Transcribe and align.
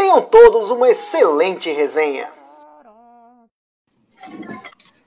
Tenham 0.00 0.22
todos 0.22 0.70
uma 0.70 0.88
excelente 0.88 1.70
resenha. 1.70 2.30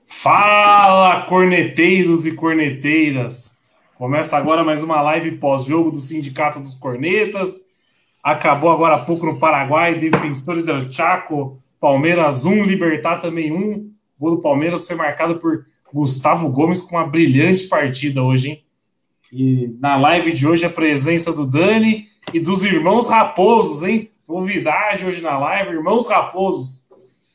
Fala, 0.06 1.22
corneteiros 1.22 2.24
e 2.24 2.30
corneteiras! 2.30 3.58
Começa 3.96 4.36
agora 4.36 4.62
mais 4.62 4.84
uma 4.84 5.02
live 5.02 5.32
pós-jogo 5.38 5.90
do 5.90 5.98
Sindicato 5.98 6.60
dos 6.60 6.76
Cornetas. 6.76 7.56
Acabou 8.22 8.70
agora 8.70 8.94
há 8.94 9.04
pouco 9.04 9.26
no 9.26 9.40
Paraguai, 9.40 9.98
Defensores 9.98 10.64
del 10.64 10.92
Chaco, 10.92 11.60
Palmeiras 11.80 12.44
1, 12.44 12.62
Libertar 12.62 13.18
também 13.18 13.50
1. 13.50 13.72
O 13.74 13.90
gol 14.20 14.36
do 14.36 14.42
Palmeiras 14.42 14.86
foi 14.86 14.94
marcado 14.94 15.40
por 15.40 15.66
Gustavo 15.92 16.48
Gomes 16.48 16.80
com 16.80 16.94
uma 16.94 17.04
brilhante 17.08 17.64
partida 17.64 18.22
hoje, 18.22 18.48
hein? 18.48 18.64
E 19.32 19.76
na 19.80 19.96
live 19.96 20.32
de 20.32 20.46
hoje 20.46 20.64
a 20.64 20.70
presença 20.70 21.32
do 21.32 21.44
Dani 21.44 22.06
e 22.32 22.38
dos 22.38 22.62
irmãos 22.62 23.08
Raposos, 23.08 23.82
hein? 23.82 24.13
Novidade 24.26 25.04
hoje 25.04 25.20
na 25.20 25.38
live, 25.38 25.74
irmãos 25.74 26.08
Raposos. 26.08 26.86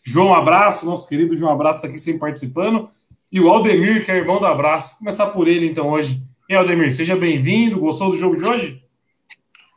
João 0.03 0.33
Abraço, 0.33 0.87
nosso 0.87 1.07
querido 1.07 1.37
João 1.37 1.51
Abraço 1.51 1.77
está 1.77 1.87
aqui 1.87 1.99
sempre 1.99 2.19
participando. 2.19 2.89
E 3.31 3.39
o 3.39 3.47
Aldemir, 3.47 4.03
que 4.03 4.11
é 4.11 4.17
irmão 4.17 4.39
do 4.39 4.47
Abraço. 4.47 4.93
Vou 4.93 4.99
começar 4.99 5.27
por 5.27 5.47
ele 5.47 5.67
então 5.67 5.89
hoje. 5.89 6.19
E 6.49 6.55
Aldemir, 6.55 6.91
seja 6.91 7.15
bem-vindo. 7.15 7.79
Gostou 7.79 8.09
do 8.09 8.17
jogo 8.17 8.35
de 8.35 8.43
hoje? 8.43 8.83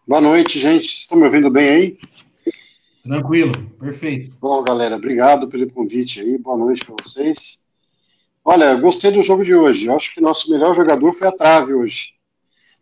Boa 0.09 0.22
noite, 0.22 0.59
gente. 0.59 0.87
Estão 0.87 1.19
me 1.19 1.25
ouvindo 1.25 1.50
bem 1.50 1.69
aí? 1.69 1.98
Tranquilo, 3.03 3.53
perfeito. 3.78 4.34
Bom, 4.41 4.62
galera, 4.62 4.97
obrigado 4.97 5.48
pelo 5.48 5.70
convite 5.70 6.20
aí. 6.20 6.39
Boa 6.39 6.56
noite 6.56 6.84
para 6.84 6.94
vocês. 7.03 7.62
Olha, 8.42 8.75
gostei 8.77 9.11
do 9.11 9.22
jogo 9.22 9.44
de 9.44 9.55
hoje. 9.55 9.87
Eu 9.87 9.94
acho 9.94 10.15
que 10.15 10.20
nosso 10.20 10.50
melhor 10.50 10.75
jogador 10.75 11.12
foi 11.12 11.28
a 11.28 11.33
Trave 11.33 11.75
hoje. 11.75 12.15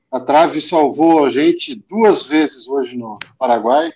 A 0.08 0.20
Trave 0.20 0.60
salvou 0.60 1.24
a 1.24 1.30
gente 1.30 1.74
duas 1.88 2.26
vezes 2.26 2.68
hoje 2.68 2.96
no 2.96 3.18
Paraguai. 3.36 3.90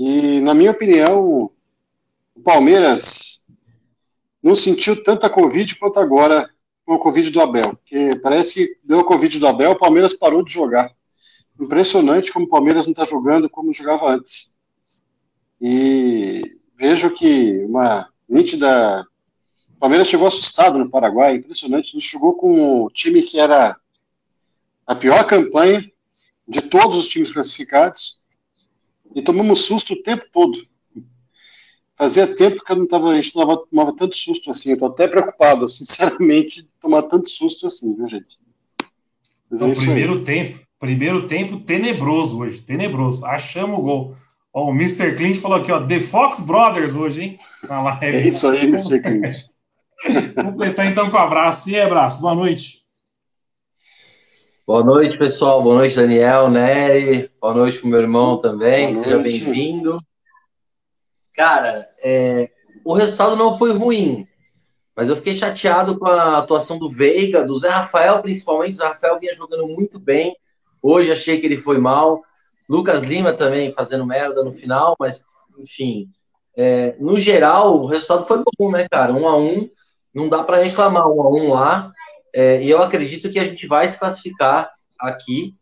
E, 0.00 0.40
na 0.42 0.54
minha 0.54 0.70
opinião, 0.70 1.50
o 2.32 2.40
Palmeiras 2.44 3.44
não 4.40 4.54
sentiu 4.54 5.02
tanta 5.02 5.28
Covid 5.28 5.74
quanto 5.74 5.98
agora 5.98 6.48
com 6.86 6.94
a 6.94 7.00
Covid 7.00 7.28
do 7.30 7.40
Abel. 7.40 7.74
Porque 7.74 8.14
parece 8.22 8.54
que 8.54 8.78
deu 8.84 9.00
a 9.00 9.04
Covid 9.04 9.40
do 9.40 9.48
Abel, 9.48 9.72
o 9.72 9.78
Palmeiras 9.78 10.14
parou 10.14 10.44
de 10.44 10.52
jogar. 10.52 10.94
Impressionante 11.60 12.32
como 12.32 12.46
o 12.46 12.48
Palmeiras 12.48 12.86
não 12.86 12.92
está 12.92 13.04
jogando 13.04 13.50
como 13.50 13.74
jogava 13.74 14.08
antes. 14.12 14.54
E 15.60 16.44
vejo 16.76 17.12
que 17.16 17.64
uma 17.64 18.08
nítida. 18.28 19.04
O 19.74 19.80
Palmeiras 19.80 20.06
chegou 20.06 20.28
assustado 20.28 20.78
no 20.78 20.88
Paraguai, 20.88 21.34
impressionante. 21.34 21.90
Gente 21.90 22.08
jogou 22.08 22.34
com 22.34 22.84
o 22.84 22.90
time 22.90 23.20
que 23.20 23.40
era 23.40 23.76
a 24.86 24.94
pior 24.94 25.26
campanha 25.26 25.90
de 26.46 26.62
todos 26.62 26.96
os 26.98 27.08
times 27.08 27.32
classificados 27.32 28.17
e 29.14 29.22
tomamos 29.22 29.60
susto 29.60 29.94
o 29.94 30.02
tempo 30.02 30.24
todo. 30.32 30.66
Fazia 31.96 32.26
tempo 32.26 32.62
que 32.64 32.70
eu 32.70 32.76
não 32.76 32.86
tava, 32.86 33.10
a 33.10 33.16
gente 33.16 33.34
não 33.34 33.66
tomava 33.66 33.96
tanto 33.96 34.16
susto 34.16 34.50
assim. 34.50 34.70
Eu 34.70 34.78
tô 34.78 34.86
até 34.86 35.08
preocupado, 35.08 35.68
sinceramente, 35.70 36.62
de 36.62 36.68
tomar 36.80 37.02
tanto 37.02 37.28
susto 37.28 37.66
assim, 37.66 37.94
viu, 37.94 38.08
gente? 38.08 38.38
Mas 39.50 39.62
é 39.62 39.74
primeiro 39.74 40.14
aí. 40.14 40.24
tempo, 40.24 40.60
primeiro 40.78 41.26
tempo 41.26 41.58
tenebroso 41.60 42.38
hoje, 42.38 42.60
tenebroso. 42.60 43.26
Achamos 43.26 43.78
o 43.80 43.82
gol. 43.82 44.14
Ó, 44.52 44.70
o 44.70 44.74
Mr. 44.74 45.14
Clint 45.16 45.38
falou 45.38 45.58
aqui, 45.58 45.72
ó, 45.72 45.84
The 45.84 46.00
Fox 46.00 46.40
Brothers 46.40 46.94
hoje, 46.94 47.22
hein? 47.22 47.38
Na 47.68 47.82
live. 47.82 48.16
É 48.16 48.28
isso 48.28 48.46
aí, 48.46 48.64
Mr. 48.64 49.00
Clint. 49.00 49.34
Completar 50.34 50.86
então 50.86 51.10
com 51.10 51.16
um 51.16 51.20
abraço. 51.20 51.68
E 51.68 51.74
aí, 51.74 51.82
abraço, 51.82 52.20
boa 52.20 52.34
noite. 52.34 52.87
Boa 54.68 54.84
noite, 54.84 55.16
pessoal. 55.16 55.62
Boa 55.62 55.76
noite, 55.76 55.96
Daniel, 55.96 56.50
Nery. 56.50 57.30
Boa 57.40 57.54
noite 57.54 57.78
pro 57.78 57.88
meu 57.88 58.00
irmão 58.02 58.36
também. 58.36 58.92
Boa 58.92 59.02
Seja 59.02 59.18
bem-vindo. 59.18 59.98
Cara, 61.32 61.86
é, 62.04 62.50
o 62.84 62.92
resultado 62.92 63.34
não 63.34 63.56
foi 63.56 63.72
ruim, 63.72 64.28
mas 64.94 65.08
eu 65.08 65.16
fiquei 65.16 65.32
chateado 65.32 65.98
com 65.98 66.04
a 66.04 66.36
atuação 66.36 66.78
do 66.78 66.90
Veiga, 66.90 67.46
do 67.46 67.58
Zé 67.58 67.70
Rafael, 67.70 68.20
principalmente. 68.20 68.74
O 68.74 68.76
Zé 68.76 68.84
Rafael 68.88 69.18
vinha 69.18 69.32
jogando 69.32 69.66
muito 69.68 69.98
bem. 69.98 70.36
Hoje 70.82 71.10
achei 71.10 71.40
que 71.40 71.46
ele 71.46 71.56
foi 71.56 71.78
mal. 71.78 72.20
Lucas 72.68 73.04
Lima 73.04 73.32
também 73.32 73.72
fazendo 73.72 74.04
merda 74.04 74.44
no 74.44 74.52
final, 74.52 74.94
mas, 75.00 75.24
enfim. 75.58 76.10
É, 76.54 76.94
no 77.00 77.18
geral, 77.18 77.80
o 77.80 77.86
resultado 77.86 78.26
foi 78.26 78.42
bom, 78.58 78.70
né, 78.70 78.86
cara? 78.90 79.14
Um 79.14 79.26
a 79.26 79.34
um. 79.34 79.66
Não 80.12 80.28
dá 80.28 80.44
para 80.44 80.58
reclamar 80.58 81.08
um 81.08 81.22
a 81.22 81.30
um 81.30 81.52
lá. 81.54 81.90
É, 82.34 82.62
e 82.62 82.70
eu 82.70 82.82
acredito 82.82 83.30
que 83.30 83.38
a 83.38 83.44
gente 83.44 83.66
vai 83.66 83.88
se 83.88 83.98
classificar 83.98 84.70
aqui. 84.98 85.54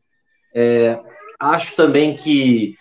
É, 0.54 0.98
acho 1.38 1.76
também 1.76 2.16
que 2.16 2.76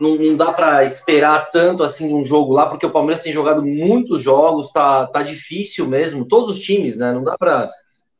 não, 0.00 0.16
não 0.16 0.36
dá 0.36 0.52
para 0.52 0.82
esperar 0.84 1.50
tanto 1.50 1.82
assim 1.82 2.14
um 2.14 2.24
jogo 2.24 2.54
lá, 2.54 2.66
porque 2.66 2.86
o 2.86 2.90
Palmeiras 2.90 3.20
tem 3.20 3.32
jogado 3.32 3.62
muitos 3.62 4.22
jogos, 4.22 4.72
tá, 4.72 5.06
tá 5.06 5.22
difícil 5.22 5.86
mesmo, 5.86 6.24
todos 6.24 6.56
os 6.56 6.64
times, 6.64 6.96
né? 6.96 7.12
Não 7.12 7.22
dá 7.22 7.36
para 7.38 7.70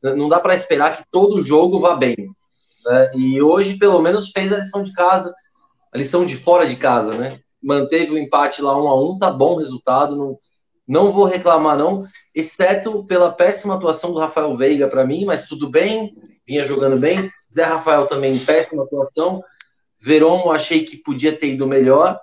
não 0.03 0.27
dá 0.27 0.39
para 0.39 0.55
esperar 0.55 0.97
que 0.97 1.03
todo 1.11 1.43
jogo 1.43 1.79
vá 1.79 1.95
bem. 1.95 2.15
Né? 2.85 3.11
E 3.15 3.41
hoje, 3.41 3.77
pelo 3.77 4.01
menos, 4.01 4.31
fez 4.31 4.51
a 4.51 4.57
lição 4.57 4.83
de 4.83 4.91
casa, 4.93 5.31
a 5.93 5.97
lição 5.97 6.25
de 6.25 6.35
fora 6.35 6.67
de 6.67 6.75
casa, 6.75 7.13
né? 7.13 7.39
Manteve 7.61 8.11
o 8.11 8.17
empate 8.17 8.63
lá 8.63 8.75
um 8.75 8.87
a 8.87 8.99
um, 8.99 9.17
tá 9.19 9.29
bom 9.29 9.55
resultado, 9.57 10.15
não, 10.15 10.39
não 10.87 11.11
vou 11.11 11.25
reclamar, 11.25 11.77
não, 11.77 12.03
exceto 12.33 13.05
pela 13.05 13.31
péssima 13.31 13.75
atuação 13.75 14.11
do 14.11 14.19
Rafael 14.19 14.55
Veiga 14.57 14.87
para 14.87 15.05
mim, 15.05 15.25
mas 15.25 15.45
tudo 15.45 15.69
bem, 15.69 16.13
vinha 16.45 16.63
jogando 16.63 16.97
bem. 16.97 17.31
Zé 17.51 17.63
Rafael 17.63 18.07
também, 18.07 18.37
péssima 18.39 18.83
atuação. 18.83 19.43
Veron, 19.99 20.51
achei 20.51 20.83
que 20.83 20.97
podia 20.97 21.31
ter 21.31 21.49
ido 21.49 21.67
melhor. 21.67 22.19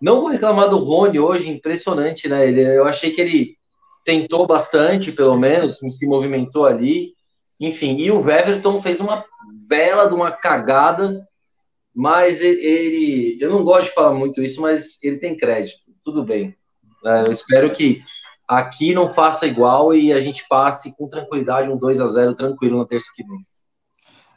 Não 0.00 0.20
vou 0.20 0.30
reclamar 0.30 0.68
do 0.68 0.78
Rony 0.78 1.20
hoje, 1.20 1.48
impressionante, 1.48 2.28
né? 2.28 2.48
Ele, 2.48 2.60
eu 2.60 2.86
achei 2.86 3.10
que 3.10 3.20
ele 3.20 3.56
tentou 4.04 4.46
bastante, 4.46 5.12
pelo 5.12 5.36
menos, 5.36 5.78
se 5.96 6.06
movimentou 6.06 6.66
ali. 6.66 7.12
Enfim, 7.60 7.96
e 7.98 8.10
o 8.10 8.20
Weverton 8.20 8.80
fez 8.80 9.00
uma 9.00 9.24
bela 9.66 10.06
de 10.06 10.14
uma 10.14 10.32
cagada, 10.32 11.22
mas 11.94 12.40
ele 12.40 13.38
eu 13.40 13.50
não 13.50 13.62
gosto 13.62 13.88
de 13.88 13.94
falar 13.94 14.14
muito 14.14 14.42
isso, 14.42 14.60
mas 14.60 15.02
ele 15.02 15.18
tem 15.18 15.36
crédito. 15.36 15.92
Tudo 16.02 16.24
bem. 16.24 16.56
É, 17.04 17.26
eu 17.26 17.32
espero 17.32 17.72
que 17.72 18.02
aqui 18.46 18.92
não 18.92 19.08
faça 19.08 19.46
igual 19.46 19.94
e 19.94 20.12
a 20.12 20.20
gente 20.20 20.46
passe 20.48 20.94
com 20.96 21.08
tranquilidade 21.08 21.70
um 21.70 21.76
2 21.76 22.00
a 22.00 22.08
0 22.08 22.34
tranquilo 22.34 22.78
na 22.78 22.84
terça 22.84 23.06
que 23.14 23.22
vem. 23.22 23.46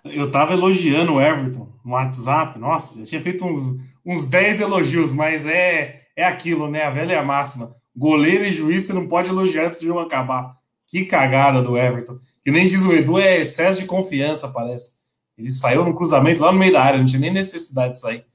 Eu 0.06 0.30
tava 0.30 0.54
elogiando 0.54 1.14
o 1.14 1.22
Everton 1.22 1.70
no 1.84 1.94
WhatsApp, 1.94 2.60
nossa, 2.60 3.00
já 3.00 3.06
tinha 3.06 3.22
feito 3.22 3.46
uns, 3.46 3.82
uns 4.06 4.26
10 4.26 4.62
elogios, 4.62 5.14
mas 5.14 5.46
é, 5.46 6.02
é 6.16 6.26
aquilo, 6.26 6.70
né? 6.70 6.84
A 6.84 6.90
velha 6.90 7.24
máxima. 7.24 7.72
Goleiro 7.96 8.44
e 8.44 8.52
juiz 8.52 8.84
você 8.84 8.94
não 8.94 9.08
pode 9.08 9.30
elogiar 9.30 9.68
antes 9.68 9.80
do 9.80 9.88
jogo 9.88 10.00
acabar. 10.00 10.58
Que 10.88 11.06
cagada 11.06 11.62
do 11.62 11.78
Everton. 11.78 12.20
Que 12.44 12.52
nem 12.52 12.68
diz 12.68 12.84
o 12.84 12.94
Edu, 12.94 13.18
é 13.18 13.40
excesso 13.40 13.80
de 13.80 13.86
confiança, 13.86 14.50
parece. 14.50 14.98
Ele 15.38 15.50
saiu 15.50 15.84
no 15.84 15.96
cruzamento 15.96 16.42
lá 16.42 16.52
no 16.52 16.60
meio 16.60 16.74
da 16.74 16.84
área, 16.84 17.00
não 17.00 17.06
tinha 17.06 17.20
nem 17.20 17.34
necessidade 17.34 17.94
de 17.94 18.00
sair. 18.00 18.26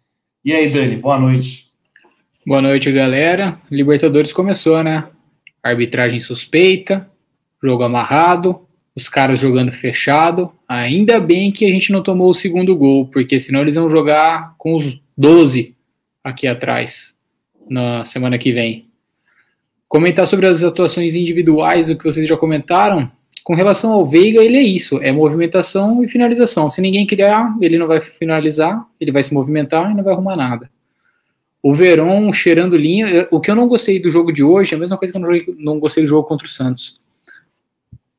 E 0.45 0.53
aí, 0.53 0.71
Dani, 0.71 0.97
boa 0.97 1.19
noite. 1.19 1.68
Boa 2.49 2.63
noite, 2.63 2.91
galera. 2.91 3.61
Libertadores 3.71 4.33
começou, 4.33 4.83
né? 4.83 5.05
Arbitragem 5.63 6.19
suspeita, 6.19 7.07
jogo 7.63 7.83
amarrado, 7.83 8.61
os 8.97 9.07
caras 9.07 9.39
jogando 9.39 9.71
fechado. 9.71 10.51
Ainda 10.67 11.21
bem 11.21 11.53
que 11.53 11.67
a 11.67 11.69
gente 11.69 11.93
não 11.93 12.03
tomou 12.03 12.31
o 12.31 12.35
segundo 12.35 12.75
gol, 12.75 13.07
porque 13.09 13.39
senão 13.39 13.61
eles 13.61 13.75
vão 13.75 13.91
jogar 13.91 14.55
com 14.57 14.75
os 14.75 14.99
12 15.15 15.77
aqui 16.25 16.47
atrás 16.47 17.15
na 17.69 18.03
semana 18.07 18.39
que 18.39 18.51
vem. 18.51 18.87
Comentar 19.87 20.27
sobre 20.27 20.47
as 20.47 20.65
atuações 20.65 21.15
individuais, 21.15 21.91
o 21.91 21.99
que 21.99 22.05
vocês 22.05 22.27
já 22.27 22.35
comentaram. 22.35 23.13
Com 23.45 23.55
relação 23.55 23.93
ao 23.93 24.07
Veiga, 24.07 24.43
ele 24.43 24.57
é 24.57 24.63
isso: 24.63 24.99
é 25.03 25.13
movimentação 25.13 26.03
e 26.03 26.09
finalização. 26.09 26.71
Se 26.71 26.81
ninguém 26.81 27.07
criar, 27.07 27.55
ele 27.61 27.77
não 27.77 27.87
vai 27.87 28.01
finalizar, 28.01 28.87
ele 28.99 29.13
vai 29.13 29.23
se 29.23 29.35
movimentar 29.35 29.91
e 29.91 29.95
não 29.95 30.03
vai 30.03 30.15
arrumar 30.15 30.35
nada. 30.35 30.71
O 31.63 31.75
Verón 31.75 32.33
cheirando 32.33 32.77
linha. 32.77 33.27
O 33.31 33.41
que 33.41 33.51
eu 33.51 33.57
não 33.57 33.69
gostei 33.69 34.01
do 34.01 34.11
jogo 34.11 34.33
de 34.33 34.43
hoje 34.43 34.75
é 34.75 34.77
a 34.77 34.81
mesma 34.81 34.97
coisa 34.97 35.13
que 35.13 35.19
eu 35.19 35.57
não 35.59 35.79
gostei 35.79 36.05
do 36.05 36.09
jogo 36.09 36.29
contra 36.29 36.47
o 36.47 36.51
Santos. 36.51 37.01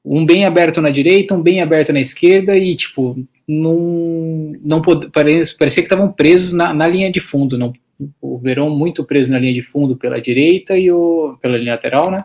Um 0.03 0.25
bem 0.25 0.45
aberto 0.45 0.81
na 0.81 0.89
direita, 0.89 1.35
um 1.35 1.41
bem 1.41 1.61
aberto 1.61 1.93
na 1.93 1.99
esquerda 1.99 2.57
e, 2.57 2.75
tipo, 2.75 3.17
não, 3.47 4.53
não 4.61 4.81
parecia, 5.11 5.55
parecia 5.57 5.83
que 5.83 5.87
estavam 5.87 6.11
presos 6.11 6.53
na, 6.53 6.73
na, 6.73 6.87
linha 6.87 7.11
de 7.11 7.19
fundo. 7.19 7.57
Não, 7.57 7.73
O 8.21 8.37
Verão 8.37 8.69
muito 8.69 9.03
preso 9.03 9.31
na 9.31 9.39
linha 9.39 9.53
de 9.53 9.61
fundo 9.61 9.95
pela 9.95 10.21
direita 10.21 10.77
e 10.77 10.91
o 10.91 11.37
pela 11.41 11.57
linha 11.57 11.73
lateral, 11.73 12.11
né? 12.11 12.23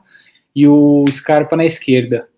E 0.55 0.66
o 0.69 1.05
Scarpa 1.11 1.56
na 1.56 1.64
esquerda. 1.64 2.28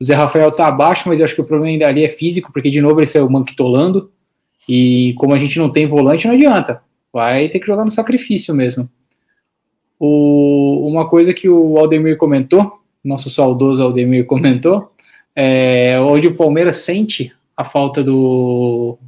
O 0.00 0.04
Zé 0.04 0.14
Rafael 0.14 0.50
tá 0.52 0.68
abaixo, 0.68 1.08
mas 1.08 1.18
eu 1.18 1.24
acho 1.24 1.34
que 1.34 1.40
o 1.40 1.44
problema 1.44 1.72
ainda 1.72 1.88
ali 1.88 2.04
é 2.04 2.08
físico, 2.08 2.52
porque 2.52 2.70
de 2.70 2.80
novo 2.80 3.00
ele 3.00 3.06
saiu 3.06 3.28
manquitolando. 3.28 4.10
E 4.68 5.14
como 5.18 5.34
a 5.34 5.38
gente 5.38 5.58
não 5.58 5.70
tem 5.70 5.86
volante, 5.86 6.26
não 6.26 6.34
adianta. 6.34 6.82
Vai 7.14 7.48
ter 7.48 7.60
que 7.60 7.66
jogar 7.68 7.84
no 7.84 7.92
sacrifício 7.92 8.52
mesmo. 8.52 8.90
O, 10.00 10.84
uma 10.88 11.08
coisa 11.08 11.32
que 11.32 11.48
o 11.48 11.78
Aldemir 11.78 12.16
comentou, 12.16 12.80
nosso 13.04 13.30
saudoso 13.30 13.80
Aldemir 13.80 14.26
comentou, 14.26 14.90
é, 15.36 15.96
onde 16.00 16.26
o 16.26 16.34
Palmeiras 16.34 16.78
sente 16.78 17.32
a 17.56 17.64
falta 17.64 18.02
do, 18.02 18.98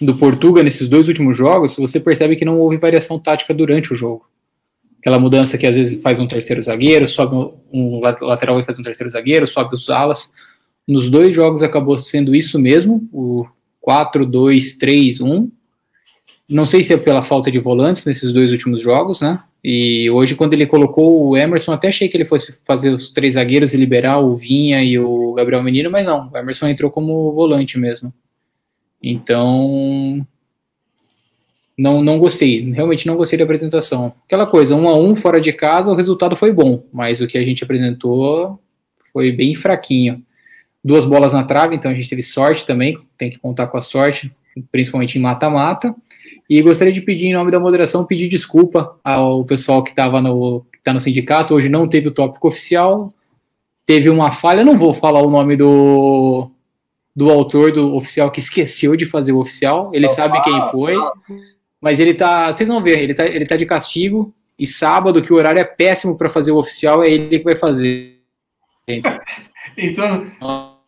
do 0.00 0.14
Portuga 0.14 0.62
nesses 0.62 0.86
dois 0.86 1.08
últimos 1.08 1.36
jogos, 1.36 1.76
você 1.76 1.98
percebe 1.98 2.36
que 2.36 2.44
não 2.44 2.60
houve 2.60 2.76
variação 2.76 3.18
tática 3.18 3.52
durante 3.52 3.92
o 3.92 3.96
jogo. 3.96 4.24
Aquela 5.00 5.18
mudança 5.18 5.58
que 5.58 5.66
às 5.66 5.74
vezes 5.74 6.00
faz 6.00 6.20
um 6.20 6.28
terceiro 6.28 6.62
zagueiro, 6.62 7.08
sobe 7.08 7.34
um 7.72 8.00
lateral 8.00 8.60
e 8.60 8.64
faz 8.64 8.78
um 8.78 8.84
terceiro 8.84 9.10
zagueiro, 9.10 9.48
sobe 9.48 9.74
os 9.74 9.90
alas. 9.90 10.32
Nos 10.86 11.10
dois 11.10 11.34
jogos 11.34 11.64
acabou 11.64 11.98
sendo 11.98 12.36
isso 12.36 12.56
mesmo, 12.56 13.08
o 13.12 13.46
4-2-3-1. 13.84 15.50
Não 16.50 16.66
sei 16.66 16.82
se 16.82 16.92
é 16.92 16.96
pela 16.96 17.22
falta 17.22 17.48
de 17.48 17.60
volantes 17.60 18.04
nesses 18.04 18.32
dois 18.32 18.50
últimos 18.50 18.82
jogos, 18.82 19.20
né? 19.20 19.40
E 19.62 20.10
hoje, 20.10 20.34
quando 20.34 20.52
ele 20.54 20.66
colocou 20.66 21.28
o 21.28 21.36
Emerson, 21.36 21.72
até 21.72 21.88
achei 21.88 22.08
que 22.08 22.16
ele 22.16 22.24
fosse 22.24 22.58
fazer 22.64 22.90
os 22.90 23.10
três 23.10 23.34
zagueiros 23.34 23.72
e 23.72 23.76
liberar 23.76 24.18
o 24.18 24.36
Vinha 24.36 24.82
e 24.82 24.98
o 24.98 25.32
Gabriel 25.34 25.62
Menino, 25.62 25.90
mas 25.90 26.04
não, 26.04 26.28
o 26.28 26.36
Emerson 26.36 26.66
entrou 26.66 26.90
como 26.90 27.32
volante 27.32 27.78
mesmo. 27.78 28.12
Então, 29.00 30.26
não, 31.78 32.02
não 32.02 32.18
gostei, 32.18 32.72
realmente 32.72 33.06
não 33.06 33.16
gostei 33.16 33.38
da 33.38 33.44
apresentação. 33.44 34.12
Aquela 34.26 34.46
coisa, 34.46 34.74
um 34.74 34.88
a 34.88 34.98
um 34.98 35.14
fora 35.14 35.40
de 35.40 35.52
casa, 35.52 35.90
o 35.90 35.94
resultado 35.94 36.36
foi 36.36 36.52
bom, 36.52 36.84
mas 36.92 37.20
o 37.20 37.28
que 37.28 37.38
a 37.38 37.44
gente 37.44 37.62
apresentou 37.62 38.58
foi 39.12 39.30
bem 39.30 39.54
fraquinho. 39.54 40.22
Duas 40.82 41.04
bolas 41.04 41.32
na 41.32 41.44
trave, 41.44 41.76
então 41.76 41.90
a 41.90 41.94
gente 41.94 42.08
teve 42.08 42.22
sorte 42.22 42.66
também, 42.66 42.98
tem 43.16 43.30
que 43.30 43.38
contar 43.38 43.68
com 43.68 43.78
a 43.78 43.82
sorte, 43.82 44.32
principalmente 44.72 45.16
em 45.16 45.22
mata-mata. 45.22 45.94
E 46.50 46.60
gostaria 46.62 46.92
de 46.92 47.00
pedir, 47.00 47.26
em 47.26 47.32
nome 47.32 47.52
da 47.52 47.60
moderação, 47.60 48.04
pedir 48.04 48.26
desculpa 48.26 48.98
ao 49.04 49.44
pessoal 49.44 49.84
que 49.84 49.90
estava 49.90 50.20
no, 50.20 50.66
que 50.72 50.80
tá 50.82 50.92
no 50.92 50.98
sindicato. 50.98 51.54
Hoje 51.54 51.68
não 51.68 51.88
teve 51.88 52.08
o 52.08 52.10
tópico 52.10 52.48
oficial, 52.48 53.14
teve 53.86 54.10
uma 54.10 54.32
falha. 54.32 54.64
Não 54.64 54.76
vou 54.76 54.92
falar 54.92 55.20
o 55.20 55.30
nome 55.30 55.56
do, 55.56 56.50
do 57.14 57.30
autor 57.30 57.70
do 57.70 57.94
oficial 57.94 58.32
que 58.32 58.40
esqueceu 58.40 58.96
de 58.96 59.06
fazer 59.06 59.30
o 59.30 59.38
oficial. 59.38 59.92
Ele 59.94 60.08
sabe 60.08 60.42
quem 60.42 60.60
foi, 60.72 60.96
mas 61.80 62.00
ele 62.00 62.14
tá. 62.14 62.52
Vocês 62.52 62.68
vão 62.68 62.82
ver, 62.82 62.98
ele 62.98 63.14
tá, 63.14 63.24
ele 63.26 63.46
tá 63.46 63.56
de 63.56 63.64
castigo. 63.64 64.34
E 64.58 64.66
sábado, 64.66 65.22
que 65.22 65.32
o 65.32 65.36
horário 65.36 65.60
é 65.60 65.64
péssimo 65.64 66.18
para 66.18 66.28
fazer 66.28 66.50
o 66.50 66.58
oficial, 66.58 67.04
é 67.04 67.10
ele 67.12 67.38
que 67.38 67.44
vai 67.44 67.54
fazer. 67.54 68.18
então. 69.78 70.26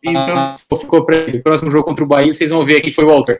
Então. 0.03 0.57
Ficou 0.77 1.05
para 1.05 1.15
o 1.15 1.41
próximo 1.41 1.71
jogo 1.71 1.85
contra 1.85 2.03
o 2.03 2.07
Bahia, 2.07 2.33
vocês 2.33 2.49
vão 2.49 2.65
ver 2.65 2.81
quem 2.81 2.91
foi 2.91 3.05
o 3.05 3.09
autor. 3.09 3.39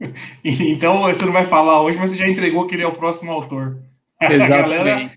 Então 0.44 1.02
você 1.02 1.24
não 1.24 1.32
vai 1.32 1.46
falar 1.46 1.82
hoje, 1.82 1.98
mas 1.98 2.10
você 2.10 2.16
já 2.16 2.28
entregou 2.28 2.66
que 2.66 2.74
ele 2.74 2.82
é 2.82 2.86
o 2.86 2.92
próximo 2.92 3.32
autor. 3.32 3.78
Exatamente. 4.20 4.52
A 4.52 4.62
galera, 4.62 5.10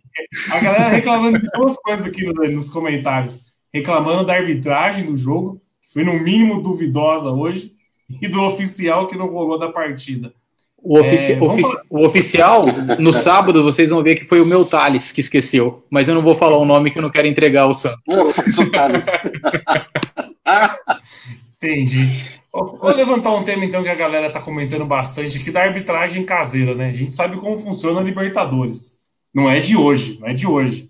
a 0.51 0.59
galera 0.59 0.89
reclamando 0.89 1.39
de 1.39 1.49
duas 1.51 1.75
coisas 1.77 2.07
aqui 2.07 2.25
nos 2.25 2.69
comentários. 2.69 3.41
Reclamando 3.73 4.25
da 4.25 4.33
arbitragem 4.33 5.05
do 5.05 5.15
jogo, 5.15 5.61
que 5.81 5.93
foi 5.93 6.03
no 6.03 6.19
mínimo 6.19 6.61
duvidosa 6.61 7.29
hoje, 7.29 7.73
e 8.21 8.27
do 8.27 8.41
oficial 8.43 9.07
que 9.07 9.17
não 9.17 9.27
rolou 9.27 9.59
da 9.59 9.69
partida. 9.69 10.33
O, 10.81 10.97
ofici 10.97 11.33
é, 11.33 11.41
ofici 11.41 11.61
falar... 11.61 11.83
o, 11.89 12.05
oficial, 12.05 12.65
no 12.99 13.13
sábado, 13.13 13.63
vocês 13.63 13.89
vão 13.89 14.01
ver 14.01 14.15
que 14.15 14.25
foi 14.25 14.41
o 14.41 14.45
meu 14.45 14.65
Thales 14.65 15.11
que 15.11 15.19
esqueceu. 15.19 15.85
Mas 15.89 16.07
eu 16.07 16.15
não 16.15 16.21
vou 16.21 16.35
falar 16.35 16.57
o 16.57 16.65
nome 16.65 16.89
que 16.89 16.97
eu 16.97 17.01
não 17.01 17.11
quero 17.11 17.27
entregar 17.27 17.63
ao 17.63 17.73
Santos. 17.73 17.99
Entendi. 21.61 22.39
Vou 22.51 22.95
levantar 22.95 23.33
um 23.33 23.43
tema 23.43 23.65
então 23.65 23.83
que 23.83 23.89
a 23.89 23.95
galera 23.95 24.27
está 24.27 24.41
comentando 24.41 24.85
bastante 24.85 25.37
aqui 25.37 25.51
da 25.51 25.61
arbitragem 25.61 26.25
caseira, 26.25 26.73
né? 26.73 26.89
A 26.89 26.93
gente 26.93 27.13
sabe 27.13 27.37
como 27.37 27.59
funciona 27.59 27.99
a 27.99 28.03
Libertadores. 28.03 28.99
Não 29.33 29.49
é 29.49 29.59
de 29.59 29.75
hoje, 29.75 30.17
não 30.19 30.27
é 30.27 30.33
de 30.33 30.47
hoje. 30.47 30.89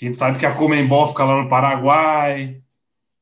A 0.00 0.04
gente 0.04 0.16
sabe 0.16 0.38
que 0.38 0.46
a 0.46 0.54
Comembol 0.54 1.08
fica 1.08 1.24
lá 1.24 1.42
no 1.42 1.48
Paraguai, 1.48 2.60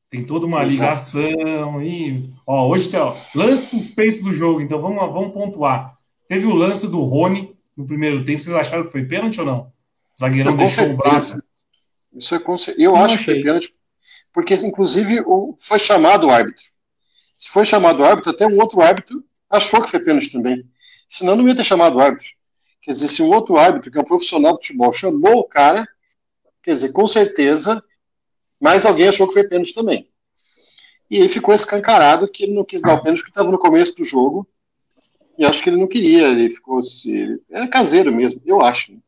tem 0.09 0.23
toda 0.23 0.45
uma 0.45 0.63
ligação 0.63 1.81
e 1.83 2.29
ó, 2.45 2.67
hoje 2.67 2.89
tem 2.89 2.99
ó, 2.99 3.13
lance 3.35 3.77
suspenso 3.77 4.23
do 4.23 4.33
jogo, 4.33 4.61
então 4.61 4.79
vamos 4.79 4.99
vamos 5.11 5.33
pontuar. 5.33 5.97
Teve 6.29 6.45
o 6.45 6.53
lance 6.53 6.87
do 6.87 7.03
Rony 7.03 7.55
no 7.75 7.85
primeiro 7.85 8.23
tempo, 8.23 8.39
vocês 8.39 8.55
acharam 8.55 8.85
que 8.85 8.91
foi 8.91 9.05
pênalti 9.05 9.39
ou 9.39 9.45
não? 9.45 9.59
O 9.59 10.19
zagueirão 10.19 10.51
não, 10.51 10.57
deixou 10.57 10.89
o 10.89 10.95
braço. 10.95 11.41
Isso 12.13 12.35
é 12.35 12.41
eu 12.77 12.91
não 12.91 13.03
acho 13.03 13.15
achei. 13.15 13.17
que 13.17 13.41
foi 13.41 13.43
pênalti, 13.43 13.73
porque 14.37 14.53
inclusive 14.53 15.25
foi 15.57 15.79
chamado 15.79 16.27
o 16.27 16.29
árbitro. 16.29 16.63
Se 17.35 17.49
foi 17.49 17.65
chamado 17.65 18.05
árbitro, 18.05 18.29
até 18.29 18.45
um 18.45 18.59
outro 18.59 18.81
árbitro 18.81 19.23
achou 19.49 19.81
que 19.81 19.89
foi 19.89 19.99
pênalti 19.99 20.31
também. 20.31 20.63
Senão 21.09 21.35
não 21.35 21.47
ia 21.47 21.55
ter 21.55 21.63
chamado 21.63 21.99
árbitro. 21.99 22.27
Quer 22.83 22.91
dizer, 22.91 23.07
se 23.07 23.23
um 23.23 23.31
outro 23.31 23.57
árbitro, 23.57 23.89
que 23.89 23.97
é 23.97 24.01
um 24.01 24.05
profissional 24.05 24.51
de 24.51 24.67
futebol, 24.67 24.93
chamou 24.93 25.39
o 25.39 25.43
cara, 25.43 25.87
quer 26.61 26.69
dizer, 26.69 26.91
com 26.91 27.07
certeza, 27.07 27.83
mais 28.61 28.85
alguém 28.85 29.07
achou 29.07 29.27
que 29.27 29.33
foi 29.33 29.43
pênalti 29.43 29.73
também. 29.73 30.07
E 31.09 31.19
aí 31.19 31.27
ficou 31.27 31.51
escancarado 31.51 32.27
que 32.27 32.43
ele 32.43 32.53
não 32.53 32.63
quis 32.63 32.83
dar 32.83 32.93
o 32.93 33.01
pênalti, 33.01 33.21
porque 33.21 33.31
estava 33.31 33.49
no 33.49 33.57
começo 33.57 33.97
do 33.97 34.03
jogo. 34.03 34.47
E 35.35 35.47
acho 35.47 35.63
que 35.63 35.71
ele 35.71 35.81
não 35.81 35.87
queria, 35.87 36.27
ele 36.27 36.51
ficou. 36.51 36.83
Se, 36.83 37.43
é 37.49 37.65
caseiro 37.65 38.15
mesmo, 38.15 38.39
eu 38.45 38.61
acho. 38.61 38.99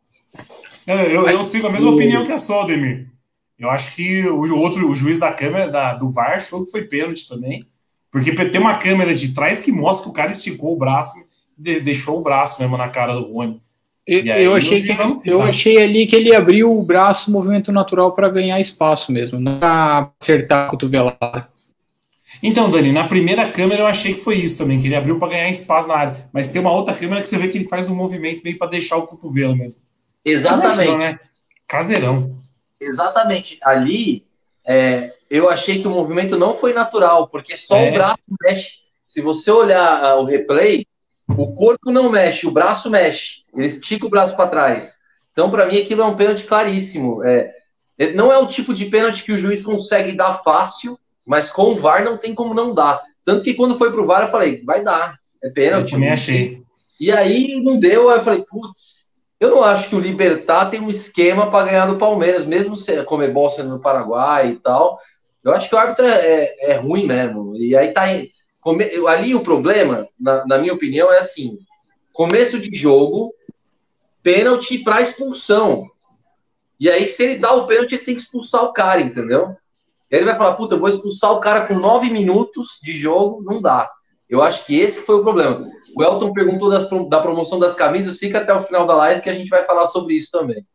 É, 0.87 1.15
eu, 1.15 1.29
eu, 1.29 1.43
sigo 1.43 1.67
a 1.67 1.71
mesma 1.71 1.91
opinião 1.91 2.25
que 2.25 2.31
a 2.31 2.39
sua, 2.39 2.65
Demir. 2.65 3.18
Eu 3.59 3.69
acho 3.69 3.93
que 3.93 4.25
o 4.25 4.55
outro, 4.57 4.89
o 4.89 4.95
juiz 4.95 5.19
da 5.19 5.33
câmera 5.33 5.69
da, 5.69 5.93
do 5.93 6.09
VAR 6.09 6.37
achou 6.37 6.65
que 6.65 6.71
foi 6.71 6.83
pênalti 6.83 7.27
também. 7.27 7.65
Porque 8.11 8.31
tem 8.31 8.61
uma 8.61 8.77
câmera 8.77 9.13
de 9.13 9.33
trás 9.33 9.59
que 9.59 9.71
mostra 9.71 10.05
que 10.05 10.09
o 10.09 10.13
cara 10.13 10.31
esticou 10.31 10.73
o 10.73 10.77
braço 10.77 11.13
e 11.63 11.79
deixou 11.79 12.19
o 12.19 12.23
braço 12.23 12.61
mesmo 12.61 12.77
na 12.77 12.87
cara 12.87 13.13
do 13.13 13.33
Rony. 13.33 13.61
Eu, 14.07 14.25
eu 14.25 14.55
achei, 14.55 14.81
que, 14.81 14.91
eu 15.25 15.39
achei 15.39 15.77
ali 15.77 16.07
que 16.07 16.15
ele 16.15 16.33
abriu 16.33 16.75
o 16.75 16.81
braço, 16.81 17.29
movimento 17.29 17.71
natural, 17.71 18.13
para 18.13 18.27
ganhar 18.27 18.59
espaço 18.59 19.11
mesmo, 19.11 19.39
não 19.39 19.59
para 19.59 20.09
acertar 20.19 20.65
a 20.65 20.69
cotovelada. 20.69 21.47
Então, 22.41 22.71
Dani, 22.71 22.91
na 22.91 23.07
primeira 23.07 23.51
câmera 23.51 23.81
eu 23.81 23.87
achei 23.87 24.15
que 24.15 24.21
foi 24.21 24.37
isso 24.37 24.57
também, 24.57 24.79
que 24.79 24.87
ele 24.87 24.95
abriu 24.95 25.19
para 25.19 25.29
ganhar 25.29 25.49
espaço 25.49 25.87
na 25.87 25.95
área. 25.95 26.29
Mas 26.33 26.47
tem 26.47 26.59
uma 26.59 26.71
outra 26.71 26.95
câmera 26.95 27.21
que 27.21 27.27
você 27.27 27.37
vê 27.37 27.49
que 27.49 27.57
ele 27.59 27.67
faz 27.67 27.87
um 27.87 27.95
movimento 27.95 28.41
meio 28.43 28.57
para 28.57 28.71
deixar 28.71 28.97
o 28.97 29.05
cotovelo 29.05 29.55
mesmo. 29.55 29.79
Exatamente. 30.25 30.97
né? 30.97 31.19
Caseirão. 31.67 32.39
Exatamente. 32.79 33.59
Ali, 33.61 34.25
é, 34.65 35.13
eu 35.29 35.49
achei 35.49 35.81
que 35.81 35.87
o 35.87 35.91
movimento 35.91 36.37
não 36.37 36.55
foi 36.55 36.73
natural, 36.73 37.27
porque 37.27 37.57
só 37.57 37.77
é. 37.77 37.89
o 37.89 37.93
braço 37.93 38.21
mexe. 38.41 38.79
Se 39.05 39.21
você 39.21 39.49
olhar 39.51 40.17
uh, 40.17 40.21
o 40.21 40.25
replay, 40.25 40.85
o 41.27 41.53
corpo 41.53 41.91
não 41.91 42.09
mexe, 42.09 42.47
o 42.47 42.51
braço 42.51 42.89
mexe. 42.89 43.43
Ele 43.53 43.67
estica 43.67 44.05
o 44.05 44.09
braço 44.09 44.35
para 44.35 44.49
trás. 44.49 44.95
Então, 45.31 45.49
para 45.49 45.65
mim, 45.65 45.79
aquilo 45.79 46.01
é 46.01 46.05
um 46.05 46.15
pênalti 46.15 46.43
claríssimo. 46.43 47.23
É, 47.23 47.51
é, 47.97 48.13
não 48.13 48.31
é 48.31 48.37
o 48.37 48.47
tipo 48.47 48.73
de 48.73 48.85
pênalti 48.85 49.23
que 49.23 49.31
o 49.31 49.37
juiz 49.37 49.61
consegue 49.61 50.11
dar 50.13 50.43
fácil, 50.43 50.99
mas 51.25 51.49
com 51.49 51.71
o 51.71 51.77
VAR 51.77 52.03
não 52.03 52.17
tem 52.17 52.33
como 52.33 52.53
não 52.53 52.73
dar. 52.73 53.01
Tanto 53.23 53.43
que 53.43 53.53
quando 53.53 53.77
foi 53.77 53.91
pro 53.91 54.05
VAR, 54.05 54.23
eu 54.23 54.29
falei, 54.29 54.63
vai 54.63 54.83
dar. 54.83 55.19
É 55.43 55.49
pênalti. 55.49 55.93
Eu 55.93 55.97
também 55.97 56.11
achei. 56.11 56.61
E 56.99 57.11
aí 57.11 57.61
não 57.63 57.79
deu, 57.79 58.09
aí 58.09 58.17
eu 58.17 58.23
falei, 58.23 58.43
putz, 58.43 58.98
eu 59.39 59.49
não 59.49 59.63
acho 59.63 59.87
que 59.87 59.95
o 59.95 59.99
Libertar 59.99 60.69
tem 60.69 60.81
um 60.81 60.89
esquema 60.89 61.49
para 61.49 61.65
ganhar 61.65 61.85
do 61.85 61.97
Palmeiras, 61.97 62.45
mesmo 62.45 62.75
se 62.75 63.03
Comebol 63.03 63.49
sendo 63.49 63.69
no 63.69 63.79
Paraguai 63.79 64.51
e 64.51 64.55
tal. 64.57 64.99
Eu 65.41 65.53
acho 65.53 65.69
que 65.69 65.75
o 65.75 65.77
árbitro 65.77 66.05
é, 66.05 66.11
é, 66.11 66.71
é 66.71 66.75
ruim 66.75 67.07
mesmo. 67.07 67.55
E 67.55 67.75
aí 67.75 67.93
tá. 67.93 68.03
Ali 69.07 69.33
o 69.33 69.39
problema, 69.39 70.07
na, 70.19 70.45
na, 70.45 70.57
minha 70.57 70.73
opinião, 70.73 71.11
é 71.11 71.19
assim: 71.19 71.57
começo 72.11 72.59
de 72.59 72.75
jogo, 72.75 73.33
pênalti 74.21 74.79
para 74.79 75.01
expulsão. 75.01 75.89
E 76.77 76.89
aí, 76.89 77.07
se 77.07 77.23
ele 77.23 77.39
dá 77.39 77.53
o 77.53 77.65
pênalti, 77.65 77.95
ele 77.95 78.03
tem 78.03 78.15
que 78.15 78.21
expulsar 78.21 78.63
o 78.63 78.73
cara, 78.73 78.99
entendeu? 78.99 79.55
E 80.11 80.15
aí 80.15 80.21
ele 80.21 80.25
vai 80.25 80.35
falar: 80.35 80.55
puta, 80.55 80.75
eu 80.75 80.79
vou 80.79 80.89
expulsar 80.89 81.31
o 81.31 81.39
cara 81.39 81.65
com 81.65 81.75
nove 81.75 82.09
minutos 82.09 82.79
de 82.83 82.91
jogo, 82.97 83.41
não 83.41 83.61
dá. 83.61 83.89
Eu 84.29 84.43
acho 84.43 84.65
que 84.65 84.77
esse 84.77 85.01
foi 85.01 85.15
o 85.15 85.23
problema. 85.23 85.65
O 85.95 86.03
Elton 86.03 86.33
perguntou 86.33 86.69
das, 86.69 86.89
da 87.09 87.19
promoção 87.19 87.59
das 87.59 87.75
camisas, 87.75 88.17
fica 88.17 88.39
até 88.39 88.53
o 88.53 88.61
final 88.61 88.85
da 88.85 88.95
live 88.95 89.21
que 89.21 89.29
a 89.29 89.33
gente 89.33 89.49
vai 89.49 89.63
falar 89.63 89.87
sobre 89.87 90.15
isso 90.15 90.31
também. 90.31 90.65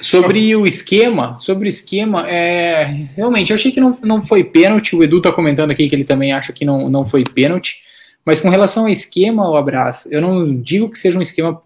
Sobre 0.00 0.54
o 0.54 0.66
esquema, 0.66 1.38
sobre 1.38 1.66
o 1.66 1.68
esquema, 1.68 2.28
é, 2.28 2.84
realmente, 3.16 3.50
eu 3.50 3.56
achei 3.56 3.72
que 3.72 3.80
não, 3.80 3.98
não 4.02 4.22
foi 4.22 4.44
pênalti, 4.44 4.94
o 4.94 5.02
Edu 5.02 5.20
tá 5.20 5.32
comentando 5.32 5.70
aqui 5.70 5.88
que 5.88 5.94
ele 5.94 6.04
também 6.04 6.32
acha 6.32 6.52
que 6.52 6.64
não, 6.64 6.90
não 6.90 7.06
foi 7.06 7.24
pênalti, 7.24 7.78
mas 8.24 8.40
com 8.40 8.50
relação 8.50 8.84
ao 8.84 8.90
esquema, 8.90 9.48
o 9.48 9.56
abraço, 9.56 10.08
eu 10.12 10.20
não 10.20 10.60
digo 10.60 10.90
que 10.90 10.98
seja 10.98 11.18
um 11.18 11.22
esquema 11.22 11.62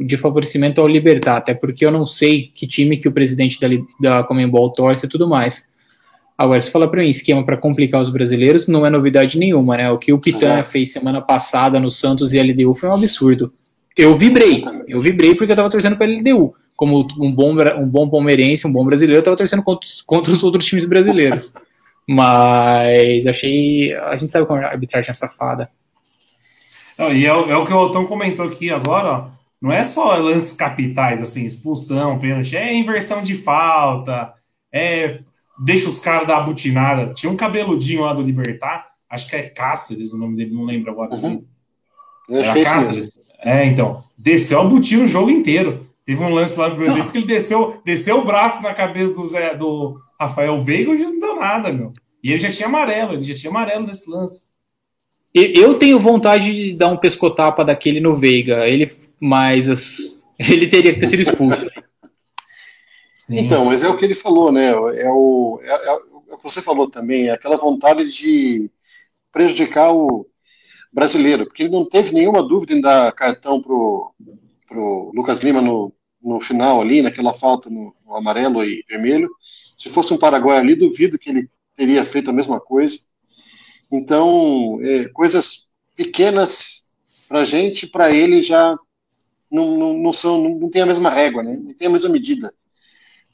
de 0.00 0.16
favorecimento 0.16 0.80
ao 0.80 0.88
Libertar, 0.88 1.36
até 1.36 1.52
porque 1.52 1.84
eu 1.84 1.90
não 1.90 2.06
sei 2.06 2.50
que 2.54 2.66
time 2.66 2.96
que 2.96 3.08
o 3.08 3.12
presidente 3.12 3.60
da, 3.60 3.68
da 4.00 4.24
Comembol 4.24 4.72
torce 4.72 5.04
e 5.04 5.08
tudo 5.08 5.28
mais. 5.28 5.68
Agora, 6.40 6.58
se 6.58 6.70
falar 6.70 6.88
para 6.88 7.02
mim 7.02 7.08
esquema 7.10 7.44
para 7.44 7.54
complicar 7.54 8.00
os 8.00 8.08
brasileiros, 8.08 8.66
não 8.66 8.86
é 8.86 8.88
novidade 8.88 9.38
nenhuma, 9.38 9.76
né? 9.76 9.90
O 9.90 9.98
que 9.98 10.10
o 10.10 10.18
Pitana 10.18 10.64
fez 10.64 10.90
semana 10.90 11.20
passada 11.20 11.78
no 11.78 11.90
Santos 11.90 12.32
e 12.32 12.42
LDU 12.42 12.74
foi 12.74 12.88
um 12.88 12.94
absurdo. 12.94 13.52
Eu 13.94 14.16
vibrei, 14.16 14.64
eu 14.88 15.02
vibrei 15.02 15.34
porque 15.34 15.52
eu 15.52 15.56
tava 15.56 15.68
torcendo 15.68 15.98
para 15.98 16.06
LDU. 16.06 16.54
Como 16.74 17.06
um 17.18 17.30
bom, 17.30 17.54
um 17.76 17.86
bom 17.86 18.08
palmeirense, 18.08 18.66
um 18.66 18.72
bom 18.72 18.86
brasileiro, 18.86 19.20
eu 19.20 19.22
tava 19.22 19.36
torcendo 19.36 19.62
contra, 19.62 19.86
contra 20.06 20.32
os 20.32 20.42
outros 20.42 20.64
times 20.64 20.86
brasileiros. 20.86 21.52
Mas 22.08 23.26
achei. 23.26 23.92
A 23.92 24.16
gente 24.16 24.32
sabe 24.32 24.46
como 24.46 24.62
a 24.62 24.68
arbitragem 24.68 25.10
é 25.10 25.14
safada. 25.14 25.70
Não, 26.96 27.12
e 27.12 27.26
é, 27.26 27.28
é, 27.28 27.56
o 27.56 27.66
que 27.66 27.72
o 27.74 27.78
Otão 27.78 28.06
comentou 28.06 28.46
aqui 28.46 28.70
agora, 28.70 29.08
ó. 29.08 29.28
Não 29.60 29.70
é 29.70 29.84
só 29.84 30.16
lances 30.16 30.54
capitais, 30.54 31.20
assim, 31.20 31.44
expulsão, 31.44 32.18
pênalti, 32.18 32.56
é 32.56 32.74
inversão 32.74 33.22
de 33.22 33.34
falta, 33.34 34.32
é 34.72 35.20
deixa 35.60 35.88
os 35.88 35.98
caras 35.98 36.26
dar 36.26 36.38
a 36.38 36.40
butinada. 36.40 37.12
Tinha 37.12 37.30
um 37.30 37.36
cabeludinho 37.36 38.02
lá 38.02 38.14
do 38.14 38.22
Libertar, 38.22 38.86
acho 39.08 39.28
que 39.28 39.36
é 39.36 39.42
Cáceres 39.42 40.12
o 40.12 40.18
nome 40.18 40.36
dele, 40.36 40.54
não 40.54 40.64
lembro 40.64 40.90
agora. 40.90 41.14
Uhum. 41.14 41.44
Era 42.30 42.58
é 42.58 42.64
Cáceres. 42.64 43.10
É, 43.40 43.64
então. 43.66 44.02
Desceu 44.16 44.60
a 44.60 44.64
butinho 44.64 45.04
o 45.04 45.08
jogo 45.08 45.30
inteiro. 45.30 45.86
Teve 46.04 46.22
um 46.22 46.32
lance 46.32 46.58
lá 46.58 46.68
no 46.68 46.74
primeiro 46.74 47.00
tempo 47.00 47.12
que 47.12 47.18
ele 47.18 47.26
desceu, 47.26 47.80
desceu 47.84 48.18
o 48.18 48.24
braço 48.24 48.62
na 48.62 48.74
cabeça 48.74 49.14
do, 49.14 49.24
Zé, 49.24 49.54
do 49.54 49.96
Rafael 50.18 50.60
Veiga 50.60 50.92
e 50.92 50.98
não 50.98 51.20
deu 51.20 51.36
nada, 51.36 51.72
meu. 51.72 51.92
E 52.22 52.30
ele 52.30 52.38
já 52.38 52.50
tinha 52.50 52.68
amarelo, 52.68 53.14
ele 53.14 53.22
já 53.22 53.34
tinha 53.34 53.50
amarelo 53.50 53.86
nesse 53.86 54.10
lance. 54.10 54.50
Eu 55.32 55.78
tenho 55.78 55.98
vontade 56.00 56.52
de 56.52 56.76
dar 56.76 56.88
um 56.88 56.96
pescotapa 56.96 57.64
daquele 57.64 58.00
no 58.00 58.16
Veiga, 58.16 58.66
ele, 58.66 58.90
mas 59.20 59.68
ele 60.38 60.66
teria 60.66 60.92
que 60.92 61.00
ter 61.00 61.06
sido 61.06 61.22
expulso. 61.22 61.70
Então, 63.38 63.64
mas 63.66 63.82
é 63.82 63.88
o 63.88 63.96
que 63.96 64.04
ele 64.04 64.14
falou, 64.14 64.50
né? 64.50 64.68
É 64.68 65.10
o, 65.10 65.60
é, 65.62 65.68
é, 65.68 65.88
é 65.88 66.34
o 66.34 66.38
que 66.38 66.44
você 66.44 66.60
falou 66.60 66.90
também, 66.90 67.28
é 67.28 67.30
aquela 67.32 67.56
vontade 67.56 68.10
de 68.10 68.70
prejudicar 69.32 69.94
o 69.94 70.26
brasileiro, 70.92 71.46
porque 71.46 71.62
ele 71.62 71.72
não 71.72 71.84
teve 71.84 72.12
nenhuma 72.12 72.42
dúvida 72.42 72.74
em 72.74 72.80
dar 72.80 73.12
cartão 73.12 73.60
pro, 73.60 74.12
pro 74.66 75.12
Lucas 75.14 75.40
Lima 75.40 75.60
no, 75.60 75.92
no 76.22 76.40
final 76.40 76.80
ali, 76.80 77.02
naquela 77.02 77.32
falta 77.32 77.70
no, 77.70 77.94
no 78.04 78.16
amarelo 78.16 78.64
e 78.64 78.84
vermelho. 78.88 79.30
Se 79.76 79.88
fosse 79.88 80.12
um 80.12 80.18
Paraguai 80.18 80.58
ali, 80.58 80.74
duvido 80.74 81.18
que 81.18 81.30
ele 81.30 81.48
teria 81.76 82.04
feito 82.04 82.30
a 82.30 82.32
mesma 82.32 82.60
coisa. 82.60 82.98
Então, 83.90 84.78
é, 84.82 85.08
coisas 85.08 85.70
pequenas 85.96 86.86
para 87.28 87.44
gente, 87.44 87.86
para 87.86 88.12
ele 88.12 88.42
já 88.42 88.76
não, 89.50 89.76
não, 89.76 89.98
não, 89.98 90.12
são, 90.12 90.40
não, 90.40 90.50
não 90.58 90.70
tem 90.70 90.82
a 90.82 90.86
mesma 90.86 91.10
régua, 91.10 91.42
né? 91.42 91.56
não 91.56 91.74
tem 91.74 91.88
a 91.88 91.90
mesma 91.90 92.10
medida. 92.10 92.54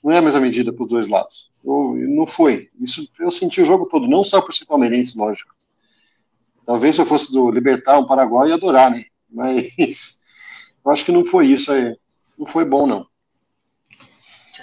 Não 0.06 0.12
é 0.12 0.18
a 0.18 0.22
mesma 0.22 0.40
medida 0.40 0.72
para 0.72 0.84
os 0.84 0.88
dois 0.88 1.08
lados. 1.08 1.50
Eu, 1.64 1.96
não 1.96 2.24
foi. 2.24 2.68
Isso 2.80 3.10
eu 3.18 3.28
senti 3.28 3.60
o 3.60 3.64
jogo 3.64 3.88
todo, 3.88 4.06
não 4.06 4.22
só 4.22 4.40
por 4.40 4.54
ser 4.54 4.64
palmeirense, 4.64 5.18
lógico. 5.18 5.52
Talvez 6.64 6.94
se 6.94 7.02
eu 7.02 7.06
fosse 7.06 7.32
do 7.32 7.50
Libertar, 7.50 7.98
um 7.98 8.06
Paraguai, 8.06 8.50
ia 8.50 8.54
adorar, 8.54 8.88
né? 8.88 9.02
Mas 9.28 10.20
eu 10.86 10.92
acho 10.92 11.04
que 11.04 11.10
não 11.10 11.24
foi 11.24 11.48
isso 11.48 11.72
aí. 11.72 11.96
Não 12.38 12.46
foi 12.46 12.64
bom, 12.64 12.86
não. 12.86 13.04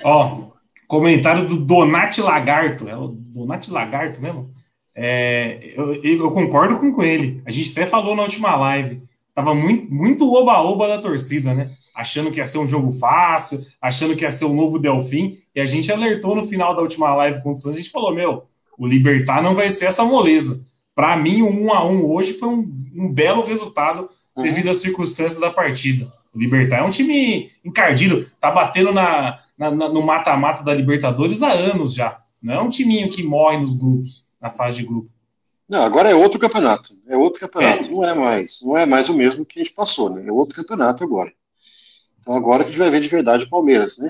Ó, 0.05 0.51
comentário 0.87 1.45
do 1.45 1.57
Donati 1.57 2.21
Lagarto. 2.21 2.87
É 2.87 2.95
o 2.95 3.09
Donati 3.09 3.69
Lagarto 3.69 4.21
mesmo? 4.21 4.49
É, 4.95 5.73
eu, 5.75 5.95
eu, 6.05 6.31
concordo 6.31 6.79
com, 6.79 6.93
com 6.93 7.03
ele. 7.03 7.43
A 7.45 7.51
gente 7.51 7.69
até 7.73 7.85
falou 7.85 8.15
na 8.15 8.23
última 8.23 8.55
live. 8.55 9.03
Tava 9.35 9.53
muito, 9.53 9.93
muito 9.93 10.33
oba-oba 10.33 10.87
da 10.87 10.99
torcida, 10.99 11.53
né? 11.53 11.75
Achando 11.93 12.31
que 12.31 12.37
ia 12.37 12.45
ser 12.45 12.57
um 12.57 12.67
jogo 12.67 12.91
fácil, 12.91 13.59
achando 13.81 14.15
que 14.15 14.23
ia 14.23 14.31
ser 14.31 14.45
o 14.45 14.49
um 14.49 14.55
novo 14.55 14.79
Delfim. 14.79 15.37
E 15.53 15.61
a 15.61 15.65
gente 15.65 15.91
alertou 15.91 16.35
no 16.35 16.43
final 16.43 16.75
da 16.75 16.81
última 16.81 17.13
live 17.15 17.41
com 17.41 17.53
o 17.53 17.57
Santos. 17.57 17.77
A 17.77 17.81
gente 17.81 17.91
falou: 17.91 18.13
Meu, 18.13 18.45
o 18.77 18.87
Libertar 18.87 19.41
não 19.41 19.55
vai 19.55 19.69
ser 19.69 19.85
essa 19.85 20.03
moleza. 20.03 20.65
Para 20.95 21.17
mim, 21.17 21.41
o 21.41 21.49
1 21.49 21.73
a 21.73 21.85
1 21.85 22.11
hoje 22.11 22.33
foi 22.33 22.49
um, 22.49 22.85
um 22.95 23.11
belo 23.11 23.43
resultado 23.43 24.09
uhum. 24.35 24.43
devido 24.43 24.69
às 24.69 24.77
circunstâncias 24.77 25.39
da 25.39 25.49
partida. 25.49 26.11
O 26.33 26.39
Libertar 26.39 26.79
é 26.79 26.83
um 26.83 26.89
time 26.89 27.51
encardido, 27.63 28.27
tá 28.39 28.49
batendo 28.49 28.91
na, 28.91 29.39
na, 29.57 29.71
na 29.71 29.89
no 29.89 30.01
mata-mata 30.01 30.63
da 30.63 30.73
Libertadores 30.73 31.41
há 31.43 31.51
anos 31.51 31.93
já. 31.93 32.19
Não 32.41 32.53
é 32.53 32.61
um 32.61 32.69
timinho 32.69 33.09
que 33.09 33.23
morre 33.23 33.57
nos 33.57 33.73
grupos 33.73 34.27
na 34.41 34.49
fase 34.49 34.77
de 34.77 34.87
grupo. 34.87 35.09
Não, 35.69 35.81
agora 35.81 36.09
é 36.09 36.15
outro 36.15 36.39
campeonato. 36.39 36.93
É 37.07 37.15
outro 37.15 37.39
campeonato. 37.39 37.87
É. 37.87 37.91
Não 37.91 38.03
é 38.03 38.13
mais, 38.13 38.61
não 38.63 38.77
é 38.77 38.85
mais 38.85 39.09
o 39.09 39.13
mesmo 39.13 39.45
que 39.45 39.59
a 39.59 39.63
gente 39.63 39.73
passou, 39.73 40.09
né? 40.09 40.27
É 40.27 40.31
outro 40.31 40.55
campeonato 40.55 41.03
agora. 41.03 41.31
Então 42.23 42.35
agora 42.35 42.63
que 42.63 42.69
a 42.69 42.71
gente 42.71 42.79
vai 42.79 42.89
ver 42.89 43.01
de 43.01 43.09
verdade 43.09 43.43
o 43.43 43.49
Palmeiras, 43.49 43.97
né? 43.97 44.09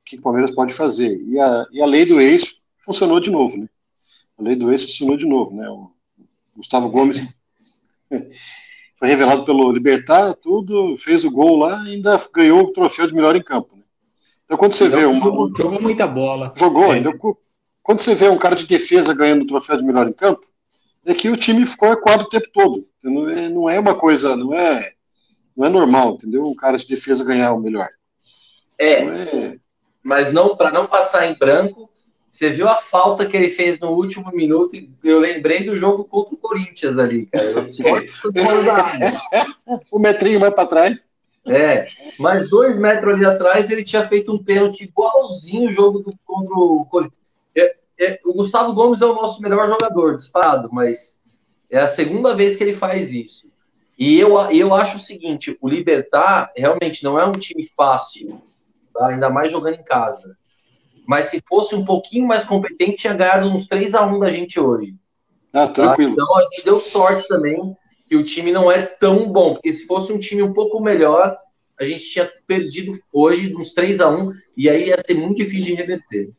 O 0.00 0.04
que 0.06 0.16
o 0.16 0.22
Palmeiras 0.22 0.50
pode 0.50 0.72
fazer. 0.72 1.22
E 1.26 1.38
a, 1.38 1.66
e 1.70 1.82
a 1.82 1.86
lei 1.86 2.06
do 2.06 2.18
ex 2.18 2.58
funcionou 2.78 3.20
de 3.20 3.30
novo, 3.30 3.58
né? 3.58 3.68
A 4.38 4.42
lei 4.42 4.56
do 4.56 4.72
ex 4.72 4.82
funcionou 4.82 5.18
de 5.18 5.26
novo, 5.26 5.54
né? 5.54 5.68
O 5.68 5.90
Gustavo 6.56 6.88
Gomes 6.88 7.20
foi 8.98 9.08
revelado 9.08 9.44
pelo 9.44 9.70
Libertar, 9.70 10.32
tudo, 10.36 10.96
fez 10.96 11.22
o 11.22 11.30
gol 11.30 11.58
lá 11.58 11.84
e 11.86 11.92
ainda 11.92 12.18
ganhou 12.34 12.62
o 12.62 12.72
troféu 12.72 13.06
de 13.06 13.14
melhor 13.14 13.36
em 13.36 13.42
campo. 13.42 13.76
Né? 13.76 13.82
Então 14.46 14.56
quando 14.56 14.72
você 14.72 14.88
vê 14.88 15.04
um. 15.04 15.20
Jogou 15.54 15.82
muita 15.82 16.06
bola. 16.06 16.54
Jogou, 16.56 16.86
é. 16.86 16.96
ainda 16.96 17.12
quando 17.82 18.00
você 18.00 18.14
vê 18.14 18.30
um 18.30 18.38
cara 18.38 18.56
de 18.56 18.66
defesa 18.66 19.12
ganhando 19.12 19.42
o 19.42 19.46
troféu 19.46 19.76
de 19.76 19.84
melhor 19.84 20.08
em 20.08 20.14
campo, 20.14 20.46
é 21.04 21.12
que 21.12 21.28
o 21.28 21.36
time 21.36 21.66
ficou 21.66 21.92
equado 21.92 22.22
o 22.22 22.28
tempo 22.30 22.48
todo. 22.54 22.88
Não 23.02 23.28
é, 23.28 23.48
não 23.50 23.68
é 23.68 23.78
uma 23.78 23.94
coisa, 23.94 24.34
não 24.34 24.54
é, 24.54 24.93
não 25.56 25.66
é 25.66 25.70
normal, 25.70 26.14
entendeu? 26.14 26.42
Um 26.42 26.54
cara 26.54 26.76
de 26.76 26.86
defesa 26.86 27.24
ganhar 27.24 27.52
o 27.52 27.60
melhor. 27.60 27.88
É, 28.78 28.92
é... 28.92 29.56
mas 30.02 30.32
não 30.32 30.56
para 30.56 30.70
não 30.70 30.86
passar 30.86 31.26
em 31.26 31.38
branco, 31.38 31.88
você 32.30 32.50
viu 32.50 32.68
a 32.68 32.80
falta 32.80 33.26
que 33.26 33.36
ele 33.36 33.48
fez 33.48 33.78
no 33.78 33.90
último 33.90 34.30
minuto 34.32 34.74
e 34.74 34.90
eu 35.04 35.20
lembrei 35.20 35.64
do 35.64 35.76
jogo 35.76 36.04
contra 36.04 36.34
o 36.34 36.38
Corinthians 36.38 36.98
ali, 36.98 37.26
cara. 37.26 37.66
o 39.92 39.98
metrinho 40.00 40.40
vai 40.40 40.50
para 40.50 40.68
trás. 40.68 41.08
É, 41.46 41.86
mas 42.18 42.48
dois 42.48 42.78
metros 42.78 43.14
ali 43.14 43.24
atrás 43.24 43.70
ele 43.70 43.84
tinha 43.84 44.08
feito 44.08 44.32
um 44.32 44.42
pênalti 44.42 44.84
igualzinho 44.84 45.68
o 45.68 45.72
jogo 45.72 45.98
do, 46.00 46.12
contra 46.24 46.54
o 46.54 46.86
Corinthians 46.86 47.24
é, 47.98 48.18
o 48.24 48.34
Gustavo 48.34 48.72
Gomes 48.72 49.00
é 49.00 49.06
o 49.06 49.14
nosso 49.14 49.40
melhor 49.40 49.68
jogador, 49.68 50.16
disparado, 50.16 50.68
mas 50.72 51.20
é 51.70 51.78
a 51.78 51.86
segunda 51.86 52.34
vez 52.34 52.56
que 52.56 52.64
ele 52.64 52.74
faz 52.74 53.10
isso. 53.10 53.52
E 53.98 54.18
eu, 54.18 54.36
eu 54.50 54.74
acho 54.74 54.98
o 54.98 55.00
seguinte: 55.00 55.56
o 55.60 55.68
Libertar 55.68 56.52
realmente 56.56 57.04
não 57.04 57.18
é 57.18 57.26
um 57.26 57.32
time 57.32 57.66
fácil, 57.76 58.40
tá? 58.92 59.08
ainda 59.08 59.30
mais 59.30 59.50
jogando 59.50 59.74
em 59.74 59.84
casa. 59.84 60.36
Mas 61.06 61.26
se 61.26 61.42
fosse 61.46 61.74
um 61.74 61.84
pouquinho 61.84 62.26
mais 62.26 62.44
competente, 62.44 62.96
tinha 62.96 63.14
ganhado 63.14 63.46
uns 63.48 63.68
3 63.68 63.94
a 63.94 64.06
1 64.06 64.18
da 64.18 64.30
gente 64.30 64.58
hoje. 64.58 64.94
Ah, 65.52 65.68
tranquilo. 65.68 66.14
Tá? 66.14 66.22
Então 66.22 66.36
a 66.36 66.40
gente 66.44 66.64
deu 66.64 66.80
sorte 66.80 67.28
também 67.28 67.76
que 68.06 68.16
o 68.16 68.24
time 68.24 68.52
não 68.52 68.70
é 68.70 68.82
tão 68.82 69.30
bom, 69.30 69.54
porque 69.54 69.72
se 69.72 69.86
fosse 69.86 70.12
um 70.12 70.18
time 70.18 70.42
um 70.42 70.52
pouco 70.52 70.80
melhor, 70.80 71.36
a 71.78 71.84
gente 71.84 72.04
tinha 72.04 72.30
perdido 72.46 72.98
hoje 73.12 73.54
uns 73.54 73.72
3 73.72 74.00
a 74.00 74.08
1 74.08 74.30
e 74.56 74.68
aí 74.68 74.88
ia 74.88 74.96
ser 75.04 75.14
muito 75.14 75.36
difícil 75.36 75.66
de 75.66 75.74
reverter. 75.74 76.30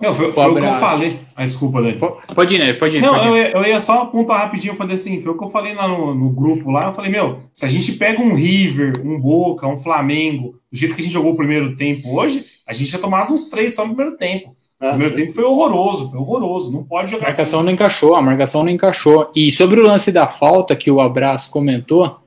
Não, 0.00 0.14
foi, 0.14 0.32
foi 0.32 0.50
o 0.50 0.54
que 0.54 0.64
eu 0.64 0.72
falei. 0.74 1.20
Ah, 1.34 1.44
desculpa, 1.44 1.82
Dani. 1.82 1.98
Pode 2.34 2.54
ir, 2.54 2.58
né? 2.58 2.72
Pode 2.72 2.96
ir. 2.96 3.00
Não, 3.00 3.14
pode 3.14 3.26
ir. 3.26 3.30
Eu, 3.30 3.36
ia, 3.36 3.50
eu, 3.50 3.64
ia 3.64 3.80
só 3.80 4.02
apontar 4.02 4.38
rapidinho, 4.38 4.76
falei 4.76 4.94
assim, 4.94 5.20
foi 5.20 5.32
o 5.32 5.36
que 5.36 5.42
eu 5.42 5.48
falei 5.50 5.74
lá 5.74 5.88
no, 5.88 6.14
no, 6.14 6.30
grupo 6.30 6.70
lá, 6.70 6.86
eu 6.86 6.92
falei, 6.92 7.10
meu, 7.10 7.40
se 7.52 7.64
a 7.64 7.68
gente 7.68 7.92
pega 7.92 8.22
um 8.22 8.34
River, 8.34 9.02
um 9.04 9.18
Boca, 9.20 9.66
um 9.66 9.76
Flamengo, 9.76 10.54
do 10.70 10.78
jeito 10.78 10.94
que 10.94 11.00
a 11.00 11.04
gente 11.04 11.12
jogou 11.12 11.32
o 11.32 11.36
primeiro 11.36 11.74
tempo 11.74 12.16
hoje, 12.16 12.44
a 12.66 12.72
gente 12.72 12.90
tinha 12.90 13.00
tomado 13.00 13.32
uns 13.32 13.50
três 13.50 13.74
só 13.74 13.84
no 13.84 13.94
primeiro 13.94 14.16
tempo. 14.16 14.56
O 14.80 14.86
ah, 14.86 14.90
primeiro 14.90 15.14
tempo 15.16 15.32
foi 15.32 15.42
horroroso, 15.42 16.10
foi 16.10 16.20
horroroso, 16.20 16.72
não 16.72 16.84
pode 16.84 17.10
jogar 17.10 17.26
A 17.26 17.28
marcação 17.30 17.58
assim. 17.58 17.66
não 17.66 17.72
encaixou, 17.72 18.14
a 18.14 18.22
marcação 18.22 18.62
não 18.62 18.70
encaixou. 18.70 19.32
E 19.34 19.50
sobre 19.50 19.80
o 19.80 19.84
lance 19.84 20.12
da 20.12 20.28
falta 20.28 20.76
que 20.76 20.88
o 20.88 21.00
Abraço 21.00 21.50
comentou, 21.50 22.20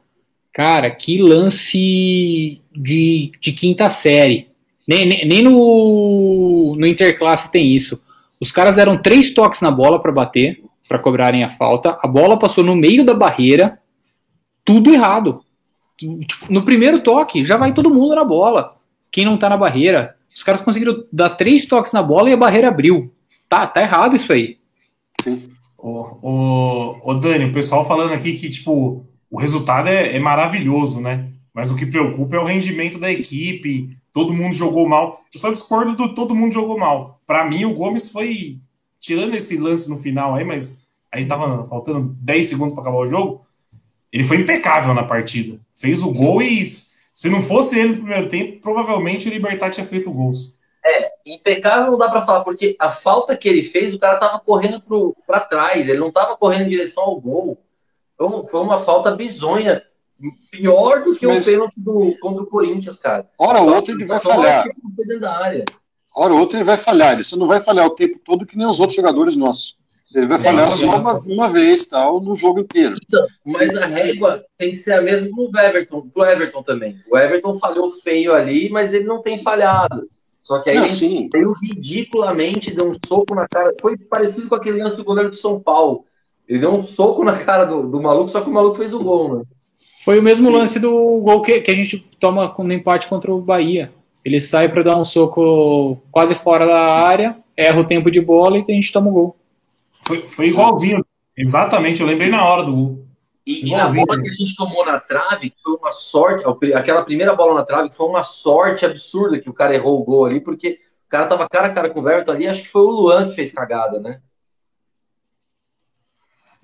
cara, 0.51 0.91
que 0.91 1.21
lance 1.21 2.59
de, 2.75 3.31
de 3.39 3.53
quinta 3.53 3.89
série. 3.89 4.50
Nem, 4.91 5.05
nem, 5.05 5.27
nem 5.27 5.41
no, 5.41 6.75
no 6.77 6.85
Interclasse 6.85 7.51
tem 7.51 7.73
isso 7.73 8.01
os 8.41 8.51
caras 8.51 8.75
deram 8.75 8.99
três 8.99 9.31
toques 9.35 9.61
na 9.61 9.69
bola 9.69 10.01
para 10.01 10.11
bater, 10.11 10.63
para 10.89 10.97
cobrarem 10.97 11.43
a 11.43 11.51
falta. 11.51 11.99
A 12.01 12.07
bola 12.07 12.39
passou 12.39 12.63
no 12.63 12.75
meio 12.75 13.05
da 13.05 13.13
barreira, 13.13 13.79
tudo 14.65 14.91
errado. 14.91 15.43
Tipo, 15.95 16.51
no 16.51 16.65
primeiro 16.65 17.03
toque, 17.03 17.45
já 17.45 17.55
vai 17.55 17.71
todo 17.71 17.93
mundo 17.93 18.15
na 18.15 18.25
bola. 18.25 18.77
Quem 19.11 19.25
não 19.25 19.37
tá 19.37 19.47
na 19.47 19.55
barreira. 19.55 20.15
Os 20.35 20.41
caras 20.41 20.61
conseguiram 20.61 21.03
dar 21.13 21.29
três 21.31 21.67
toques 21.67 21.93
na 21.93 22.01
bola 22.01 22.31
e 22.31 22.33
a 22.33 22.37
barreira 22.37 22.69
abriu. 22.69 23.13
Tá, 23.47 23.67
tá 23.67 23.83
errado 23.83 24.15
isso 24.15 24.33
aí. 24.33 24.57
Ô, 25.77 26.17
ô, 26.23 26.99
ô 27.03 27.13
Dani, 27.13 27.45
o 27.45 27.53
pessoal 27.53 27.87
falando 27.87 28.13
aqui 28.13 28.33
que, 28.33 28.49
tipo, 28.49 29.05
o 29.29 29.39
resultado 29.39 29.87
é, 29.87 30.15
é 30.15 30.19
maravilhoso, 30.19 30.99
né? 30.99 31.27
Mas 31.53 31.69
o 31.69 31.75
que 31.75 31.85
preocupa 31.85 32.37
é 32.37 32.39
o 32.39 32.45
rendimento 32.45 32.97
da 32.97 33.11
equipe, 33.11 33.95
todo 34.13 34.33
mundo 34.33 34.55
jogou 34.55 34.87
mal. 34.87 35.21
Eu 35.33 35.39
só 35.39 35.51
discordo 35.51 35.95
do 35.95 36.13
todo 36.13 36.35
mundo 36.35 36.53
jogou 36.53 36.77
mal. 36.77 37.19
Para 37.25 37.45
mim, 37.45 37.65
o 37.65 37.73
Gomes 37.73 38.11
foi, 38.11 38.57
tirando 38.99 39.35
esse 39.35 39.57
lance 39.57 39.89
no 39.89 39.97
final 39.97 40.35
aí, 40.35 40.43
mas 40.43 40.81
aí 41.11 41.25
tava 41.25 41.67
faltando 41.67 42.15
10 42.19 42.47
segundos 42.47 42.73
para 42.73 42.83
acabar 42.83 42.97
o 42.97 43.07
jogo, 43.07 43.41
ele 44.11 44.23
foi 44.23 44.37
impecável 44.37 44.93
na 44.93 45.03
partida. 45.03 45.59
Fez 45.73 46.03
o 46.03 46.11
gol 46.11 46.41
e 46.41 46.65
se 46.65 47.29
não 47.29 47.41
fosse 47.41 47.79
ele 47.79 47.89
no 47.89 47.97
primeiro 47.97 48.29
tempo, 48.29 48.61
provavelmente 48.61 49.27
o 49.27 49.31
Libertar 49.31 49.69
tinha 49.69 49.85
feito 49.85 50.11
gols. 50.11 50.57
É, 50.83 51.09
impecável 51.25 51.91
não 51.91 51.97
dá 51.97 52.09
para 52.09 52.25
falar, 52.25 52.43
porque 52.43 52.75
a 52.79 52.89
falta 52.89 53.37
que 53.37 53.47
ele 53.47 53.63
fez, 53.63 53.93
o 53.93 53.99
cara 53.99 54.17
tava 54.17 54.39
correndo 54.39 54.81
para 55.27 55.39
trás, 55.41 55.87
ele 55.87 55.99
não 55.99 56.11
tava 56.11 56.35
correndo 56.35 56.65
em 56.65 56.69
direção 56.69 57.03
ao 57.03 57.21
gol. 57.21 57.61
Foi, 58.17 58.27
um, 58.27 58.47
foi 58.47 58.59
uma 58.61 58.83
falta 58.83 59.11
bizonha. 59.11 59.83
Pior 60.51 61.03
do 61.03 61.15
que 61.15 61.25
Mas... 61.25 61.47
o 61.47 61.51
pênalti 61.51 61.81
do, 61.81 62.17
contra 62.19 62.43
o 62.43 62.47
Corinthians, 62.47 62.97
cara. 62.97 63.29
Hora 63.37 63.61
ou 63.61 63.73
outra 63.75 63.93
ele 63.93 64.05
vai 64.05 64.19
falhar. 64.19 64.65
Hora 66.15 66.33
ou 66.33 66.39
outra 66.39 66.57
ele 66.57 66.65
vai 66.65 66.77
falhar. 66.77 67.13
Ele 67.13 67.23
só 67.23 67.37
não 67.37 67.47
vai 67.47 67.61
falhar 67.61 67.85
o 67.85 67.95
tempo 67.95 68.19
todo 68.23 68.45
que 68.45 68.57
nem 68.57 68.67
os 68.67 68.79
outros 68.79 68.95
jogadores 68.95 69.35
nossos. 69.35 69.79
Ele 70.13 70.27
vai 70.27 70.39
falhar 70.39 70.67
é, 70.67 70.71
só 70.71 70.97
uma, 70.97 71.19
uma, 71.19 71.49
vez, 71.49 71.87
tal, 71.87 72.19
no 72.19 72.35
jogo 72.35 72.59
inteiro. 72.59 72.97
Então, 73.01 73.25
mas 73.45 73.75
a 73.77 73.85
régua 73.85 74.43
tem 74.57 74.71
que 74.71 74.77
ser 74.77 74.93
a 74.93 75.01
mesma 75.01 75.29
pro 75.33 75.49
Everton, 75.57 76.09
pro 76.09 76.25
Everton 76.25 76.61
também. 76.63 76.97
O 77.09 77.17
Everton 77.17 77.57
falhou 77.57 77.89
feio 77.89 78.33
ali, 78.33 78.69
mas 78.69 78.93
ele 78.93 79.05
não 79.05 79.21
tem 79.21 79.37
falhado. 79.37 80.09
Só 80.41 80.59
que 80.59 80.69
aí 80.69 80.77
não, 80.77 80.85
ele 80.85 81.29
veio 81.31 81.53
ridiculamente, 81.53 82.73
deu 82.73 82.89
um 82.89 82.95
soco 82.95 83.33
na 83.33 83.47
cara. 83.47 83.73
Foi 83.79 83.95
parecido 83.95 84.49
com 84.49 84.55
aquele 84.55 84.83
lance 84.83 84.97
do 84.97 85.03
goleiro 85.03 85.29
do 85.29 85.37
São 85.37 85.61
Paulo. 85.61 86.05
Ele 86.47 86.59
deu 86.59 86.73
um 86.73 86.83
soco 86.83 87.23
na 87.23 87.37
cara 87.37 87.63
do, 87.63 87.87
do 87.87 88.01
maluco, 88.01 88.27
só 88.27 88.41
que 88.41 88.49
o 88.49 88.53
maluco 88.53 88.75
fez 88.75 88.91
o 88.91 89.01
gol, 89.01 89.37
né? 89.37 89.43
Foi 90.03 90.17
o 90.17 90.23
mesmo 90.23 90.45
sim. 90.45 90.51
lance 90.51 90.79
do 90.79 91.19
gol 91.19 91.41
que, 91.41 91.61
que 91.61 91.71
a 91.71 91.75
gente 91.75 91.99
toma 92.19 92.53
no 92.57 92.73
empate 92.73 93.07
contra 93.07 93.31
o 93.31 93.41
Bahia. 93.41 93.91
Ele 94.25 94.41
sai 94.41 94.69
para 94.69 94.83
dar 94.83 94.97
um 94.97 95.05
soco 95.05 96.01
quase 96.11 96.35
fora 96.35 96.65
da 96.65 96.79
área, 96.79 97.37
erra 97.55 97.79
o 97.79 97.87
tempo 97.87 98.09
de 98.09 98.19
bola 98.19 98.57
e 98.57 98.65
a 98.67 98.71
gente 98.71 98.91
toma 98.91 99.09
o 99.09 99.13
gol. 99.13 99.35
Foi, 100.05 100.27
foi 100.27 100.47
igualzinho. 100.47 101.05
Exatamente, 101.37 102.01
eu 102.01 102.07
lembrei 102.07 102.29
na 102.29 102.45
hora 102.45 102.63
do 102.63 102.73
gol. 102.73 103.05
E, 103.45 103.67
e, 103.67 103.71
na 103.71 103.85
bola 103.85 104.21
que 104.21 104.29
a 104.29 104.33
gente 104.33 104.55
tomou 104.55 104.85
na 104.85 104.99
trave, 104.99 105.49
que 105.49 105.61
foi 105.61 105.75
uma 105.75 105.91
sorte, 105.91 106.45
aquela 106.75 107.03
primeira 107.03 107.35
bola 107.35 107.55
na 107.55 107.65
trave, 107.65 107.89
que 107.89 107.95
foi 107.95 108.07
uma 108.07 108.23
sorte 108.23 108.85
absurda 108.85 109.39
que 109.39 109.49
o 109.49 109.53
cara 109.53 109.73
errou 109.73 109.99
o 109.99 110.03
gol 110.03 110.25
ali, 110.25 110.39
porque 110.39 110.79
o 111.05 111.09
cara 111.09 111.25
tava 111.25 111.49
cara 111.49 111.67
a 111.67 111.73
cara 111.73 111.89
com 111.89 111.99
o 111.99 112.09
Everton 112.09 112.31
ali, 112.31 112.47
acho 112.47 112.63
que 112.63 112.69
foi 112.69 112.81
o 112.81 112.91
Luan 112.91 113.29
que 113.29 113.35
fez 113.35 113.51
cagada, 113.51 113.99
né? 113.99 114.19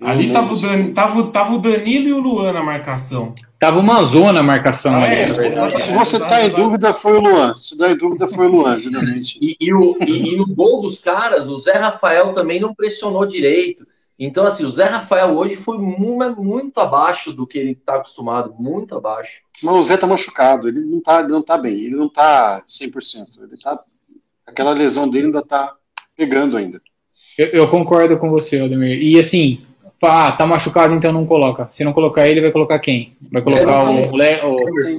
Ali 0.00 0.32
tava 0.32 0.54
o, 0.54 0.60
Dan, 0.60 0.92
tava, 0.92 1.26
tava 1.30 1.54
o 1.54 1.58
Danilo 1.58 2.08
e 2.08 2.12
o 2.12 2.20
Luan 2.20 2.52
na 2.52 2.62
marcação. 2.62 3.34
Tava 3.58 3.80
uma 3.80 4.04
zona 4.04 4.38
a 4.38 4.42
marcação 4.44 4.94
ah, 4.94 5.04
ali, 5.04 5.16
é, 5.16 5.26
Se 5.74 5.92
você 5.92 6.20
tá 6.20 6.46
em 6.46 6.50
dúvida, 6.50 6.94
foi 6.94 7.14
o 7.14 7.20
Luan. 7.20 7.56
Se 7.56 7.76
dá 7.76 7.90
em 7.90 7.96
dúvida, 7.96 8.28
foi 8.28 8.46
o 8.46 8.50
Luan, 8.50 8.78
geralmente. 8.78 9.38
E, 9.42 9.56
e, 9.60 9.74
o, 9.74 9.98
e, 10.00 10.34
e 10.34 10.36
no 10.36 10.46
gol 10.54 10.82
dos 10.82 11.00
caras, 11.00 11.48
o 11.48 11.58
Zé 11.58 11.72
Rafael 11.72 12.32
também 12.32 12.60
não 12.60 12.72
pressionou 12.72 13.26
direito. 13.26 13.84
Então, 14.16 14.46
assim, 14.46 14.64
o 14.64 14.70
Zé 14.70 14.84
Rafael 14.84 15.36
hoje 15.36 15.56
foi 15.56 15.78
muito, 15.78 16.42
muito 16.42 16.78
abaixo 16.78 17.32
do 17.32 17.46
que 17.46 17.58
ele 17.58 17.72
está 17.72 17.96
acostumado, 17.96 18.54
muito 18.56 18.96
abaixo. 18.96 19.40
Mas 19.60 19.74
o 19.74 19.82
Zé 19.82 19.96
tá 19.96 20.06
machucado, 20.06 20.68
ele 20.68 20.80
não 20.80 21.00
tá, 21.00 21.20
ele 21.20 21.28
não 21.28 21.42
tá 21.42 21.58
bem, 21.58 21.74
ele 21.74 21.96
não 21.96 22.08
tá 22.08 22.62
100%. 22.68 23.42
Ele 23.42 23.60
tá, 23.60 23.82
aquela 24.46 24.72
lesão 24.72 25.08
dele 25.08 25.26
ainda 25.26 25.42
tá 25.42 25.74
pegando 26.16 26.56
ainda. 26.56 26.80
Eu, 27.36 27.46
eu 27.46 27.68
concordo 27.68 28.16
com 28.18 28.30
você, 28.30 28.60
Aldemir. 28.60 29.02
E 29.02 29.18
assim, 29.18 29.64
ah, 30.02 30.30
tá 30.30 30.46
machucado, 30.46 30.94
então 30.94 31.12
não 31.12 31.26
coloca. 31.26 31.68
Se 31.72 31.82
não 31.82 31.92
colocar 31.92 32.28
ele, 32.28 32.40
vai 32.40 32.52
colocar 32.52 32.78
quem? 32.78 33.16
Vai 33.32 33.42
colocar 33.42 33.84
o, 33.84 34.12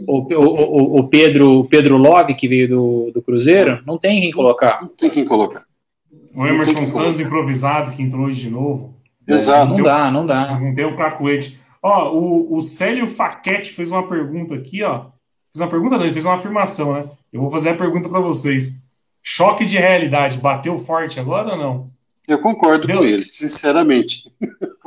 o, 0.07 0.27
o, 0.35 0.99
o, 0.99 1.07
Pedro, 1.07 1.65
Pedro 1.65 1.97
Love, 1.97 2.35
que 2.35 2.47
veio 2.47 2.67
do, 2.67 3.11
do 3.13 3.21
Cruzeiro? 3.21 3.81
Não 3.85 3.97
tem 3.97 4.19
quem 4.19 4.31
colocar. 4.31 4.81
Não 4.81 4.89
tem 4.89 5.09
quem 5.09 5.23
colocar. 5.23 5.63
O 6.35 6.45
Emerson 6.45 6.85
Santos 6.85 7.19
improvisado, 7.19 7.91
que 7.91 8.03
entrou 8.03 8.25
hoje 8.25 8.41
de 8.41 8.49
novo. 8.49 8.93
Exato. 9.25 9.73
Não 9.73 9.83
dá, 9.83 10.11
não 10.11 10.25
dá. 10.25 10.59
Não 10.59 10.73
deu 10.73 10.95
cacuete. 10.95 11.59
Ó, 11.81 12.11
o, 12.13 12.55
o 12.55 12.61
Célio 12.61 13.07
Faquete 13.07 13.71
fez 13.71 13.91
uma 13.91 14.05
pergunta 14.07 14.53
aqui, 14.53 14.83
ó. 14.83 15.05
Fez 15.53 15.61
uma 15.61 15.69
pergunta, 15.69 15.97
não, 15.97 16.03
ele 16.03 16.13
fez 16.13 16.25
uma 16.25 16.35
afirmação, 16.35 16.93
né? 16.93 17.05
Eu 17.31 17.41
vou 17.41 17.49
fazer 17.49 17.69
a 17.69 17.75
pergunta 17.75 18.09
para 18.09 18.19
vocês. 18.19 18.81
Choque 19.23 19.65
de 19.65 19.77
realidade, 19.77 20.37
bateu 20.37 20.77
forte 20.77 21.19
agora 21.19 21.51
ou 21.51 21.57
não? 21.57 21.89
Eu 22.27 22.39
concordo 22.39 22.85
deu... 22.85 22.97
com 22.97 23.03
ele, 23.03 23.25
sinceramente. 23.29 24.31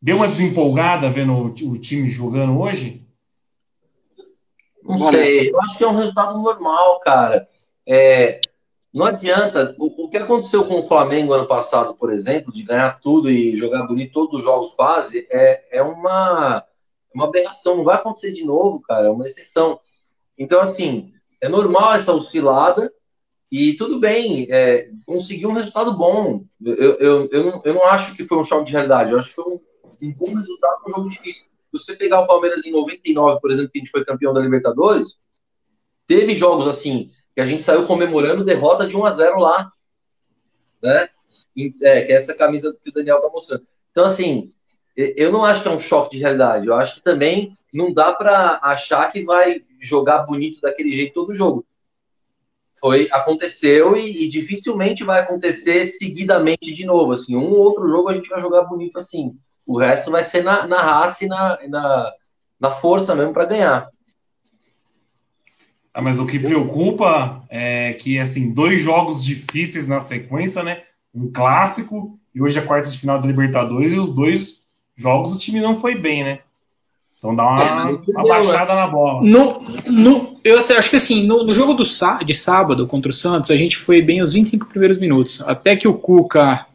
Deu 0.00 0.16
uma 0.16 0.28
desempolgada 0.28 1.10
vendo 1.10 1.32
o, 1.32 1.46
o 1.46 1.78
time 1.78 2.08
jogando 2.08 2.58
hoje? 2.60 3.04
Não 4.82 5.10
sei, 5.10 5.50
eu 5.50 5.60
acho 5.60 5.76
que 5.76 5.84
é 5.84 5.88
um 5.88 5.96
resultado 5.96 6.38
normal, 6.38 7.00
cara. 7.00 7.46
É, 7.86 8.40
não 8.92 9.04
adianta. 9.04 9.74
O, 9.78 10.04
o, 10.04 10.08
que 10.08 10.16
aconteceu 10.16 10.64
com 10.64 10.80
o 10.80 10.88
Flamengo 10.88 11.32
ano 11.32 11.46
passado, 11.46 11.94
por 11.94 12.12
exemplo, 12.12 12.52
de 12.52 12.62
ganhar 12.62 12.98
tudo 13.00 13.30
e 13.30 13.56
jogar 13.56 13.86
bonito 13.86 14.12
todos 14.12 14.38
os 14.38 14.42
jogos 14.42 14.72
quase, 14.72 15.26
é, 15.30 15.78
é 15.78 15.82
uma, 15.82 16.64
uma 17.14 17.24
aberração. 17.24 17.76
Não 17.76 17.84
vai 17.84 17.96
acontecer 17.96 18.32
de 18.32 18.44
novo, 18.44 18.80
cara. 18.80 19.08
É 19.08 19.10
uma 19.10 19.26
exceção. 19.26 19.78
Então, 20.38 20.60
assim, 20.60 21.12
é 21.40 21.48
normal 21.48 21.94
essa 21.94 22.12
oscilada 22.12 22.92
e 23.52 23.74
tudo 23.74 24.00
bem. 24.00 24.46
É, 24.50 24.90
conseguiu 25.04 25.50
um 25.50 25.54
resultado 25.54 25.92
bom. 25.92 26.44
Eu, 26.64 26.74
eu, 26.74 27.28
eu, 27.30 27.44
não, 27.44 27.62
eu 27.64 27.74
não 27.74 27.84
acho 27.84 28.16
que 28.16 28.24
foi 28.24 28.38
um 28.38 28.44
choque 28.44 28.64
de 28.64 28.72
realidade. 28.72 29.12
Eu 29.12 29.18
acho 29.18 29.28
que 29.28 29.34
foi 29.34 29.44
um, 29.44 29.60
um 30.00 30.12
bom 30.12 30.34
resultado 30.34 30.80
um 30.86 30.90
jogo 30.90 31.10
difícil. 31.10 31.44
Se 31.44 31.72
você 31.72 31.96
pegar 31.96 32.20
o 32.20 32.26
Palmeiras 32.26 32.64
em 32.64 32.72
99, 32.72 33.40
por 33.40 33.50
exemplo, 33.50 33.70
que 33.70 33.78
a 33.78 33.80
gente 33.80 33.90
foi 33.90 34.04
campeão 34.04 34.32
da 34.32 34.40
Libertadores, 34.40 35.18
teve 36.06 36.34
jogos 36.34 36.66
assim 36.66 37.10
que 37.34 37.40
a 37.40 37.46
gente 37.46 37.62
saiu 37.62 37.86
comemorando 37.86 38.44
derrota 38.44 38.86
de 38.86 38.96
1 38.96 39.06
a 39.06 39.10
0 39.12 39.38
lá, 39.38 39.72
né? 40.82 41.02
É, 41.02 41.08
que 41.52 41.74
é 41.82 42.12
essa 42.12 42.34
camisa 42.34 42.76
que 42.82 42.90
o 42.90 42.92
Daniel 42.92 43.20
tá 43.20 43.28
mostrando. 43.28 43.64
Então, 43.90 44.04
assim, 44.04 44.52
eu 44.96 45.30
não 45.30 45.44
acho 45.44 45.62
que 45.62 45.68
é 45.68 45.70
um 45.70 45.78
choque 45.78 46.16
de 46.16 46.22
realidade. 46.22 46.66
Eu 46.66 46.74
acho 46.74 46.96
que 46.96 47.02
também 47.02 47.56
não 47.72 47.92
dá 47.92 48.12
para 48.12 48.58
achar 48.62 49.10
que 49.12 49.22
vai 49.24 49.62
jogar 49.80 50.24
bonito 50.24 50.60
daquele 50.60 50.92
jeito 50.92 51.14
todo 51.14 51.34
jogo. 51.34 51.64
Foi, 52.80 53.08
aconteceu 53.10 53.96
e, 53.96 54.24
e, 54.24 54.28
dificilmente 54.28 55.04
vai 55.04 55.20
acontecer 55.20 55.84
seguidamente 55.86 56.72
de 56.72 56.84
novo. 56.84 57.12
Assim, 57.12 57.36
um 57.36 57.50
ou 57.50 57.58
outro 57.58 57.88
jogo 57.88 58.08
a 58.08 58.14
gente 58.14 58.28
vai 58.28 58.40
jogar 58.40 58.62
bonito 58.62 58.98
assim. 58.98 59.36
O 59.68 59.78
resto 59.78 60.10
vai 60.10 60.22
ser 60.22 60.42
na, 60.42 60.66
na 60.66 60.80
raça 60.80 61.26
e 61.26 61.28
na, 61.28 61.58
na, 61.68 62.12
na 62.58 62.70
força 62.70 63.14
mesmo 63.14 63.34
para 63.34 63.44
ganhar. 63.44 63.86
Ah, 65.92 66.00
mas 66.00 66.18
o 66.18 66.26
que 66.26 66.38
preocupa 66.38 67.44
é 67.50 67.92
que, 67.92 68.18
assim, 68.18 68.54
dois 68.54 68.80
jogos 68.80 69.22
difíceis 69.22 69.86
na 69.86 70.00
sequência, 70.00 70.62
né? 70.62 70.84
Um 71.14 71.30
clássico 71.30 72.18
e 72.34 72.40
hoje 72.40 72.58
a 72.58 72.64
quarta 72.64 72.88
de 72.88 72.98
final 72.98 73.20
da 73.20 73.26
Libertadores 73.26 73.92
e 73.92 73.98
os 73.98 74.14
dois 74.14 74.62
jogos 74.96 75.34
o 75.34 75.38
time 75.38 75.60
não 75.60 75.76
foi 75.76 75.94
bem, 75.94 76.24
né? 76.24 76.38
Então 77.18 77.34
dá 77.36 77.46
uma, 77.46 77.62
é, 77.62 77.70
uma 78.16 78.28
baixada 78.28 78.74
na 78.74 78.86
bola. 78.86 79.20
No, 79.22 79.60
no, 79.86 80.38
eu 80.42 80.58
acho 80.58 80.88
que 80.88 80.96
assim, 80.96 81.26
no, 81.26 81.44
no 81.44 81.52
jogo 81.52 81.74
do, 81.74 81.84
de 82.24 82.34
sábado 82.34 82.86
contra 82.86 83.10
o 83.10 83.14
Santos, 83.14 83.50
a 83.50 83.56
gente 83.56 83.76
foi 83.76 84.00
bem 84.00 84.22
os 84.22 84.32
25 84.32 84.66
primeiros 84.66 84.98
minutos. 84.98 85.42
Até 85.42 85.76
que 85.76 85.88
o 85.88 85.94
Cuca 85.94 86.67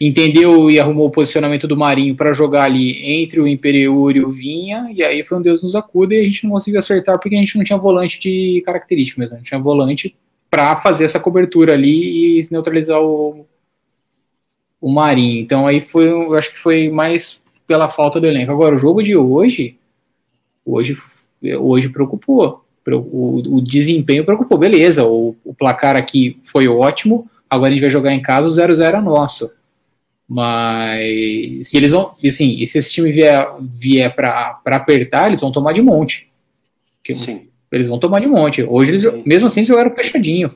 entendeu 0.00 0.70
e 0.70 0.78
arrumou 0.78 1.06
o 1.06 1.10
posicionamento 1.10 1.66
do 1.66 1.76
Marinho 1.76 2.14
para 2.14 2.32
jogar 2.32 2.64
ali 2.64 3.02
entre 3.22 3.40
o 3.40 3.46
Imperiur 3.46 4.16
e 4.16 4.24
o 4.24 4.30
Vinha, 4.30 4.90
e 4.92 5.02
aí 5.02 5.24
foi 5.24 5.38
um 5.38 5.42
Deus 5.42 5.62
nos 5.62 5.74
acuda 5.74 6.14
e 6.14 6.20
a 6.20 6.24
gente 6.24 6.44
não 6.44 6.52
conseguiu 6.52 6.78
acertar 6.78 7.18
porque 7.18 7.34
a 7.34 7.38
gente 7.38 7.56
não 7.56 7.64
tinha 7.64 7.78
volante 7.78 8.20
de 8.20 8.62
característica 8.64 9.20
mesmo, 9.20 9.36
não 9.36 9.42
tinha 9.42 9.60
volante 9.60 10.14
para 10.50 10.76
fazer 10.76 11.04
essa 11.04 11.18
cobertura 11.18 11.72
ali 11.72 12.40
e 12.40 12.48
neutralizar 12.50 13.00
o, 13.00 13.46
o 14.80 14.92
Marinho. 14.92 15.40
Então 15.40 15.66
aí 15.66 15.80
foi, 15.80 16.08
eu 16.08 16.34
acho 16.34 16.52
que 16.52 16.58
foi 16.58 16.88
mais 16.90 17.42
pela 17.66 17.90
falta 17.90 18.20
do 18.20 18.26
elenco. 18.26 18.52
Agora, 18.52 18.76
o 18.76 18.78
jogo 18.78 19.02
de 19.02 19.16
hoje, 19.16 19.76
hoje, 20.64 20.96
hoje 21.58 21.88
preocupou. 21.88 22.64
O, 22.88 23.56
o 23.56 23.60
desempenho 23.60 24.24
preocupou, 24.24 24.56
beleza. 24.56 25.04
O, 25.04 25.34
o 25.44 25.52
placar 25.52 25.96
aqui 25.96 26.38
foi 26.44 26.68
ótimo. 26.68 27.28
Agora 27.50 27.70
a 27.70 27.72
gente 27.72 27.80
vai 27.80 27.90
jogar 27.90 28.12
em 28.12 28.22
casa, 28.22 28.46
o 28.46 28.50
0-0 28.50 28.98
é 28.98 29.00
nosso. 29.00 29.50
Mas 30.28 31.68
se 31.68 31.76
eles 31.76 31.92
vão, 31.92 32.10
assim, 32.24 32.56
e 32.58 32.66
se 32.66 32.78
esse 32.78 32.92
time 32.92 33.12
vier, 33.12 33.48
vier 33.60 34.14
para 34.14 34.60
apertar, 34.64 35.28
eles 35.28 35.40
vão 35.40 35.52
tomar 35.52 35.72
de 35.72 35.80
monte. 35.80 36.28
Sim. 37.12 37.48
Eles 37.70 37.88
vão 37.88 37.98
tomar 37.98 38.20
de 38.20 38.26
monte. 38.26 38.62
Hoje, 38.62 38.92
eles, 38.92 39.24
mesmo 39.24 39.46
assim, 39.46 39.60
eles 39.60 39.68
jogaram 39.68 39.94
fechadinho. 39.94 40.54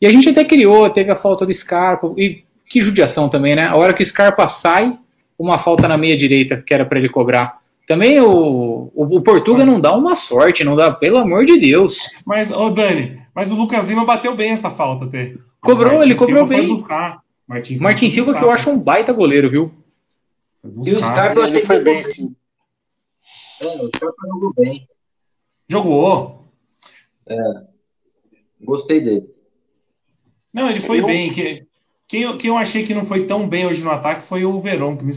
E 0.00 0.06
a 0.06 0.10
gente 0.10 0.28
até 0.28 0.44
criou, 0.44 0.88
teve 0.90 1.10
a 1.10 1.16
falta 1.16 1.46
do 1.46 1.52
Scarpa, 1.52 2.12
e 2.16 2.42
que 2.68 2.80
judiação 2.80 3.28
também, 3.28 3.54
né? 3.54 3.66
A 3.66 3.76
hora 3.76 3.92
que 3.92 4.02
o 4.02 4.06
Scarpa 4.06 4.48
sai, 4.48 4.98
uma 5.38 5.58
falta 5.58 5.86
na 5.86 5.96
meia 5.96 6.16
direita 6.16 6.56
que 6.56 6.74
era 6.74 6.84
para 6.84 6.98
ele 6.98 7.08
cobrar. 7.08 7.58
Também 7.86 8.20
o, 8.20 8.90
o, 8.94 9.16
o 9.16 9.22
Portuga 9.22 9.64
não 9.64 9.80
dá 9.80 9.92
uma 9.92 10.14
sorte, 10.14 10.62
não 10.62 10.76
dá, 10.76 10.92
pelo 10.92 11.18
amor 11.18 11.44
de 11.44 11.58
Deus. 11.58 11.98
Mas, 12.24 12.50
ô 12.50 12.70
Dani, 12.70 13.20
mas 13.34 13.50
o 13.50 13.56
Lucas 13.56 13.88
Lima 13.88 14.04
bateu 14.04 14.34
bem 14.34 14.50
essa 14.50 14.70
falta 14.70 15.06
até. 15.06 15.34
Cobrou, 15.60 16.02
ele 16.02 16.14
cobrou 16.14 16.46
bem. 16.46 16.68
Buscar. 16.68 17.20
Martin 17.50 17.74
Silva, 17.74 17.82
Martin 17.82 18.10
Silva 18.10 18.38
que 18.38 18.44
eu 18.44 18.50
acho 18.52 18.70
um 18.70 18.78
baita 18.78 19.12
goleiro, 19.12 19.50
viu? 19.50 19.74
E 20.86 20.94
o 20.94 21.02
Scarpa 21.02 21.48
ele 21.48 21.60
foi 21.60 21.82
bem, 21.82 22.00
sim. 22.00 22.36
É, 23.60 23.66
o 23.82 23.88
Scarpa 23.88 24.28
jogou 24.28 24.54
bem. 24.54 24.88
Jogou. 25.68 26.44
É. 27.26 27.36
Gostei 28.62 29.00
dele. 29.00 29.34
Não, 30.52 30.70
ele 30.70 30.78
foi 30.78 31.00
eu... 31.00 31.06
bem. 31.06 31.32
Que, 31.32 31.66
quem, 32.06 32.22
eu, 32.22 32.36
quem 32.36 32.50
eu 32.50 32.56
achei 32.56 32.84
que 32.84 32.94
não 32.94 33.04
foi 33.04 33.26
tão 33.26 33.48
bem 33.48 33.66
hoje 33.66 33.82
no 33.82 33.90
ataque 33.90 34.22
foi 34.22 34.44
o 34.44 34.60
Verão, 34.60 34.96
que 34.96 35.04
me 35.04 35.12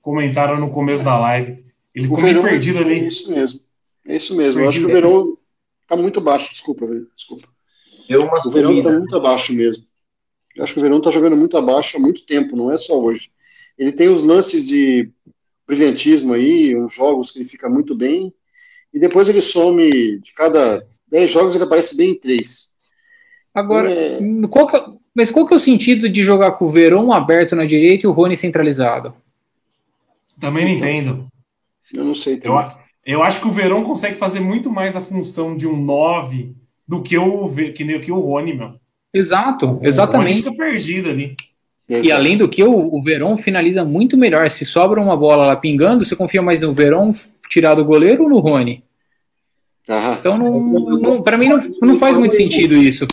comentaram 0.00 0.58
no 0.58 0.70
começo 0.70 1.04
da 1.04 1.18
live. 1.18 1.62
Ele 1.94 2.06
ficou 2.06 2.22
meio 2.22 2.40
perdido 2.40 2.78
ali. 2.78 3.00
É 3.00 3.06
isso 3.06 3.30
mesmo. 3.30 3.60
É 4.06 4.16
isso 4.16 4.34
mesmo. 4.34 4.62
Perdido. 4.62 4.64
Eu 4.64 4.68
acho 4.68 4.78
que 4.78 4.84
o 4.86 4.88
Verão 4.88 5.38
tá 5.86 5.94
muito 5.94 6.22
baixo, 6.22 6.52
desculpa, 6.52 6.86
desculpa. 7.14 7.48
Deu 8.08 8.24
uma 8.24 8.38
o 8.38 8.50
Verão 8.50 8.78
está 8.78 8.92
muito 8.92 9.14
abaixo 9.14 9.52
mesmo. 9.52 9.89
Eu 10.60 10.64
acho 10.64 10.74
que 10.74 10.78
o 10.78 10.82
Verão 10.82 10.98
está 10.98 11.10
jogando 11.10 11.38
muito 11.38 11.56
abaixo 11.56 11.96
há 11.96 12.00
muito 12.00 12.26
tempo, 12.26 12.54
não 12.54 12.70
é 12.70 12.76
só 12.76 13.00
hoje. 13.00 13.30
Ele 13.78 13.90
tem 13.90 14.08
os 14.08 14.22
lances 14.22 14.68
de 14.68 15.08
brilhantismo 15.66 16.34
aí, 16.34 16.76
uns 16.76 16.94
jogos 16.94 17.30
que 17.30 17.38
ele 17.38 17.48
fica 17.48 17.66
muito 17.66 17.94
bem, 17.94 18.30
e 18.92 18.98
depois 19.00 19.26
ele 19.30 19.40
some, 19.40 20.18
de 20.18 20.32
cada 20.34 20.86
10 21.08 21.30
jogos 21.30 21.54
ele 21.54 21.64
aparece 21.64 21.96
bem 21.96 22.10
em 22.10 22.14
3. 22.14 22.74
Agora, 23.54 23.90
É. 23.90 24.18
qual 24.50 24.66
que 24.66 24.76
é- 24.76 24.84
mas 25.14 25.30
qual 25.30 25.46
que 25.46 25.54
é 25.54 25.56
o 25.56 25.60
sentido 25.60 26.10
de 26.10 26.22
jogar 26.22 26.52
com 26.52 26.66
o 26.66 26.68
Verón 26.68 27.10
aberto 27.10 27.56
na 27.56 27.64
direita 27.64 28.06
e 28.06 28.08
o 28.08 28.12
Rony 28.12 28.36
centralizado? 28.36 29.14
Também 30.38 30.64
não 30.66 30.72
entendo. 30.72 31.26
Eu 31.94 32.04
não 32.04 32.14
sei 32.14 32.34
Eu, 32.34 32.40
também. 32.40 32.58
a- 32.58 32.78
eu 33.06 33.22
acho 33.22 33.40
que 33.40 33.48
o 33.48 33.50
Verão 33.50 33.82
consegue 33.82 34.16
fazer 34.16 34.40
muito 34.40 34.70
mais 34.70 34.94
a 34.94 35.00
função 35.00 35.56
de 35.56 35.66
um 35.66 35.74
9 35.82 36.54
do 36.86 37.02
que 37.02 37.16
o, 37.16 37.48
que, 37.74 37.82
nem- 37.82 37.98
que 38.00 38.12
o 38.12 38.20
Rony, 38.20 38.52
meu. 38.54 38.79
Exato, 39.12 39.66
Rony 39.66 39.86
exatamente. 39.86 40.42
fica 40.42 40.54
perdido 40.54 41.10
ali. 41.10 41.36
E 41.88 42.12
além 42.12 42.38
do 42.38 42.48
que, 42.48 42.62
o, 42.62 42.72
o 42.72 43.02
Verón 43.02 43.36
finaliza 43.36 43.84
muito 43.84 44.16
melhor. 44.16 44.48
Se 44.48 44.64
sobra 44.64 45.00
uma 45.00 45.16
bola 45.16 45.46
lá 45.46 45.56
pingando, 45.56 46.04
você 46.04 46.14
confia 46.14 46.40
mais 46.40 46.60
no 46.60 46.72
Verón 46.72 47.12
tirar 47.48 47.74
do 47.74 47.84
goleiro 47.84 48.22
ou 48.22 48.28
no 48.28 48.38
Rony? 48.38 48.84
Aham. 49.88 50.16
Então, 50.20 50.38
não, 50.38 50.60
não, 51.00 51.22
para 51.22 51.36
mim, 51.36 51.48
não, 51.48 51.60
não 51.82 51.98
faz 51.98 52.16
muito 52.16 52.36
sentido 52.36 52.76
isso. 52.76 53.08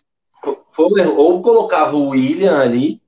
Ou 0.77 1.41
colocava 1.41 1.95
o 1.95 2.09
William 2.09 2.59
ali 2.59 3.01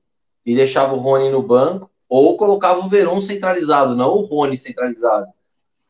e 0.44 0.56
deixava 0.56 0.94
o 0.94 0.98
Rony 0.98 1.30
no 1.30 1.40
banco, 1.40 1.88
ou 2.08 2.36
colocava 2.36 2.80
o 2.80 2.88
Verón 2.88 3.22
centralizado, 3.22 3.94
não 3.94 4.16
o 4.16 4.22
Rony 4.22 4.58
centralizado. 4.58 5.28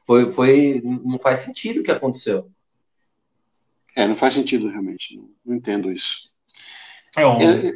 Foi, 0.07 0.31
foi, 0.33 0.83
não 0.85 1.19
faz 1.19 1.41
sentido 1.41 1.81
o 1.81 1.83
que 1.83 1.91
aconteceu. 1.91 2.51
É, 3.97 4.07
não 4.07 4.15
faz 4.15 4.35
sentido 4.35 4.69
realmente. 4.69 5.17
Não, 5.17 5.31
não 5.47 5.57
entendo 5.57 5.91
isso. 5.91 6.30
É, 7.17 7.27
o, 7.27 7.39
É, 7.41 7.75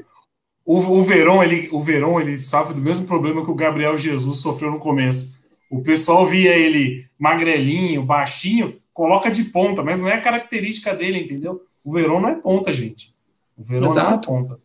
o, 0.64 0.77
o 0.79 1.03
Verón, 1.03 1.42
ele, 1.42 1.68
o 1.73 1.81
Verón, 1.81 2.20
ele 2.20 2.38
sofre 2.38 2.75
do 2.75 2.81
mesmo 2.81 3.07
problema 3.07 3.44
que 3.44 3.51
o 3.51 3.55
Gabriel 3.55 3.97
Jesus 3.99 4.38
sofreu 4.38 4.70
no 4.70 4.79
começo. 4.79 5.35
O 5.70 5.83
pessoal 5.83 6.25
via 6.27 6.57
ele 6.57 7.07
magrelinho, 7.18 8.03
baixinho, 8.03 8.77
coloca 8.92 9.31
de 9.31 9.44
ponta, 9.44 9.83
mas 9.83 9.99
não 9.99 10.09
é 10.09 10.14
a 10.14 10.20
característica 10.20 10.94
dele, 10.94 11.18
entendeu? 11.20 11.62
O 11.85 11.92
Verón 11.92 12.20
não 12.20 12.29
é 12.31 12.35
ponta, 12.35 12.73
gente. 12.73 13.12
O 13.57 13.62
Verón 13.64 13.88
não 13.94 14.14
é 14.14 14.18
ponta. 14.18 14.59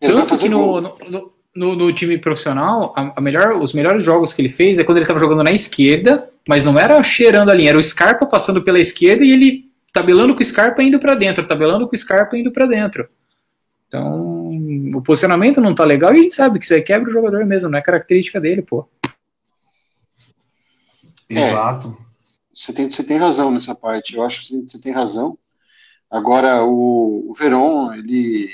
ele 0.00 0.12
vai 0.12 0.26
Tanto 0.26 0.38
que 0.38 0.48
no, 0.48 0.80
no, 0.80 1.32
no- 1.54 1.76
no 1.76 1.92
time 1.92 2.18
profissional, 2.18 2.92
a, 2.96 3.14
a 3.16 3.20
melhor, 3.20 3.54
os 3.56 3.72
melhores 3.72 4.04
jogos 4.04 4.34
que 4.34 4.42
ele 4.42 4.50
fez 4.50 4.78
é 4.78 4.84
quando 4.84 4.98
ele 4.98 5.04
estava 5.04 5.18
jogando 5.20 5.42
na 5.42 5.52
esquerda, 5.52 6.28
mas 6.46 6.64
não 6.64 6.78
era 6.78 7.02
cheirando 7.02 7.50
a 7.50 7.54
linha, 7.54 7.70
era 7.70 7.78
o 7.78 7.82
Scarpa 7.82 8.26
passando 8.26 8.62
pela 8.62 8.78
esquerda 8.78 9.24
e 9.24 9.30
ele 9.30 9.64
tabelando 9.92 10.34
com 10.34 10.42
o 10.42 10.44
Scarpa 10.44 10.82
indo 10.82 10.98
para 10.98 11.14
dentro, 11.14 11.46
tabelando 11.46 11.88
com 11.88 11.96
o 11.96 11.98
Scarpa 11.98 12.36
indo 12.36 12.52
para 12.52 12.66
dentro. 12.66 13.08
Então, 13.88 14.50
o 14.94 15.02
posicionamento 15.02 15.60
não 15.60 15.74
tá 15.74 15.84
legal 15.84 16.12
e 16.14 16.18
a 16.18 16.22
gente 16.22 16.34
sabe 16.34 16.58
que 16.58 16.64
isso 16.64 16.74
aí 16.74 16.82
quebra 16.82 17.08
o 17.08 17.12
jogador 17.12 17.44
mesmo, 17.46 17.68
não 17.68 17.78
é 17.78 17.82
característica 17.82 18.40
dele, 18.40 18.62
pô. 18.62 18.88
É. 21.28 21.38
Exato. 21.40 21.96
Você 22.54 22.72
tem, 22.72 22.90
você 22.90 23.04
tem 23.04 23.18
razão 23.18 23.50
nessa 23.50 23.74
parte. 23.74 24.16
Eu 24.16 24.24
acho 24.24 24.40
que 24.40 24.46
você- 24.46 24.62
você 24.62 24.80
tem 24.80 24.92
razão. 24.92 25.38
Agora, 26.10 26.64
o, 26.64 27.30
o 27.30 27.34
Verón, 27.34 27.92
ele 27.92 28.48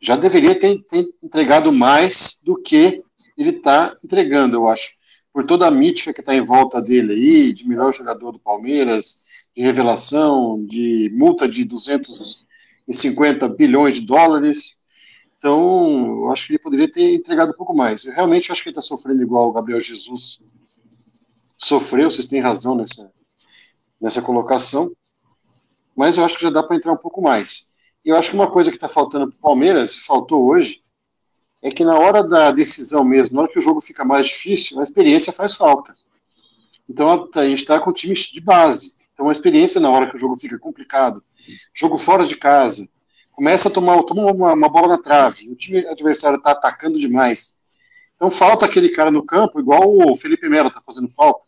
já 0.00 0.16
deveria 0.16 0.58
ter, 0.58 0.78
ter 0.84 1.06
entregado 1.22 1.72
mais 1.72 2.40
do 2.44 2.56
que 2.56 3.02
ele 3.36 3.50
está 3.50 3.96
entregando, 4.02 4.56
eu 4.56 4.68
acho. 4.68 4.90
Por 5.32 5.44
toda 5.46 5.66
a 5.66 5.70
mítica 5.70 6.12
que 6.12 6.20
está 6.20 6.34
em 6.34 6.42
volta 6.44 6.80
dele 6.80 7.12
aí, 7.14 7.52
de 7.52 7.66
melhor 7.66 7.92
jogador 7.94 8.32
do 8.32 8.38
Palmeiras, 8.38 9.24
de 9.56 9.62
revelação, 9.62 10.56
de 10.66 11.10
multa 11.14 11.48
de 11.48 11.64
250 12.86 13.54
bilhões 13.54 13.96
de 13.96 14.06
dólares. 14.06 14.80
Então, 15.38 16.24
eu 16.24 16.30
acho 16.30 16.46
que 16.46 16.52
ele 16.52 16.58
poderia 16.58 16.90
ter 16.90 17.14
entregado 17.14 17.50
um 17.50 17.56
pouco 17.56 17.74
mais. 17.74 18.04
Eu 18.04 18.12
realmente 18.12 18.52
acho 18.52 18.62
que 18.62 18.68
ele 18.68 18.78
está 18.78 18.82
sofrendo 18.82 19.22
igual 19.22 19.48
o 19.48 19.52
Gabriel 19.52 19.80
Jesus 19.80 20.44
sofreu, 21.56 22.10
vocês 22.10 22.26
têm 22.26 22.40
razão 22.40 22.74
nessa, 22.74 23.12
nessa 24.00 24.20
colocação, 24.20 24.90
mas 25.94 26.16
eu 26.16 26.24
acho 26.24 26.36
que 26.36 26.42
já 26.42 26.50
dá 26.50 26.62
para 26.62 26.76
entrar 26.76 26.92
um 26.92 26.96
pouco 26.96 27.22
mais. 27.22 27.72
Eu 28.04 28.16
acho 28.16 28.30
que 28.30 28.36
uma 28.36 28.50
coisa 28.50 28.70
que 28.70 28.76
está 28.76 28.88
faltando 28.88 29.28
para 29.28 29.36
o 29.36 29.40
Palmeiras, 29.40 29.94
faltou 29.94 30.48
hoje, 30.48 30.82
é 31.62 31.70
que 31.70 31.84
na 31.84 31.96
hora 31.96 32.24
da 32.24 32.50
decisão 32.50 33.04
mesmo, 33.04 33.36
na 33.36 33.42
hora 33.42 33.52
que 33.52 33.58
o 33.58 33.62
jogo 33.62 33.80
fica 33.80 34.04
mais 34.04 34.26
difícil, 34.26 34.80
a 34.80 34.82
experiência 34.82 35.32
faz 35.32 35.54
falta. 35.54 35.94
Então 36.88 37.28
a 37.32 37.44
gente 37.46 37.60
está 37.60 37.78
com 37.78 37.90
o 37.90 37.92
time 37.92 38.14
de 38.14 38.40
base. 38.40 38.96
Então 39.12 39.28
a 39.28 39.32
experiência 39.32 39.80
na 39.80 39.90
hora 39.90 40.08
que 40.08 40.16
o 40.16 40.18
jogo 40.18 40.36
fica 40.36 40.58
complicado, 40.58 41.22
jogo 41.74 41.98
fora 41.98 42.24
de 42.24 42.36
casa, 42.36 42.88
começa 43.32 43.68
a 43.68 43.72
tomar 43.72 44.02
toma 44.04 44.30
uma, 44.32 44.54
uma 44.54 44.68
bola 44.68 44.88
na 44.88 44.98
trave, 44.98 45.48
o 45.48 45.54
time 45.54 45.86
adversário 45.86 46.38
está 46.38 46.52
atacando 46.52 46.98
demais. 46.98 47.60
Então 48.16 48.30
falta 48.30 48.66
aquele 48.66 48.88
cara 48.88 49.10
no 49.10 49.24
campo, 49.24 49.60
igual 49.60 49.82
o 49.84 50.16
Felipe 50.16 50.48
Melo 50.48 50.68
está 50.68 50.80
fazendo 50.80 51.10
falta. 51.10 51.46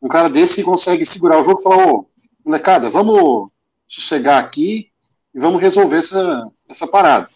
Um 0.00 0.08
cara 0.08 0.28
desse 0.28 0.56
que 0.56 0.62
consegue 0.62 1.04
segurar 1.04 1.40
o 1.40 1.44
jogo 1.44 1.60
e 1.60 1.62
falar, 1.62 1.86
ô, 1.88 2.08
molecada, 2.44 2.88
vamos 2.88 3.50
sossegar 3.88 4.42
aqui 4.42 4.90
e 5.34 5.40
vamos 5.40 5.60
resolver 5.60 5.96
essa, 5.96 6.44
essa 6.68 6.86
parada. 6.86 7.28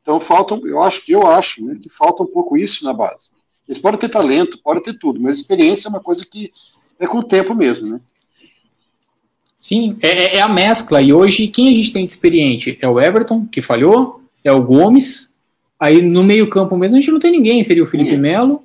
Então 0.00 0.20
faltam, 0.20 0.60
eu 0.66 0.82
acho 0.82 1.10
eu 1.10 1.26
acho 1.26 1.66
né, 1.66 1.78
que 1.80 1.88
falta 1.88 2.22
um 2.22 2.26
pouco 2.26 2.56
isso 2.56 2.84
na 2.84 2.92
base. 2.92 3.36
Eles 3.66 3.80
podem 3.80 3.98
ter 3.98 4.10
talento, 4.10 4.60
podem 4.62 4.82
ter 4.82 4.98
tudo, 4.98 5.18
mas 5.20 5.38
experiência 5.38 5.88
é 5.88 5.90
uma 5.90 6.02
coisa 6.02 6.24
que 6.26 6.52
é 6.98 7.06
com 7.06 7.18
o 7.18 7.24
tempo 7.26 7.54
mesmo, 7.54 7.90
né? 7.90 8.00
Sim, 9.64 9.96
é, 10.02 10.08
é- 10.08 10.36
é 10.36 10.40
a 10.42 10.48
mescla. 10.48 11.00
E 11.00 11.10
hoje, 11.10 11.48
quem 11.48 11.68
a 11.68 11.70
gente 11.70 11.90
tem 11.90 12.04
de 12.04 12.12
experiente? 12.12 12.76
É 12.82 12.86
o 12.86 13.00
Everton, 13.00 13.46
que 13.50 13.62
falhou, 13.62 14.20
é 14.44 14.52
o 14.52 14.62
Gomes. 14.62 15.32
Aí 15.80 16.02
no 16.02 16.22
meio-campo 16.22 16.76
mesmo 16.76 16.98
a 16.98 17.00
gente 17.00 17.10
não 17.10 17.18
tem 17.18 17.32
ninguém, 17.32 17.64
seria 17.64 17.82
o 17.82 17.86
Felipe 17.86 18.10
Ninguém. 18.10 18.32
Melo. 18.32 18.62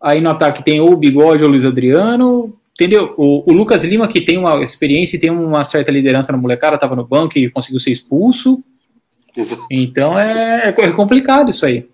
Aí 0.00 0.20
no 0.20 0.28
ataque 0.30 0.64
tem 0.64 0.80
ou 0.80 0.92
o 0.92 0.96
Bigode 0.96 1.44
ou 1.44 1.48
o 1.48 1.52
Luiz 1.52 1.64
Adriano. 1.64 2.52
Entendeu? 2.72 3.14
O, 3.16 3.48
o 3.48 3.52
Lucas 3.52 3.84
Lima, 3.84 4.08
que 4.08 4.20
tem 4.20 4.36
uma 4.36 4.60
experiência 4.64 5.16
e 5.16 5.20
tem 5.20 5.30
uma 5.30 5.64
certa 5.64 5.92
liderança 5.92 6.32
na 6.32 6.38
molecada, 6.38 6.74
estava 6.74 6.96
no 6.96 7.06
banco 7.06 7.38
e 7.38 7.48
conseguiu 7.48 7.78
ser 7.78 7.92
expulso. 7.92 8.60
Exato. 9.36 9.64
Então 9.70 10.18
é, 10.18 10.74
é 10.76 10.90
complicado 10.90 11.52
isso 11.52 11.64
aí. 11.64 11.88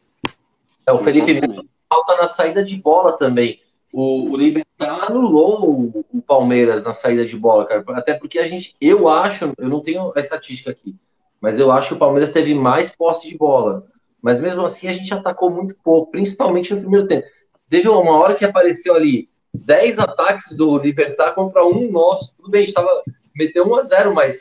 É, 0.86 0.92
o 0.92 0.96
Felipe 0.96 1.32
Exatamente. 1.32 1.68
falta 1.90 2.16
na 2.16 2.26
saída 2.26 2.64
de 2.64 2.74
bola 2.76 3.12
também. 3.12 3.60
O, 3.92 4.30
o 4.30 4.36
Libertar 4.36 5.10
anulou 5.10 5.92
o, 6.12 6.22
Palmeiras 6.22 6.84
na 6.84 6.94
saída 6.94 7.26
de 7.26 7.36
bola, 7.36 7.64
cara. 7.64 7.84
Até 7.88 8.14
porque 8.14 8.38
a 8.38 8.46
gente, 8.46 8.76
eu 8.80 9.08
acho, 9.08 9.52
eu 9.58 9.68
não 9.68 9.80
tenho 9.80 10.12
a 10.14 10.20
estatística 10.20 10.70
aqui, 10.70 10.94
mas 11.40 11.58
eu 11.58 11.72
acho 11.72 11.88
que 11.88 11.94
o 11.94 11.98
Palmeiras 11.98 12.30
teve 12.30 12.54
mais 12.54 12.94
posse 12.94 13.28
de 13.28 13.36
bola. 13.36 13.84
Mas 14.22 14.40
mesmo 14.40 14.62
assim 14.62 14.86
a 14.86 14.92
gente 14.92 15.12
atacou 15.12 15.50
muito 15.50 15.74
pouco, 15.82 16.12
principalmente 16.12 16.72
no 16.72 16.80
primeiro 16.82 17.06
tempo. 17.06 17.26
Teve 17.68 17.88
uma 17.88 18.16
hora 18.16 18.34
que 18.34 18.44
apareceu 18.44 18.94
ali 18.94 19.28
10 19.52 19.98
ataques 19.98 20.56
do 20.56 20.78
Libertar 20.78 21.32
contra 21.34 21.64
um 21.66 21.90
nosso. 21.90 22.36
Tudo 22.36 22.50
bem, 22.50 22.62
a 22.62 22.66
gente 22.66 22.74
tava, 22.74 23.02
meteu 23.34 23.66
1 23.66 23.74
a 23.74 23.82
0 23.82 24.14
mas 24.14 24.40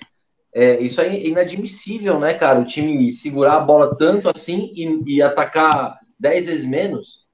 é, 0.54 0.80
isso 0.80 1.00
é 1.00 1.28
inadmissível, 1.28 2.20
né, 2.20 2.34
cara? 2.34 2.60
O 2.60 2.66
time 2.66 3.12
segurar 3.12 3.58
a 3.58 3.62
bola 3.62 3.96
tanto 3.98 4.30
assim 4.30 4.72
e, 4.76 5.16
e 5.16 5.22
atacar 5.22 5.98
10 6.20 6.46
vezes 6.46 6.66
menos. 6.66 7.29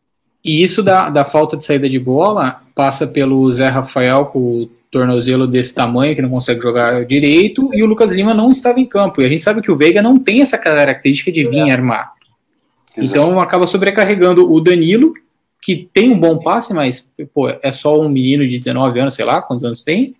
E 0.45 0.63
isso 0.63 0.83
da, 0.83 1.09
da 1.09 1.25
falta 1.25 1.57
de 1.57 1.65
saída 1.65 1.89
de 1.89 1.97
bola 1.97 2.61
passa 2.75 3.07
pelo 3.07 3.51
Zé 3.51 3.67
Rafael 3.67 4.27
com 4.27 4.39
o 4.39 4.69
tornozelo 4.91 5.47
desse 5.47 5.73
tamanho, 5.73 6.15
que 6.15 6.21
não 6.21 6.29
consegue 6.29 6.61
jogar 6.61 7.03
direito, 7.03 7.71
e 7.73 7.81
o 7.81 7.87
Lucas 7.87 8.11
Lima 8.11 8.31
não 8.31 8.51
estava 8.51 8.79
em 8.79 8.85
campo. 8.85 9.19
E 9.19 9.25
a 9.25 9.29
gente 9.29 9.43
sabe 9.43 9.59
que 9.63 9.71
o 9.71 9.75
Veiga 9.75 10.03
não 10.03 10.19
tem 10.19 10.41
essa 10.41 10.55
característica 10.55 11.31
de 11.31 11.49
vir 11.49 11.71
armar. 11.71 12.13
Exato. 12.95 13.19
Então 13.19 13.41
acaba 13.41 13.65
sobrecarregando 13.65 14.49
o 14.49 14.61
Danilo, 14.61 15.15
que 15.59 15.89
tem 15.91 16.11
um 16.11 16.19
bom 16.19 16.37
passe, 16.37 16.75
mas 16.75 17.11
pô, 17.33 17.49
é 17.49 17.71
só 17.71 17.99
um 17.99 18.07
menino 18.07 18.47
de 18.47 18.59
19 18.59 18.99
anos, 18.99 19.15
sei 19.15 19.25
lá 19.25 19.41
quantos 19.41 19.65
anos 19.65 19.81
tem. 19.81 20.15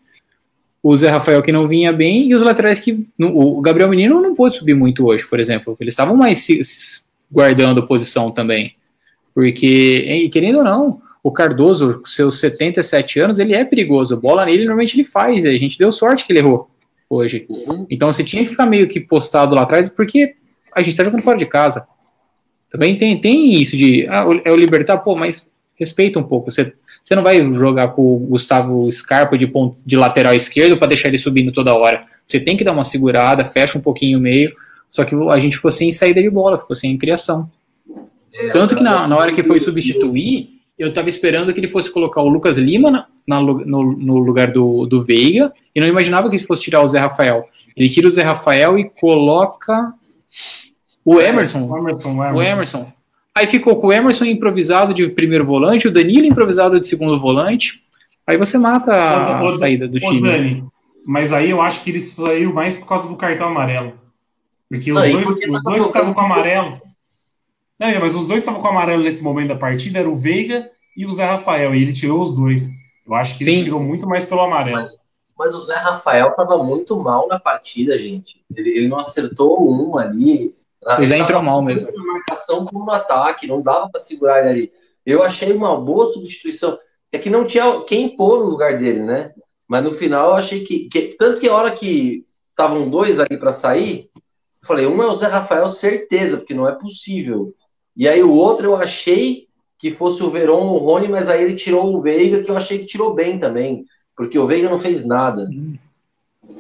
O 0.82 0.98
Zé 0.98 1.08
Rafael 1.10 1.44
que 1.44 1.52
não 1.52 1.68
vinha 1.68 1.94
bem, 1.94 2.30
e 2.30 2.34
os 2.34 2.42
laterais 2.42 2.80
que. 2.80 3.08
O 3.20 3.62
Gabriel 3.62 3.90
Menino 3.90 4.20
não 4.22 4.34
pôde 4.34 4.56
subir 4.56 4.74
muito 4.74 5.06
hoje, 5.06 5.26
por 5.28 5.40
exemplo. 5.40 5.78
Eles 5.80 5.94
estavam 5.94 6.16
mais 6.16 7.04
guardando 7.32 7.86
posição 7.86 8.32
também. 8.32 8.76
Porque, 9.36 10.30
querendo 10.32 10.60
ou 10.60 10.64
não, 10.64 11.02
o 11.22 11.30
Cardoso, 11.30 12.00
com 12.00 12.06
seus 12.06 12.40
77 12.40 13.20
anos, 13.20 13.38
ele 13.38 13.54
é 13.54 13.66
perigoso. 13.66 14.16
Bola 14.16 14.46
nele, 14.46 14.64
normalmente 14.64 14.96
ele 14.96 15.04
faz. 15.04 15.46
A 15.46 15.52
gente 15.58 15.78
deu 15.78 15.92
sorte 15.92 16.26
que 16.26 16.32
ele 16.32 16.40
errou 16.40 16.70
hoje. 17.10 17.46
Uhum. 17.50 17.86
Então 17.90 18.12
você 18.12 18.24
tinha 18.24 18.44
que 18.44 18.52
ficar 18.52 18.66
meio 18.66 18.88
que 18.88 19.00
postado 19.00 19.54
lá 19.54 19.64
atrás, 19.64 19.90
porque 19.90 20.36
a 20.74 20.82
gente 20.82 20.96
tá 20.96 21.04
jogando 21.04 21.22
fora 21.22 21.38
de 21.38 21.46
casa. 21.46 21.86
Também 22.72 22.98
tem, 22.98 23.20
tem 23.20 23.54
isso 23.54 23.76
de. 23.76 24.08
Ah, 24.10 24.26
é 24.44 24.52
o 24.52 24.56
Libertar, 24.56 25.00
pô, 25.00 25.16
mas 25.16 25.48
respeita 25.76 26.20
um 26.20 26.24
pouco. 26.24 26.52
Você, 26.52 26.74
você 27.04 27.16
não 27.16 27.24
vai 27.24 27.44
jogar 27.54 27.90
com 27.90 28.16
o 28.16 28.20
Gustavo 28.20 28.92
Scarpa 28.92 29.38
de, 29.38 29.48
ponto, 29.48 29.80
de 29.86 29.98
lateral 29.98 30.34
esquerdo 30.34 30.78
para 30.78 30.90
deixar 30.90 31.10
ele 31.10 31.18
subindo 31.18 31.52
toda 31.52 31.76
hora. 31.76 32.06
Você 32.26 32.40
tem 32.40 32.56
que 32.56 32.64
dar 32.64 32.72
uma 32.72 32.86
segurada, 32.86 33.46
fecha 33.46 33.78
um 33.78 33.82
pouquinho 33.82 34.20
o 34.20 34.22
meio. 34.22 34.54
Só 34.88 35.04
que 35.04 35.16
a 35.16 35.40
gente 35.40 35.58
ficou 35.58 35.72
sem 35.72 35.92
saída 35.92 36.22
de 36.22 36.30
bola, 36.30 36.58
ficou 36.58 36.76
sem 36.76 36.98
criação. 36.98 37.50
Tanto 38.52 38.76
que 38.76 38.84
na, 38.84 39.08
na 39.08 39.18
hora 39.18 39.32
que 39.32 39.44
foi 39.44 39.60
substituir, 39.60 40.56
eu 40.78 40.94
tava 40.94 41.10
esperando 41.10 41.54
que 41.54 41.60
ele 41.60 41.68
fosse 41.68 41.90
colocar 41.90 42.22
o 42.22 42.28
Lucas 42.28 42.58
Lima 42.58 42.92
na- 42.92 43.08
na, 43.26 43.42
no, 43.42 43.84
no, 43.94 44.18
lugar 44.18 44.52
do, 44.52 44.86
do 44.86 45.04
Veiga 45.04 45.52
e 45.74 45.80
não 45.80 45.88
imaginava 45.88 46.30
que 46.30 46.36
ele 46.36 46.44
fosse 46.46 46.64
tirar 46.64 46.82
o 46.82 46.88
Zé 46.88 47.00
Rafael. 47.00 47.48
Ele 47.76 47.90
tira 47.90 48.08
o 48.08 48.12
Zé 48.12 48.24
Rafael 48.24 48.78
e 48.78 48.90
coloca 48.90 49.94
o 51.04 51.20
Emerson. 51.20 51.68
O 51.68 51.78
Emerson, 51.78 52.14
o 52.16 52.24
Emerson. 52.24 52.38
O 52.38 52.44
Emerson. 52.44 52.92
Aí 53.34 53.48
ficou 53.48 53.80
com 53.82 53.88
o 53.88 53.94
Emerson 53.94 54.26
improvisado 54.26 54.94
de 54.94 55.10
primeiro 55.10 55.46
volante, 55.46 55.88
o 55.88 55.92
Danilo 55.92 56.26
improvisado 56.26 56.80
de 56.80 56.88
segundo 56.88 57.20
volante. 57.20 57.82
Aí 58.26 58.38
você 58.38 58.58
mata 58.58 58.92
a, 58.92 59.52
saída 59.58 59.88
do 59.88 60.00
time. 60.00 60.22
Dani, 60.22 60.64
mas 61.06 61.34
aí 61.34 61.50
eu 61.50 61.62
acho 61.62 61.84
que 61.84 61.92
ele 61.92 62.00
saiu 62.00 62.54
mais 62.54 62.78
por 62.78 62.88
causa 62.88 63.08
do 63.08 63.16
cartão 63.16 63.48
amarelo. 63.48 63.94
Porque 64.70 64.92
os 64.92 65.12
dois, 65.12 65.30
os 65.30 65.40
tá 65.40 65.60
dois 65.64 65.84
estavam 65.84 66.14
com 66.14 66.22
amarelo. 66.22 66.82
Não, 67.80 68.00
mas 68.00 68.16
os 68.16 68.28
dois 68.28 68.42
estavam 68.42 68.62
com 68.62 68.68
amarelo 68.68 69.04
nesse 69.04 69.24
momento 69.24 69.50
da 69.50 69.56
partida, 69.56 70.00
era 70.00 70.10
o 70.10 70.16
Veiga 70.16 70.70
e 70.96 71.06
o 71.06 71.12
Zé 71.12 71.26
Rafael, 71.26 71.76
e 71.76 71.82
ele 71.82 71.94
tirou 71.94 72.22
os 72.22 72.36
dois. 72.36 72.70
Eu 73.06 73.14
acho 73.14 73.38
que 73.38 73.44
Sim. 73.44 73.52
ele 73.52 73.64
tirou 73.64 73.80
muito 73.80 74.08
mais 74.08 74.26
pelo 74.26 74.42
amarelo. 74.42 74.78
Mas, 74.78 74.98
mas 75.38 75.54
o 75.54 75.64
Zé 75.64 75.76
Rafael 75.76 76.30
estava 76.30 76.64
muito 76.64 76.96
mal 76.98 77.28
na 77.28 77.40
partida, 77.40 77.98
gente. 77.98 78.42
Ele, 78.56 78.70
ele 78.70 78.88
não 78.88 79.00
acertou 79.00 79.70
um 79.70 79.98
ali. 79.98 80.56
O 81.00 81.06
Zé 81.06 81.18
entrou 81.18 81.42
mal 81.44 81.62
mesmo. 81.62 81.86
Na 81.92 82.14
marcação 82.14 82.66
como 82.66 82.86
no 82.86 82.92
ataque, 82.92 83.48
não 83.48 83.62
dava 83.62 83.90
para 83.90 84.00
segurar 84.00 84.40
ele 84.42 84.50
ali. 84.50 84.72
Eu 85.06 85.22
achei 85.22 85.52
uma 85.52 85.80
boa 85.80 86.08
substituição. 86.08 86.80
É 87.12 87.20
que 87.20 87.30
não 87.30 87.46
tinha 87.46 87.82
quem 87.82 88.16
pôr 88.16 88.40
no 88.40 88.50
lugar 88.50 88.80
dele, 88.80 89.04
né? 89.04 89.34
Mas 89.68 89.84
no 89.84 89.92
final 89.92 90.30
eu 90.30 90.36
achei 90.36 90.64
que. 90.64 90.88
que 90.90 91.16
tanto 91.18 91.40
que 91.40 91.48
a 91.48 91.54
hora 91.54 91.72
que 91.72 92.26
estavam 92.52 92.90
dois 92.90 93.20
ali 93.20 93.38
para 93.38 93.52
sair, 93.54 94.10
eu 94.16 94.68
falei, 94.68 94.86
um 94.86 95.02
é 95.04 95.08
o 95.08 95.16
Zé 95.16 95.28
Rafael, 95.28 95.68
certeza, 95.70 96.38
porque 96.38 96.54
não 96.54 96.68
é 96.68 96.72
possível. 96.72 97.54
E 97.96 98.08
aí 98.08 98.22
o 98.22 98.32
outro 98.32 98.68
eu 98.68 98.76
achei 98.76 99.48
que 99.78 99.92
fosse 99.92 100.24
o 100.24 100.30
Verón 100.30 100.68
ou 100.68 100.76
o 100.76 100.86
Rony, 100.86 101.08
mas 101.08 101.30
aí 101.30 101.44
ele 101.44 101.56
tirou 101.56 101.96
o 101.96 102.02
Veiga, 102.02 102.42
que 102.42 102.50
eu 102.50 102.58
achei 102.58 102.80
que 102.80 102.86
tirou 102.86 103.14
bem 103.14 103.38
também, 103.38 103.84
porque 104.16 104.38
o 104.38 104.48
Veiga 104.48 104.70
não 104.70 104.80
fez 104.80 105.06
nada. 105.06 105.48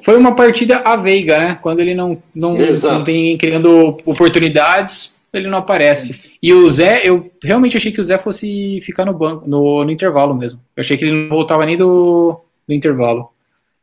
Foi 0.01 0.17
uma 0.17 0.35
partida 0.35 0.77
a 0.79 0.95
Veiga, 0.95 1.39
né? 1.39 1.59
Quando 1.61 1.79
ele 1.79 1.93
não, 1.93 2.21
não, 2.33 2.53
não 2.53 3.03
tem 3.03 3.37
criando 3.37 3.97
oportunidades, 4.05 5.15
ele 5.33 5.47
não 5.47 5.57
aparece. 5.57 6.19
E 6.41 6.53
o 6.53 6.69
Zé, 6.69 7.01
eu 7.03 7.31
realmente 7.43 7.77
achei 7.77 7.91
que 7.91 7.99
o 7.99 8.03
Zé 8.03 8.17
fosse 8.17 8.79
ficar 8.81 9.05
no 9.05 9.13
banco, 9.13 9.49
no, 9.49 9.83
no 9.83 9.91
intervalo 9.91 10.33
mesmo. 10.33 10.59
Eu 10.75 10.81
achei 10.81 10.95
que 10.97 11.05
ele 11.05 11.23
não 11.23 11.29
voltava 11.29 11.65
nem 11.65 11.77
do, 11.77 12.39
do 12.67 12.73
intervalo. 12.73 13.29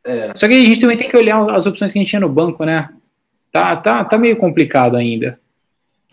É. 0.05 0.31
Só 0.35 0.47
que 0.47 0.53
a 0.53 0.65
gente 0.65 0.81
também 0.81 0.97
tem 0.97 1.09
que 1.09 1.17
olhar 1.17 1.49
as 1.51 1.65
opções 1.65 1.91
que 1.91 1.99
a 1.99 2.01
gente 2.01 2.09
tinha 2.09 2.19
no 2.19 2.29
banco, 2.29 2.63
né? 2.65 2.89
Tá, 3.51 3.75
tá, 3.75 4.03
tá 4.03 4.17
meio 4.17 4.37
complicado 4.37 4.95
ainda. 4.95 5.39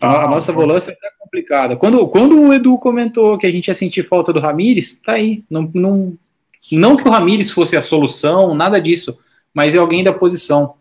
A, 0.01 0.25
a 0.25 0.27
nossa 0.27 0.51
volância 0.51 0.93
tá 0.93 1.09
complicada. 1.31 1.77
Quando, 1.77 2.05
quando 2.09 2.39
o 2.39 2.53
Edu 2.53 2.77
comentou 2.77 3.37
que 3.37 3.47
a 3.47 3.51
gente 3.51 3.69
ia 3.69 3.73
sentir 3.73 4.03
falta 4.03 4.33
do 4.33 4.41
Ramires, 4.41 4.99
tá 5.03 5.13
aí. 5.13 5.43
Não, 5.49 5.71
não, 5.73 6.17
não 6.73 6.97
que 6.97 7.07
o 7.07 7.11
Ramires 7.11 7.51
fosse 7.51 7.77
a 7.77 7.81
solução, 7.81 8.53
nada 8.53 8.79
disso, 8.81 9.17
mas 9.53 9.73
é 9.73 9.77
alguém 9.77 10.03
da 10.03 10.11
posição. 10.11 10.75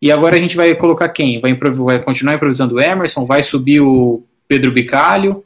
E 0.00 0.10
agora 0.10 0.34
a 0.34 0.40
gente 0.40 0.56
vai 0.56 0.74
colocar 0.74 1.08
quem? 1.08 1.40
Vai, 1.40 1.54
vai 1.54 2.02
continuar 2.02 2.34
improvisando 2.34 2.74
o 2.74 2.80
Emerson? 2.80 3.24
Vai 3.24 3.44
subir 3.44 3.80
o 3.80 4.24
Pedro 4.48 4.72
Bicalho? 4.72 5.44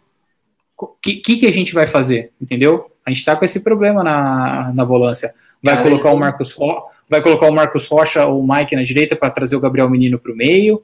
O 0.78 0.86
que, 0.86 1.16
que, 1.16 1.36
que, 1.36 1.46
a 1.46 1.52
gente 1.52 1.74
vai 1.74 1.86
fazer? 1.86 2.32
Entendeu? 2.40 2.90
A 3.04 3.10
gente 3.10 3.18
está 3.18 3.36
com 3.36 3.44
esse 3.44 3.60
problema 3.60 4.02
na, 4.02 4.72
na 4.74 4.84
volância. 4.84 5.34
Vai 5.62 5.82
colocar 5.82 6.10
o 6.10 6.18
Marcos 6.18 6.52
Ro 6.52 6.84
vai 7.08 7.22
colocar 7.22 7.48
o 7.48 7.52
Marcos 7.52 7.86
Rocha 7.86 8.26
ou 8.26 8.40
o 8.40 8.48
Mike 8.48 8.74
na 8.74 8.82
direita 8.82 9.14
para 9.14 9.30
trazer 9.30 9.54
o 9.54 9.60
Gabriel 9.60 9.88
Menino 9.88 10.18
para 10.18 10.32
o 10.32 10.36
meio. 10.36 10.82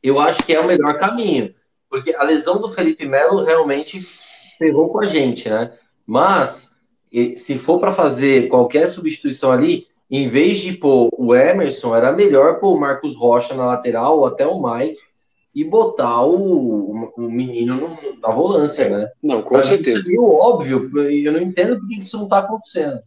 Eu 0.00 0.20
acho 0.20 0.44
que 0.44 0.54
é 0.54 0.60
o 0.60 0.66
melhor 0.66 0.96
caminho, 0.98 1.52
porque 1.90 2.14
a 2.14 2.22
lesão 2.22 2.60
do 2.60 2.70
Felipe 2.70 3.04
Melo 3.04 3.42
realmente 3.42 4.00
ferrou 4.56 4.88
com 4.90 5.00
a 5.00 5.06
gente, 5.06 5.48
né? 5.50 5.72
Mas 6.06 6.70
se 7.36 7.58
for 7.58 7.80
para 7.80 7.92
fazer 7.92 8.48
qualquer 8.48 8.88
substituição 8.88 9.50
ali, 9.50 9.86
em 10.08 10.28
vez 10.28 10.58
de 10.58 10.72
pôr 10.72 11.08
o 11.12 11.34
Emerson, 11.34 11.94
era 11.94 12.12
melhor 12.12 12.60
pôr 12.60 12.74
o 12.74 12.80
Marcos 12.80 13.16
Rocha 13.16 13.54
na 13.54 13.66
lateral, 13.66 14.18
ou 14.18 14.26
até 14.26 14.46
o 14.46 14.62
Mike, 14.62 15.00
e 15.52 15.64
botar 15.64 16.22
o, 16.22 17.10
o 17.16 17.22
menino 17.22 17.74
no, 17.74 18.20
na 18.20 18.30
volância, 18.30 18.88
né? 18.88 19.10
Não, 19.20 19.42
com 19.42 19.54
Mas 19.54 19.66
certeza. 19.66 19.98
Isso 19.98 20.14
é 20.14 20.20
óbvio, 20.20 20.90
eu 20.96 21.32
não 21.32 21.40
entendo 21.40 21.78
por 21.78 21.88
que 21.88 22.00
isso 22.00 22.16
não 22.16 22.24
está 22.24 22.38
acontecendo. 22.38 23.00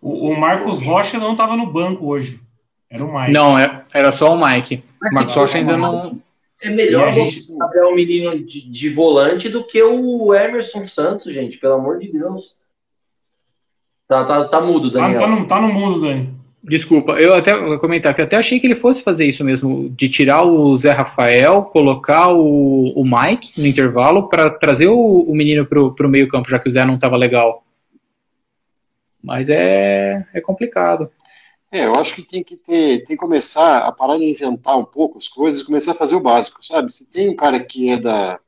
O, 0.00 0.28
o 0.30 0.38
Marcos 0.38 0.80
Rocha 0.84 1.18
não 1.18 1.32
estava 1.32 1.56
no 1.56 1.72
banco 1.72 2.06
hoje. 2.06 2.40
Era 2.88 3.04
o 3.04 3.12
Mike. 3.12 3.32
Não, 3.32 3.58
é, 3.58 3.84
era 3.92 4.12
só 4.12 4.32
o 4.32 4.46
Mike. 4.46 4.84
O 5.10 5.14
Marcos 5.14 5.34
Rocha 5.34 5.58
ainda 5.58 5.76
não. 5.76 6.20
É 6.62 6.70
melhor 6.70 7.12
gente... 7.12 7.52
você 7.52 7.84
um 7.84 7.94
menino 7.94 8.38
de, 8.38 8.70
de, 8.70 8.88
volante 8.88 9.48
do 9.48 9.64
que 9.64 9.82
o 9.82 10.32
Emerson 10.32 10.86
Santos, 10.86 11.32
gente, 11.32 11.58
pelo 11.58 11.74
amor 11.74 11.98
de 11.98 12.10
Deus. 12.10 12.56
Tá, 14.06 14.24
tá, 14.24 14.44
tá 14.44 14.60
mudo, 14.60 14.90
tá, 14.90 15.00
Daniel. 15.00 15.20
Tá, 15.20 15.26
tá, 15.26 15.32
no, 15.34 15.46
tá 15.46 15.60
no 15.60 15.72
mudo, 15.72 16.00
Dani. 16.00 16.42
Desculpa, 16.62 17.14
eu 17.14 17.34
até 17.34 17.56
vou 17.58 17.76
comentar 17.80 18.14
que 18.14 18.20
eu 18.20 18.24
até 18.24 18.36
achei 18.36 18.60
que 18.60 18.66
ele 18.68 18.76
fosse 18.76 19.02
fazer 19.02 19.26
isso 19.26 19.44
mesmo, 19.44 19.90
de 19.90 20.08
tirar 20.08 20.44
o 20.44 20.76
Zé 20.76 20.92
Rafael, 20.92 21.62
colocar 21.62 22.28
o, 22.28 22.92
o 22.94 23.04
Mike 23.04 23.60
no 23.60 23.66
intervalo 23.66 24.28
para 24.28 24.48
trazer 24.48 24.86
o, 24.86 25.22
o 25.22 25.34
menino 25.34 25.66
pro, 25.66 25.92
pro 25.92 26.08
meio 26.08 26.28
campo, 26.28 26.48
já 26.48 26.60
que 26.60 26.68
o 26.68 26.70
Zé 26.70 26.84
não 26.84 26.94
estava 26.94 27.16
legal. 27.16 27.64
Mas 29.20 29.48
é, 29.48 30.24
é 30.32 30.40
complicado. 30.40 31.10
É, 31.72 31.86
eu 31.86 31.94
acho 31.94 32.14
que 32.14 32.22
tem 32.22 32.44
que 32.44 32.54
ter, 32.54 32.98
tem 32.98 33.16
que 33.16 33.16
começar 33.16 33.78
a 33.78 33.90
parar 33.90 34.18
de 34.18 34.24
inventar 34.24 34.76
um 34.76 34.84
pouco 34.84 35.16
as 35.16 35.26
coisas 35.26 35.62
e 35.62 35.64
começar 35.64 35.92
a 35.92 35.94
fazer 35.94 36.14
o 36.14 36.20
básico, 36.20 36.62
sabe? 36.62 36.92
Se 36.94 37.08
tem 37.10 37.30
um 37.30 37.34
cara 37.34 37.58
que 37.64 37.88
é 37.88 37.98
da 37.98 38.38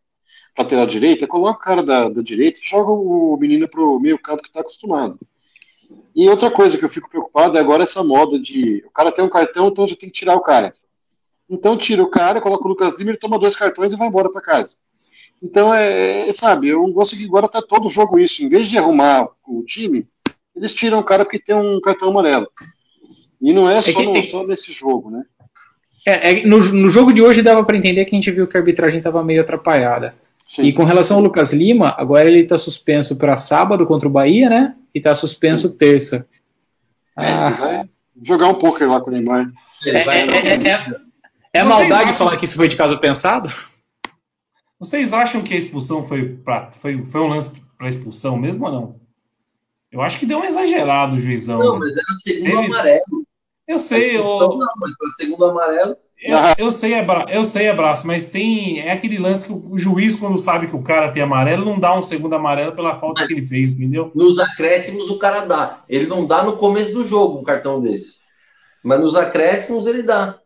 lateral 0.58 0.86
direita, 0.86 1.26
coloca 1.26 1.58
o 1.58 1.62
cara 1.62 1.82
da, 1.82 2.10
da 2.10 2.20
direita 2.20 2.60
e 2.60 2.68
joga 2.68 2.90
o 2.90 3.34
menino 3.38 3.66
pro 3.66 3.98
meio 3.98 4.18
campo 4.18 4.42
que 4.42 4.48
está 4.48 4.60
acostumado. 4.60 5.18
E 6.14 6.28
outra 6.28 6.50
coisa 6.50 6.76
que 6.76 6.84
eu 6.84 6.88
fico 6.90 7.08
preocupado 7.08 7.56
é 7.56 7.60
agora 7.60 7.84
essa 7.84 8.04
moda 8.04 8.38
de 8.38 8.84
o 8.86 8.90
cara 8.90 9.10
tem 9.10 9.24
um 9.24 9.28
cartão, 9.30 9.68
então 9.68 9.86
já 9.86 9.96
tem 9.96 10.10
que 10.10 10.14
tirar 10.14 10.36
o 10.36 10.42
cara. 10.42 10.74
Então 11.48 11.78
tira 11.78 12.02
o 12.02 12.10
cara, 12.10 12.42
coloca 12.42 12.66
o 12.66 12.68
Lucas 12.68 12.98
Lima, 12.98 13.10
ele 13.10 13.18
toma 13.18 13.38
dois 13.38 13.56
cartões 13.56 13.94
e 13.94 13.96
vai 13.96 14.08
embora 14.08 14.30
para 14.30 14.42
casa. 14.42 14.76
Então 15.42 15.74
é, 15.74 16.28
é, 16.28 16.32
sabe, 16.34 16.68
eu 16.68 16.86
gosto 16.88 17.16
que 17.16 17.24
agora 17.24 17.48
tá 17.48 17.62
todo 17.62 17.88
jogo 17.88 18.18
isso. 18.18 18.44
Em 18.44 18.50
vez 18.50 18.68
de 18.68 18.76
arrumar 18.76 19.30
o 19.46 19.64
time, 19.64 20.06
eles 20.54 20.74
tiram 20.74 20.98
o 20.98 21.04
cara 21.04 21.24
porque 21.24 21.38
tem 21.38 21.56
um 21.56 21.80
cartão 21.80 22.10
amarelo. 22.10 22.46
E 23.44 23.52
não 23.52 23.68
é, 23.68 23.76
é 23.76 23.82
só, 23.82 24.02
no, 24.02 24.24
só 24.24 24.46
nesse 24.46 24.72
jogo, 24.72 25.10
né? 25.10 25.22
É, 26.06 26.30
é 26.30 26.46
no, 26.46 26.58
no, 26.72 26.88
jogo 26.88 27.12
de 27.12 27.20
hoje 27.20 27.42
dava 27.42 27.62
para 27.62 27.76
entender 27.76 28.06
que 28.06 28.16
a 28.16 28.18
gente 28.18 28.30
viu 28.30 28.46
que 28.48 28.56
a 28.56 28.60
arbitragem 28.60 28.98
estava 28.98 29.22
meio 29.22 29.42
atrapalhada. 29.42 30.14
Sim. 30.48 30.62
E 30.62 30.72
com 30.72 30.84
relação 30.84 31.18
ao 31.18 31.22
Lucas 31.22 31.52
Lima, 31.52 31.94
agora 31.98 32.26
ele 32.26 32.40
está 32.40 32.56
suspenso 32.56 33.16
para 33.16 33.36
sábado 33.36 33.84
contra 33.84 34.08
o 34.08 34.10
Bahia, 34.10 34.48
né? 34.48 34.74
E 34.94 34.98
está 34.98 35.14
suspenso 35.14 35.68
Sim. 35.68 35.76
terça. 35.76 36.26
É, 37.18 37.30
ah. 37.30 37.50
vai 37.50 37.90
jogar 38.22 38.48
um 38.48 38.54
pouco 38.54 38.82
lá 38.86 38.98
com 38.98 39.10
o 39.10 39.12
Neymar. 39.12 39.52
É, 39.84 39.90
é, 39.90 40.70
é, 40.70 41.00
é 41.52 41.62
maldade 41.62 42.04
acham... 42.04 42.14
falar 42.14 42.38
que 42.38 42.46
isso 42.46 42.56
foi 42.56 42.68
de 42.68 42.76
caso 42.76 42.98
pensado? 42.98 43.52
Vocês 44.80 45.12
acham 45.12 45.42
que 45.42 45.52
a 45.52 45.58
expulsão 45.58 46.06
foi, 46.08 46.30
pra, 46.30 46.70
foi, 46.72 47.02
foi 47.02 47.20
um 47.20 47.28
lance 47.28 47.52
para 47.76 47.88
expulsão 47.88 48.38
mesmo 48.38 48.64
ou 48.64 48.72
não? 48.72 49.00
Eu 49.92 50.00
acho 50.00 50.18
que 50.18 50.26
deu 50.26 50.38
um 50.38 50.44
exagerado 50.44 51.14
o 51.14 51.20
juizão. 51.20 51.58
Não, 51.58 51.78
mas 51.78 51.90
era 51.90 52.14
segundo 52.22 52.50
Teve... 52.50 52.66
amarelo. 52.66 53.23
Eu 53.66 53.78
sei, 53.78 54.16
eu... 54.16 54.24
Não, 54.24 54.58
mas 54.80 54.96
para 54.96 55.08
segundo 55.16 55.44
amarelo. 55.44 55.96
Eu, 56.24 56.36
eu, 56.58 56.70
sei, 56.70 56.94
abra... 56.94 57.26
eu 57.28 57.44
sei, 57.44 57.68
abraço, 57.68 58.06
mas 58.06 58.26
tem. 58.26 58.80
É 58.80 58.92
aquele 58.92 59.18
lance 59.18 59.46
que 59.46 59.52
o 59.52 59.76
juiz, 59.76 60.16
quando 60.16 60.38
sabe 60.38 60.66
que 60.66 60.76
o 60.76 60.82
cara 60.82 61.12
tem 61.12 61.22
amarelo, 61.22 61.64
não 61.64 61.78
dá 61.78 61.94
um 61.94 62.02
segundo 62.02 62.34
amarelo 62.34 62.72
pela 62.72 62.94
falta 62.94 63.20
mas, 63.20 63.28
que 63.28 63.34
ele 63.34 63.42
fez, 63.42 63.72
entendeu? 63.72 64.10
Nos 64.14 64.38
acréscimos 64.38 65.10
o 65.10 65.18
cara 65.18 65.44
dá. 65.44 65.84
Ele 65.88 66.06
não 66.06 66.26
dá 66.26 66.42
no 66.42 66.56
começo 66.56 66.92
do 66.92 67.04
jogo 67.04 67.38
um 67.38 67.44
cartão 67.44 67.80
desse. 67.80 68.18
Mas 68.82 69.00
nos 69.00 69.16
acréscimos 69.16 69.86
ele 69.86 70.02
dá. 70.02 70.38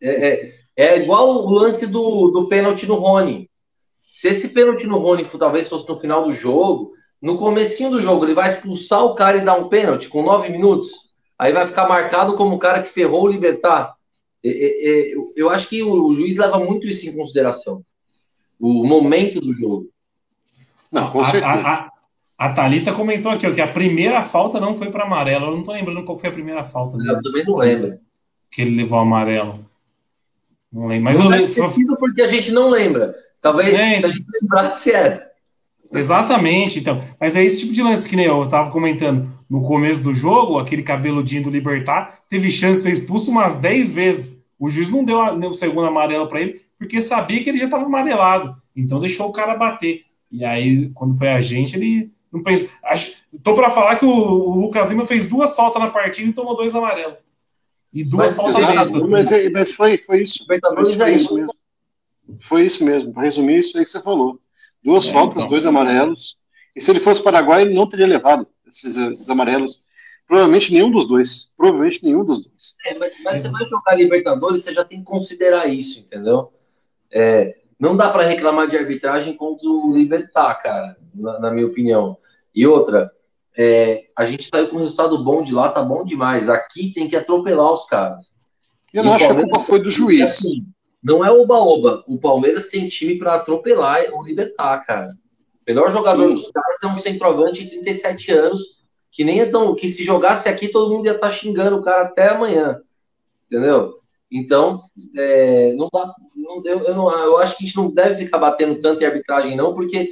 É, 0.00 0.28
é, 0.28 0.54
é 0.76 1.02
igual 1.02 1.44
o 1.44 1.50
lance 1.50 1.86
do, 1.86 2.30
do 2.30 2.48
pênalti 2.48 2.86
no 2.86 2.94
Rony. 2.94 3.50
Se 4.10 4.28
esse 4.28 4.48
pênalti 4.48 4.86
no 4.86 4.98
Rony 4.98 5.24
talvez 5.38 5.68
fosse 5.68 5.88
no 5.88 6.00
final 6.00 6.24
do 6.24 6.32
jogo, 6.32 6.92
no 7.20 7.36
comecinho 7.36 7.90
do 7.90 8.00
jogo, 8.00 8.24
ele 8.24 8.34
vai 8.34 8.48
expulsar 8.48 9.04
o 9.04 9.14
cara 9.14 9.36
e 9.36 9.44
dar 9.44 9.54
um 9.54 9.68
pênalti 9.68 10.08
com 10.08 10.22
nove 10.22 10.48
minutos. 10.48 11.07
Aí 11.38 11.52
vai 11.52 11.66
ficar 11.66 11.88
marcado 11.88 12.34
como 12.34 12.56
o 12.56 12.58
cara 12.58 12.82
que 12.82 12.88
ferrou 12.88 13.24
o 13.24 13.28
Libertar. 13.28 13.94
É, 14.44 14.48
é, 14.48 15.12
é, 15.12 15.14
eu 15.36 15.50
acho 15.50 15.68
que 15.68 15.82
o, 15.82 16.14
juiz 16.14 16.36
leva 16.36 16.58
muito 16.58 16.86
isso 16.88 17.08
em 17.08 17.14
consideração. 17.14 17.84
O 18.58 18.84
momento 18.84 19.40
do 19.40 19.52
jogo. 19.52 19.88
Não, 20.90 21.10
com 21.10 21.22
certeza. 21.24 21.46
A, 21.46 21.74
a, 21.74 21.92
a 22.38 22.52
Thalita 22.52 22.92
comentou 22.92 23.30
aqui 23.30 23.46
ó, 23.46 23.54
que 23.54 23.60
a 23.60 23.72
primeira 23.72 24.22
falta 24.24 24.58
não 24.58 24.74
foi 24.74 24.90
para 24.90 25.04
amarelo. 25.04 25.46
Eu 25.46 25.56
não 25.56 25.62
tô 25.62 25.72
lembrando 25.72 26.04
qual 26.04 26.18
foi 26.18 26.28
a 26.28 26.32
primeira 26.32 26.64
falta 26.64 26.96
dele. 26.96 27.10
Eu 27.10 27.22
também 27.22 27.44
não 27.44 27.54
lembro. 27.54 27.98
Que 28.50 28.62
ele 28.62 28.76
levou 28.76 28.98
amarelo. 28.98 29.52
Não 30.72 30.86
lembro. 30.86 31.04
Mas 31.04 31.18
não 31.18 31.26
eu 31.26 31.30
lembro. 31.30 31.96
porque 31.98 32.22
a 32.22 32.26
gente 32.26 32.50
não 32.50 32.68
lembra. 32.68 33.14
Talvez 33.40 33.72
é, 33.72 34.00
se 34.00 34.06
a 34.06 34.08
gente 34.08 34.24
lembrasse 34.42 34.92
era. 34.92 35.27
Exatamente, 35.92 36.78
então. 36.78 37.02
Mas 37.18 37.34
é 37.34 37.44
esse 37.44 37.60
tipo 37.60 37.72
de 37.72 37.82
lance 37.82 38.08
que 38.08 38.16
nem 38.16 38.26
eu 38.26 38.42
estava 38.42 38.70
comentando 38.70 39.28
no 39.48 39.62
começo 39.62 40.02
do 40.02 40.14
jogo, 40.14 40.58
aquele 40.58 40.82
cabeludinho 40.82 41.44
do 41.44 41.50
Libertar 41.50 42.20
teve 42.28 42.50
chance 42.50 42.78
de 42.78 42.82
ser 42.82 42.92
expulso 42.92 43.30
umas 43.30 43.58
10 43.58 43.92
vezes. 43.92 44.38
O 44.58 44.68
juiz 44.68 44.90
não 44.90 45.04
deu 45.04 45.18
o 45.18 45.54
segundo 45.54 45.86
amarelo 45.86 46.26
para 46.26 46.40
ele, 46.40 46.60
porque 46.78 47.00
sabia 47.00 47.42
que 47.42 47.48
ele 47.48 47.58
já 47.58 47.66
estava 47.66 47.84
amarelado. 47.84 48.56
Então 48.76 48.98
deixou 48.98 49.28
o 49.28 49.32
cara 49.32 49.56
bater. 49.56 50.02
E 50.30 50.44
aí, 50.44 50.90
quando 50.90 51.16
foi 51.16 51.28
a 51.28 51.40
gente, 51.40 51.74
ele 51.76 52.10
Não 52.30 52.42
penso. 52.42 52.68
Acho, 52.84 53.14
tô 53.42 53.54
para 53.54 53.70
falar 53.70 53.96
que 53.96 54.04
o, 54.04 54.10
o, 54.10 54.60
Lucas 54.60 54.90
Lima 54.90 55.06
fez 55.06 55.26
duas 55.26 55.56
faltas 55.56 55.80
na 55.80 55.90
partida 55.90 56.28
e 56.28 56.32
tomou 56.32 56.56
dois 56.56 56.74
amarelos. 56.74 57.16
E 57.92 58.04
duas 58.04 58.32
mas, 58.32 58.36
faltas 58.36 58.56
exato, 58.56 58.92
mas, 59.10 59.32
assim. 59.32 59.50
mas, 59.50 59.72
foi, 59.72 59.96
foi 59.96 60.22
isso. 60.22 60.44
Foi, 60.46 60.60
foi, 60.60 61.14
isso 61.14 61.34
mesmo. 61.34 61.54
Foi 62.40 62.64
isso 62.66 62.84
mesmo. 62.84 63.12
Para 63.14 63.22
resumir, 63.22 63.58
isso 63.58 63.78
aí 63.78 63.84
que 63.84 63.90
você 63.90 64.02
falou. 64.02 64.38
Duas 64.82 65.08
é, 65.08 65.12
faltas, 65.12 65.38
então. 65.38 65.48
dois 65.48 65.66
amarelos. 65.66 66.38
E 66.76 66.80
se 66.80 66.90
ele 66.90 67.00
fosse 67.00 67.22
Paraguai, 67.22 67.62
ele 67.62 67.74
não 67.74 67.88
teria 67.88 68.06
levado 68.06 68.46
esses, 68.66 68.96
esses 68.96 69.28
amarelos. 69.28 69.82
Provavelmente 70.26 70.72
nenhum 70.72 70.90
dos 70.90 71.08
dois. 71.08 71.52
Provavelmente 71.56 72.04
nenhum 72.04 72.24
dos 72.24 72.46
dois. 72.46 72.76
É, 72.86 72.98
mas, 72.98 73.14
mas, 73.24 73.40
você 73.42 73.48
vai 73.48 73.64
jogar 73.64 73.96
Libertadores, 73.96 74.62
você 74.62 74.72
já 74.72 74.84
tem 74.84 74.98
que 74.98 75.04
considerar 75.04 75.66
isso, 75.66 76.00
entendeu? 76.00 76.52
É, 77.10 77.56
não 77.78 77.96
dá 77.96 78.10
para 78.10 78.26
reclamar 78.26 78.68
de 78.68 78.76
arbitragem 78.76 79.34
contra 79.34 79.66
o 79.68 79.92
Libertar, 79.92 80.54
cara, 80.56 80.96
na, 81.14 81.40
na 81.40 81.50
minha 81.50 81.66
opinião. 81.66 82.18
E 82.54 82.66
outra, 82.66 83.10
é, 83.56 84.06
a 84.16 84.24
gente 84.24 84.48
saiu 84.48 84.68
com 84.68 84.76
um 84.76 84.80
resultado 84.80 85.22
bom 85.24 85.42
de 85.42 85.52
lá, 85.52 85.70
tá 85.70 85.82
bom 85.82 86.04
demais. 86.04 86.48
Aqui 86.48 86.92
tem 86.92 87.08
que 87.08 87.16
atropelar 87.16 87.72
os 87.72 87.86
caras. 87.86 88.32
Eu 88.92 89.04
não 89.04 89.14
acho 89.14 89.26
que 89.26 89.32
a 89.32 89.34
culpa 89.34 89.60
foi 89.60 89.80
do 89.80 89.90
juiz. 89.90 90.22
Assim, 90.22 90.66
não 91.08 91.24
é 91.24 91.30
oba-oba. 91.32 92.04
O 92.06 92.18
Palmeiras 92.18 92.68
tem 92.68 92.86
time 92.86 93.18
para 93.18 93.34
atropelar 93.34 94.02
o 94.12 94.22
Libertar, 94.22 94.84
cara. 94.84 95.10
O 95.10 95.14
melhor 95.66 95.90
jogador 95.90 96.28
Sim. 96.28 96.34
dos 96.34 96.50
caras 96.50 96.82
é 96.82 96.86
um 96.86 96.98
centroavante 96.98 97.64
de 97.64 97.70
37 97.70 98.30
anos, 98.32 98.62
que 99.10 99.24
nem 99.24 99.40
é 99.40 99.46
tão. 99.46 99.74
que 99.74 99.88
se 99.88 100.04
jogasse 100.04 100.48
aqui, 100.48 100.68
todo 100.68 100.92
mundo 100.92 101.06
ia 101.06 101.12
estar 101.12 101.28
tá 101.28 101.32
xingando 101.32 101.78
o 101.78 101.82
cara 101.82 102.02
até 102.02 102.28
amanhã. 102.28 102.82
Entendeu? 103.46 103.98
Então, 104.30 104.84
é, 105.16 105.72
não 105.72 105.88
dá, 105.90 106.14
não, 106.36 106.62
eu, 106.62 106.80
eu, 106.80 106.94
não, 106.94 107.10
eu 107.24 107.38
acho 107.38 107.56
que 107.56 107.64
a 107.64 107.66
gente 107.66 107.76
não 107.76 107.90
deve 107.90 108.16
ficar 108.16 108.36
batendo 108.36 108.78
tanto 108.78 109.02
em 109.02 109.06
arbitragem, 109.06 109.56
não, 109.56 109.74
porque 109.74 110.10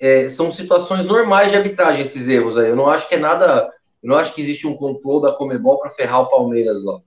é, 0.00 0.28
são 0.30 0.50
situações 0.50 1.04
normais 1.04 1.50
de 1.50 1.56
arbitragem 1.56 2.02
esses 2.02 2.26
erros 2.26 2.56
aí. 2.56 2.70
Eu 2.70 2.76
não 2.76 2.88
acho 2.88 3.06
que 3.06 3.14
é 3.14 3.18
nada. 3.18 3.70
Eu 4.02 4.08
não 4.08 4.16
acho 4.16 4.34
que 4.34 4.40
existe 4.40 4.66
um 4.66 4.74
complô 4.74 5.20
da 5.20 5.32
Comebol 5.32 5.78
para 5.78 5.90
ferrar 5.90 6.22
o 6.22 6.30
Palmeiras 6.30 6.82
lá. 6.82 7.00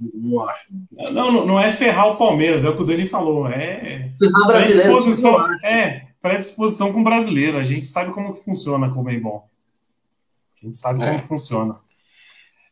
Não 0.00 0.40
acho. 0.48 0.68
Não, 1.12 1.46
não 1.46 1.60
é 1.60 1.72
ferrar 1.72 2.08
o 2.08 2.16
Palmeiras, 2.16 2.64
é 2.64 2.68
o 2.68 2.76
que 2.76 2.82
o 2.82 2.86
Dani 2.86 3.06
falou. 3.06 3.46
É 3.46 4.12
predisposição, 4.46 5.52
é 5.62 6.06
predisposição 6.20 6.92
com 6.92 7.00
o 7.00 7.04
brasileiro. 7.04 7.58
A 7.58 7.64
gente 7.64 7.86
sabe 7.86 8.12
como 8.12 8.34
que 8.34 8.44
funciona 8.44 8.86
a 8.86 8.90
Comebol. 8.90 9.48
A 10.62 10.66
gente 10.66 10.78
sabe 10.78 11.00
como 11.00 11.10
é. 11.10 11.18
funciona. 11.18 11.76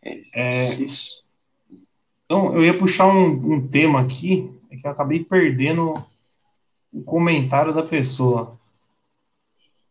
É, 0.02 0.20
é 0.32 0.74
isso. 0.74 1.22
Então, 2.24 2.54
eu 2.54 2.64
ia 2.64 2.76
puxar 2.76 3.06
um, 3.06 3.54
um 3.54 3.68
tema 3.68 4.00
aqui, 4.00 4.52
é 4.70 4.76
que 4.76 4.86
eu 4.86 4.90
acabei 4.90 5.24
perdendo 5.24 5.94
o 6.92 7.02
comentário 7.02 7.72
da 7.74 7.82
pessoa. 7.82 8.58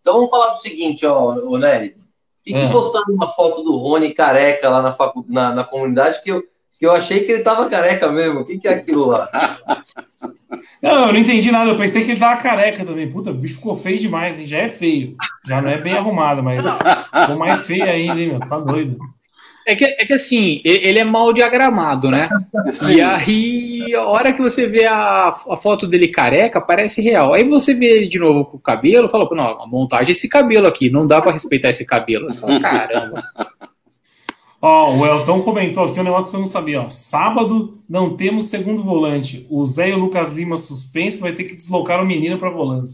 Então 0.02 0.16
vamos 0.16 0.30
falar 0.30 0.54
do 0.54 0.60
seguinte, 0.60 1.06
ó, 1.06 1.36
o 1.36 1.58
Nery. 1.58 1.96
Fique 2.44 2.60
é. 2.60 2.72
postando 2.72 3.12
uma 3.12 3.28
foto 3.28 3.62
do 3.62 3.76
Rony 3.76 4.14
careca 4.14 4.70
lá 4.70 4.82
na, 4.82 4.94
facu... 4.94 5.26
na, 5.28 5.54
na, 5.54 5.64
comunidade 5.66 6.24
que 6.24 6.32
eu, 6.32 6.42
que 6.80 6.86
eu 6.86 6.92
achei 6.92 7.22
que 7.22 7.32
ele 7.32 7.44
tava 7.44 7.70
careca 7.70 8.12
mesmo. 8.12 8.42
O 8.42 8.46
que, 8.46 8.60
que 8.60 8.68
é 8.68 8.74
aquilo 8.74 9.08
lá? 9.08 9.30
Não, 10.82 11.08
eu 11.08 11.14
não 11.14 11.20
entendi 11.20 11.52
nada. 11.52 11.70
Eu 11.70 11.76
pensei 11.76 12.04
que 12.04 12.12
ele 12.12 12.20
tava 12.20 12.42
careca 12.42 12.86
também. 12.86 13.10
Puta, 13.10 13.32
o 13.32 13.34
bicho 13.34 13.56
ficou 13.56 13.76
feio 13.76 14.00
demais, 14.00 14.40
hein? 14.40 14.46
Já 14.46 14.60
é 14.60 14.70
feio. 14.70 15.16
Já 15.46 15.62
não 15.62 15.70
é 15.70 15.78
bem 15.78 15.94
arrumado, 15.94 16.42
mas 16.42 16.66
ficou 16.66 17.38
mais 17.38 17.62
feio 17.64 17.84
ainda, 17.84 18.20
hein, 18.20 18.30
meu? 18.30 18.40
Tá 18.40 18.58
doido. 18.58 18.98
É 19.68 19.76
que, 19.76 19.84
é 19.84 20.06
que 20.06 20.14
assim, 20.14 20.62
ele 20.64 20.98
é 20.98 21.04
mal 21.04 21.34
diagramado, 21.34 22.10
né? 22.10 22.30
Sim. 22.72 22.96
E 22.96 23.02
aí, 23.02 23.94
a 23.96 24.06
hora 24.06 24.32
que 24.32 24.42
você 24.42 24.66
vê 24.66 24.86
a, 24.86 25.36
a 25.50 25.58
foto 25.58 25.86
dele 25.86 26.08
careca, 26.08 26.62
parece 26.62 27.02
real. 27.02 27.34
Aí 27.34 27.44
você 27.44 27.74
vê 27.74 27.98
ele 27.98 28.08
de 28.08 28.18
novo 28.18 28.46
com 28.46 28.56
o 28.56 28.62
cabelo, 28.62 29.10
fala, 29.10 29.28
não, 29.32 29.62
a 29.62 29.68
montagem 29.68 30.14
esse 30.14 30.30
cabelo 30.30 30.68
aqui, 30.68 30.90
não 30.90 31.06
dá 31.06 31.20
para 31.20 31.34
respeitar 31.34 31.72
esse 31.72 31.84
cabelo. 31.84 32.28
Você 32.28 32.40
fala, 32.40 32.60
caramba. 32.62 33.24
Ó, 34.60 34.90
oh, 34.90 34.98
o 34.98 35.06
Elton 35.06 35.42
comentou 35.44 35.86
aqui 35.86 36.00
um 36.00 36.04
negócio 36.04 36.32
que 36.32 36.36
eu 36.36 36.40
não 36.40 36.48
sabia, 36.48 36.82
ó. 36.82 36.90
Sábado 36.90 37.78
não 37.88 38.18
temos 38.18 38.48
segundo 38.48 38.82
volante. 38.82 39.46
O 39.50 39.64
Zé 39.66 39.90
e 39.90 39.94
o 39.94 40.00
Lucas 40.00 40.32
Lima 40.32 40.58
suspenso 40.58 41.22
vai 41.22 41.34
ter 41.34 41.44
que 41.44 41.56
deslocar 41.56 42.02
o 42.02 42.06
menino 42.06 42.40
para 42.40 42.50
volante. 42.50 42.94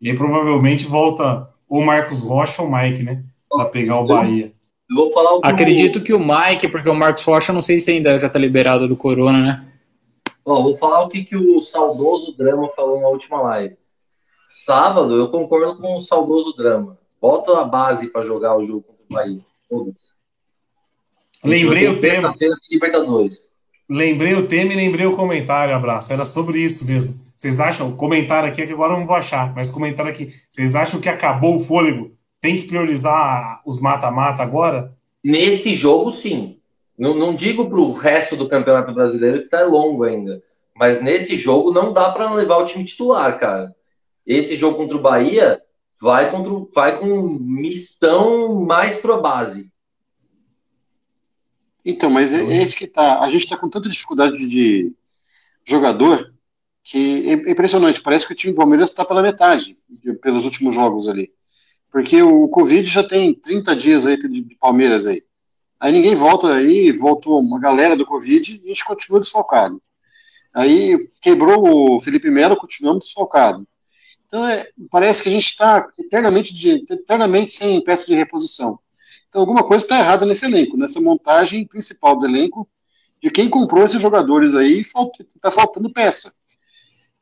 E 0.00 0.10
aí 0.10 0.16
provavelmente 0.16 0.86
volta 0.86 1.48
o 1.68 1.80
Marcos 1.80 2.22
Rocha 2.22 2.62
ou 2.62 2.68
o 2.68 2.76
Mike, 2.76 3.02
né? 3.02 3.24
Para 3.48 3.66
pegar 3.66 4.00
o 4.00 4.06
Bahia. 4.06 4.52
Eu 4.90 4.96
vou 4.96 5.12
falar 5.12 5.34
o 5.34 5.40
que 5.40 5.48
Acredito 5.48 6.02
que 6.02 6.12
o 6.12 6.18
Mike, 6.18 6.68
porque 6.68 6.88
o 6.88 6.94
Marcos 6.94 7.22
Rocha, 7.22 7.52
não 7.52 7.62
sei 7.62 7.80
se 7.80 7.92
ainda 7.92 8.18
já 8.18 8.28
tá 8.28 8.38
liberado 8.38 8.88
do 8.88 8.96
Corona, 8.96 9.38
né? 9.38 9.68
Ó, 10.44 10.62
vou 10.62 10.76
falar 10.76 11.02
o 11.02 11.08
que, 11.08 11.24
que 11.24 11.36
o 11.36 11.62
saudoso 11.62 12.36
Drama 12.36 12.68
falou 12.70 13.00
na 13.00 13.08
última 13.08 13.40
live. 13.40 13.76
Sábado, 14.48 15.16
eu 15.16 15.28
concordo 15.28 15.76
com 15.78 15.96
o 15.96 16.02
saudoso 16.02 16.54
Drama. 16.56 16.98
Bota 17.20 17.58
a 17.58 17.64
base 17.64 18.08
para 18.08 18.26
jogar 18.26 18.56
o 18.56 18.64
jogo 18.64 18.82
contra 18.82 19.04
o 19.08 19.14
Bahia. 19.14 19.40
Todos. 19.70 20.14
Lembrei 21.44 21.88
o 21.88 22.00
tema. 22.00 22.34
Libertadores. 22.70 23.38
Lembrei 23.88 24.34
o 24.34 24.46
tema 24.46 24.72
e 24.72 24.76
lembrei 24.76 25.06
o 25.06 25.14
comentário, 25.14 25.74
abraço. 25.74 26.12
Era 26.12 26.24
sobre 26.24 26.58
isso 26.58 26.86
mesmo. 26.86 27.20
Vocês 27.36 27.60
acham, 27.60 27.94
comentário 27.94 28.48
aqui, 28.48 28.62
é 28.62 28.66
que 28.66 28.72
agora 28.72 28.94
eu 28.94 28.98
não 28.98 29.06
vou 29.06 29.16
achar, 29.16 29.54
mas 29.54 29.70
comentário 29.70 30.10
aqui. 30.10 30.32
Vocês 30.50 30.74
acham 30.74 31.00
que 31.00 31.08
acabou 31.08 31.56
o 31.56 31.60
fôlego 31.60 32.14
tem 32.44 32.56
que 32.56 32.64
priorizar 32.66 33.62
os 33.64 33.80
mata-mata 33.80 34.42
agora? 34.42 34.94
Nesse 35.24 35.72
jogo, 35.72 36.12
sim. 36.12 36.58
Não, 36.98 37.14
não 37.14 37.34
digo 37.34 37.70
para 37.70 37.80
o 37.80 37.94
resto 37.94 38.36
do 38.36 38.50
Campeonato 38.50 38.92
Brasileiro 38.92 39.38
que 39.38 39.44
está 39.44 39.62
longo 39.64 40.04
ainda. 40.04 40.42
Mas 40.76 41.00
nesse 41.00 41.38
jogo 41.38 41.72
não 41.72 41.90
dá 41.90 42.10
para 42.10 42.30
levar 42.34 42.58
o 42.58 42.66
time 42.66 42.84
titular, 42.84 43.38
cara. 43.38 43.74
Esse 44.26 44.56
jogo 44.56 44.76
contra 44.76 44.94
o 44.94 45.00
Bahia 45.00 45.58
vai, 45.98 46.30
contra, 46.30 46.52
vai 46.74 46.98
com 46.98 47.22
mistão 47.40 48.60
mais 48.62 48.96
pro 48.96 49.22
base. 49.22 49.72
Então, 51.84 52.10
mas 52.10 52.32
é, 52.32 52.42
é 52.42 52.62
esse 52.62 52.76
que 52.76 52.86
tá. 52.86 53.20
A 53.20 53.28
gente 53.28 53.44
está 53.44 53.56
com 53.56 53.68
tanta 53.68 53.88
dificuldade 53.88 54.48
de 54.48 54.92
jogador 55.64 56.32
que 56.82 57.28
é 57.28 57.32
impressionante. 57.50 58.02
Parece 58.02 58.26
que 58.26 58.32
o 58.32 58.36
time 58.36 58.52
do 58.52 58.56
Palmeiras 58.56 58.90
está 58.90 59.04
pela 59.04 59.22
metade 59.22 59.76
pelos 60.22 60.44
últimos 60.44 60.74
jogos 60.74 61.08
ali. 61.08 61.32
Porque 61.90 62.22
o 62.22 62.48
Covid 62.48 62.86
já 62.88 63.06
tem 63.06 63.32
30 63.34 63.76
dias 63.76 64.06
aí 64.06 64.16
de, 64.16 64.56
Palmeiras 64.56 65.06
aí. 65.06 65.22
Aí 65.78 65.92
ninguém 65.92 66.14
volta 66.14 66.54
aí, 66.54 66.90
voltou 66.92 67.40
uma 67.40 67.60
galera 67.60 67.96
do 67.96 68.06
Covid 68.06 68.60
e 68.62 68.64
a 68.64 68.68
gente 68.68 68.84
continua 68.84 69.20
desfalcado. 69.20 69.80
Aí 70.52 71.08
quebrou 71.20 71.96
o 71.96 72.00
Felipe 72.00 72.30
Melo, 72.30 72.56
continuamos 72.56 73.06
desfalcado. 73.06 73.66
Então 74.26 74.46
é, 74.46 74.68
parece 74.90 75.22
que 75.22 75.28
a 75.28 75.32
gente 75.32 75.46
está 75.46 75.86
eternamente, 75.98 76.84
eternamente 76.90 77.52
sem 77.52 77.82
peça 77.82 78.06
de 78.06 78.14
reposição. 78.14 78.78
Então 79.34 79.42
alguma 79.42 79.64
coisa 79.64 79.84
está 79.84 79.98
errada 79.98 80.24
nesse 80.24 80.44
elenco, 80.44 80.76
nessa 80.76 81.00
montagem 81.00 81.66
principal 81.66 82.16
do 82.16 82.24
elenco, 82.24 82.68
de 83.20 83.32
quem 83.32 83.50
comprou 83.50 83.84
esses 83.84 84.00
jogadores 84.00 84.54
aí, 84.54 84.80
está 84.80 85.50
faltando 85.50 85.92
peça. 85.92 86.32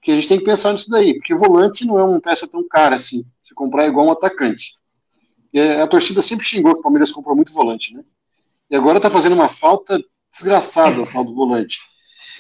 Que 0.03 0.11
a 0.11 0.15
gente 0.15 0.29
tem 0.29 0.39
que 0.39 0.45
pensar 0.45 0.75
nisso 0.75 0.91
daí, 0.91 1.15
porque 1.15 1.33
o 1.33 1.39
volante 1.39 1.87
não 1.87 1.99
é 1.99 2.05
uma 2.05 2.21
peça 2.21 2.47
tão 2.47 2.69
cara 2.69 2.97
assim 2.97 3.25
se 3.41 3.55
comprar 3.55 3.87
igual 3.87 4.09
um 4.09 4.11
atacante. 4.11 4.75
E 5.55 5.59
a 5.59 5.87
torcida 5.87 6.21
sempre 6.21 6.45
xingou 6.45 6.75
que 6.75 6.81
o 6.81 6.83
Palmeiras 6.83 7.11
comprou 7.11 7.35
muito 7.35 7.51
volante, 7.51 7.95
né? 7.95 8.05
E 8.71 8.77
agora 8.77 9.01
tá 9.01 9.09
fazendo 9.09 9.35
uma 9.35 9.49
falta 9.49 9.99
desgraçada 10.31 11.03
a 11.03 11.07
falta 11.07 11.31
do 11.31 11.35
volante. 11.35 11.79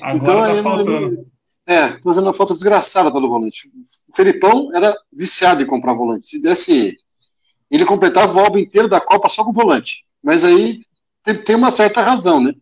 Agora 0.02 0.52
então, 0.52 0.54
tá 0.54 0.62
faltando. 0.62 1.26
É, 1.64 1.88
fazendo 2.02 2.24
uma 2.24 2.34
falta 2.34 2.52
desgraçada 2.52 3.10
do 3.10 3.26
volante. 3.26 3.70
O 4.06 4.14
Felipão 4.14 4.70
era 4.74 4.94
viciado 5.10 5.62
em 5.62 5.66
comprar 5.66 5.94
volante. 5.94 6.26
Se 6.28 6.42
desse. 6.42 6.94
Ele 7.72 7.86
completava 7.86 8.38
o 8.38 8.38
álbum 8.38 8.58
inteiro 8.58 8.86
da 8.86 9.00
Copa 9.00 9.30
só 9.30 9.42
com 9.42 9.50
volante. 9.50 10.04
Mas 10.22 10.44
aí 10.44 10.82
tem, 11.24 11.34
tem 11.34 11.56
uma 11.56 11.70
certa 11.70 12.02
razão, 12.02 12.38
né? 12.38 12.52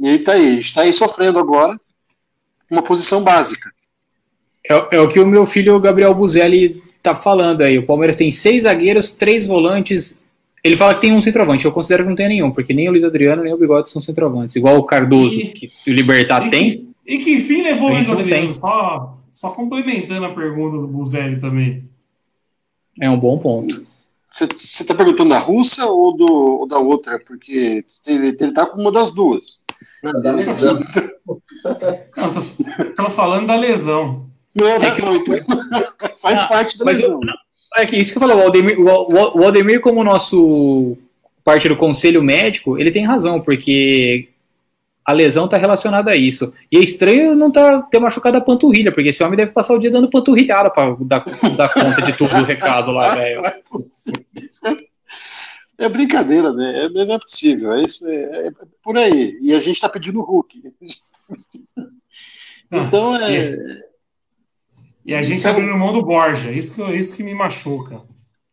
E 0.00 0.08
aí 0.08 0.18
tá 0.18 0.32
aí, 0.32 0.60
está 0.60 0.80
aí 0.80 0.92
sofrendo 0.94 1.38
agora 1.38 1.78
uma 2.70 2.82
posição 2.82 3.22
básica. 3.22 3.70
É, 4.68 4.96
é, 4.96 5.00
o 5.00 5.08
que 5.08 5.20
o 5.20 5.26
meu 5.26 5.44
filho 5.44 5.78
Gabriel 5.78 6.14
Buzelli 6.14 6.82
tá 7.02 7.14
falando 7.14 7.60
aí. 7.60 7.78
O 7.78 7.86
Palmeiras 7.86 8.16
tem 8.16 8.30
seis 8.30 8.64
zagueiros, 8.64 9.12
três 9.12 9.46
volantes. 9.46 10.20
Ele 10.64 10.76
fala 10.76 10.94
que 10.94 11.02
tem 11.02 11.12
um 11.12 11.20
centroavante. 11.20 11.66
Eu 11.66 11.72
considero 11.72 12.02
que 12.02 12.08
não 12.08 12.16
tem 12.16 12.28
nenhum, 12.28 12.50
porque 12.50 12.72
nem 12.72 12.88
o 12.88 12.92
Luiz 12.92 13.04
Adriano 13.04 13.44
nem 13.44 13.52
o 13.52 13.58
Bigode 13.58 13.90
são 13.90 14.00
centroavantes. 14.00 14.56
Igual 14.56 14.78
o 14.78 14.84
Cardoso, 14.84 15.38
e, 15.38 15.48
que 15.48 15.70
o 15.86 15.92
Libertar 15.92 16.46
e 16.46 16.50
tem. 16.50 16.70
Que, 17.04 17.14
e 17.14 17.18
que 17.18 17.40
fim 17.40 17.62
levou 17.62 17.90
o 17.90 17.92
Luiz 17.92 18.08
Adriano? 18.08 18.52
Só, 18.54 19.18
só 19.30 19.50
complementando 19.50 20.24
a 20.24 20.34
pergunta 20.34 20.78
do 20.78 20.88
Buzelli 20.88 21.38
também. 21.38 21.84
É 23.00 23.10
um 23.10 23.18
bom 23.18 23.38
ponto. 23.38 23.86
Você 24.34 24.82
está 24.82 24.94
perguntando 24.94 25.30
da 25.30 25.38
russa 25.38 25.86
ou, 25.86 26.14
do, 26.14 26.26
ou 26.26 26.68
da 26.68 26.78
outra? 26.78 27.18
Porque 27.18 27.84
ele, 28.06 28.36
ele 28.38 28.52
tá 28.52 28.66
com 28.66 28.80
uma 28.80 28.92
das 28.92 29.14
duas. 29.14 29.62
Não, 30.02 30.20
da 30.20 30.32
lesão. 30.32 30.80
não, 31.26 31.34
tô, 31.74 33.02
tô 33.04 33.10
falando 33.10 33.46
da 33.46 33.56
lesão. 33.56 34.26
Não, 34.54 34.66
é 34.66 34.90
que, 34.94 35.02
faz 36.20 36.40
ah, 36.40 36.46
parte 36.46 36.78
da 36.78 36.84
lesão. 36.84 37.20
Eu, 37.22 37.82
é 37.82 37.86
que 37.86 37.96
isso 37.96 38.12
que 38.12 38.18
eu 38.18 38.20
falo, 38.20 38.34
o 38.34 38.42
Aldemir, 38.42 38.78
o, 38.78 39.38
o 39.38 39.44
Aldemir, 39.44 39.80
como 39.80 40.04
nosso 40.04 40.96
parte 41.44 41.68
do 41.68 41.76
conselho 41.76 42.22
médico, 42.22 42.78
ele 42.78 42.90
tem 42.90 43.06
razão, 43.06 43.40
porque 43.40 44.28
a 45.06 45.12
lesão 45.12 45.46
tá 45.46 45.56
relacionada 45.56 46.10
a 46.10 46.16
isso. 46.16 46.52
E 46.70 46.78
é 46.78 46.80
estranho 46.80 47.36
não 47.36 47.50
tá, 47.50 47.80
ter 47.82 48.00
machucado 48.00 48.38
a 48.38 48.40
panturrilha, 48.40 48.90
porque 48.90 49.10
esse 49.10 49.22
homem 49.22 49.36
deve 49.36 49.52
passar 49.52 49.74
o 49.74 49.78
dia 49.78 49.90
dando 49.90 50.10
panturrilhada 50.10 50.68
pra 50.68 50.96
dar, 51.00 51.24
dar 51.56 51.72
conta 51.72 52.02
de 52.02 52.12
tudo 52.12 52.34
o 52.34 52.42
recado 52.42 52.90
lá, 52.90 53.14
velho. 53.14 53.40
É 55.78 55.88
brincadeira, 55.88 56.52
né? 56.52 56.86
É, 56.86 56.88
mas 56.88 57.08
é 57.08 57.18
possível. 57.20 57.72
É, 57.74 57.84
isso, 57.84 58.04
é, 58.08 58.48
é 58.48 58.50
por 58.82 58.98
aí. 58.98 59.38
E 59.40 59.54
a 59.54 59.60
gente 59.60 59.80
tá 59.80 59.88
pedindo 59.88 60.20
Hulk. 60.20 60.74
então 62.72 63.14
é. 63.14 63.56
E 65.04 65.14
a 65.14 65.22
gente 65.22 65.38
então, 65.38 65.52
abrindo 65.52 65.76
mão 65.76 65.92
do 65.92 66.02
Borja. 66.02 66.50
Isso 66.50 66.74
que, 66.74 66.82
isso 66.96 67.16
que 67.16 67.22
me 67.22 67.32
machuca. 67.32 68.02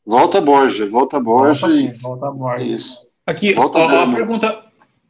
Volta 0.06 0.40
Borja, 0.40 0.86
volta 0.86 1.20
Borja. 1.20 1.66
Volta, 1.68 1.82
e... 1.82 2.02
volta 2.02 2.32
Borja. 2.32 2.64
Isso. 2.64 3.10
Aqui, 3.26 3.56
volta 3.56 3.80
ó, 3.80 4.04
a 4.04 4.14
pergunta, 4.14 4.63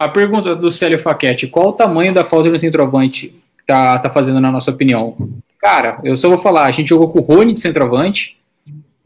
a 0.03 0.09
pergunta 0.09 0.55
do 0.55 0.71
Célio 0.71 0.99
Faquete: 0.99 1.47
qual 1.47 1.69
o 1.69 1.73
tamanho 1.73 2.13
da 2.13 2.23
falta 2.23 2.49
de 2.49 2.55
um 2.55 2.59
centroavante 2.59 3.33
tá, 3.65 3.97
tá 3.99 4.09
fazendo, 4.09 4.39
na 4.39 4.51
nossa 4.51 4.71
opinião? 4.71 5.15
Cara, 5.59 5.99
eu 6.03 6.15
só 6.15 6.29
vou 6.29 6.37
falar: 6.37 6.65
a 6.65 6.71
gente 6.71 6.89
jogou 6.89 7.09
com 7.09 7.19
o 7.19 7.21
Rony 7.21 7.53
de 7.53 7.61
centroavante, 7.61 8.37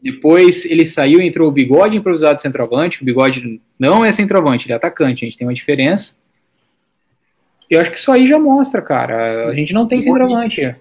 depois 0.02 0.64
ele 0.64 0.84
saiu 0.84 1.20
e 1.20 1.26
entrou 1.26 1.48
o 1.48 1.52
Bigode 1.52 1.96
improvisado 1.96 2.36
de 2.36 2.42
centroavante. 2.42 3.02
O 3.02 3.04
Bigode 3.04 3.60
não 3.78 4.04
é 4.04 4.12
centroavante, 4.12 4.66
ele 4.66 4.72
é 4.72 4.76
atacante, 4.76 5.24
a 5.24 5.26
gente 5.26 5.38
tem 5.38 5.46
uma 5.46 5.54
diferença. 5.54 6.16
Eu 7.68 7.80
acho 7.80 7.90
que 7.90 7.98
isso 7.98 8.10
aí 8.10 8.26
já 8.26 8.38
mostra, 8.38 8.80
cara. 8.80 9.48
A 9.48 9.54
gente 9.54 9.74
não 9.74 9.86
tem 9.86 10.00
centroavante. 10.00 10.74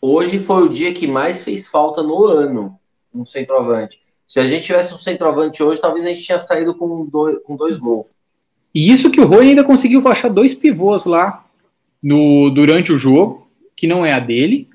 Hoje 0.00 0.38
foi 0.38 0.64
o 0.64 0.68
dia 0.68 0.92
que 0.92 1.06
mais 1.06 1.42
fez 1.42 1.66
falta 1.66 2.02
no 2.02 2.24
ano 2.24 2.78
um 3.14 3.24
centroavante. 3.24 3.98
Se 4.28 4.38
a 4.38 4.46
gente 4.46 4.64
tivesse 4.64 4.92
um 4.92 4.98
centroavante 4.98 5.62
hoje, 5.62 5.80
talvez 5.80 6.04
a 6.04 6.08
gente 6.08 6.22
tinha 6.22 6.38
saído 6.38 6.74
com 6.74 7.06
dois, 7.06 7.38
com 7.44 7.56
dois 7.56 7.78
gols. 7.78 8.20
E 8.74 8.90
isso 8.90 9.10
que 9.10 9.20
o 9.20 9.26
Rui 9.26 9.48
ainda 9.48 9.62
conseguiu 9.62 10.06
achar 10.08 10.28
dois 10.28 10.52
pivôs 10.52 11.04
lá 11.04 11.44
no, 12.02 12.50
durante 12.50 12.92
o 12.92 12.98
jogo, 12.98 13.48
que 13.76 13.86
não 13.86 14.04
é 14.04 14.12
a 14.12 14.18
dele. 14.18 14.68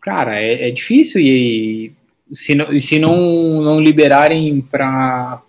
Cara, 0.00 0.40
é, 0.40 0.68
é 0.68 0.70
difícil 0.70 1.20
e, 1.20 1.92
se, 2.32 2.54
não, 2.54 2.80
se 2.80 2.98
não, 2.98 3.60
não 3.60 3.80
liberarem 3.80 4.60
para 4.60 5.42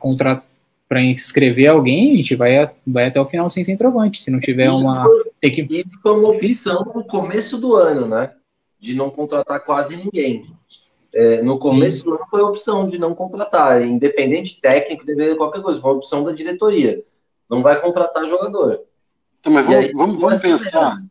para 0.87 1.03
inscrever 1.03 1.67
alguém, 1.67 2.13
a 2.13 2.15
gente 2.15 2.35
vai, 2.35 2.67
vai 2.85 3.05
até 3.05 3.21
o 3.21 3.27
final 3.27 3.47
sem 3.47 3.63
centroavante. 3.63 4.23
Se 4.23 4.31
não 4.31 4.39
tiver 4.39 4.67
isso 4.67 4.83
uma. 4.83 5.03
Foi, 5.03 5.51
que... 5.51 5.61
Isso 5.69 6.01
foi 6.01 6.13
uma 6.13 6.29
opção 6.29 6.83
no 6.95 7.03
começo 7.03 7.59
do 7.59 7.75
ano, 7.75 8.07
né? 8.07 8.31
De 8.79 8.95
não 8.95 9.11
contratar 9.11 9.63
quase 9.63 9.95
ninguém. 9.95 10.47
É, 11.13 11.43
no 11.43 11.59
começo 11.59 11.99
Sim. 11.99 12.03
do 12.05 12.15
ano 12.15 12.25
foi 12.27 12.41
a 12.41 12.45
opção 12.45 12.89
de 12.89 12.97
não 12.97 13.13
contratar, 13.13 13.83
independente 13.83 14.59
técnico, 14.59 15.05
de 15.05 15.35
qualquer 15.35 15.61
coisa, 15.61 15.79
foi 15.79 15.91
uma 15.91 15.97
opção 15.97 16.23
da 16.23 16.31
diretoria 16.31 17.03
não 17.49 17.61
vai 17.63 17.81
contratar 17.81 18.27
jogador. 18.27 18.79
Então, 19.39 19.51
mas 19.53 19.65
vamos, 19.65 19.85
aí, 19.85 19.91
vamos, 19.93 20.21
vamos 20.21 20.41
pensar. 20.41 21.01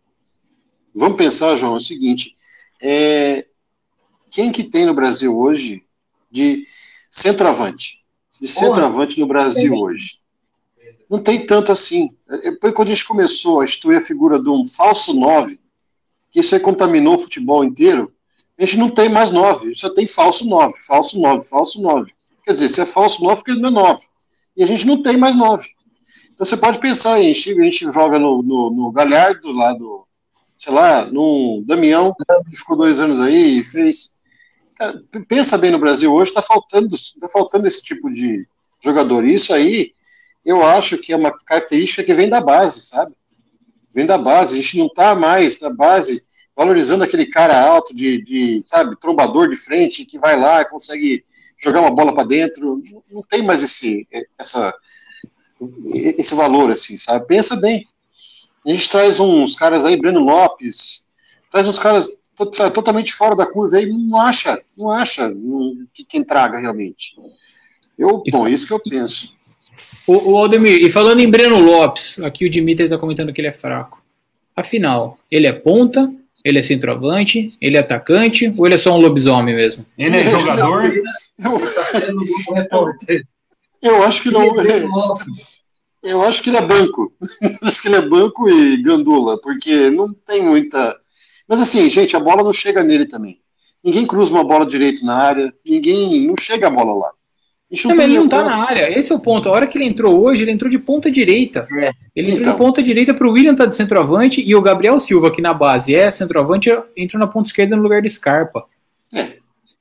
Vamos 0.94 1.16
pensar, 1.16 1.56
João, 1.56 1.74
é 1.74 1.78
o 1.78 1.80
seguinte: 1.80 2.36
é, 2.80 3.46
quem 4.30 4.52
que 4.52 4.64
tem 4.64 4.86
no 4.86 4.94
Brasil 4.94 5.36
hoje 5.36 5.84
de 6.30 6.66
centroavante? 7.10 8.04
De 8.40 8.46
centroavante 8.46 9.18
no 9.18 9.26
Brasil 9.26 9.74
hoje? 9.74 10.18
Não 11.10 11.22
tem 11.22 11.46
tanto 11.46 11.72
assim. 11.72 12.10
Depois, 12.28 12.74
quando 12.74 12.88
a 12.88 12.94
gente 12.94 13.06
começou 13.06 13.60
a 13.60 13.64
instituir 13.64 13.98
a 13.98 14.04
figura 14.04 14.38
de 14.38 14.48
um 14.48 14.68
falso 14.68 15.14
9, 15.14 15.58
que 16.30 16.40
isso 16.40 16.54
aí 16.54 16.60
contaminou 16.60 17.16
o 17.16 17.18
futebol 17.18 17.64
inteiro, 17.64 18.12
a 18.58 18.64
gente 18.64 18.76
não 18.76 18.90
tem 18.90 19.08
mais 19.08 19.30
9, 19.30 19.74
só 19.74 19.88
tem 19.88 20.06
falso 20.06 20.46
9, 20.46 20.74
falso 20.86 21.18
9, 21.20 21.44
falso 21.44 21.80
9. 21.80 22.12
Quer 22.44 22.52
dizer, 22.52 22.68
se 22.68 22.80
é 22.80 22.86
falso 22.86 23.22
9, 23.22 23.36
porque 23.36 23.52
ele 23.52 23.60
não 23.60 23.68
é 23.68 23.72
9. 23.72 24.06
E 24.56 24.62
a 24.62 24.66
gente 24.66 24.86
não 24.86 25.02
tem 25.02 25.16
mais 25.16 25.36
9. 25.36 25.66
Então 26.38 26.46
você 26.46 26.56
pode 26.56 26.78
pensar 26.78 27.14
aí, 27.14 27.32
a 27.32 27.34
gente 27.34 27.92
joga 27.92 28.16
no, 28.16 28.44
no, 28.44 28.70
no 28.70 28.92
Galhardo, 28.92 29.50
lá 29.50 29.72
do, 29.72 30.06
sei 30.56 30.72
lá, 30.72 31.04
no 31.04 31.64
Damião, 31.66 32.14
que 32.48 32.56
ficou 32.56 32.76
dois 32.76 33.00
anos 33.00 33.20
aí 33.20 33.56
e 33.56 33.64
fez. 33.64 34.16
Cara, 34.76 35.02
pensa 35.26 35.58
bem 35.58 35.72
no 35.72 35.80
Brasil 35.80 36.14
hoje, 36.14 36.30
está 36.30 36.40
faltando, 36.40 36.94
tá 37.20 37.28
faltando 37.28 37.66
esse 37.66 37.82
tipo 37.82 38.08
de 38.08 38.46
jogador. 38.80 39.26
E 39.26 39.34
isso 39.34 39.52
aí, 39.52 39.90
eu 40.44 40.62
acho 40.62 40.98
que 40.98 41.12
é 41.12 41.16
uma 41.16 41.36
característica 41.36 42.04
que 42.04 42.14
vem 42.14 42.28
da 42.28 42.40
base, 42.40 42.82
sabe? 42.82 43.12
Vem 43.92 44.06
da 44.06 44.16
base. 44.16 44.56
A 44.56 44.62
gente 44.62 44.78
não 44.78 44.86
está 44.86 45.16
mais 45.16 45.60
na 45.60 45.70
base 45.70 46.24
valorizando 46.56 47.02
aquele 47.02 47.26
cara 47.26 47.60
alto 47.60 47.92
de, 47.92 48.22
de, 48.22 48.62
sabe, 48.64 48.94
trombador 49.00 49.48
de 49.48 49.56
frente 49.56 50.04
que 50.04 50.20
vai 50.20 50.38
lá, 50.38 50.64
consegue 50.64 51.24
jogar 51.60 51.80
uma 51.80 51.90
bola 51.90 52.14
para 52.14 52.28
dentro. 52.28 52.80
Não 53.10 53.24
tem 53.24 53.42
mais 53.42 53.64
esse, 53.64 54.06
essa, 54.38 54.72
esse 55.94 56.34
valor, 56.34 56.70
assim, 56.70 56.96
sabe? 56.96 57.26
Pensa 57.26 57.56
bem. 57.56 57.86
A 58.66 58.70
gente 58.70 58.88
traz 58.88 59.18
uns 59.18 59.54
caras 59.54 59.86
aí, 59.86 59.96
Breno 59.96 60.20
Lopes, 60.20 61.08
traz 61.50 61.68
uns 61.68 61.78
caras 61.78 62.20
totalmente 62.72 63.12
fora 63.12 63.34
da 63.34 63.46
curva 63.46 63.76
aí, 63.76 63.86
não 63.86 64.20
acha, 64.20 64.60
não 64.76 64.90
acha 64.90 65.32
que 65.92 66.04
quem 66.04 66.22
traga 66.22 66.58
realmente. 66.58 67.16
Eu, 67.98 68.22
bom, 68.30 68.46
isso 68.46 68.66
que 68.66 68.72
eu 68.72 68.80
penso. 68.80 69.34
O, 70.06 70.32
o 70.32 70.36
Aldemir, 70.36 70.84
e 70.84 70.90
falando 70.90 71.20
em 71.20 71.30
Breno 71.30 71.60
Lopes, 71.60 72.20
aqui 72.20 72.46
o 72.46 72.50
Dimitri 72.50 72.84
está 72.84 72.98
comentando 72.98 73.32
que 73.32 73.40
ele 73.40 73.48
é 73.48 73.52
fraco. 73.52 74.02
Afinal, 74.54 75.18
ele 75.30 75.46
é 75.46 75.52
ponta, 75.52 76.12
ele 76.44 76.58
é 76.58 76.62
centroavante, 76.62 77.56
ele 77.60 77.76
é 77.76 77.80
atacante, 77.80 78.52
ou 78.56 78.66
ele 78.66 78.74
é 78.74 78.78
só 78.78 78.94
um 78.94 79.00
lobisomem 79.00 79.54
mesmo? 79.54 79.84
Ele 79.96 80.16
é 80.16 80.24
jogador? 80.24 80.84
Eu, 80.84 81.60
eu 83.82 84.02
acho 84.02 84.22
que 84.22 84.30
não. 84.30 84.60
É, 84.60 84.82
eu 86.02 86.22
acho 86.22 86.42
que 86.42 86.50
ele 86.50 86.56
é 86.56 86.66
banco. 86.66 87.12
acho 87.62 87.82
que 87.82 87.88
ele 87.88 87.96
é 87.96 88.08
banco 88.08 88.48
e 88.48 88.82
gandula, 88.82 89.40
porque 89.40 89.90
não 89.90 90.12
tem 90.12 90.42
muita. 90.42 90.96
Mas 91.46 91.60
assim, 91.60 91.88
gente, 91.88 92.16
a 92.16 92.20
bola 92.20 92.42
não 92.42 92.52
chega 92.52 92.82
nele 92.82 93.06
também. 93.06 93.40
Ninguém 93.82 94.06
cruza 94.06 94.32
uma 94.32 94.44
bola 94.44 94.66
direito 94.66 95.04
na 95.04 95.14
área, 95.14 95.52
ninguém. 95.66 96.26
Não 96.26 96.34
chega 96.38 96.66
a 96.66 96.70
bola 96.70 96.94
lá. 96.94 97.12
Não, 97.84 97.94
mas 97.94 98.04
ele 98.06 98.18
não 98.18 98.28
tá 98.28 98.42
na 98.42 98.56
área. 98.66 98.98
Esse 98.98 99.12
é 99.12 99.14
o 99.14 99.20
ponto. 99.20 99.48
A 99.48 99.52
hora 99.52 99.66
que 99.66 99.76
ele 99.76 99.84
entrou 99.84 100.22
hoje, 100.22 100.42
ele 100.42 100.50
entrou 100.50 100.70
de 100.70 100.78
ponta 100.78 101.10
direita. 101.10 101.68
É. 101.70 101.92
Ele 102.16 102.28
entrou 102.28 102.40
então. 102.40 102.52
de 102.52 102.58
ponta 102.58 102.82
direita 102.82 103.12
para 103.12 103.28
o 103.28 103.32
William 103.32 103.54
tá 103.54 103.66
de 103.66 103.76
centroavante 103.76 104.42
e 104.42 104.54
o 104.54 104.62
Gabriel 104.62 104.98
Silva, 104.98 105.30
que 105.30 105.42
na 105.42 105.52
base 105.52 105.94
é 105.94 106.10
centroavante, 106.10 106.70
entrou 106.96 107.20
na 107.20 107.26
ponta 107.26 107.48
esquerda 107.48 107.76
no 107.76 107.82
lugar 107.82 108.00
de 108.00 108.08
Scarpa. 108.08 108.64
É. 109.12 109.36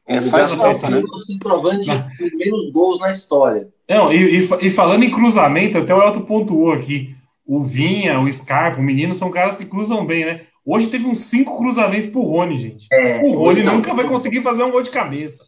É, 0.05 0.21
faz 0.21 0.51
falta, 0.53 0.89
né? 0.89 1.01
O 1.01 1.23
centroavante 1.23 1.89
com 2.17 2.37
menos 2.37 2.71
gols 2.71 2.99
na 2.99 3.11
história. 3.11 3.69
Não, 3.89 4.11
e, 4.11 4.39
e, 4.39 4.49
e, 4.61 4.69
falando 4.69 5.03
em 5.03 5.11
cruzamento, 5.11 5.77
até 5.77 5.93
o 5.93 6.01
Elton 6.01 6.21
pontuou 6.21 6.73
aqui. 6.73 7.15
O 7.45 7.61
Vinha, 7.61 8.19
o 8.19 8.31
Scarpa, 8.31 8.79
o 8.79 8.83
Menino 8.83 9.15
são 9.15 9.31
caras 9.31 9.57
que 9.57 9.65
cruzam 9.65 10.05
bem, 10.05 10.25
né? 10.25 10.41
Hoje 10.65 10.89
teve 10.89 11.05
uns 11.05 11.19
cinco 11.19 11.57
cruzamentos 11.57 12.09
pro 12.09 12.21
Rony, 12.21 12.57
gente. 12.57 12.87
É, 12.91 13.21
o 13.23 13.33
Rony 13.35 13.61
então, 13.61 13.75
nunca 13.75 13.93
vai 13.93 14.05
conseguir 14.05 14.41
fazer 14.41 14.63
um 14.63 14.71
gol 14.71 14.81
de 14.81 14.89
cabeça. 14.89 15.45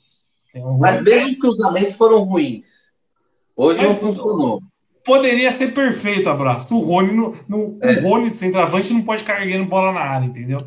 Um 0.55 0.77
Mas 0.77 1.01
mesmo 1.03 1.29
os 1.29 1.37
cruzamentos 1.37 1.95
foram 1.95 2.23
ruins. 2.23 2.67
Hoje 3.53 3.81
é, 3.81 3.83
não 3.83 3.97
funcionou. 3.97 4.61
Poderia 5.03 5.51
ser 5.51 5.73
perfeito, 5.73 6.29
abraço. 6.29 6.77
O 6.77 6.81
Rony, 6.81 7.11
no, 7.13 7.35
no 7.49 7.77
é. 7.81 7.99
o 7.99 8.01
Rony 8.01 8.29
de 8.29 8.37
centroavante 8.37 8.93
não 8.93 9.01
pode 9.01 9.29
erguendo 9.29 9.65
bola 9.65 9.91
na 9.91 9.99
área, 9.99 10.25
entendeu? 10.25 10.65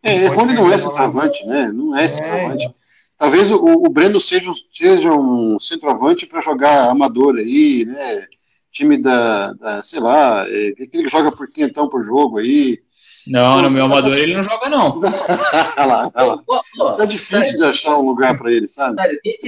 É, 0.00 0.30
o 0.30 0.34
Rony 0.34 0.54
não 0.54 0.70
é 0.70 0.78
centroavante, 0.78 1.44
né? 1.46 1.72
Não 1.74 1.96
é, 1.96 2.04
é 2.04 2.08
centroavante. 2.08 2.66
É, 2.66 2.83
Talvez 3.16 3.50
o, 3.50 3.64
o 3.64 3.88
Breno 3.88 4.20
seja, 4.20 4.50
seja 4.72 5.12
um 5.12 5.58
centroavante 5.60 6.26
para 6.26 6.40
jogar 6.40 6.90
amador 6.90 7.36
aí, 7.36 7.84
né? 7.84 8.26
Time 8.70 9.00
da, 9.00 9.52
da 9.52 9.82
sei 9.84 10.00
lá, 10.00 10.44
é, 10.48 10.68
aquele 10.70 11.04
que 11.04 11.08
joga 11.08 11.30
por 11.30 11.48
quentão 11.48 11.88
por 11.88 12.02
jogo 12.02 12.38
aí. 12.38 12.82
Não, 13.26 13.62
no 13.62 13.70
meu 13.70 13.84
amador 13.84 14.18
ele 14.18 14.36
não 14.36 14.44
joga, 14.44 14.68
não. 14.68 14.98
olha 15.78 15.86
lá, 15.86 16.10
olha 16.14 16.42
lá. 16.78 16.92
Tá 16.96 17.04
difícil 17.04 17.56
de 17.56 17.64
achar 17.64 17.96
um 17.96 18.06
lugar 18.06 18.36
para 18.36 18.52
ele, 18.52 18.68
sabe? 18.68 18.96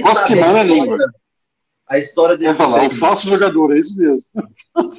Posso 0.01 0.25
queimar 0.25 0.53
na 0.53 0.63
língua. 0.63 0.97
A 1.87 1.97
história 1.97 2.37
desse. 2.37 2.53
Vai 2.53 2.67
falar, 2.67 2.83
um 2.83 2.89
falso 2.89 3.27
jogador, 3.27 3.75
é 3.75 3.79
isso 3.79 3.97
mesmo. 3.97 4.29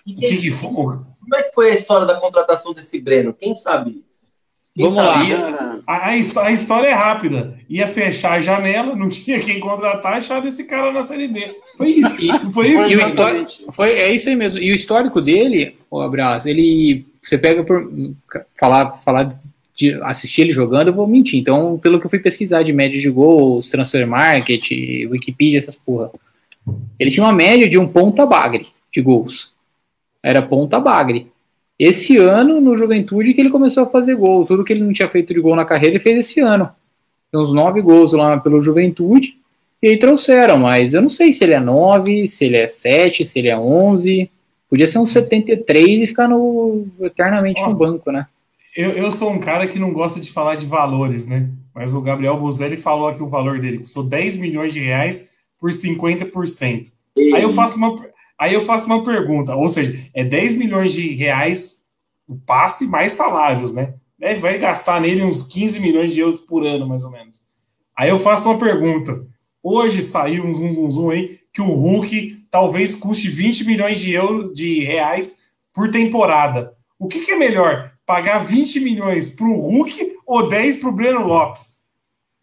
Que 0.05 0.15
que 0.15 0.49
é? 0.49 0.61
Como 0.61 1.37
é 1.37 1.43
que 1.43 1.55
foi 1.55 1.71
a 1.71 1.75
história 1.75 2.07
da 2.07 2.19
contratação 2.19 2.73
desse 2.73 3.01
Breno? 3.01 3.35
Quem 3.35 3.55
sabe? 3.55 4.05
Vamos 4.79 4.97
lá. 4.97 5.81
A, 5.87 6.09
a, 6.09 6.17
história 6.17 6.89
é 6.89 6.93
rápida. 6.93 7.59
Ia 7.69 7.89
fechar 7.89 8.35
a 8.35 8.41
janela, 8.41 8.95
não 8.95 9.09
tinha 9.11 9.41
quem 9.41 9.59
contratar, 9.59 10.15
acharam 10.15 10.47
esse 10.47 10.65
cara 10.65 10.93
na 10.93 11.03
Série 11.03 11.29
B. 11.29 11.57
Foi 11.77 11.89
isso. 11.89 12.25
E, 12.25 12.53
foi 12.53 12.69
isso. 12.69 12.93
E 12.93 12.97
o 12.97 13.01
histórico, 13.01 13.73
foi, 13.73 13.91
é 13.93 14.15
isso 14.15 14.29
aí 14.29 14.37
mesmo. 14.37 14.59
E 14.59 14.71
o 14.71 14.75
histórico 14.75 15.21
dele, 15.21 15.77
o 15.91 16.01
Abraço, 16.01 16.49
ele. 16.49 17.07
Você 17.23 17.37
pega 17.37 17.65
por. 17.65 17.91
Falar, 18.59 18.93
falar 18.99 19.39
de 19.75 19.95
assistir 20.03 20.43
ele 20.43 20.53
jogando, 20.53 20.89
eu 20.89 20.95
vou 20.95 21.07
mentir. 21.07 21.39
Então, 21.39 21.79
pelo 21.79 22.01
que 22.01 22.07
eu 22.07 22.11
fui 22.11 22.19
pesquisar 22.19 22.63
de 22.63 22.73
média 22.73 23.01
de 23.01 23.09
gols, 23.09 23.71
transfer 23.71 24.07
market, 24.07 24.71
Wikipedia, 25.09 25.59
essas 25.59 25.77
porra. 25.77 26.11
Ele 26.99 27.11
tinha 27.11 27.25
uma 27.25 27.33
média 27.33 27.69
de 27.69 27.79
um 27.79 27.87
ponta 27.87 28.27
bagre 28.27 28.67
de 28.93 29.01
gols. 29.01 29.53
Era 30.23 30.43
ponta 30.43 30.81
bagre. 30.81 31.29
Esse 31.79 32.17
ano, 32.17 32.61
no 32.61 32.77
Juventude, 32.77 33.33
que 33.33 33.41
ele 33.41 33.51
começou 33.51 33.85
a 33.85 33.89
fazer 33.89 34.17
gol. 34.17 34.45
Tudo 34.45 34.65
que 34.65 34.73
ele 34.73 34.83
não 34.83 34.93
tinha 34.93 35.09
feito 35.09 35.33
de 35.33 35.41
gol 35.41 35.55
na 35.55 35.65
carreira, 35.65 35.95
ele 35.95 36.03
fez 36.03 36.19
esse 36.19 36.41
ano. 36.41 36.69
Tem 37.31 37.41
uns 37.41 37.53
nove 37.53 37.81
gols 37.81 38.13
lá 38.13 38.37
pelo 38.39 38.61
Juventude. 38.61 39.37
E 39.81 39.91
aí 39.91 39.99
trouxeram, 39.99 40.59
mas 40.59 40.93
eu 40.93 41.01
não 41.01 41.11
sei 41.11 41.33
se 41.33 41.45
ele 41.45 41.55
é 41.55 41.61
nove, 41.61 42.27
se 42.27 42.47
ele 42.47 42.57
é 42.57 42.69
sete, 42.69 43.25
se 43.25 43.39
ele 43.39 43.49
é 43.49 43.57
onze. 43.57 44.29
Podia 44.69 44.89
ser 44.89 44.99
um 44.99 45.07
73 45.07 46.03
e 46.03 46.07
ficar 46.09 46.29
no, 46.29 46.87
eternamente 47.01 47.63
oh, 47.63 47.69
no 47.69 47.75
banco, 47.75 48.11
né? 48.11 48.27
Eu, 48.77 48.91
eu 48.91 49.13
sou 49.13 49.31
um 49.31 49.39
cara 49.39 49.67
que 49.67 49.79
não 49.79 49.93
gosta 49.93 50.19
de 50.21 50.33
falar 50.33 50.57
de 50.57 50.67
valores, 50.67 51.27
né? 51.27 51.49
Mas 51.75 51.95
o 51.95 52.01
Gabriel 52.01 52.37
Buzelli 52.37 52.77
falou 52.77 53.07
aqui 53.07 53.23
o 53.23 53.29
valor 53.29 53.61
dele, 53.61 53.79
custou 53.79 54.03
10 54.03 54.37
milhões 54.37 54.75
de 54.75 54.81
reais 54.81 55.31
por 55.61 55.71
50%. 55.71 56.87
E... 57.17 57.35
Aí 57.35 57.43
eu 57.43 57.53
faço 57.53 57.77
uma, 57.77 57.97
aí 58.39 58.55
eu 58.55 58.63
faço 58.63 58.87
uma 58.87 59.03
pergunta, 59.03 59.55
ou 59.55 59.69
seja, 59.69 59.99
é 60.15 60.23
10 60.23 60.55
milhões 60.55 60.93
de 60.93 61.13
reais 61.15 61.79
o 62.27 62.37
passe 62.37 62.87
mais 62.87 63.13
salários, 63.13 63.73
né? 63.73 63.95
Vai 64.41 64.59
gastar 64.59 65.01
nele 65.01 65.25
uns 65.25 65.45
15 65.45 65.81
milhões 65.81 66.13
de 66.13 66.21
euros 66.21 66.41
por 66.41 66.67
ano, 66.67 66.87
mais 66.87 67.05
ou 67.05 67.11
menos. 67.11 67.43
Aí 67.97 68.11
eu 68.11 68.19
faço 68.19 68.49
uma 68.49 68.59
pergunta. 68.59 69.25
Hoje 69.63 70.03
saiu 70.03 70.45
um 70.45 70.53
zum, 70.53 70.73
zum, 70.73 70.91
zum 70.91 71.11
aí 71.11 71.39
que 71.53 71.63
o 71.63 71.73
Hulk 71.73 72.47
talvez 72.51 72.95
custe 72.95 73.29
20 73.29 73.65
milhões 73.65 73.99
de 73.99 74.13
euros 74.13 74.53
de 74.53 74.85
reais 74.85 75.39
por 75.73 75.91
temporada. 75.91 76.73
O 76.99 77.09
que, 77.09 77.25
que 77.25 77.33
é 77.33 77.37
melhor? 77.37 77.93
Pagar 78.05 78.45
20 78.45 78.81
milhões 78.81 79.31
para 79.31 79.47
o 79.47 79.59
Hulk 79.59 80.17
ou 80.27 80.49
10 80.49 80.77
para 80.79 80.89
o 80.89 80.93
Breno 80.93 81.27
Lopes? 81.27 81.79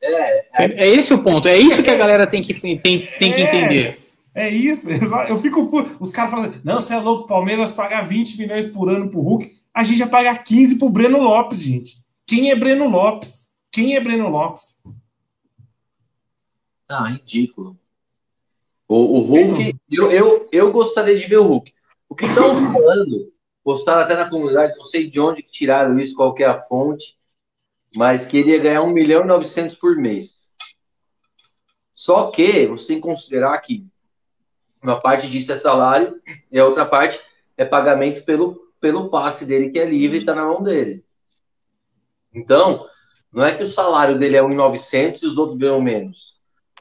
É, 0.02 0.39
é, 0.39 0.86
é, 0.86 0.88
esse 0.88 1.14
o 1.14 1.24
ponto. 1.24 1.48
É 1.48 1.58
isso 1.58 1.84
que 1.84 1.89
a 1.89 1.96
galera 1.96 2.28
tem 2.28 2.41
que, 2.41 2.54
tem, 2.54 2.78
tem 2.78 3.34
que 3.34 3.41
é, 3.41 3.43
entender. 3.43 4.05
É 4.36 4.50
isso. 4.50 4.90
Eu 5.30 5.40
fico. 5.40 5.62
Os 6.00 6.12
caras 6.12 6.32
falam, 6.32 6.54
não, 6.64 6.76
você 6.76 6.94
é 6.94 7.00
louco, 7.00 7.28
Palmeiras 7.28 7.72
pagar 7.72 8.02
20 8.02 8.38
milhões 8.38 8.68
por 8.68 8.90
ano 8.90 9.10
para 9.10 9.18
o 9.18 9.24
Hulk. 9.24 9.58
A 9.74 9.84
gente 9.84 10.00
vai 10.00 10.10
pagar 10.10 10.44
15 10.44 10.78
para 10.78 10.86
o 10.86 10.90
Breno 10.90 11.22
Lopes, 11.22 11.62
gente. 11.62 11.98
Quem 12.28 12.52
é 12.52 12.56
Breno 12.56 12.90
Lopes? 12.90 13.50
Quem 13.72 13.96
é 13.96 14.00
Breno 14.02 14.30
Lopes? 14.30 14.78
Ah, 16.88 17.08
ridículo. 17.08 17.80
O, 18.88 19.18
o 19.18 19.20
Hulk, 19.22 19.76
eu, 19.90 20.12
eu, 20.12 20.50
eu 20.52 20.72
gostaria 20.72 21.18
de 21.18 21.26
ver 21.26 21.38
o 21.38 21.48
Hulk. 21.48 21.74
O 22.08 22.16
que 22.16 22.26
estão 22.26 22.56
falando, 22.72 23.34
postaram 23.64 24.02
até 24.02 24.16
na 24.16 24.30
comunidade, 24.30 24.78
não 24.78 24.86
sei 24.86 25.10
de 25.10 25.20
onde 25.20 25.42
que 25.42 25.52
tiraram 25.52 25.98
isso, 25.98 26.16
qual 26.16 26.36
é 26.38 26.44
a 26.44 26.62
fonte, 26.62 27.18
mas 27.96 28.28
queria 28.28 28.60
ganhar 28.60 28.84
1 28.84 28.90
milhão 28.92 29.24
e 29.24 29.28
900 29.28 29.76
por 29.76 29.96
mês. 29.96 30.54
Só 31.94 32.30
que 32.30 32.68
você 32.68 32.88
tem 32.88 32.98
que 32.98 33.02
considerar 33.02 33.58
que 33.60 33.88
uma 34.86 35.02
parte 35.02 35.30
disso 35.30 35.52
é 35.52 35.56
salário 35.56 36.16
e 36.52 36.60
a 36.60 36.66
outra 36.66 36.86
parte 36.86 37.20
é 37.58 37.66
pagamento 37.66 38.24
pelo, 38.24 38.72
pelo 38.80 39.10
passe 39.10 39.46
dele, 39.46 39.70
que 39.70 39.80
é 39.80 39.86
livre 39.86 40.18
e 40.18 40.20
está 40.20 40.36
na 40.36 40.46
mão 40.46 40.62
dele. 40.62 41.04
Então, 42.34 42.86
não 43.34 43.46
é 43.46 43.56
que 43.56 43.64
o 43.64 43.68
salário 43.68 44.18
dele 44.18 44.38
é 44.38 44.42
1.900 44.42 45.24
e 45.24 45.26
os 45.26 45.38
outros 45.38 45.58
ganham 45.58 45.82
menos. 45.82 46.36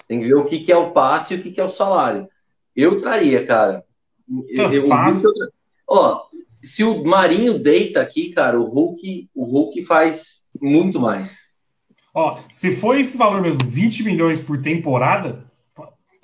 Tem 0.06 0.20
que 0.20 0.26
ver 0.26 0.36
o 0.36 0.44
que, 0.44 0.60
que 0.60 0.72
é 0.72 0.76
o 0.76 0.92
passe 0.92 1.34
e 1.34 1.36
o 1.36 1.42
que, 1.42 1.52
que 1.52 1.60
é 1.60 1.64
o 1.64 1.70
salário. 1.70 2.28
Eu 2.74 2.96
traria, 2.96 3.46
cara. 3.46 3.84
Tá 4.56 4.62
eu, 4.64 4.86
fácil. 4.86 5.30
Eu, 5.36 5.48
ó, 5.88 6.26
se 6.62 6.82
o 6.82 7.04
Marinho 7.04 7.58
deita 7.58 8.00
aqui, 8.00 8.30
cara, 8.30 8.58
o 8.58 8.64
Hulk, 8.64 9.30
o 9.34 9.44
Hulk 9.44 9.84
faz 9.84 10.48
muito 10.60 10.98
mais. 11.00 11.36
Ó, 12.14 12.38
se 12.50 12.76
for 12.76 12.98
esse 12.98 13.16
valor 13.16 13.42
mesmo, 13.42 13.60
20 13.64 14.04
milhões 14.04 14.40
por 14.40 14.60
temporada, 14.60 15.43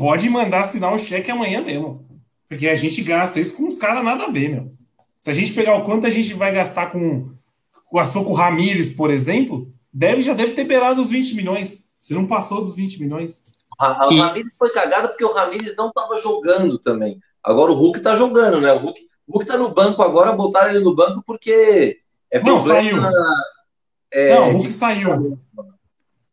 pode 0.00 0.30
mandar 0.30 0.60
assinar 0.60 0.94
o 0.94 0.98
cheque 0.98 1.30
amanhã 1.30 1.60
mesmo. 1.60 2.08
Porque 2.48 2.66
a 2.66 2.74
gente 2.74 3.02
gasta 3.02 3.38
isso 3.38 3.54
com 3.54 3.66
os 3.66 3.76
caras 3.76 4.02
nada 4.02 4.24
a 4.24 4.30
ver, 4.30 4.48
meu. 4.48 4.72
Se 5.20 5.28
a 5.28 5.32
gente 5.34 5.52
pegar 5.52 5.76
o 5.76 5.84
quanto 5.84 6.06
a 6.06 6.10
gente 6.10 6.32
vai 6.32 6.50
gastar 6.50 6.90
com. 6.90 7.28
Gastou 7.92 8.24
com 8.24 8.30
o 8.30 8.34
Ramires, 8.34 8.88
por 8.94 9.10
exemplo, 9.10 9.70
deve, 9.92 10.22
já 10.22 10.32
deve 10.32 10.54
ter 10.54 10.64
beirado 10.64 11.02
os 11.02 11.10
20 11.10 11.34
milhões. 11.34 11.84
Se 11.98 12.14
não 12.14 12.26
passou 12.26 12.62
dos 12.62 12.74
20 12.74 13.02
milhões. 13.02 13.42
O 13.78 14.16
Ramires 14.16 14.56
foi 14.56 14.70
cagado 14.70 15.08
porque 15.08 15.24
o 15.24 15.32
Ramires 15.32 15.76
não 15.76 15.88
estava 15.88 16.16
jogando 16.16 16.78
também. 16.78 17.20
Agora 17.44 17.70
o 17.70 17.74
Hulk 17.74 17.98
está 17.98 18.16
jogando, 18.16 18.58
né? 18.60 18.72
O 18.72 18.78
Hulk, 18.78 19.00
o 19.26 19.32
Hulk 19.32 19.46
tá 19.46 19.58
no 19.58 19.68
banco 19.68 20.02
agora, 20.02 20.32
botaram 20.32 20.70
ele 20.70 20.84
no 20.84 20.94
banco 20.94 21.22
porque 21.26 21.98
é 22.32 22.40
Não, 22.40 22.58
saiu. 22.58 22.96
É, 24.10 24.34
não, 24.34 24.48
o 24.48 24.52
Hulk 24.52 24.68
de... 24.68 24.74
saiu. 24.74 25.38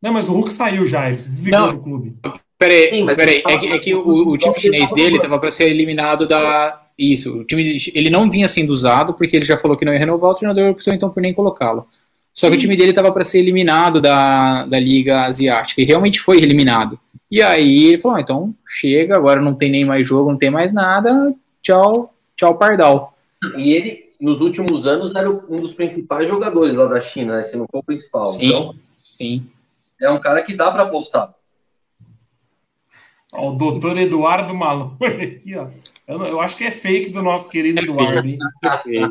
Não, 0.02 0.14
mas 0.14 0.30
o 0.30 0.34
Hulk 0.34 0.54
saiu 0.54 0.86
já, 0.86 1.08
ele 1.10 1.18
se 1.18 1.30
desligou 1.30 1.60
não, 1.60 1.76
do 1.76 1.82
clube. 1.82 2.18
Peraí, 2.58 2.90
Sim, 2.90 3.06
peraí. 3.06 3.44
É 3.46 3.58
que, 3.58 3.68
é 3.68 3.80
que 3.80 3.96
o, 3.96 4.30
o 4.30 4.38
time 4.38 4.60
chinês 4.60 4.92
dele 4.92 5.18
estava 5.18 5.38
para 5.38 5.52
ser 5.52 5.70
eliminado 5.70 6.28
da. 6.28 6.84
Isso, 6.98 7.42
o 7.42 7.44
time, 7.44 7.78
ele 7.94 8.10
não 8.10 8.28
vinha 8.28 8.50
sendo 8.50 8.72
usado 8.72 9.14
porque 9.14 9.36
ele 9.36 9.46
já 9.46 9.56
falou 9.56 9.78
que 9.78 9.86
não 9.86 9.94
ia 9.94 10.00
renovar, 10.00 10.32
o 10.32 10.34
treinador 10.34 10.72
optou 10.72 10.92
então 10.92 11.12
por 11.12 11.22
nem 11.22 11.32
colocá-lo. 11.32 11.88
Só 12.34 12.50
que 12.50 12.56
o 12.56 12.60
time 12.60 12.76
dele 12.76 12.90
estava 12.90 13.12
para 13.12 13.24
ser 13.24 13.40
eliminado 13.40 14.02
da, 14.02 14.66
da 14.66 14.80
Liga 14.80 15.26
Asiática 15.26 15.82
e 15.82 15.86
realmente 15.86 16.20
foi 16.20 16.38
eliminado. 16.38 17.00
E 17.30 17.42
aí 17.42 17.86
ele 17.86 18.00
falou: 18.00 18.18
ah, 18.18 18.22
então 18.22 18.56
chega, 18.68 19.16
agora 19.16 19.42
não 19.42 19.54
tem 19.54 19.70
nem 19.70 19.86
mais 19.86 20.08
jogo, 20.08 20.32
não 20.32 20.38
tem 20.38 20.50
mais 20.50 20.74
nada, 20.74 21.34
tchau, 21.62 22.14
tchau, 22.36 22.58
Pardal. 22.58 23.16
E 23.56 23.74
ele, 23.74 24.06
nos 24.20 24.42
últimos 24.42 24.88
anos, 24.88 25.14
era 25.14 25.30
um 25.30 25.58
dos 25.58 25.74
principais 25.74 26.28
jogadores 26.28 26.76
lá 26.76 26.86
da 26.86 27.00
China, 27.00 27.38
né? 27.38 27.44
Se 27.44 27.56
não 27.56 27.68
for 27.70 27.80
o 27.80 27.84
principal. 27.84 28.30
Sim, 28.30 28.46
então, 28.46 28.76
sim. 29.10 29.46
É 30.02 30.10
um 30.10 30.20
cara 30.20 30.42
que 30.42 30.56
dá 30.56 30.72
para 30.72 30.84
apostar. 30.84 31.34
Ó, 33.34 33.52
o 33.52 33.56
doutor 33.56 33.98
Eduardo 33.98 34.54
Malone 34.54 34.96
aqui, 35.24 35.56
ó. 35.56 35.68
Eu, 36.08 36.24
eu, 36.24 36.40
acho 36.40 36.56
que 36.56 36.64
é 36.64 36.72
fake 36.72 37.10
do 37.10 37.22
nosso 37.22 37.50
querido 37.50 37.82
Eduardo, 37.82 38.28
hein? 38.28 38.40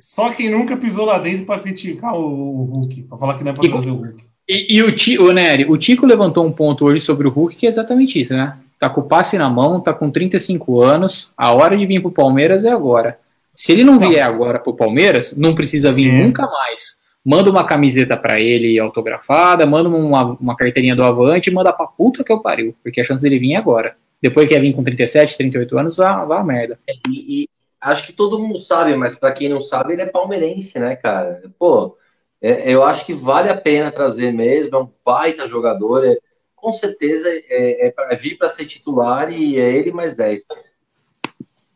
Só 0.00 0.30
quem 0.30 0.50
nunca 0.50 0.76
pisou 0.76 1.04
lá 1.04 1.18
dentro 1.18 1.46
para 1.46 1.60
criticar 1.60 2.14
o, 2.14 2.18
o 2.18 2.64
Hulk, 2.64 3.02
para 3.04 3.18
falar 3.18 3.38
que 3.38 3.44
não 3.44 3.52
é 3.52 3.54
para 3.54 3.70
fazer 3.70 3.90
o 3.90 3.94
Hulk. 3.94 4.24
E, 4.48 4.76
e 4.76 4.82
o, 4.82 4.94
Tico, 4.94 5.24
o, 5.24 5.32
Nery, 5.32 5.64
o 5.64 5.76
Tico 5.76 6.06
levantou 6.06 6.44
um 6.44 6.52
ponto 6.52 6.84
hoje 6.84 7.00
sobre 7.00 7.26
o 7.28 7.30
Hulk 7.30 7.56
que 7.56 7.66
é 7.66 7.68
exatamente 7.68 8.20
isso, 8.20 8.34
né? 8.34 8.56
Tá 8.78 8.90
com 8.90 9.00
o 9.00 9.04
passe 9.04 9.38
na 9.38 9.48
mão, 9.48 9.80
tá 9.80 9.94
com 9.94 10.10
35 10.10 10.82
anos, 10.82 11.32
a 11.36 11.52
hora 11.52 11.76
de 11.76 11.86
vir 11.86 12.00
pro 12.00 12.10
Palmeiras 12.10 12.64
é 12.64 12.70
agora. 12.70 13.18
Se 13.54 13.72
ele 13.72 13.84
não 13.84 13.98
vier 13.98 14.22
agora 14.22 14.58
pro 14.58 14.74
Palmeiras, 14.74 15.34
não 15.36 15.54
precisa 15.54 15.90
vir 15.90 16.10
Sim. 16.10 16.24
nunca 16.24 16.42
mais. 16.46 17.00
Manda 17.26 17.50
uma 17.50 17.64
camiseta 17.64 18.16
para 18.16 18.40
ele 18.40 18.78
autografada, 18.78 19.66
manda 19.66 19.88
uma, 19.88 20.38
uma 20.40 20.54
carteirinha 20.54 20.94
do 20.94 21.02
Avante 21.02 21.50
e 21.50 21.52
manda 21.52 21.72
pra 21.72 21.84
puta 21.84 22.22
que 22.22 22.30
eu 22.30 22.40
pariu, 22.40 22.72
porque 22.84 23.00
a 23.00 23.04
chance 23.04 23.20
dele 23.20 23.40
vir 23.40 23.54
é 23.54 23.56
agora. 23.56 23.96
Depois 24.22 24.46
que 24.46 24.54
ia 24.54 24.60
vir 24.60 24.72
com 24.72 24.84
37, 24.84 25.36
38 25.36 25.76
anos, 25.76 25.96
vá, 25.96 26.24
vá 26.24 26.38
a 26.38 26.44
merda. 26.44 26.78
E, 27.10 27.42
e 27.42 27.48
acho 27.80 28.06
que 28.06 28.12
todo 28.12 28.38
mundo 28.38 28.60
sabe, 28.60 28.94
mas 28.94 29.18
para 29.18 29.32
quem 29.32 29.48
não 29.48 29.60
sabe, 29.60 29.94
ele 29.94 30.02
é 30.02 30.06
palmeirense, 30.06 30.78
né, 30.78 30.94
cara? 30.94 31.42
Pô, 31.58 31.98
é, 32.40 32.72
eu 32.72 32.84
acho 32.84 33.04
que 33.04 33.12
vale 33.12 33.48
a 33.48 33.56
pena 33.56 33.90
trazer 33.90 34.32
mesmo, 34.32 34.76
é 34.76 34.80
um 34.80 34.88
baita 35.04 35.48
jogador, 35.48 36.06
é, 36.06 36.16
com 36.54 36.72
certeza 36.72 37.28
é, 37.28 37.88
é 37.88 37.90
para 37.90 38.14
vir 38.14 38.38
para 38.38 38.50
ser 38.50 38.66
titular 38.66 39.32
e 39.32 39.58
é 39.58 39.76
ele 39.76 39.90
mais 39.90 40.14
10. 40.14 40.46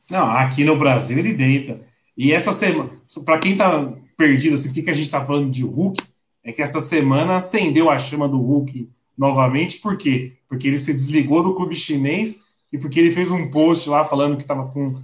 Não, 0.09 0.31
aqui 0.31 0.63
no 0.63 0.77
Brasil 0.77 1.19
ele 1.19 1.35
deita. 1.35 1.90
E 2.23 2.35
essa 2.35 2.53
semana, 2.53 2.91
para 3.25 3.39
quem 3.39 3.57
tá 3.57 3.95
perdido, 4.15 4.55
assim, 4.55 4.69
o 4.69 4.75
que, 4.75 4.83
que 4.83 4.91
a 4.91 4.93
gente 4.93 5.11
tá 5.11 5.25
falando 5.25 5.51
de 5.51 5.65
Hulk, 5.65 6.05
é 6.45 6.53
que 6.53 6.61
essa 6.61 6.79
semana 6.79 7.37
acendeu 7.37 7.89
a 7.89 7.99
chama 7.99 8.29
do 8.29 8.37
Hulk 8.37 8.91
novamente, 9.17 9.79
por 9.79 9.97
quê? 9.97 10.35
Porque 10.47 10.69
ele 10.69 10.77
se 10.77 10.93
desligou 10.93 11.43
do 11.43 11.55
clube 11.55 11.75
chinês 11.75 12.39
e 12.71 12.77
porque 12.77 13.01
ele 13.01 13.11
fez 13.11 13.31
um 13.31 13.51
post 13.51 13.89
lá 13.89 14.05
falando 14.05 14.37
que 14.37 14.43
estava 14.43 14.71
com 14.71 15.01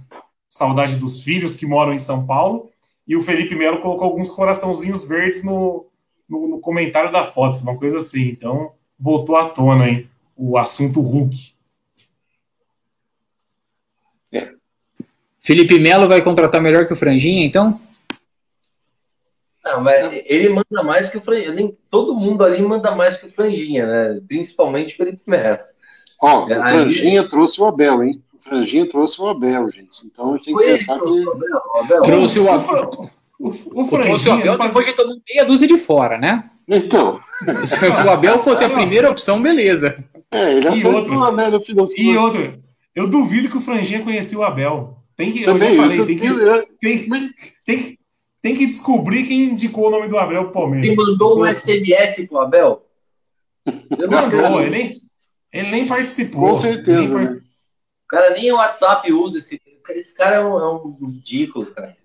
saudade 0.47 0.97
dos 0.97 1.23
filhos 1.23 1.55
que 1.55 1.65
moram 1.65 1.91
em 1.91 1.97
São 1.97 2.23
Paulo 2.23 2.69
e 3.07 3.15
o 3.15 3.19
Felipe 3.19 3.55
Melo 3.55 3.79
colocou 3.79 4.05
alguns 4.05 4.29
coraçãozinhos 4.29 5.03
verdes 5.03 5.43
no, 5.43 5.87
no, 6.29 6.47
no, 6.47 6.59
comentário 6.59 7.11
da 7.11 7.23
foto, 7.23 7.61
uma 7.61 7.75
coisa 7.75 7.97
assim. 7.97 8.27
Então, 8.27 8.73
voltou 8.99 9.37
à 9.37 9.49
tona 9.49 9.85
aí 9.85 10.05
o 10.35 10.55
assunto 10.55 11.01
Hulk. 11.01 11.35
Felipe 15.47 15.79
Melo 15.79 16.09
vai 16.09 16.21
contratar 16.21 16.61
melhor 16.61 16.85
que 16.85 16.91
o 16.91 16.95
Franjinha, 16.97 17.45
então? 17.45 17.79
Não, 19.63 19.79
mas 19.79 20.21
ele 20.25 20.49
manda 20.49 20.83
mais 20.83 21.07
que 21.07 21.17
o 21.17 21.21
Franjinha. 21.21 21.53
Nem, 21.53 21.77
todo 21.89 22.13
mundo 22.13 22.43
ali 22.43 22.61
manda 22.61 22.93
mais 22.93 23.15
que 23.15 23.27
o 23.27 23.31
Franjinha, 23.31 23.87
né? 23.87 24.21
Principalmente 24.27 24.93
o 24.93 24.97
Felipe 24.97 25.21
Melo. 25.25 25.59
Ó, 26.21 26.43
o 26.43 26.47
Franjinha 26.47 27.21
aí... 27.21 27.29
trouxe 27.29 27.61
o 27.61 27.65
Abel, 27.65 28.03
hein? 28.03 28.21
O 28.37 28.43
Franjinha 28.43 28.89
trouxe 28.89 29.21
o 29.21 29.27
Abel, 29.29 29.69
gente. 29.69 30.05
Então 30.05 30.33
a 30.33 30.37
gente 30.37 30.47
tem 30.47 30.55
que 30.57 30.63
pensar 30.65 30.99
que. 30.99 31.05
O 31.05 31.79
Abel. 31.79 32.01
Trouxe 32.01 32.39
o 32.39 32.51
Abel. 32.51 32.91
O, 33.39 33.47
o, 33.47 33.83
o 33.83 33.89
o 33.89 34.31
Abel 34.33 34.57
depois 34.57 34.85
de 34.85 34.93
tomar 34.97 35.15
meia 35.29 35.45
dúzia 35.45 35.67
de 35.67 35.77
fora, 35.77 36.17
né? 36.17 36.43
Então. 36.67 37.21
Se 37.65 37.85
o 37.85 38.09
Abel 38.09 38.39
fosse 38.39 38.65
a 38.65 38.69
primeira 38.69 39.09
opção, 39.09 39.41
beleza. 39.41 39.97
É, 40.29 40.57
ele 40.57 40.67
acertou 40.67 41.19
o 41.19 41.23
Abel 41.23 41.51
no 41.51 41.61
final 41.61 41.85
E 41.97 42.17
outro, 42.17 42.61
eu 42.93 43.09
duvido 43.09 43.47
que 43.47 43.55
o 43.55 43.61
Franjinha 43.61 44.03
conhecia 44.03 44.37
o 44.37 44.43
Abel. 44.43 44.97
Tem 45.17 45.31
que, 45.31 45.43
Também, 45.43 45.75
eu 45.75 45.81
falei, 45.81 46.05
tem, 46.05 46.15
que, 46.15 46.29
tem, 46.79 47.33
tem, 47.65 47.77
que, 47.79 47.99
tem 48.39 48.53
que 48.53 48.67
descobrir 48.67 49.25
quem 49.25 49.45
indicou 49.45 49.87
o 49.87 49.89
nome 49.89 50.07
do 50.07 50.17
Abel 50.17 50.43
pro 50.43 50.53
Palmeiras. 50.53 50.87
Ele 50.87 50.95
mandou 50.95 51.41
um 51.41 51.47
SMS 51.47 52.27
pro 52.27 52.37
Abel? 52.37 52.85
Ele 53.65 54.07
mandou, 54.07 54.61
ele 54.61 54.69
nem, 54.69 54.87
ele 55.51 55.71
nem 55.71 55.87
participou. 55.87 56.49
Com 56.49 56.53
certeza. 56.53 57.19
Né? 57.19 57.41
O 58.05 58.07
cara 58.07 58.29
nem 58.29 58.51
o 58.51 58.57
WhatsApp 58.57 59.11
usa. 59.11 59.39
Esse, 59.39 59.59
esse 59.89 60.15
cara 60.15 60.35
é 60.35 60.39
um, 60.39 60.59
é 60.59 60.73
um 60.75 61.09
ridículo, 61.11 61.65
cara. 61.65 61.97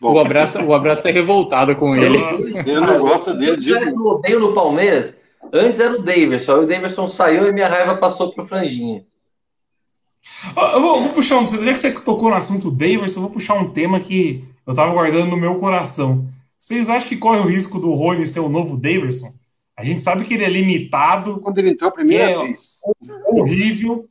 Bom, 0.00 0.14
o 0.14 0.18
abraço, 0.18 0.58
o 0.58 0.74
abraço 0.74 1.06
é 1.06 1.12
revoltado 1.12 1.76
com 1.76 1.94
ele. 1.94 2.16
Ele 2.16 2.80
não 2.80 2.98
gosta 2.98 3.34
dele. 3.34 3.60
O 3.60 3.74
cara 3.74 3.86
que 3.86 3.98
eu 3.98 4.06
odeio 4.06 4.40
no 4.40 4.54
Palmeiras, 4.54 5.14
antes 5.52 5.78
era 5.78 5.94
o 5.94 6.02
Davidson. 6.02 6.54
Aí 6.54 6.60
o 6.60 6.66
Davidson 6.66 7.08
saiu 7.08 7.46
e 7.46 7.52
minha 7.52 7.68
raiva 7.68 7.96
passou 7.98 8.32
pro 8.32 8.46
Franjinha. 8.46 9.04
Eu 10.56 10.80
vou, 10.80 11.00
vou 11.02 11.12
puxar 11.12 11.38
um. 11.38 11.46
Já 11.46 11.72
que 11.72 11.78
você 11.78 11.90
tocou 11.92 12.30
no 12.30 12.36
assunto 12.36 12.70
Davis, 12.70 13.14
eu 13.16 13.22
vou 13.22 13.30
puxar 13.30 13.54
um 13.54 13.70
tema 13.70 14.00
que 14.00 14.44
eu 14.66 14.74
tava 14.74 14.92
guardando 14.92 15.30
no 15.30 15.36
meu 15.36 15.56
coração. 15.56 16.26
Vocês 16.58 16.90
acham 16.90 17.08
que 17.08 17.16
corre 17.16 17.40
o 17.40 17.48
risco 17.48 17.78
do 17.78 17.94
Rony 17.94 18.26
ser 18.26 18.40
o 18.40 18.48
novo 18.48 18.76
Davidson? 18.76 19.28
A 19.76 19.84
gente 19.84 20.02
sabe 20.02 20.24
que 20.24 20.34
ele 20.34 20.44
é 20.44 20.48
limitado. 20.48 21.40
Quando 21.40 21.58
ele 21.58 21.70
entrou 21.70 21.88
a 21.88 21.92
primeira 21.92 22.24
é 22.24 22.38
vez. 22.38 22.80
Horrível. 23.26 24.06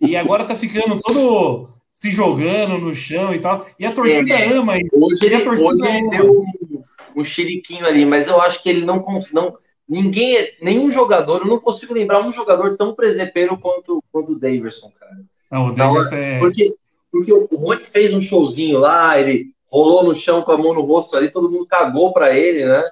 E 0.00 0.16
agora 0.16 0.44
tá 0.44 0.54
ficando 0.54 0.98
todo 1.00 1.68
se 1.92 2.10
jogando 2.10 2.78
no 2.78 2.94
chão 2.94 3.34
e 3.34 3.38
tal. 3.38 3.64
E 3.78 3.84
a 3.84 3.92
torcida 3.92 4.34
é, 4.34 4.52
ama 4.52 4.76
ele. 4.78 4.88
Hoje 4.92 5.24
ele, 5.24 5.48
hoje 5.48 5.86
ele 5.86 6.10
deu 6.10 6.32
um, 6.32 6.82
um 7.16 7.24
chiriquinho 7.24 7.86
ali, 7.86 8.04
mas 8.06 8.26
eu 8.26 8.40
acho 8.40 8.62
que 8.62 8.68
ele 8.68 8.84
não. 8.84 9.04
não 9.32 9.56
ninguém, 9.88 10.48
nenhum 10.62 10.90
jogador, 10.90 11.42
eu 11.42 11.46
não 11.46 11.60
consigo 11.60 11.92
lembrar 11.92 12.26
um 12.26 12.32
jogador 12.32 12.76
tão 12.76 12.94
presepeiro 12.94 13.58
quanto, 13.58 14.02
quanto 14.10 14.32
o 14.32 14.38
Davidson, 14.38 14.90
cara. 14.98 15.18
Não, 15.52 15.66
o 15.66 15.74
Davidson 15.74 16.14
é. 16.14 16.38
Porque, 16.38 16.74
porque 17.12 17.30
o 17.30 17.46
Rony 17.52 17.84
fez 17.84 18.14
um 18.14 18.22
showzinho 18.22 18.78
lá, 18.78 19.20
ele 19.20 19.52
rolou 19.70 20.02
no 20.02 20.14
chão 20.14 20.40
com 20.40 20.52
a 20.52 20.56
mão 20.56 20.72
no 20.72 20.80
rosto 20.80 21.14
ali, 21.14 21.30
todo 21.30 21.50
mundo 21.50 21.66
cagou 21.66 22.10
para 22.14 22.34
ele, 22.34 22.64
né? 22.64 22.82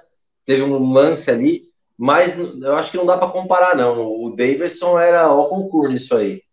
Teve 0.45 0.61
um 0.61 0.93
lance 0.93 1.29
ali, 1.31 1.63
mas 1.97 2.37
eu 2.37 2.75
acho 2.75 2.91
que 2.91 2.97
não 2.97 3.05
dá 3.05 3.17
para 3.17 3.29
comparar, 3.29 3.75
não. 3.75 4.05
O 4.05 4.29
Davidson 4.35 4.99
era 4.99 5.31
ó 5.31 5.45
concurso 5.45 5.91
nisso 5.91 6.15
aí. 6.15 6.43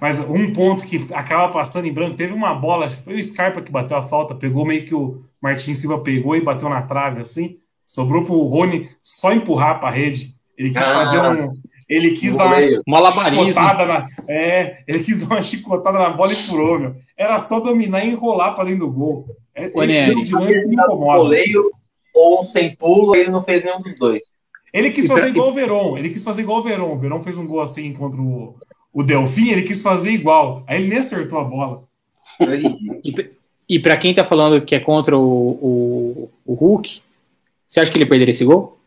Mas 0.00 0.18
um 0.18 0.52
ponto 0.52 0.86
que 0.86 1.06
acaba 1.12 1.52
passando 1.52 1.86
em 1.86 1.92
branco, 1.92 2.16
teve 2.16 2.32
uma 2.32 2.54
bola, 2.54 2.88
foi 2.88 3.16
o 3.16 3.22
Scarpa 3.22 3.60
que 3.60 3.70
bateu 3.70 3.96
a 3.96 4.02
falta, 4.02 4.34
pegou 4.34 4.64
meio 4.64 4.86
que 4.86 4.94
o 4.94 5.20
Martin 5.40 5.74
Silva 5.74 6.00
pegou 6.00 6.34
e 6.34 6.40
bateu 6.40 6.68
na 6.68 6.82
trave 6.82 7.20
assim, 7.20 7.58
sobrou 7.86 8.24
pro 8.24 8.40
Rony 8.42 8.88
só 9.02 9.32
empurrar 9.32 9.78
para 9.78 9.90
a 9.90 9.92
rede. 9.92 10.34
Ele 10.56 10.70
quis 10.70 10.86
ah, 10.86 11.04
fazer 11.04 11.20
um 11.20 11.52
ele 11.90 12.12
quis 12.12 12.36
dar 12.36 12.46
uma 12.46 12.62
chicotada 12.62 13.84
na, 13.84 14.08
é, 14.28 14.84
ele 14.86 15.00
quis 15.00 15.18
dar 15.26 15.34
uma 15.34 15.42
chicotada 15.42 15.98
na 15.98 16.10
bola 16.10 16.32
e 16.32 16.36
furou, 16.36 16.78
meu. 16.78 16.94
Era 17.16 17.38
só 17.40 17.58
dominar 17.58 18.04
e 18.04 18.10
enrolar 18.10 18.54
para 18.54 18.66
dentro 18.66 18.86
do 18.86 18.92
gol. 18.92 19.26
É, 19.52 19.66
esse 19.66 20.06
tipo 20.06 20.22
de 20.22 20.32
lance 20.32 20.68
que 20.68 20.74
incomoda. 20.74 21.18
Goleiro, 21.18 21.70
ou 22.14 22.44
sem 22.44 22.76
pulo, 22.76 23.16
ele 23.16 23.28
não 23.28 23.42
fez 23.42 23.64
nenhum 23.64 23.82
dos 23.82 23.96
dois. 23.96 24.22
Ele 24.72 24.92
quis 24.92 25.08
fazer 25.08 25.28
igual 25.28 25.48
o 25.48 25.52
Verón, 25.52 25.98
ele 25.98 26.10
quis 26.10 26.22
fazer 26.22 26.42
igual 26.42 26.60
o 26.60 26.62
Verón. 26.62 26.92
O 26.92 26.98
Verón 26.98 27.20
fez 27.20 27.36
um 27.36 27.46
gol 27.46 27.60
assim 27.60 27.92
contra 27.92 28.20
o, 28.20 28.54
o 28.92 29.02
Delfim, 29.02 29.50
ele 29.50 29.62
quis 29.62 29.82
fazer 29.82 30.12
igual. 30.12 30.62
Aí 30.68 30.80
ele 30.80 30.90
nem 30.90 30.98
acertou 30.98 31.40
a 31.40 31.44
bola. 31.44 31.82
e, 33.04 33.30
e 33.68 33.78
para 33.80 33.96
quem 33.96 34.14
tá 34.14 34.24
falando 34.24 34.64
que 34.64 34.76
é 34.76 34.80
contra 34.80 35.18
o, 35.18 35.50
o, 35.60 36.30
o, 36.46 36.54
Hulk, 36.54 37.02
você 37.66 37.80
acha 37.80 37.90
que 37.90 37.98
ele 37.98 38.06
perderia 38.06 38.30
esse 38.30 38.44
gol? 38.44 38.78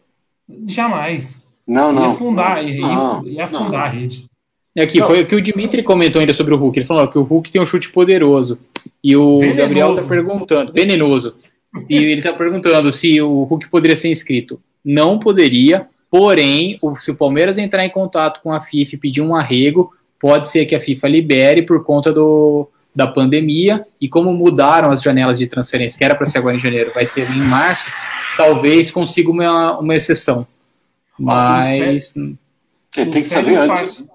Jamais. 0.67 1.42
Não, 1.67 1.91
não. 1.91 2.03
Ia 2.03 2.07
afundar, 2.09 2.67
ia, 2.67 2.81
não, 2.81 3.27
ia 3.27 3.43
afundar 3.43 3.71
não. 3.71 3.77
a 3.79 3.87
rede. 3.87 4.25
Aqui 4.77 4.99
não. 4.99 5.07
foi 5.07 5.21
o 5.21 5.27
que 5.27 5.35
o 5.35 5.41
Dimitri 5.41 5.83
comentou 5.83 6.19
ainda 6.19 6.33
sobre 6.33 6.53
o 6.53 6.57
Hulk. 6.57 6.79
Ele 6.79 6.85
falou 6.85 7.07
que 7.07 7.17
o 7.17 7.23
Hulk 7.23 7.51
tem 7.51 7.61
um 7.61 7.65
chute 7.65 7.91
poderoso. 7.91 8.57
E 9.03 9.15
o 9.15 9.39
venenoso. 9.39 9.57
Gabriel 9.57 9.95
tá 9.95 10.03
perguntando, 10.03 10.73
venenoso. 10.73 11.35
E 11.89 11.95
ele 11.95 12.21
tá 12.21 12.33
perguntando 12.33 12.91
se 12.91 13.21
o 13.21 13.43
Hulk 13.43 13.69
poderia 13.69 13.97
ser 13.97 14.09
inscrito. 14.09 14.59
Não 14.83 15.19
poderia, 15.19 15.87
Porém, 16.13 16.77
o, 16.79 16.95
se 16.95 17.09
o 17.09 17.15
Palmeiras 17.15 17.57
entrar 17.57 17.83
em 17.83 17.89
contato 17.89 18.39
com 18.43 18.53
a 18.53 18.61
FIFA 18.61 18.93
e 18.93 18.97
pedir 18.99 19.21
um 19.21 19.35
arrego, 19.35 19.91
pode 20.19 20.47
ser 20.47 20.67
que 20.67 20.75
a 20.75 20.79
FIFA 20.79 21.07
libere 21.07 21.63
por 21.63 21.83
conta 21.83 22.13
do, 22.13 22.69
da 22.95 23.07
pandemia 23.07 23.83
e 23.99 24.07
como 24.07 24.31
mudaram 24.31 24.91
as 24.91 25.01
janelas 25.01 25.39
de 25.39 25.47
transferência, 25.47 25.97
que 25.97 26.03
era 26.03 26.13
para 26.13 26.27
ser 26.27 26.37
agora 26.37 26.55
em 26.55 26.59
janeiro, 26.59 26.91
vai 26.93 27.07
ser 27.07 27.27
em 27.31 27.39
março, 27.39 27.91
talvez 28.37 28.91
consiga 28.91 29.31
uma, 29.31 29.79
uma 29.79 29.95
exceção. 29.95 30.45
Mas. 31.17 32.13
tem 32.13 33.09
que 33.11 33.21
saber 33.21 33.57
antes. 33.57 34.07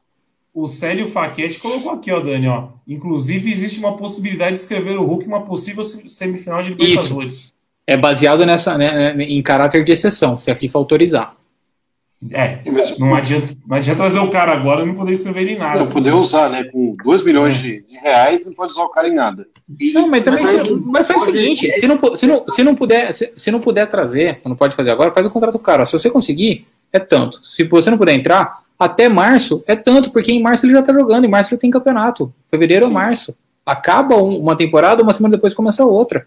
O 0.54 0.66
Célio 0.66 1.06
Faquete 1.06 1.60
colocou 1.60 1.92
aqui, 1.92 2.10
ó, 2.10 2.18
Dani, 2.18 2.48
ó. 2.48 2.68
Inclusive, 2.86 3.50
existe 3.50 3.78
uma 3.78 3.96
possibilidade 3.96 4.56
de 4.56 4.60
escrever 4.60 4.96
o 4.96 5.04
Hulk 5.04 5.26
uma 5.26 5.42
possível 5.42 5.84
semifinal 5.84 6.62
de 6.62 6.70
Libertadores. 6.70 7.34
Isso. 7.34 7.54
É 7.86 7.96
baseado 7.96 8.44
nessa, 8.44 8.76
né, 8.76 9.14
né 9.14 9.24
em 9.24 9.40
caráter 9.40 9.84
de 9.84 9.92
exceção, 9.92 10.36
se 10.36 10.50
a 10.50 10.56
FIFA 10.56 10.78
autorizar. 10.78 11.38
É, 12.32 12.58
não 12.98 13.14
adianta, 13.14 13.54
não 13.64 13.76
adianta 13.76 14.00
trazer 14.00 14.18
o 14.18 14.28
cara 14.28 14.52
agora 14.52 14.82
e 14.82 14.86
não 14.86 14.94
poder 14.94 15.12
escrever 15.12 15.48
em 15.48 15.56
nada. 15.56 15.78
Não 15.78 15.86
poder 15.86 16.12
usar, 16.12 16.50
né? 16.50 16.64
Com 16.64 16.96
2 17.04 17.24
milhões 17.24 17.56
é. 17.60 17.62
de, 17.62 17.82
de, 17.82 17.96
reais, 17.96 18.44
não 18.44 18.54
pode 18.54 18.72
usar 18.72 18.82
o 18.82 18.88
cara 18.88 19.08
em 19.08 19.14
nada. 19.14 19.46
Não, 19.94 20.08
mas 20.08 20.24
também. 20.24 20.44
Mas, 20.44 20.84
mas 20.84 21.06
faz 21.06 21.22
o 21.22 21.24
seguinte: 21.26 21.72
se 21.74 21.86
não, 21.86 22.16
se, 22.16 22.26
não, 22.26 22.44
se, 22.48 22.64
não 22.64 22.74
puder, 22.74 23.14
se, 23.14 23.32
se 23.36 23.50
não 23.52 23.60
puder 23.60 23.86
trazer, 23.88 24.40
não 24.44 24.56
pode 24.56 24.74
fazer 24.74 24.90
agora, 24.90 25.14
faz 25.14 25.24
o 25.24 25.30
contrato 25.30 25.60
cara. 25.60 25.86
Se 25.86 25.92
você 25.92 26.10
conseguir, 26.10 26.66
é 26.98 27.00
tanto. 27.00 27.40
Se 27.44 27.64
você 27.64 27.90
não 27.90 27.98
puder 27.98 28.14
entrar, 28.14 28.62
até 28.78 29.08
março 29.08 29.64
é 29.66 29.74
tanto, 29.74 30.10
porque 30.10 30.30
em 30.30 30.42
março 30.42 30.64
ele 30.64 30.74
já 30.74 30.82
tá 30.82 30.92
jogando, 30.92 31.24
em 31.24 31.30
março 31.30 31.50
já 31.50 31.56
tem 31.56 31.70
campeonato. 31.70 32.32
Fevereiro 32.50 32.86
ou 32.86 32.92
março. 32.92 33.36
Acaba 33.66 34.16
uma 34.16 34.56
temporada, 34.56 35.02
uma 35.02 35.12
semana 35.12 35.36
depois 35.36 35.52
começa 35.52 35.84
outra. 35.84 36.24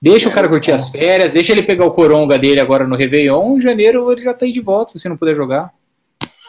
Deixa 0.00 0.28
o 0.28 0.32
cara 0.32 0.48
curtir 0.48 0.72
as 0.72 0.88
férias, 0.88 1.32
deixa 1.32 1.52
ele 1.52 1.62
pegar 1.62 1.86
o 1.86 1.92
coronga 1.92 2.36
dele 2.36 2.58
agora 2.58 2.86
no 2.88 2.96
Réveillon, 2.96 3.56
em 3.56 3.60
janeiro 3.60 4.10
ele 4.10 4.20
já 4.20 4.34
tá 4.34 4.44
aí 4.44 4.52
de 4.52 4.60
volta, 4.60 4.98
se 4.98 5.08
não 5.08 5.16
puder 5.16 5.36
jogar. 5.36 5.72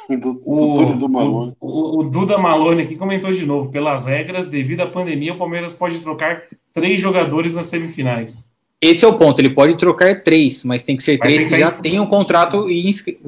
Do, 0.09 0.41
o, 0.43 0.97
do 0.97 1.07
Malone. 1.07 1.55
O, 1.61 1.99
o, 1.99 2.03
Duda 2.03 2.37
Malone 2.37 2.81
aqui 2.81 2.95
comentou 2.95 3.31
de 3.31 3.45
novo: 3.45 3.71
pelas 3.71 4.05
regras, 4.05 4.47
devido 4.47 4.81
à 4.81 4.87
pandemia, 4.87 5.33
o 5.33 5.37
Palmeiras 5.37 5.73
pode 5.73 5.99
trocar 5.99 6.43
três 6.73 6.99
jogadores 6.99 7.53
nas 7.53 7.67
semifinais. 7.67 8.49
Esse 8.83 9.05
é 9.05 9.07
o 9.07 9.17
ponto, 9.17 9.39
ele 9.39 9.49
pode 9.49 9.77
trocar 9.77 10.23
três, 10.23 10.61
mas 10.65 10.83
tem 10.83 10.97
que 10.97 11.03
ser 11.03 11.17
três 11.17 11.43
que, 11.43 11.49
que 11.51 11.59
já 11.59 11.71
têm 11.71 12.01
um 12.01 12.05
contrato 12.05 12.67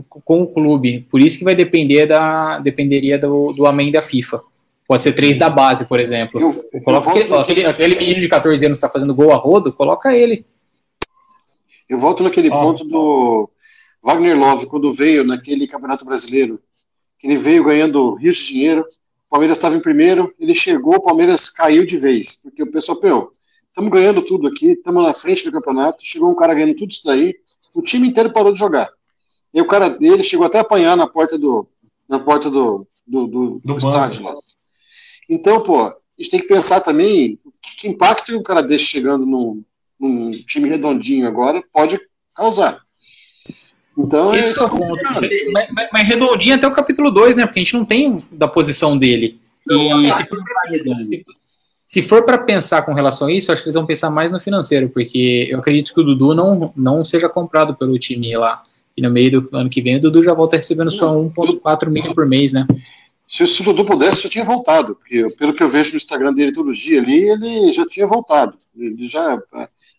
com 0.09 0.41
o 0.41 0.47
clube. 0.47 1.07
Por 1.09 1.21
isso 1.21 1.37
que 1.37 1.45
vai 1.45 1.55
depender 1.55 2.05
da. 2.05 2.59
dependeria 2.59 3.17
do, 3.17 3.53
do 3.53 3.65
amém 3.65 3.89
da 3.89 4.01
FIFA. 4.01 4.41
Pode 4.85 5.03
ser 5.03 5.13
três 5.13 5.37
da 5.37 5.49
base, 5.49 5.85
por 5.85 5.97
exemplo. 5.97 6.41
Eu, 6.41 6.81
coloca 6.81 7.09
eu 7.09 7.13
aquele, 7.13 7.33
aquele, 7.33 7.65
aquele, 7.67 7.95
menino 7.95 8.19
de 8.19 8.27
14 8.27 8.65
anos 8.65 8.77
que 8.77 8.85
está 8.85 8.89
fazendo 8.89 9.15
gol 9.15 9.31
a 9.31 9.37
rodo, 9.37 9.71
coloca 9.71 10.13
ele. 10.13 10.45
Eu 11.87 11.99
volto 11.99 12.21
naquele 12.21 12.49
ponto 12.49 12.83
do 12.83 13.49
Wagner 14.03 14.37
Love, 14.37 14.65
quando 14.65 14.91
veio 14.91 15.23
naquele 15.23 15.67
Campeonato 15.67 16.03
Brasileiro, 16.03 16.59
que 17.17 17.27
ele 17.27 17.37
veio 17.37 17.63
ganhando 17.63 18.15
rios 18.15 18.37
de 18.37 18.47
dinheiro, 18.47 18.81
o 18.81 19.29
Palmeiras 19.29 19.57
estava 19.57 19.75
em 19.75 19.79
primeiro, 19.79 20.33
ele 20.37 20.53
chegou, 20.53 20.95
o 20.95 21.01
Palmeiras 21.01 21.49
caiu 21.49 21.85
de 21.85 21.95
vez, 21.95 22.41
porque 22.43 22.61
o 22.61 22.71
pessoal, 22.71 22.99
pô, 22.99 23.31
estamos 23.75 23.91
ganhando 23.91 24.21
tudo 24.21 24.47
aqui, 24.47 24.67
estamos 24.67 25.03
na 25.03 25.13
frente 25.13 25.43
do 25.43 25.51
campeonato, 25.51 25.99
chegou 26.01 26.31
um 26.31 26.35
cara 26.35 26.53
ganhando 26.53 26.75
tudo 26.75 26.91
isso 26.91 27.05
daí, 27.05 27.35
o 27.73 27.81
time 27.81 28.07
inteiro 28.07 28.31
parou 28.31 28.53
de 28.53 28.59
jogar. 28.59 28.89
E 29.53 29.61
o 29.61 29.67
cara 29.67 29.89
dele 29.89 30.23
chegou 30.23 30.45
até 30.45 30.59
a 30.59 30.61
apanhar 30.61 30.95
na 30.95 31.05
porta 31.05 31.37
do, 31.37 31.67
na 32.07 32.17
porta 32.17 32.49
do, 32.49 32.87
do, 33.05 33.27
do, 33.27 33.61
do, 33.65 33.73
do 33.73 33.77
estádio 33.77 34.23
lá. 34.23 34.33
Então, 35.29 35.61
pô, 35.61 35.81
a 35.87 35.95
gente 36.17 36.31
tem 36.31 36.39
que 36.39 36.47
pensar 36.47 36.79
também 36.79 37.37
que 37.77 37.89
impacto 37.89 38.33
um 38.33 38.43
cara 38.43 38.63
desse 38.63 38.85
chegando 38.85 39.25
num, 39.25 39.61
num 39.99 40.31
time 40.31 40.69
redondinho 40.69 41.27
agora 41.27 41.61
pode 41.73 41.99
causar. 42.33 42.79
Então, 43.97 44.33
é 44.33 44.39
Esse 44.39 44.61
é, 44.61 44.65
é 44.65 45.51
mas, 45.51 45.67
mas, 45.71 45.89
mas, 45.91 46.07
redondinho 46.07 46.55
até 46.55 46.67
o 46.67 46.73
capítulo 46.73 47.11
2, 47.11 47.35
né? 47.35 47.45
Porque 47.45 47.59
a 47.59 47.63
gente 47.63 47.73
não 47.73 47.85
tem 47.85 48.23
da 48.31 48.47
posição 48.47 48.97
dele. 48.97 49.39
E 49.69 50.11
se 50.13 50.25
for, 50.25 50.43
se, 51.03 51.25
se 51.95 52.01
for 52.01 52.23
para 52.23 52.37
pensar 52.37 52.81
com 52.81 52.93
relação 52.93 53.29
a 53.29 53.31
isso, 53.31 53.53
acho 53.53 53.61
que 53.63 53.69
eles 53.69 53.75
vão 53.75 53.85
pensar 53.85 54.09
mais 54.09 54.29
no 54.29 54.37
financeiro, 54.37 54.89
porque 54.89 55.47
eu 55.49 55.59
acredito 55.59 55.93
que 55.93 56.01
o 56.01 56.03
Dudu 56.03 56.35
não, 56.35 56.73
não 56.75 57.05
seja 57.05 57.29
comprado 57.29 57.73
pelo 57.73 57.97
time 57.97 58.35
lá. 58.35 58.63
E 58.97 59.01
no 59.01 59.09
meio 59.09 59.39
do 59.39 59.57
ano 59.57 59.69
que 59.69 59.81
vem, 59.81 59.95
o 59.95 60.01
Dudu 60.01 60.21
já 60.21 60.33
volta 60.33 60.57
recebendo 60.57 60.91
só 60.91 61.15
1,4 61.15 61.89
milhões 61.89 62.11
por 62.11 62.25
mês, 62.25 62.51
né? 62.51 62.67
Se, 63.25 63.47
se 63.47 63.61
o 63.61 63.63
Dudu 63.63 63.85
pudesse, 63.85 64.23
já 64.23 64.29
tinha 64.29 64.43
voltado, 64.43 64.95
porque 64.95 65.33
pelo 65.37 65.53
que 65.53 65.63
eu 65.63 65.69
vejo 65.69 65.91
no 65.91 65.95
Instagram 65.95 66.33
dele 66.33 66.51
todo 66.51 66.73
dia 66.73 66.99
ali, 67.01 67.29
ele 67.29 67.71
já 67.71 67.87
tinha 67.87 68.05
voltado. 68.05 68.57
Ele 68.77 69.07
já, 69.07 69.41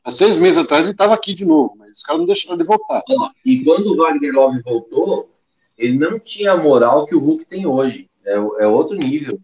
há 0.05 0.11
seis 0.11 0.36
meses 0.36 0.59
atrás, 0.59 0.82
ele 0.82 0.92
estava 0.92 1.14
aqui 1.14 1.32
de 1.32 1.47
novo, 1.47 1.76
mas 1.78 1.97
os 1.97 2.03
caras 2.03 2.18
não 2.20 2.26
deixaram 2.26 2.57
ele 2.57 2.64
voltar. 2.64 3.03
E 3.42 3.64
quando 3.64 3.86
o 3.86 3.97
Wagner 3.97 4.34
Love 4.34 4.61
voltou, 4.61 5.30
ele 5.78 5.97
não 5.99 6.18
tinha 6.18 6.53
a 6.53 6.57
moral 6.59 7.07
que 7.07 7.14
o 7.14 7.20
Hulk 7.20 7.47
tem 7.47 7.64
hoje. 7.64 8.07
É, 8.22 8.34
é 8.34 8.66
outro 8.66 8.94
nível. 8.99 9.40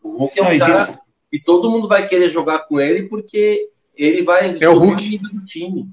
O 0.00 0.18
Hulk 0.18 0.38
é 0.38 0.42
um 0.44 0.58
cara 0.60 1.05
que 1.30 1.38
todo 1.40 1.70
mundo 1.70 1.88
vai 1.88 2.06
querer 2.06 2.28
jogar 2.28 2.60
com 2.60 2.80
ele 2.80 3.04
porque 3.04 3.68
ele 3.96 4.22
vai 4.22 4.56
é 4.60 4.68
o 4.68 4.78
Hulk 4.78 5.18
do 5.18 5.44
time. 5.44 5.88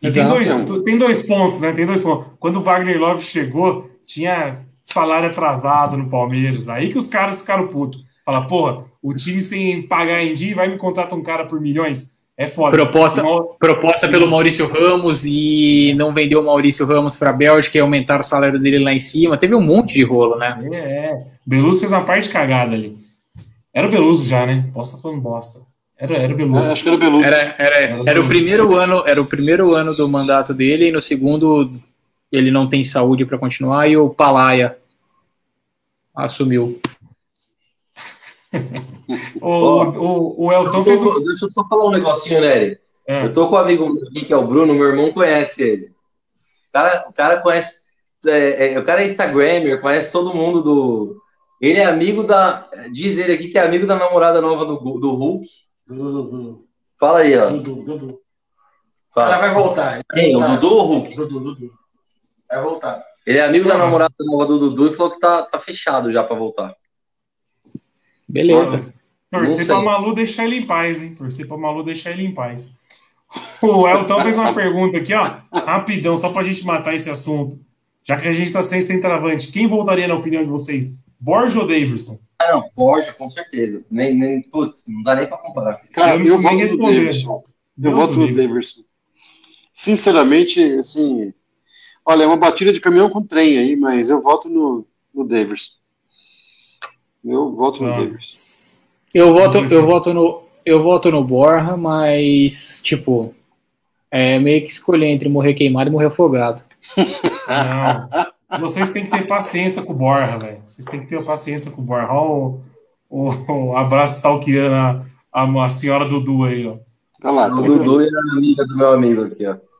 Tem 0.00 0.26
dois, 0.26 0.50
tem 0.84 0.96
dois 0.96 1.22
pontos, 1.22 1.60
né? 1.60 1.72
Tem 1.72 1.84
dois 1.84 2.02
pontos. 2.02 2.32
Quando 2.38 2.56
o 2.56 2.62
Wagner 2.62 2.98
Love 2.98 3.22
chegou, 3.22 3.90
tinha 4.06 4.60
salário 4.82 5.28
atrasado 5.28 5.96
no 5.96 6.08
Palmeiras. 6.08 6.68
Aí 6.68 6.90
que 6.90 6.96
os 6.96 7.06
caras 7.06 7.40
ficaram 7.40 7.68
putos. 7.68 8.02
Fala, 8.24 8.46
porra, 8.46 8.84
o 9.02 9.14
time 9.14 9.40
sem 9.40 9.82
pagar 9.82 10.22
em 10.22 10.32
dia 10.32 10.54
vai 10.54 10.68
me 10.68 10.78
contratar 10.78 11.18
um 11.18 11.22
cara 11.22 11.44
por 11.44 11.60
milhões? 11.60 12.10
É 12.36 12.46
foda. 12.46 12.74
Proposta, 12.74 13.22
proposta 13.58 14.08
pelo 14.08 14.30
Maurício 14.30 14.66
Ramos 14.66 15.26
e 15.26 15.92
não 15.98 16.14
vendeu 16.14 16.40
o 16.40 16.46
Maurício 16.46 16.86
Ramos 16.86 17.14
para 17.14 17.28
a 17.28 17.34
Bélgica 17.34 17.76
e 17.76 17.80
aumentaram 17.82 18.22
o 18.22 18.24
salário 18.24 18.58
dele 18.58 18.78
lá 18.78 18.94
em 18.94 19.00
cima. 19.00 19.36
Teve 19.36 19.54
um 19.54 19.60
monte 19.60 19.94
de 19.94 20.04
rolo, 20.04 20.38
né? 20.38 20.58
É, 20.72 20.76
é. 20.76 21.26
Beluso 21.44 21.80
fez 21.80 21.92
uma 21.92 22.00
parte 22.00 22.30
cagada 22.30 22.74
ali. 22.74 22.96
Era 23.72 23.86
o 23.86 23.90
Beluso 23.90 24.24
já, 24.24 24.46
né? 24.46 24.68
Posso 24.72 24.90
estar 24.90 25.02
falando 25.02 25.20
bosta. 25.20 25.60
Era, 25.96 26.16
era 26.16 26.32
o 26.32 26.36
Beluso. 26.36 26.68
É, 26.68 26.72
acho 26.72 26.82
que 26.82 26.88
era 26.88 26.96
o 26.96 27.00
Beluso. 27.00 27.24
Era, 27.24 27.54
era, 27.58 27.76
era, 27.76 28.10
era 28.10 28.20
o 28.20 28.28
primeiro 28.28 28.76
ano, 28.76 29.04
era 29.06 29.20
o 29.20 29.26
primeiro 29.26 29.74
ano 29.74 29.94
do 29.94 30.08
mandato 30.08 30.54
dele 30.54 30.88
e 30.88 30.92
no 30.92 31.00
segundo 31.00 31.70
ele 32.32 32.50
não 32.50 32.68
tem 32.68 32.82
saúde 32.82 33.26
para 33.26 33.38
continuar 33.38 33.88
e 33.88 33.96
o 33.96 34.08
Palaia 34.08 34.76
assumiu. 36.14 36.80
o, 39.40 39.48
o, 39.48 40.46
o 40.46 40.52
Elton 40.52 40.84
fez 40.84 41.02
um... 41.02 41.24
Deixa 41.24 41.44
eu 41.44 41.50
só 41.50 41.66
falar 41.68 41.86
um 41.86 41.90
negocinho, 41.90 42.40
Nery. 42.40 42.78
É. 43.06 43.24
Eu 43.24 43.32
tô 43.32 43.48
com 43.48 43.56
um 43.56 43.58
amigo 43.58 43.98
aqui 44.06 44.24
que 44.24 44.32
é 44.32 44.36
o 44.36 44.46
Bruno, 44.46 44.74
meu 44.74 44.86
irmão 44.86 45.12
conhece 45.12 45.62
ele. 45.62 45.86
O 46.68 46.72
cara, 46.72 47.08
o 47.08 47.12
cara 47.12 47.40
conhece. 47.40 47.80
É, 48.24 48.74
é, 48.74 48.78
o 48.78 48.84
cara 48.84 49.02
é 49.02 49.06
Instagrammer, 49.06 49.80
conhece 49.80 50.12
todo 50.12 50.32
mundo 50.32 50.62
do. 50.62 51.19
Ele 51.60 51.78
é 51.78 51.84
amigo 51.84 52.22
da. 52.22 52.68
Diz 52.90 53.18
ele 53.18 53.32
aqui 53.32 53.48
que 53.48 53.58
é 53.58 53.62
amigo 53.62 53.86
da 53.86 53.96
namorada 53.96 54.40
nova 54.40 54.64
do, 54.64 54.76
do 54.98 55.14
Hulk. 55.14 55.46
Dudu, 55.86 56.66
Fala 56.98 57.20
aí, 57.20 57.36
ó. 57.36 57.50
Dudu, 57.50 57.82
Dudu. 57.82 58.20
Fala. 59.14 59.34
Ela 59.34 59.38
vai 59.38 59.54
voltar. 59.54 60.04
Quem? 60.12 60.36
O 60.36 60.48
Dudu 60.48 60.68
ou 60.68 60.80
o 60.80 60.86
Hulk? 60.86 61.14
Dudu, 61.16 61.40
Dudu. 61.40 61.70
Vai 62.48 62.62
voltar. 62.62 63.04
Ele 63.26 63.38
é 63.38 63.44
amigo 63.44 63.68
da 63.68 63.76
namorada 63.76 64.14
nova 64.20 64.46
do 64.46 64.58
Dudu 64.58 64.88
e 64.88 64.96
falou 64.96 65.12
que 65.12 65.20
tá, 65.20 65.42
tá 65.42 65.58
fechado 65.58 66.12
já 66.12 66.24
pra 66.24 66.36
voltar. 66.36 66.74
Beleza. 68.26 68.92
Torcer 69.30 69.66
pra 69.66 69.82
Malu 69.82 70.14
deixar 70.14 70.44
ele 70.44 70.56
em 70.56 70.66
paz, 70.66 71.00
hein? 71.00 71.14
Torcer 71.14 71.46
pra 71.46 71.56
Malu 71.56 71.84
deixar 71.84 72.10
ele 72.10 72.24
em 72.24 72.34
paz. 72.34 72.74
O 73.62 73.86
Elton 73.86 74.20
fez 74.22 74.36
uma 74.36 74.52
pergunta 74.52 74.96
aqui, 74.96 75.14
ó. 75.14 75.36
Rapidão, 75.52 76.16
só 76.16 76.30
pra 76.30 76.42
gente 76.42 76.66
matar 76.66 76.94
esse 76.94 77.08
assunto. 77.08 77.60
Já 78.02 78.16
que 78.16 78.26
a 78.26 78.32
gente 78.32 78.52
tá 78.52 78.60
sem 78.60 78.82
centroavante, 78.82 79.52
quem 79.52 79.68
voltaria 79.68 80.08
na 80.08 80.16
opinião 80.16 80.42
de 80.42 80.48
vocês? 80.48 80.96
Borja 81.20 81.60
ou 81.60 81.66
Davidson? 81.66 82.18
Ah, 82.38 82.52
não, 82.52 82.70
Borja, 82.74 83.12
com 83.12 83.28
certeza. 83.28 83.84
Nem, 83.90 84.14
nem, 84.14 84.40
putz, 84.40 84.82
não 84.88 85.02
dá 85.02 85.14
nem 85.14 85.26
pra 85.26 85.36
comparar. 85.36 85.80
Cara, 85.92 86.16
eu, 86.16 86.24
eu 86.24 86.40
voto 86.40 86.76
no 86.76 86.86
Davidson. 86.86 87.44
Eu 87.82 87.94
voto 87.94 88.18
no 88.18 88.34
Davidson. 88.34 88.82
Sinceramente, 89.74 90.60
assim, 90.78 91.34
olha, 92.04 92.24
é 92.24 92.26
uma 92.26 92.36
batida 92.36 92.72
de 92.72 92.80
caminhão 92.80 93.10
com 93.10 93.22
trem 93.22 93.58
aí, 93.58 93.76
mas 93.76 94.08
eu 94.08 94.22
voto 94.22 94.48
no, 94.48 94.86
no 95.14 95.28
Davidson. 95.28 95.76
Eu 97.22 97.54
voto 97.54 97.82
no 97.82 97.92
ah. 97.92 97.98
Davidson. 97.98 98.38
Eu 99.12 99.34
voto, 99.34 99.58
eu 99.58 99.86
voto 99.86 100.14
no, 100.14 100.42
eu 100.64 100.82
voto 100.82 101.10
no 101.10 101.22
Borja, 101.22 101.76
mas, 101.76 102.80
tipo, 102.82 103.34
é 104.10 104.38
meio 104.38 104.64
que 104.64 104.70
escolher 104.70 105.08
entre 105.08 105.28
morrer 105.28 105.52
queimado 105.52 105.90
e 105.90 105.92
morrer 105.92 106.06
afogado. 106.06 106.62
Não. 106.96 108.30
Vocês 108.58 108.90
têm 108.90 109.04
que 109.04 109.10
ter 109.10 109.26
paciência 109.26 109.82
com 109.82 109.92
o 109.92 109.96
Borja, 109.96 110.38
velho. 110.38 110.62
Vocês 110.66 110.84
têm 110.84 111.00
que 111.00 111.06
ter 111.06 111.22
paciência 111.24 111.70
com 111.70 111.82
o 111.82 111.84
Borja. 111.84 112.08
Olha 112.10 112.20
o, 112.20 112.60
o, 113.08 113.52
o 113.70 113.76
abraço 113.76 114.16
stalkeando 114.16 114.74
a, 114.74 115.04
a, 115.32 115.64
a 115.64 115.70
senhora 115.70 116.08
Dudu 116.08 116.44
aí, 116.44 116.66
ó. 116.66 116.78
Olha 117.22 117.32
lá, 117.32 117.46
o 117.54 117.62
Dudu 117.62 118.00
é 118.00 118.06
a 118.06 118.36
amiga 118.36 118.64
do 118.66 118.76
meu 118.76 118.90
amigo 118.90 119.24
aqui, 119.24 119.46
ó. 119.46 119.56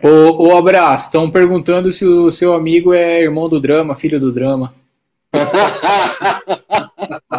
O, 0.00 0.46
o 0.46 0.56
abraço, 0.56 1.06
estão 1.06 1.28
perguntando 1.28 1.90
se 1.90 2.04
o 2.04 2.30
seu 2.30 2.54
amigo 2.54 2.92
é 2.92 3.20
irmão 3.20 3.48
do 3.48 3.60
drama, 3.60 3.96
filho 3.96 4.20
do 4.20 4.32
drama. 4.32 4.72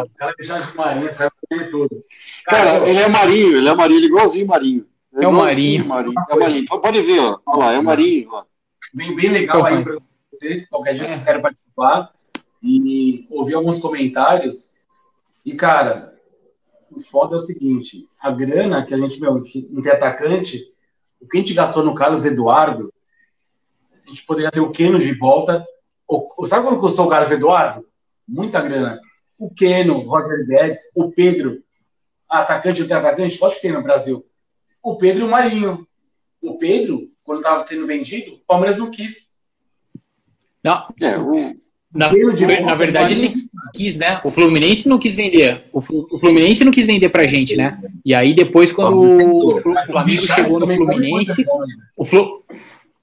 Os 0.05 0.13
caras 0.15 0.35
deixaram 0.37 0.65
de 0.65 0.75
marinho, 0.75 1.13
sai 1.13 1.29
tudo. 1.71 2.03
Cara, 2.45 2.79
cara, 2.79 2.89
ele 2.89 2.99
é 2.99 3.07
marinho, 3.07 3.57
ele 3.57 3.69
é 3.69 3.73
marinho, 3.73 3.99
ele 3.99 4.07
é 4.07 4.09
igualzinho 4.09 4.47
marinho. 4.47 4.85
É, 5.15 5.23
é 5.23 5.27
o 5.27 5.31
marinho. 5.31 5.85
marinho. 5.85 6.13
É 6.29 6.35
o 6.35 6.39
marinho. 6.39 6.65
Pode 6.67 7.01
ver, 7.01 7.19
ó. 7.19 7.39
Olha 7.45 7.57
lá, 7.57 7.73
é 7.73 7.79
o 7.79 7.83
marinho. 7.83 8.27
Ó. 8.31 8.43
Bem, 8.93 9.15
bem 9.15 9.29
legal 9.29 9.65
aí 9.65 9.83
para 9.83 9.97
vocês, 10.33 10.67
qualquer 10.67 10.95
dia 10.95 11.17
que 11.17 11.23
querem 11.23 11.41
participar 11.41 12.11
e 12.61 13.27
ouvir 13.29 13.53
alguns 13.53 13.79
comentários. 13.79 14.73
E, 15.45 15.53
cara, 15.53 16.17
o 16.89 16.99
foda 17.01 17.35
é 17.35 17.39
o 17.39 17.41
seguinte: 17.41 18.07
a 18.19 18.31
grana 18.31 18.85
que 18.85 18.93
a 18.93 18.97
gente, 18.97 19.19
meu, 19.19 19.43
não 19.69 19.81
tem 19.81 19.91
atacante, 19.91 20.63
o 21.19 21.27
que 21.27 21.37
a 21.37 21.39
gente 21.41 21.53
gastou 21.53 21.83
no 21.83 21.95
Carlos 21.95 22.25
Eduardo, 22.25 22.93
a 24.05 24.07
gente 24.07 24.25
poderia 24.25 24.51
ter 24.51 24.59
o 24.59 24.71
Keno 24.71 24.99
de 24.99 25.13
volta. 25.13 25.65
O, 26.07 26.45
sabe 26.45 26.67
quanto 26.67 26.79
custou 26.79 27.05
o 27.05 27.09
Carlos 27.09 27.31
Eduardo? 27.31 27.87
Muita 28.27 28.61
grana. 28.61 28.99
O 29.37 29.49
Keno, 29.53 29.95
o 29.95 30.01
Roger 30.01 30.45
Guedes, 30.45 30.79
o 30.95 31.11
Pedro. 31.11 31.63
atacante 32.29 32.81
ou 32.81 32.87
tem 32.87 32.97
atacante? 32.97 33.37
Pode 33.37 33.55
que 33.55 33.61
tem 33.61 33.71
no 33.71 33.83
Brasil. 33.83 34.25
O 34.81 34.97
Pedro 34.97 35.23
e 35.23 35.27
o 35.27 35.31
Marinho. 35.31 35.87
O 36.41 36.57
Pedro, 36.57 37.09
quando 37.23 37.39
estava 37.39 37.65
sendo 37.65 37.87
vendido, 37.87 38.35
o 38.35 38.39
Palmeiras 38.39 38.77
não 38.77 38.91
quis. 38.91 39.32
Não. 40.63 40.83
É, 41.01 41.17
o... 41.17 41.55
Na, 41.93 42.11
na 42.65 42.75
verdade, 42.75 43.13
ele 43.13 43.31
quis, 43.71 43.95
né? 43.95 44.19
O 44.23 44.31
Fluminense 44.31 44.89
não 44.89 44.97
quis 44.97 45.15
vender. 45.15 45.65
O, 45.71 45.79
Fluminense 45.79 46.63
não 46.63 46.71
quis 46.71 46.87
vender 46.87 47.09
pra 47.09 47.27
gente, 47.27 47.55
né? 47.55 47.77
E 48.03 48.15
aí 48.15 48.33
depois, 48.33 48.71
quando 48.71 48.99
o, 48.99 49.61
Flamengo 49.85 50.21
chegou 50.23 50.59
no 50.59 50.67
Fluminense, 50.67 51.45
o, 51.95 52.03
Flu, 52.03 52.43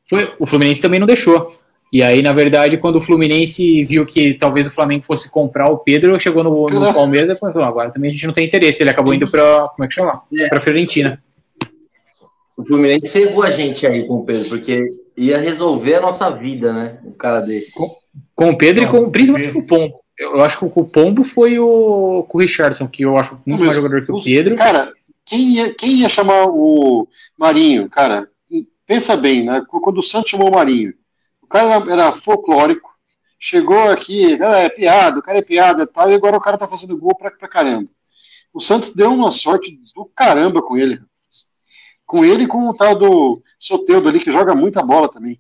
foi, 0.09 0.35
o 0.41 0.47
Fluminense 0.47 0.81
também 0.81 0.99
não 0.99 1.07
deixou. 1.07 1.57
E 1.93 2.03
aí, 2.03 2.21
na 2.21 2.33
verdade, 2.33 2.79
quando 2.79 2.97
o 2.97 3.01
Fluminense 3.01 3.85
viu 3.85 4.05
que 4.05 4.35
talvez 4.35 4.67
o 4.67 4.71
Flamengo 4.71 5.05
fosse 5.05 5.31
comprar 5.31 5.69
o 5.69 5.79
Pedro, 5.79 6.19
chegou 6.19 6.43
no, 6.43 6.67
no 6.67 6.95
Palmeiras 6.95 7.37
e 7.37 7.39
falou: 7.39 7.63
agora 7.63 7.91
também 7.91 8.11
a 8.11 8.13
gente 8.13 8.27
não 8.27 8.35
tem 8.35 8.47
interesse. 8.47 8.83
Ele 8.83 8.91
acabou 8.91 9.15
indo 9.15 9.29
para 9.31 9.69
como 9.69 9.85
é 9.85 9.89
que 9.89 9.95
chama? 9.95 10.21
É. 10.37 10.49
Para 10.49 10.61
Fiorentina. 10.61 11.23
O 12.57 12.65
Fluminense 12.65 13.09
ferrou 13.09 13.43
a 13.45 13.51
gente 13.51 13.87
aí 13.87 14.05
com 14.05 14.17
o 14.17 14.25
Pedro, 14.25 14.49
porque 14.49 14.83
ia 15.27 15.39
resolver 15.39 15.97
a 15.97 16.01
nossa 16.01 16.31
vida, 16.31 16.73
né? 16.73 16.99
Um 17.05 17.13
cara 17.13 17.41
desse. 17.41 17.73
Com, 17.73 17.97
com 18.35 18.51
o 18.51 18.59
Pedro 18.59 18.85
não, 18.85 18.89
e 18.89 18.93
com, 18.93 19.11
principalmente 19.11 19.53
com 19.53 19.59
o 19.59 19.67
Pombo. 19.67 20.01
Eu 20.19 20.43
acho 20.43 20.59
que 20.59 20.65
o 20.65 20.85
Pombo 20.85 21.25
foi 21.25 21.59
o, 21.59 22.25
com 22.29 22.39
o 22.39 22.41
Richardson, 22.41 22.87
que 22.87 23.05
eu 23.05 23.17
acho 23.17 23.41
muito 23.47 23.65
mais 23.65 23.75
jogador 23.75 24.05
que 24.05 24.13
o 24.13 24.23
Pedro. 24.23 24.55
Cara, 24.55 24.93
quem 25.25 25.55
ia, 25.55 25.75
quem 25.75 26.01
ia 26.01 26.09
chamar 26.09 26.47
o 26.47 27.09
Marinho, 27.39 27.89
cara? 27.89 28.29
Pensa 28.87 29.17
bem, 29.17 29.45
né? 29.45 29.63
Quando 29.69 29.99
o 29.99 30.03
Santos 30.03 30.31
chamou 30.31 30.49
o 30.49 30.55
Marinho, 30.55 30.93
cara 31.51 31.75
era, 31.75 31.93
era 31.93 32.13
folclórico, 32.13 32.89
chegou 33.39 33.91
aqui, 33.91 34.41
é 34.41 34.69
piada, 34.71 35.19
o 35.19 35.23
cara 35.23 35.39
é 35.39 35.43
piada 35.43 35.83
e 35.83 35.87
tal, 35.87 36.11
e 36.11 36.15
agora 36.15 36.37
o 36.37 36.41
cara 36.41 36.57
tá 36.57 36.69
fazendo 36.69 36.97
gol 36.97 37.15
pra, 37.15 37.31
pra 37.31 37.49
caramba. 37.49 37.91
O 38.55 38.61
Santos 38.61 38.95
deu 38.95 39.13
uma 39.13 39.33
sorte 39.33 39.79
do 39.95 40.05
caramba 40.15 40.63
com 40.63 40.77
ele. 40.79 41.01
Com 42.11 42.25
ele 42.25 42.43
e 42.43 42.47
com 42.49 42.69
o 42.69 42.75
tal 42.75 42.99
do 42.99 43.41
Soteudo 43.57 44.09
ali, 44.09 44.19
que 44.19 44.33
joga 44.33 44.53
muita 44.53 44.83
bola 44.83 45.09
também. 45.09 45.39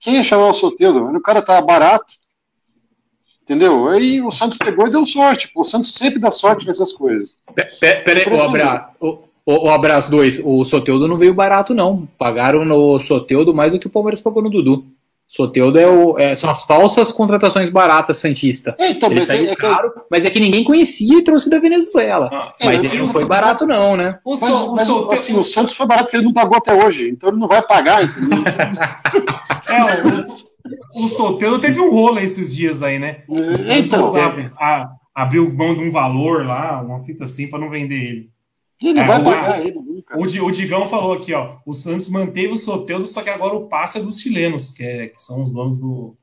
Quem 0.00 0.14
ia 0.14 0.24
chamar 0.24 0.48
o 0.48 0.52
Soteudo? 0.52 1.04
O 1.16 1.22
cara 1.22 1.40
tá 1.40 1.62
barato, 1.62 2.12
entendeu? 3.44 3.86
Aí 3.86 4.20
o 4.20 4.32
Santos 4.32 4.58
pegou 4.58 4.88
e 4.88 4.90
deu 4.90 5.06
sorte. 5.06 5.52
Pô. 5.52 5.60
O 5.60 5.64
Santos 5.64 5.94
sempre 5.94 6.18
dá 6.18 6.32
sorte 6.32 6.66
nessas 6.66 6.92
coisas. 6.92 7.40
Peraí, 7.78 8.26
o 8.26 8.42
abraço. 8.42 8.88
O, 9.00 9.20
o 9.46 9.70
abraço 9.70 10.10
2, 10.10 10.42
o 10.44 10.64
Soteudo 10.64 11.06
não 11.06 11.16
veio 11.16 11.32
barato, 11.32 11.72
não. 11.72 12.08
Pagaram 12.18 12.64
no 12.64 12.98
Soteudo 12.98 13.54
mais 13.54 13.70
do 13.70 13.78
que 13.78 13.86
o 13.86 13.90
Palmeiras 13.90 14.20
pagou 14.20 14.42
no 14.42 14.50
Dudu. 14.50 14.86
Soteudo 15.28 15.78
é 15.78 15.86
o, 15.86 16.18
é, 16.18 16.34
são 16.34 16.48
as 16.48 16.62
falsas 16.62 17.12
contratações 17.12 17.68
baratas 17.68 18.16
Santista. 18.16 18.74
É, 18.78 18.92
então, 18.92 19.10
ele 19.10 19.20
mas 19.20 19.28
saiu 19.28 19.50
é, 19.50 19.54
caro, 19.54 19.92
é... 19.94 20.00
mas 20.10 20.24
é 20.24 20.30
que 20.30 20.40
ninguém 20.40 20.64
conhecia 20.64 21.18
e 21.18 21.22
trouxe 21.22 21.50
da 21.50 21.58
Venezuela. 21.58 22.30
Ah, 22.32 22.54
mas 22.64 22.82
ele 22.82 22.98
não 22.98 23.08
foi 23.08 23.26
barato, 23.26 23.66
não, 23.66 23.94
né? 23.94 24.18
O 24.24 24.38
mas, 24.40 24.72
mas 24.72 24.88
o, 24.88 25.10
assim, 25.10 25.36
o 25.36 25.44
Santos 25.44 25.76
foi 25.76 25.86
barato 25.86 26.06
porque 26.06 26.16
ele 26.16 26.24
não 26.24 26.32
pagou 26.32 26.56
até 26.56 26.72
hoje, 26.72 27.10
então 27.10 27.28
ele 27.28 27.38
não 27.38 27.46
vai 27.46 27.60
pagar, 27.60 28.02
entendeu? 28.02 28.42
é, 29.68 31.02
o, 31.02 31.04
o 31.04 31.06
Soteudo 31.08 31.60
teve 31.60 31.78
um 31.78 31.90
rolo 31.90 32.20
esses 32.20 32.56
dias 32.56 32.82
aí, 32.82 32.98
né? 32.98 33.18
O 33.28 33.54
Santos 33.58 33.84
então, 33.84 34.16
a, 34.16 34.64
a, 34.64 34.90
abriu 35.14 35.52
mão 35.52 35.74
de 35.74 35.82
um 35.82 35.90
valor 35.90 36.46
lá, 36.46 36.80
uma 36.80 37.04
fita 37.04 37.24
assim, 37.24 37.48
para 37.48 37.58
não 37.58 37.68
vender 37.68 37.96
ele. 37.96 38.30
Ele 38.80 38.94
não 38.94 39.02
é, 39.02 39.06
vai 39.06 39.24
pagar 39.24 39.60
ele 39.60 39.74
nunca. 39.74 40.16
O, 40.16 40.22
o 40.22 40.50
Digão 40.52 40.88
falou 40.88 41.12
aqui, 41.12 41.34
ó. 41.34 41.56
O 41.66 41.72
Santos 41.72 42.08
manteve 42.08 42.52
o 42.52 42.56
Soteudo, 42.56 43.06
só 43.06 43.22
que 43.22 43.30
agora 43.30 43.54
o 43.54 43.68
passe 43.68 43.98
é 43.98 44.00
dos 44.00 44.20
chilenos, 44.20 44.70
que, 44.70 44.84
é, 44.84 45.08
que 45.08 45.20
são 45.22 45.42
os 45.42 45.50
donos 45.50 45.78
do, 45.78 46.16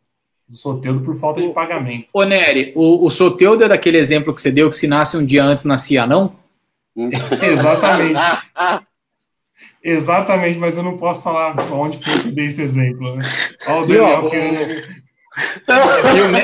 do 0.47 0.55
Soteudo 0.55 1.01
por 1.01 1.17
falta 1.17 1.41
o, 1.41 1.43
de 1.43 1.49
pagamento. 1.53 2.07
Ô, 2.13 2.23
Nery, 2.23 2.71
o, 2.75 3.05
o 3.05 3.09
Soteudo 3.09 3.63
é 3.63 3.67
daquele 3.67 3.97
exemplo 3.97 4.33
que 4.33 4.41
você 4.41 4.51
deu 4.51 4.69
que 4.69 4.75
se 4.75 4.87
nasce 4.87 5.17
um 5.17 5.25
dia 5.25 5.43
antes, 5.43 5.65
nascia 5.65 6.05
não? 6.05 6.33
Exatamente. 6.95 8.19
Exatamente, 9.83 10.57
mas 10.57 10.77
eu 10.77 10.83
não 10.83 10.97
posso 10.97 11.21
falar 11.21 11.55
onde 11.71 12.03
foi 12.03 12.21
que 12.21 12.27
eu 12.29 12.31
dei 12.31 12.47
esse 12.47 12.61
exemplo. 12.61 13.15
Né? 13.15 13.19
Ó, 13.67 13.81
o 13.81 13.85
Daniel 13.85 14.31
e, 16.15 16.21
o, 16.21 16.31
Me... 16.31 16.43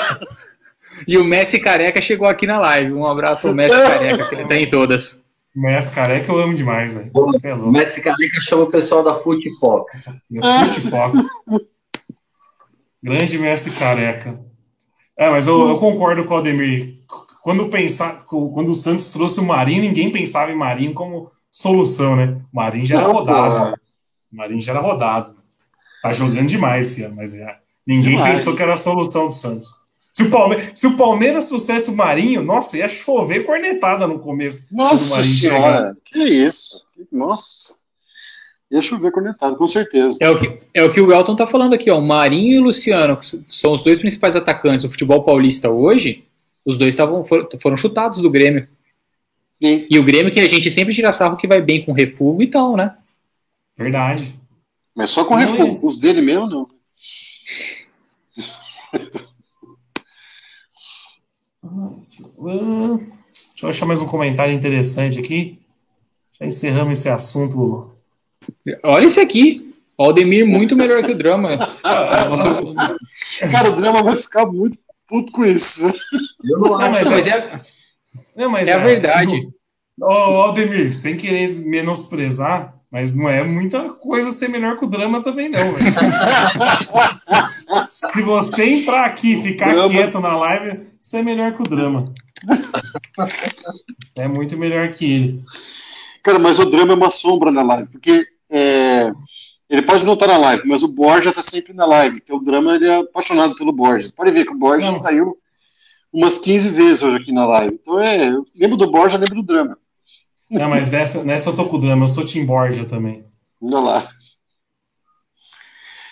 e 1.07 1.17
o 1.17 1.23
Messi 1.23 1.59
Careca 1.59 1.99
chegou 2.01 2.27
aqui 2.27 2.45
na 2.45 2.59
live. 2.59 2.93
Um 2.93 3.05
abraço 3.05 3.47
ao 3.47 3.55
Messi 3.55 3.75
Careca, 3.75 4.29
que 4.29 4.35
ele 4.35 4.47
tá 4.47 4.55
em 4.57 4.69
todas. 4.69 5.20
Messi 5.55 5.93
Careca 5.93 6.31
eu 6.31 6.39
amo 6.39 6.53
demais, 6.53 6.93
velho. 6.93 7.11
É 7.43 7.55
Messi 7.55 8.01
Careca 8.01 8.39
chama 8.41 8.63
o 8.63 8.71
pessoal 8.71 9.03
da 9.03 9.15
Footfox. 9.15 10.05
Footfox. 10.29 11.17
Grande 13.03 13.37
Messi 13.37 13.71
Careca. 13.71 14.39
É, 15.17 15.29
mas 15.29 15.47
eu, 15.47 15.69
eu, 15.69 15.77
concordo 15.77 16.25
com 16.25 16.33
o 16.33 16.37
Ademir. 16.37 16.99
Quando, 17.43 17.67
pensar, 17.69 18.23
quando 18.23 18.71
o 18.71 18.75
Santos 18.75 19.11
trouxe 19.11 19.39
o 19.39 19.43
Marinho, 19.43 19.81
ninguém 19.81 20.11
pensava 20.11 20.51
em 20.51 20.55
Marinho 20.55 20.93
como 20.93 21.31
solução, 21.49 22.15
né? 22.15 22.39
O 22.51 22.55
Marinho 22.55 22.85
já 22.85 22.97
era 22.97 23.07
Não, 23.07 23.13
rodado. 23.13 23.75
O 24.31 24.35
Marinho 24.35 24.61
já 24.61 24.71
era 24.71 24.81
rodado. 24.81 25.35
Tá 26.01 26.13
jogando 26.13 26.47
demais 26.47 26.97
ano, 26.99 27.15
mas 27.15 27.33
já, 27.33 27.59
ninguém 27.85 28.15
demais. 28.15 28.31
pensou 28.31 28.55
que 28.55 28.63
era 28.63 28.73
a 28.73 28.77
solução 28.77 29.27
do 29.27 29.33
Santos. 29.33 29.80
Se 30.11 30.23
o, 30.23 30.29
Palmeiras, 30.29 30.71
se 30.75 30.87
o 30.87 30.97
Palmeiras 30.97 31.47
trouxesse 31.47 31.89
o 31.89 31.95
Marinho, 31.95 32.43
nossa, 32.43 32.77
ia 32.77 32.89
chover 32.89 33.45
cornetada 33.45 34.05
no 34.05 34.19
começo. 34.19 34.67
Nossa 34.75 35.23
senhora, 35.23 35.95
que 36.03 36.19
isso? 36.19 36.85
Nossa. 37.09 37.75
Ia 38.69 38.81
chover 38.81 39.11
cornetada, 39.11 39.55
com 39.55 39.67
certeza. 39.67 40.17
É 40.21 40.29
o 40.29 40.37
que, 40.37 40.59
é 40.73 40.83
o, 40.83 40.91
que 40.91 40.99
o 40.99 41.11
Elton 41.13 41.35
tá 41.35 41.47
falando 41.47 41.73
aqui, 41.73 41.89
ó. 41.89 41.97
O 41.97 42.01
Marinho 42.01 42.55
e 42.55 42.59
o 42.59 42.63
Luciano, 42.63 43.17
que 43.17 43.25
são 43.49 43.71
os 43.71 43.83
dois 43.83 43.99
principais 43.99 44.35
atacantes 44.35 44.83
do 44.83 44.91
futebol 44.91 45.23
paulista 45.23 45.69
hoje, 45.69 46.25
Os 46.65 46.77
dois 46.77 46.95
tavam, 46.95 47.23
foram, 47.23 47.47
foram 47.61 47.77
chutados 47.77 48.19
do 48.19 48.29
Grêmio. 48.29 48.67
Sim. 49.61 49.85
E 49.89 49.97
o 49.97 50.03
Grêmio 50.03 50.31
que 50.33 50.39
a 50.39 50.47
gente 50.47 50.69
sempre 50.71 50.93
tira 50.93 51.13
sarro 51.13 51.37
que 51.37 51.47
vai 51.47 51.61
bem 51.61 51.85
com 51.85 51.91
refugo 51.93 52.41
e 52.41 52.47
tal, 52.47 52.75
né? 52.75 52.95
Verdade. 53.77 54.33
Mas 54.95 55.09
só 55.09 55.23
com 55.23 55.35
refugo. 55.35 55.85
Os 55.85 55.97
dele 55.97 56.21
mesmo, 56.21 56.47
não. 56.47 56.69
Deixa 61.71 63.65
eu 63.65 63.69
achar 63.69 63.85
mais 63.85 64.01
um 64.01 64.07
comentário 64.07 64.53
interessante 64.53 65.19
aqui. 65.19 65.59
Já 66.39 66.45
encerramos 66.45 66.99
esse 66.99 67.09
assunto. 67.09 67.91
Olha 68.83 69.05
esse 69.05 69.19
aqui. 69.19 69.73
O 69.97 70.03
Aldemir 70.03 70.45
muito 70.45 70.75
melhor 70.75 71.03
que 71.03 71.11
o 71.11 71.17
Drama. 71.17 71.57
Cara, 73.51 73.69
o 73.69 73.75
Drama 73.75 74.03
vai 74.03 74.17
ficar 74.17 74.45
muito 74.45 74.77
puto 75.07 75.31
com 75.31 75.45
isso. 75.45 75.85
Eu 76.43 76.59
não 76.59 76.75
acho, 76.75 77.03
não, 77.03 77.11
mas, 77.11 77.27
é, 77.27 77.29
é, 77.29 77.61
não, 78.35 78.49
mas 78.49 78.67
é, 78.67 78.71
é 78.71 78.73
a 78.73 78.79
verdade. 78.79 79.47
Ô, 79.99 80.05
oh, 80.05 80.41
Aldemir, 80.41 80.93
sem 80.93 81.15
querer 81.15 81.53
menosprezar, 81.65 82.75
mas 82.89 83.13
não 83.13 83.29
é 83.29 83.43
muita 83.43 83.93
coisa 83.93 84.31
ser 84.31 84.49
melhor 84.49 84.77
que 84.77 84.85
o 84.85 84.89
drama 84.89 85.21
também, 85.21 85.49
não. 85.49 85.75
se, 87.89 88.11
se, 88.11 88.21
você 88.21 88.63
entrar 88.63 89.05
aqui 89.05 89.33
e 89.33 89.41
ficar 89.41 89.73
drama. 89.73 89.89
quieto 89.89 90.19
na 90.19 90.35
live, 90.37 90.90
você 91.01 91.17
é 91.17 91.23
melhor 91.23 91.53
que 91.53 91.61
o 91.61 91.65
drama. 91.65 92.13
é 94.15 94.27
muito 94.27 94.57
melhor 94.57 94.91
que 94.91 95.05
ele. 95.05 95.43
Cara, 96.23 96.37
mas 96.37 96.59
o 96.59 96.65
drama 96.65 96.93
é 96.93 96.95
uma 96.95 97.11
sombra 97.11 97.51
na 97.51 97.63
live, 97.63 97.91
porque 97.91 98.25
é, 98.49 99.11
ele 99.69 99.81
pode 99.81 100.05
não 100.05 100.13
estar 100.13 100.27
na 100.27 100.37
live, 100.37 100.67
mas 100.67 100.83
o 100.83 100.87
Borja 100.87 101.29
está 101.29 101.41
sempre 101.41 101.73
na 101.73 101.85
live, 101.85 102.19
porque 102.19 102.33
o 102.33 102.39
drama 102.39 102.75
ele 102.75 102.87
é 102.87 102.97
apaixonado 102.97 103.55
pelo 103.55 103.73
Borja. 103.73 104.11
Pode 104.15 104.31
ver 104.31 104.45
que 104.45 104.53
o 104.53 104.57
Borja 104.57 104.91
não. 104.91 104.97
saiu 104.97 105.37
umas 106.11 106.37
15 106.37 106.69
vezes 106.69 107.01
hoje 107.01 107.17
aqui 107.17 107.31
na 107.31 107.45
live. 107.45 107.79
Então 107.81 107.99
é, 107.99 108.29
eu 108.29 108.45
lembro 108.53 108.77
do 108.77 108.91
Borja, 108.91 109.17
lembro 109.17 109.35
do 109.35 109.43
drama. 109.43 109.77
Não, 110.49 110.69
mas 110.69 110.89
nessa, 110.89 111.23
nessa 111.23 111.49
eu 111.49 111.55
tô 111.55 111.65
com 111.65 111.77
o 111.77 111.79
drama, 111.79 112.03
eu 112.03 112.07
sou 112.07 112.25
Tim 112.25 112.45
Borja 112.45 112.83
também. 112.85 113.23
Olha 113.61 113.79
lá. 113.79 114.07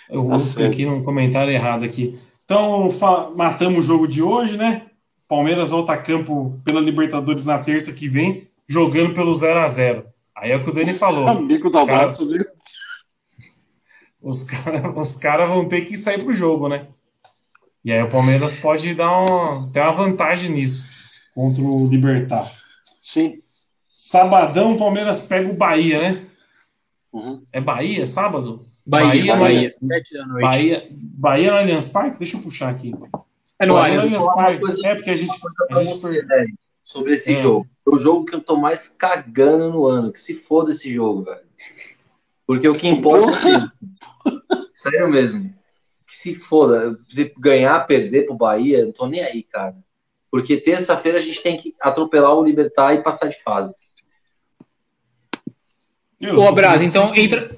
Eu 0.08 0.26
tá 0.28 0.66
aqui 0.66 0.84
num 0.84 1.04
comentário 1.04 1.52
errado 1.52 1.84
aqui. 1.84 2.18
Então, 2.50 2.88
matamos 3.36 3.84
o 3.84 3.88
jogo 3.88 4.08
de 4.08 4.20
hoje, 4.20 4.56
né? 4.56 4.86
Palmeiras 5.28 5.70
volta 5.70 5.92
a 5.92 5.96
campo 5.96 6.60
pela 6.64 6.80
Libertadores 6.80 7.46
na 7.46 7.60
terça 7.60 7.92
que 7.92 8.08
vem, 8.08 8.48
jogando 8.66 9.14
pelo 9.14 9.32
0 9.32 9.60
a 9.60 9.68
0 9.68 10.04
Aí 10.36 10.50
é 10.50 10.56
o 10.56 10.64
que 10.64 10.70
o 10.70 10.72
Dani 10.72 10.92
falou. 10.92 11.28
Amigo 11.28 11.70
do 11.70 11.78
abraço, 11.78 12.28
cara... 12.28 12.52
Os 14.20 14.42
caras 14.42 14.96
os 14.96 15.14
cara 15.14 15.46
vão 15.46 15.68
ter 15.68 15.82
que 15.82 15.96
sair 15.96 16.24
pro 16.24 16.34
jogo, 16.34 16.68
né? 16.68 16.88
E 17.84 17.92
aí 17.92 18.02
o 18.02 18.08
Palmeiras 18.08 18.58
pode 18.58 18.96
dar 18.96 19.08
ter 19.72 19.80
uma 19.80 19.92
vantagem 19.92 20.50
nisso 20.50 20.88
contra 21.32 21.62
o 21.62 21.86
Libertar. 21.86 22.50
Sim. 23.00 23.34
Sabadão, 23.92 24.76
Palmeiras 24.76 25.20
pega 25.20 25.48
o 25.48 25.56
Bahia, 25.56 26.02
né? 26.02 26.26
Uhum. 27.12 27.44
É 27.52 27.60
Bahia, 27.60 28.04
sábado? 28.08 28.66
Bahia, 28.90 29.36
Bahia. 29.36 29.74
Bahia, 29.80 30.04
da 30.12 30.26
noite. 30.26 30.42
Bahia, 30.42 30.88
Bahia 30.90 31.50
no 31.52 31.58
Allianz 31.58 31.88
Parque? 31.88 32.18
Deixa 32.18 32.36
eu 32.36 32.42
puxar 32.42 32.70
aqui. 32.70 32.92
É 33.58 33.66
no 33.66 33.74
Bahia, 33.74 34.00
Allianz 34.00 34.24
Parque. 34.24 34.86
É, 34.86 34.94
porque 34.96 35.10
a 35.10 35.16
gente. 35.16 35.32
A 35.70 35.84
gente 35.84 36.00
per... 36.00 36.46
sobre 36.82 37.14
esse 37.14 37.32
é. 37.32 37.42
jogo. 37.42 37.66
É 37.86 37.94
o 37.94 37.98
jogo 37.98 38.24
que 38.24 38.34
eu 38.34 38.40
tô 38.40 38.56
mais 38.56 38.88
cagando 38.88 39.70
no 39.70 39.86
ano. 39.86 40.12
Que 40.12 40.20
se 40.20 40.34
foda 40.34 40.72
esse 40.72 40.92
jogo, 40.92 41.22
velho. 41.22 41.40
Porque 42.46 42.68
o 42.68 42.74
que 42.74 42.88
importa 42.88 43.30
é 43.30 43.52
isso. 43.52 43.72
Sério 44.72 45.08
mesmo. 45.08 45.54
Que 46.06 46.16
se 46.16 46.34
foda. 46.34 46.98
Se 47.08 47.32
ganhar, 47.38 47.86
perder 47.86 48.26
pro 48.26 48.34
Bahia, 48.34 48.84
não 48.84 48.92
tô 48.92 49.06
nem 49.06 49.22
aí, 49.22 49.44
cara. 49.44 49.76
Porque 50.30 50.56
terça-feira 50.56 51.18
a 51.18 51.20
gente 51.20 51.42
tem 51.42 51.56
que 51.56 51.74
atropelar 51.80 52.34
o 52.34 52.44
Libertar 52.44 52.94
e 52.94 53.02
passar 53.02 53.28
de 53.28 53.40
fase. 53.42 53.72
Ô, 56.36 56.42
Abraz, 56.46 56.82
então 56.82 57.14
entra. 57.14 57.56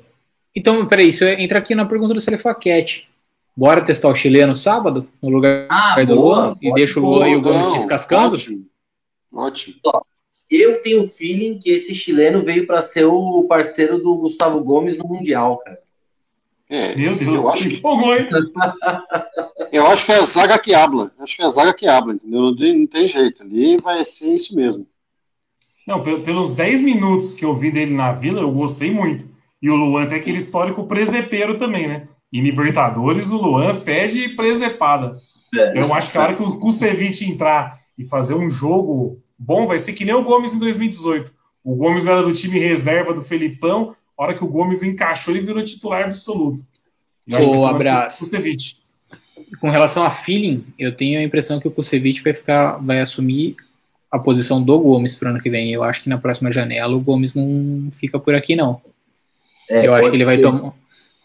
Então, 0.54 0.86
peraí, 0.86 1.08
isso 1.08 1.24
entra 1.24 1.58
aqui 1.58 1.74
na 1.74 1.86
pergunta 1.86 2.14
do 2.14 2.20
Celefaquete. 2.20 3.08
Bora 3.56 3.84
testar 3.84 4.08
o 4.08 4.14
chileno 4.14 4.56
sábado, 4.56 5.08
no 5.20 5.28
lugar 5.28 5.66
ah, 5.70 6.02
do 6.02 6.14
Luan, 6.14 6.56
e 6.60 6.72
deixa 6.72 6.98
o 6.98 7.04
Luan 7.04 7.28
e 7.28 7.36
o 7.36 7.40
Gomes 7.40 7.72
descascando? 7.74 8.34
Ótimo. 8.34 8.66
Ótimo. 9.32 9.76
Eu 10.50 10.82
tenho 10.82 11.06
feeling 11.06 11.58
que 11.58 11.70
esse 11.70 11.94
chileno 11.94 12.42
veio 12.42 12.66
para 12.66 12.82
ser 12.82 13.04
o 13.04 13.44
parceiro 13.44 13.98
do 13.98 14.14
Gustavo 14.16 14.62
Gomes 14.62 14.96
no 14.96 15.06
Mundial, 15.06 15.58
cara. 15.58 15.78
É, 16.68 16.94
Meu 16.94 17.14
Deus, 17.14 17.42
eu 17.42 17.50
acho 17.50 17.68
que... 17.68 17.82
eu 19.72 19.86
acho 19.88 20.06
que 20.06 20.12
é 20.12 20.16
a 20.16 20.22
zaga 20.22 20.58
que 20.58 20.74
habla. 20.74 21.12
Acho 21.18 21.36
que 21.36 21.42
é 21.42 21.44
a 21.44 21.50
zaga 21.50 21.74
que 21.74 21.86
habla, 21.86 22.14
entendeu? 22.14 22.40
Não 22.40 22.56
tem, 22.56 22.78
não 22.78 22.86
tem 22.86 23.06
jeito. 23.06 23.42
Ali 23.42 23.76
vai 23.76 24.02
ser 24.06 24.34
isso 24.34 24.56
mesmo. 24.56 24.86
Não, 25.86 26.02
pelos 26.02 26.54
10 26.54 26.80
minutos 26.80 27.34
que 27.34 27.44
eu 27.44 27.54
vi 27.54 27.70
dele 27.70 27.92
na 27.92 28.12
Vila, 28.12 28.40
eu 28.40 28.50
gostei 28.50 28.90
muito. 28.90 29.26
E 29.62 29.70
o 29.70 29.76
Luan 29.76 30.06
tem 30.06 30.18
aquele 30.18 30.38
histórico 30.38 30.84
presepeiro 30.86 31.56
também, 31.56 31.86
né? 31.86 32.08
Em 32.32 32.42
Libertadores, 32.42 33.30
o 33.30 33.36
Luan 33.36 33.72
fede 33.74 34.30
presepada. 34.30 35.18
É. 35.54 35.78
Eu 35.78 35.94
acho 35.94 36.10
que 36.10 36.18
a 36.18 36.22
hora 36.22 36.34
que 36.34 36.42
o 36.42 36.58
Kusevich 36.58 37.24
entrar 37.24 37.78
e 37.96 38.04
fazer 38.04 38.34
um 38.34 38.50
jogo 38.50 39.22
bom, 39.38 39.66
vai 39.66 39.78
ser 39.78 39.92
que 39.92 40.04
nem 40.04 40.14
o 40.14 40.22
Gomes 40.22 40.54
em 40.54 40.58
2018. 40.58 41.32
O 41.62 41.76
Gomes 41.76 42.06
era 42.06 42.22
do 42.22 42.32
time 42.32 42.58
reserva 42.58 43.12
do 43.12 43.22
Felipão, 43.22 43.94
a 44.18 44.24
hora 44.24 44.34
que 44.34 44.44
o 44.44 44.48
Gomes 44.48 44.82
encaixou, 44.82 45.34
ele 45.34 45.44
virou 45.44 45.62
titular 45.62 46.04
absoluto. 46.04 46.64
Boa, 47.26 47.70
abraço. 47.70 48.24
Com 49.60 49.70
relação 49.70 50.02
a 50.02 50.10
feeling, 50.10 50.64
eu 50.78 50.94
tenho 50.94 51.20
a 51.20 51.22
impressão 51.22 51.60
que 51.60 51.68
o 51.68 51.70
Kusevich 51.70 52.22
vai 52.22 52.34
ficar, 52.34 52.78
vai 52.78 53.00
assumir 53.00 53.56
a 54.10 54.18
posição 54.18 54.62
do 54.62 54.78
Gomes 54.78 55.14
para 55.14 55.28
o 55.28 55.30
ano 55.32 55.42
que 55.42 55.50
vem. 55.50 55.72
Eu 55.72 55.82
acho 55.82 56.02
que 56.02 56.08
na 56.08 56.18
próxima 56.18 56.50
janela 56.50 56.94
o 56.94 57.00
Gomes 57.00 57.34
não 57.34 57.90
fica 57.92 58.18
por 58.18 58.34
aqui, 58.34 58.56
não. 58.56 58.80
É, 59.68 59.86
eu 59.86 59.94
acho 59.94 60.10
que 60.10 60.16
ele 60.16 60.24
vai 60.24 60.38
tomar. 60.38 60.72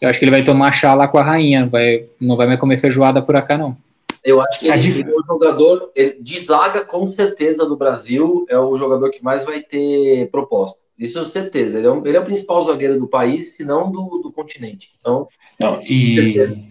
Eu 0.00 0.08
acho 0.08 0.18
que 0.18 0.24
ele 0.24 0.32
vai 0.32 0.44
tomar 0.44 0.72
chá 0.72 0.94
lá 0.94 1.08
com 1.08 1.18
a 1.18 1.22
rainha, 1.22 1.62
não 1.62 1.70
vai, 1.70 2.06
não 2.20 2.36
vai 2.36 2.46
mais 2.46 2.60
comer 2.60 2.78
feijoada 2.78 3.20
por 3.20 3.40
cá, 3.42 3.58
não. 3.58 3.76
Eu 4.24 4.40
acho 4.40 4.60
que 4.60 4.68
ele 4.68 5.02
é 5.02 5.14
o 5.14 5.22
jogador 5.26 5.90
de 6.20 6.40
zaga, 6.40 6.84
com 6.84 7.10
certeza, 7.10 7.64
do 7.64 7.76
Brasil, 7.76 8.46
é 8.48 8.58
o 8.58 8.76
jogador 8.76 9.10
que 9.10 9.22
mais 9.22 9.44
vai 9.44 9.60
ter 9.60 10.28
proposta. 10.30 10.78
Isso 10.98 11.18
é 11.18 11.24
certeza. 11.24 11.78
Ele 11.78 11.86
é, 11.86 11.90
um, 11.90 12.04
ele 12.04 12.16
é 12.16 12.20
o 12.20 12.24
principal 12.24 12.66
zagueiro 12.66 12.98
do 12.98 13.06
país, 13.06 13.56
se 13.56 13.64
não 13.64 13.90
do, 13.90 14.20
do 14.22 14.32
continente. 14.32 14.90
Então, 15.00 15.28
não, 15.58 15.80
e, 15.82 16.70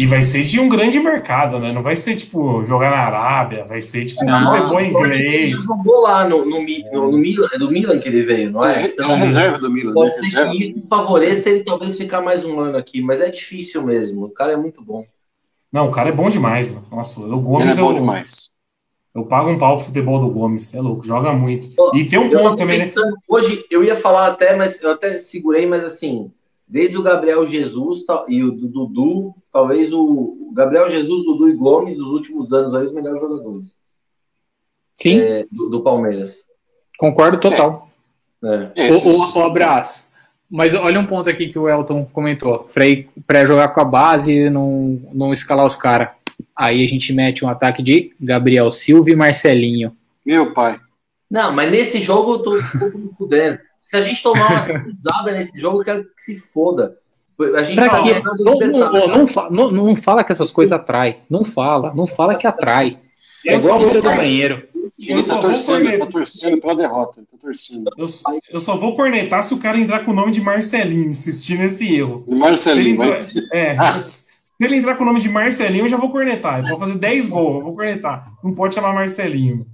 e 0.00 0.06
vai 0.06 0.22
ser 0.22 0.44
de 0.44 0.58
um 0.58 0.66
grande 0.66 0.98
mercado, 0.98 1.58
né? 1.58 1.72
Não 1.72 1.82
vai 1.82 1.94
ser, 1.94 2.16
tipo, 2.16 2.64
jogar 2.64 2.90
na 2.90 3.00
Arábia, 3.00 3.66
vai 3.66 3.82
ser, 3.82 4.06
tipo, 4.06 4.24
não, 4.24 4.50
um 4.50 4.68
bom 4.70 4.80
inglês. 4.80 5.18
Ele 5.18 5.56
jogou 5.56 6.00
lá 6.00 6.26
no, 6.26 6.38
no, 6.38 6.62
no, 6.62 7.10
no, 7.10 7.18
Milan, 7.18 7.48
é 7.52 7.58
do 7.58 7.70
Milan 7.70 7.98
que 7.98 8.08
ele 8.08 8.22
veio, 8.22 8.50
não 8.50 8.64
é? 8.64 8.82
é 8.82 8.86
então, 8.86 9.10
é 9.10 9.16
reserva 9.16 9.58
do 9.58 9.70
Milan, 9.70 9.92
pode 9.92 10.16
né? 10.16 10.22
ser 10.22 10.48
que 10.48 10.70
isso 10.70 10.88
favoreça 10.88 11.50
ele 11.50 11.64
talvez 11.64 11.98
ficar 11.98 12.22
mais 12.22 12.42
um 12.46 12.58
ano 12.58 12.78
aqui, 12.78 13.02
mas 13.02 13.20
é 13.20 13.28
difícil 13.28 13.82
mesmo. 13.82 14.24
O 14.24 14.30
cara 14.30 14.54
é 14.54 14.56
muito 14.56 14.82
bom. 14.82 15.04
Não, 15.70 15.88
o 15.88 15.90
cara 15.90 16.08
é 16.08 16.12
bom 16.12 16.30
demais, 16.30 16.66
mano. 16.66 16.86
Nossa, 16.90 17.20
o 17.20 17.38
Gomes 17.38 17.70
ele 17.70 17.72
é 17.72 17.82
bom 17.82 17.90
eu, 17.90 17.96
demais. 17.96 18.54
Eu 19.14 19.26
pago 19.26 19.50
um 19.50 19.58
pau 19.58 19.76
pro 19.76 19.84
futebol 19.84 20.18
do 20.18 20.30
Gomes, 20.30 20.72
é 20.72 20.80
louco, 20.80 21.04
joga 21.04 21.34
muito. 21.34 21.68
E 21.94 22.06
tem 22.06 22.18
um 22.18 22.30
ponto 22.30 22.56
também, 22.56 22.78
né? 22.78 22.86
Hoje, 23.28 23.66
eu 23.70 23.84
ia 23.84 23.96
falar 23.96 24.28
até, 24.28 24.56
mas 24.56 24.82
eu 24.82 24.92
até 24.92 25.18
segurei, 25.18 25.66
mas 25.66 25.84
assim, 25.84 26.32
desde 26.70 26.96
o 26.96 27.02
Gabriel 27.02 27.44
Jesus 27.44 28.04
e 28.28 28.44
o 28.44 28.52
Dudu, 28.52 29.34
talvez 29.52 29.92
o 29.92 30.52
Gabriel 30.54 30.88
Jesus, 30.88 31.24
Dudu 31.24 31.48
e 31.48 31.52
Gomes, 31.52 31.98
nos 31.98 32.12
últimos 32.12 32.52
anos, 32.52 32.74
aí, 32.74 32.84
os 32.84 32.92
melhores 32.92 33.20
jogadores. 33.20 33.76
Sim. 34.94 35.18
É, 35.18 35.44
do, 35.50 35.68
do, 35.68 35.82
Palmeiras. 35.82 36.38
Concordo 36.96 37.40
total. 37.40 37.90
É. 38.44 38.70
É. 38.76 38.92
O, 38.92 38.98
o, 38.98 39.38
o 39.38 39.42
abraço. 39.42 40.08
Mas 40.48 40.72
olha 40.74 41.00
um 41.00 41.06
ponto 41.06 41.28
aqui 41.28 41.48
que 41.48 41.58
o 41.58 41.68
Elton 41.68 42.04
comentou. 42.12 42.70
Para 43.26 43.46
jogar 43.46 43.68
com 43.68 43.80
a 43.80 43.84
base 43.84 44.32
e 44.32 44.50
não, 44.50 45.00
não 45.12 45.32
escalar 45.32 45.66
os 45.66 45.76
caras. 45.76 46.10
Aí 46.54 46.84
a 46.84 46.88
gente 46.88 47.12
mete 47.12 47.44
um 47.44 47.48
ataque 47.48 47.82
de 47.82 48.12
Gabriel 48.20 48.70
Silva 48.70 49.10
e 49.10 49.16
Marcelinho. 49.16 49.96
Meu 50.24 50.52
pai. 50.52 50.78
Não, 51.30 51.52
mas 51.52 51.70
nesse 51.70 52.00
jogo 52.00 52.34
eu 52.34 52.38
tô, 52.38 52.58
tô 52.90 52.98
me 52.98 53.10
fudendo. 53.16 53.58
Se 53.82 53.96
a 53.96 54.00
gente 54.00 54.22
tomar 54.22 54.50
uma 54.50 54.82
pisada 54.84 55.32
nesse 55.32 55.58
jogo, 55.58 55.80
eu 55.80 55.84
quero 55.84 56.04
que 56.04 56.22
se 56.22 56.38
foda. 56.38 56.96
A 57.56 57.62
gente 57.62 57.76
pra 57.76 58.02
quê? 58.02 58.22
Não, 58.38 58.58
não, 58.58 59.08
não, 59.08 59.26
fala, 59.26 59.50
não, 59.50 59.70
não 59.70 59.96
fala 59.96 60.22
que 60.22 60.32
essas 60.32 60.50
coisas 60.50 60.72
atraem. 60.72 61.20
Não 61.28 61.44
fala. 61.44 61.92
Não 61.94 62.06
fala 62.06 62.36
que 62.36 62.46
atrai. 62.46 63.00
É 63.46 63.56
igual 63.56 63.78
a 63.78 63.80
loira 63.80 64.02
do 64.02 64.08
banheiro. 64.08 64.68
Ele 65.00 65.22
tá 65.22 65.38
torcendo, 65.38 65.98
tá 65.98 66.06
torcendo 66.06 66.60
pela 66.60 66.76
derrota. 66.76 67.22
Tá 67.22 67.38
torcendo. 67.40 67.90
Eu, 67.96 68.06
eu, 68.52 68.60
só 68.60 68.76
vou 68.76 68.94
cornetar 68.94 69.42
se 69.42 69.54
o 69.54 69.58
cara 69.58 69.78
entrar 69.78 70.04
com 70.04 70.10
o 70.10 70.14
nome 70.14 70.32
de 70.32 70.40
Marcelinho, 70.40 71.10
insistir 71.10 71.58
nesse 71.58 71.94
erro. 71.94 72.24
Marcelinho, 72.28 73.18
se 73.18 73.38
ele, 73.38 73.46
entrar, 73.46 73.56
é, 73.56 73.76
ah. 73.78 73.98
se 73.98 74.28
ele 74.60 74.76
entrar 74.76 74.94
com 74.96 75.02
o 75.02 75.06
nome 75.06 75.20
de 75.20 75.28
Marcelinho, 75.28 75.84
eu 75.84 75.88
já 75.88 75.96
vou 75.96 76.10
cornetar. 76.10 76.60
Eu 76.60 76.68
vou 76.68 76.78
fazer 76.78 76.98
10 76.98 77.28
gols, 77.28 77.56
eu 77.56 77.62
vou 77.62 77.74
cornetar. 77.74 78.30
Não 78.42 78.54
pode 78.54 78.74
chamar 78.74 78.92
Marcelinho. 78.92 79.66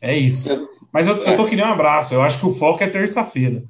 É 0.00 0.16
isso. 0.16 0.68
Mas 0.92 1.06
eu, 1.06 1.16
eu 1.24 1.36
tô 1.36 1.46
querendo 1.46 1.68
um 1.68 1.72
abraço. 1.72 2.14
Eu 2.14 2.22
acho 2.22 2.38
que 2.38 2.46
o 2.46 2.52
foco 2.52 2.82
é 2.84 2.86
terça-feira. 2.86 3.64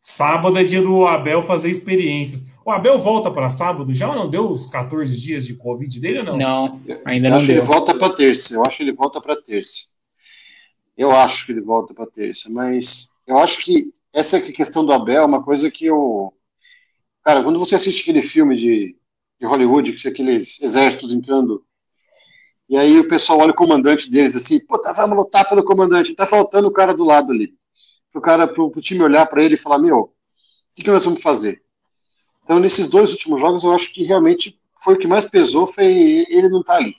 Sábado 0.00 0.58
é 0.58 0.64
dia 0.64 0.80
do 0.80 1.06
Abel 1.06 1.42
fazer 1.42 1.70
experiências. 1.70 2.46
O 2.64 2.70
Abel 2.70 2.98
volta 2.98 3.30
para 3.30 3.48
sábado 3.48 3.92
já 3.92 4.08
ou 4.08 4.14
não? 4.14 4.30
Deu 4.30 4.50
os 4.50 4.66
14 4.66 5.18
dias 5.18 5.46
de 5.46 5.54
Covid 5.54 5.98
dele 5.98 6.18
ou 6.20 6.24
não? 6.24 6.36
Não, 6.36 6.80
ainda 7.04 7.26
eu 7.26 7.30
não 7.30 7.36
acho 7.38 7.46
deu. 7.46 7.56
que 7.56 7.60
ele 7.60 7.66
volta 7.66 7.98
para 7.98 8.14
terça. 8.14 8.54
Eu 8.54 8.62
acho 8.64 8.76
que 8.76 8.82
ele 8.82 8.92
volta 8.92 9.20
para 9.20 9.36
terça. 9.36 9.90
Eu 10.96 11.12
acho 11.12 11.46
que 11.46 11.52
ele 11.52 11.62
volta 11.62 11.94
para 11.94 12.06
terça, 12.06 12.50
mas 12.50 13.14
eu 13.26 13.38
acho 13.38 13.64
que 13.64 13.90
essa 14.12 14.40
questão 14.40 14.84
do 14.84 14.92
Abel 14.92 15.22
é 15.22 15.24
uma 15.24 15.42
coisa 15.42 15.70
que 15.70 15.86
eu. 15.86 16.32
Cara, 17.24 17.42
quando 17.42 17.58
você 17.58 17.74
assiste 17.74 18.02
aquele 18.02 18.20
filme 18.20 18.54
de, 18.56 18.96
de 19.40 19.46
Hollywood, 19.46 19.92
que 19.94 20.08
aqueles 20.08 20.60
exércitos 20.62 21.14
entrando, 21.14 21.64
e 22.70 22.76
aí 22.76 23.00
o 23.00 23.08
pessoal 23.08 23.40
olha 23.40 23.50
o 23.50 23.56
comandante 23.56 24.08
deles 24.08 24.36
assim, 24.36 24.64
pô, 24.64 24.78
tá, 24.78 24.92
vamos 24.92 25.16
lutar 25.16 25.48
pelo 25.48 25.64
comandante, 25.64 26.14
tá 26.14 26.24
faltando 26.24 26.68
o 26.68 26.72
cara 26.72 26.94
do 26.94 27.02
lado 27.02 27.32
ali. 27.32 27.52
Pro 28.12 28.22
cara, 28.22 28.46
pro, 28.46 28.70
pro 28.70 28.80
time 28.80 29.02
olhar 29.02 29.26
para 29.26 29.42
ele 29.42 29.54
e 29.54 29.58
falar, 29.58 29.80
meu, 29.80 29.98
o 29.98 30.10
que, 30.72 30.84
que 30.84 30.90
nós 30.90 31.04
vamos 31.04 31.20
fazer? 31.20 31.60
Então, 32.44 32.60
nesses 32.60 32.86
dois 32.86 33.10
últimos 33.10 33.40
jogos, 33.40 33.64
eu 33.64 33.72
acho 33.72 33.92
que 33.92 34.04
realmente 34.04 34.56
foi 34.84 34.94
o 34.94 34.98
que 34.98 35.08
mais 35.08 35.24
pesou, 35.24 35.66
foi 35.66 35.84
ele 36.28 36.48
não 36.48 36.60
estar 36.60 36.74
tá 36.74 36.78
ali. 36.78 36.94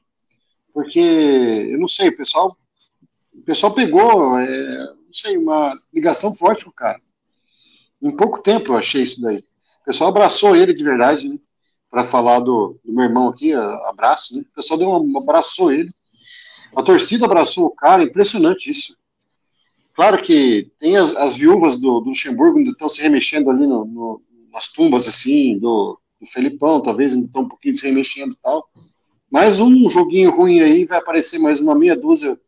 Porque, 0.74 1.00
eu 1.00 1.80
não 1.80 1.88
sei, 1.88 2.10
o 2.10 2.18
pessoal, 2.18 2.58
o 3.34 3.42
pessoal 3.42 3.74
pegou, 3.74 4.38
é, 4.40 4.78
não 4.78 5.14
sei, 5.14 5.38
uma 5.38 5.82
ligação 5.94 6.34
forte 6.34 6.66
com 6.66 6.72
o 6.72 6.74
cara. 6.74 7.00
Em 8.02 8.12
pouco 8.12 8.42
tempo 8.42 8.74
eu 8.74 8.78
achei 8.78 9.04
isso 9.04 9.22
daí. 9.22 9.38
O 9.82 9.86
pessoal 9.86 10.10
abraçou 10.10 10.54
ele 10.54 10.74
de 10.74 10.84
verdade, 10.84 11.30
né? 11.30 11.40
Para 11.92 12.06
falar 12.06 12.40
do, 12.40 12.80
do, 12.84 12.94
meu 12.94 13.04
irmão 13.04 13.28
aqui, 13.28 13.54
abraço, 13.54 14.36
né? 14.36 14.44
O 14.50 14.56
pessoal 14.56 14.80
deu 14.80 14.90
um, 14.90 15.18
abraçou 15.18 15.72
ele. 15.72 15.90
A 16.76 16.82
torcida 16.82 17.26
abraçou 17.26 17.66
o 17.66 17.76
cara, 17.76 18.02
impressionante 18.02 18.72
isso. 18.72 18.98
Claro 19.94 20.22
que 20.22 20.72
tem 20.80 20.96
as, 20.96 21.14
as 21.16 21.36
viúvas 21.36 21.78
do, 21.78 22.00
do 22.00 22.10
Luxemburgo 22.10 22.58
ainda 22.58 22.72
estão 22.72 22.88
se 22.88 23.02
remexendo 23.02 23.50
ali 23.50 23.68
no, 23.68 23.86
no, 23.86 24.22
nas 24.54 24.72
tumbas, 24.72 25.06
assim, 25.08 25.58
do, 25.60 26.00
do 26.20 26.26
Felipão, 26.26 26.82
talvez 26.82 27.14
ainda 27.14 27.28
estão 27.28 27.42
um 27.42 27.50
pouquinho 27.50 27.76
se 27.76 27.86
remexendo 27.86 28.32
e 28.32 28.38
tal. 28.42 28.70
Mais 29.30 29.60
um 29.60 29.90
joguinho 29.90 30.32
ruim 30.32 30.62
aí, 30.62 30.86
vai 30.86 31.00
aparecer 31.00 31.40
mais 31.40 31.60
uma 31.60 31.78
meia 31.78 31.96
dúzia 31.96 32.40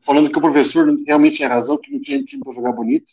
falando 0.00 0.30
que 0.30 0.38
o 0.38 0.42
professor 0.42 0.94
realmente 1.06 1.36
tinha 1.36 1.48
razão, 1.48 1.78
que 1.78 1.92
não 1.92 2.00
tinha 2.00 2.22
time 2.24 2.42
para 2.42 2.52
jogar 2.52 2.72
bonito. 2.72 3.12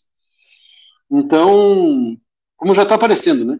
Então, 1.11 2.17
como 2.55 2.73
já 2.73 2.83
está 2.83 2.95
aparecendo, 2.95 3.45
né? 3.45 3.59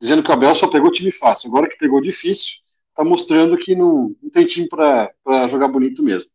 Dizendo 0.00 0.22
que 0.22 0.30
o 0.30 0.32
Abel 0.32 0.54
só 0.54 0.66
pegou 0.66 0.90
time 0.90 1.12
fácil. 1.12 1.48
Agora 1.48 1.68
que 1.68 1.76
pegou 1.76 2.00
difícil, 2.00 2.60
está 2.88 3.04
mostrando 3.04 3.56
que 3.56 3.74
não, 3.74 4.14
não 4.22 4.30
tem 4.30 4.46
time 4.46 4.68
para 4.68 5.12
jogar 5.48 5.68
bonito 5.68 6.02
mesmo. 6.02 6.30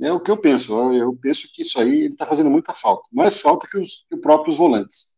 É 0.00 0.12
o 0.12 0.20
que 0.20 0.30
eu 0.30 0.36
penso. 0.36 0.72
Eu, 0.72 0.92
eu 0.94 1.16
penso 1.16 1.48
que 1.52 1.62
isso 1.62 1.80
aí 1.80 2.04
ele 2.04 2.14
está 2.14 2.26
fazendo 2.26 2.50
muita 2.50 2.72
falta. 2.72 3.04
Mais 3.12 3.40
falta 3.40 3.66
que 3.66 3.78
os, 3.78 4.04
que 4.08 4.14
os 4.16 4.20
próprios 4.20 4.56
volantes. 4.56 5.14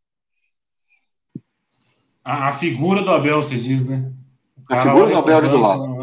A, 2.22 2.49
a, 2.49 2.53
figura 2.53 3.03
do 3.03 3.11
Abel, 3.11 3.43
você 3.43 3.57
diz, 3.57 3.85
né? 3.85 4.12
A 4.68 4.77
figura 4.77 5.11
do 5.11 5.16
Abel 5.16 5.39
ali 5.39 5.49
do 5.49 5.59
lado. 5.59 5.97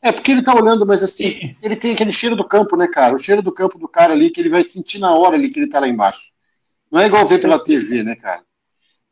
É, 0.00 0.12
porque 0.12 0.30
ele 0.30 0.42
tá 0.42 0.54
olhando, 0.54 0.86
mas 0.86 1.02
assim, 1.02 1.56
ele 1.60 1.74
tem 1.74 1.92
aquele 1.92 2.12
cheiro 2.12 2.36
do 2.36 2.46
campo, 2.46 2.76
né, 2.76 2.86
cara? 2.86 3.14
O 3.14 3.18
cheiro 3.18 3.42
do 3.42 3.52
campo 3.52 3.78
do 3.78 3.88
cara 3.88 4.12
ali 4.12 4.30
que 4.30 4.40
ele 4.40 4.48
vai 4.48 4.64
sentir 4.64 4.98
na 4.98 5.12
hora 5.12 5.34
ali 5.34 5.50
que 5.50 5.58
ele 5.58 5.68
tá 5.68 5.80
lá 5.80 5.88
embaixo. 5.88 6.32
Não 6.90 7.00
é 7.00 7.06
igual 7.06 7.26
ver 7.26 7.40
pela 7.40 7.58
TV, 7.62 8.04
né, 8.04 8.14
cara? 8.14 8.42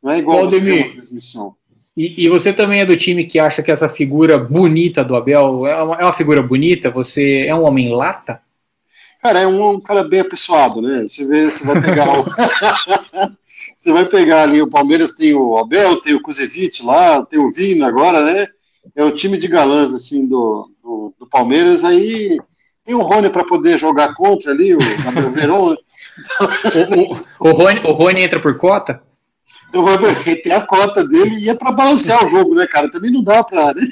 Não 0.05 0.11
é 0.11 0.19
igual 0.19 0.41
uma 0.41 0.49
transmissão. 0.49 1.55
E, 1.97 2.25
e, 2.25 2.29
você 2.29 2.53
também 2.53 2.79
é 2.79 2.85
do 2.85 2.95
time 2.95 3.25
que 3.25 3.39
acha 3.39 3.63
que 3.63 3.71
essa 3.71 3.89
figura 3.89 4.37
bonita 4.37 5.03
do 5.03 5.15
Abel 5.15 5.65
é 5.65 5.81
uma, 5.81 5.95
é 5.95 6.03
uma 6.03 6.13
figura 6.13 6.43
bonita? 6.43 6.91
Você 6.91 7.47
é 7.47 7.55
um 7.55 7.63
homem 7.63 7.91
lata? 7.91 8.39
Cara, 9.23 9.39
é 9.39 9.47
um, 9.47 9.71
um 9.71 9.81
cara 9.81 10.03
bem 10.03 10.19
apessoado, 10.19 10.79
né? 10.79 11.07
Você 11.09 11.25
vê, 11.25 11.49
você 11.49 11.65
vai 11.65 11.81
pegar 11.81 12.19
o. 12.19 12.25
você 13.41 13.91
vai 13.91 14.05
pegar 14.05 14.43
ali, 14.43 14.61
o 14.61 14.69
Palmeiras 14.69 15.13
tem 15.13 15.33
o 15.33 15.57
Abel, 15.57 15.99
tem 15.99 16.13
o 16.13 16.21
Kuzevic 16.21 16.85
lá, 16.85 17.25
tem 17.25 17.39
o 17.39 17.49
Vina 17.49 17.87
agora, 17.87 18.23
né? 18.23 18.45
É 18.95 19.03
o 19.03 19.11
time 19.11 19.39
de 19.39 19.47
galãs, 19.47 19.91
assim, 19.91 20.27
do, 20.27 20.69
do, 20.83 21.15
do 21.17 21.27
Palmeiras, 21.27 21.83
aí 21.83 22.37
tem 22.83 22.93
o 22.93 23.01
Rony 23.01 23.31
para 23.31 23.43
poder 23.43 23.79
jogar 23.79 24.13
contra 24.13 24.51
ali, 24.51 24.75
o 24.75 24.79
Gabriel 25.03 25.31
Verón. 25.31 25.75
o, 27.41 27.47
o, 27.47 27.49
o, 27.49 27.53
Rony, 27.53 27.79
o 27.79 27.91
Rony 27.93 28.21
entra 28.21 28.39
por 28.39 28.55
cota? 28.57 29.01
Ele 30.25 30.35
tem 30.37 30.51
a 30.53 30.61
cota 30.61 31.07
dele 31.07 31.37
e 31.37 31.49
é 31.49 31.55
para 31.55 31.71
balancear 31.71 32.23
o 32.23 32.27
jogo, 32.27 32.55
né, 32.55 32.67
cara? 32.67 32.89
Também 32.89 33.11
não 33.11 33.23
dá 33.23 33.43
para, 33.43 33.73
né? 33.73 33.87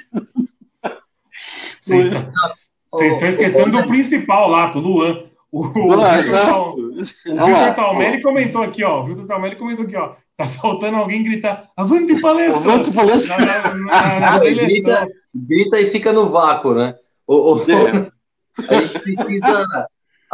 Vocês 1.82 3.14
estão 3.14 3.28
esquecendo 3.28 3.82
do 3.82 3.88
principal 3.88 4.50
lá, 4.50 4.68
do 4.68 4.80
Luan. 4.80 5.24
O, 5.52 5.68
o 5.68 5.94
ah, 5.94 6.18
Vitor 6.18 7.76
Talmelli 7.76 8.22
comentou 8.22 8.64
aqui, 8.64 8.84
ó. 8.84 9.02
O 9.02 9.06
Vitor 9.06 9.28
Talmelli 9.28 9.56
comentou 9.56 9.86
aqui, 9.86 9.96
ó. 9.96 10.14
Tá 10.36 10.46
faltando 10.46 10.98
alguém 10.98 11.24
gritar 11.24 11.70
Avante 11.78 12.20
palestra! 12.20 12.74
Avante 12.74 12.92
palestra! 12.92 13.38
Na, 13.38 13.76
na, 13.76 14.20
na, 14.20 14.40
grita, 14.40 15.08
grita, 15.34 15.80
e 15.80 15.92
fica 15.92 16.12
no 16.12 16.30
vácuo, 16.30 16.74
né? 16.74 16.96
O, 17.28 17.54
o, 17.54 17.62
é. 17.62 18.12
A 18.70 18.74
gente 18.82 19.00
precisa 19.00 19.88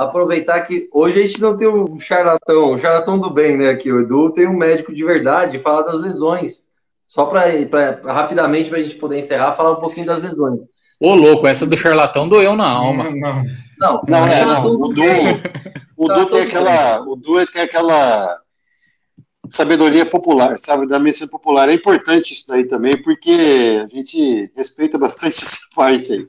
aproveitar 0.04 0.62
que 0.62 0.90
hoje 0.92 1.20
a 1.20 1.26
gente 1.26 1.42
não 1.42 1.58
tem 1.58 1.68
um 1.68 2.00
charlatão, 2.00 2.74
um 2.74 2.80
charlatão 2.80 3.20
do 3.20 3.30
bem, 3.30 3.58
né? 3.58 3.70
Aqui, 3.70 3.92
o 3.92 4.02
Edu 4.02 4.32
tem 4.32 4.48
um 4.48 4.58
médico 4.58 4.94
de 4.94 5.04
verdade 5.04 5.60
falar 5.60 5.84
das 5.84 6.00
lesões. 6.00 6.70
Só 7.08 7.26
para 7.26 7.46
rapidamente, 8.06 8.70
para 8.70 8.80
a 8.80 8.84
gente 8.84 8.96
poder 8.96 9.20
encerrar, 9.20 9.56
falar 9.56 9.72
um 9.72 9.82
pouquinho 9.82 10.06
das 10.06 10.22
lesões. 10.22 10.62
Ô, 11.00 11.16
louco, 11.16 11.48
essa 11.48 11.66
do 11.66 11.78
charlatão 11.78 12.30
doeu 12.30 12.56
na 12.56 12.70
alma. 12.70 13.06
Não, 13.06 13.12
não. 13.12 13.44
Não, 13.80 14.04
não, 14.08 14.28
é, 14.28 14.46
não. 14.46 14.66
O 14.66 14.90
Du, 14.90 15.04
o 15.98 16.08
Du 16.08 16.26
tem 16.28 16.42
aquela. 16.42 17.02
O 17.02 17.16
Du 17.16 17.46
tem 17.48 17.62
aquela 17.62 18.38
sabedoria 19.50 20.06
popular, 20.06 20.60
sabe, 20.60 20.88
da 20.88 21.00
medicina 21.00 21.30
popular. 21.30 21.70
É 21.70 21.74
importante 21.74 22.34
isso 22.34 22.48
daí 22.48 22.66
também, 22.66 23.02
porque 23.02 23.82
a 23.84 23.88
gente 23.88 24.52
respeita 24.56 24.98
bastante 24.98 25.38
essa 25.42 25.62
parte 25.76 26.14
aí. 26.14 26.28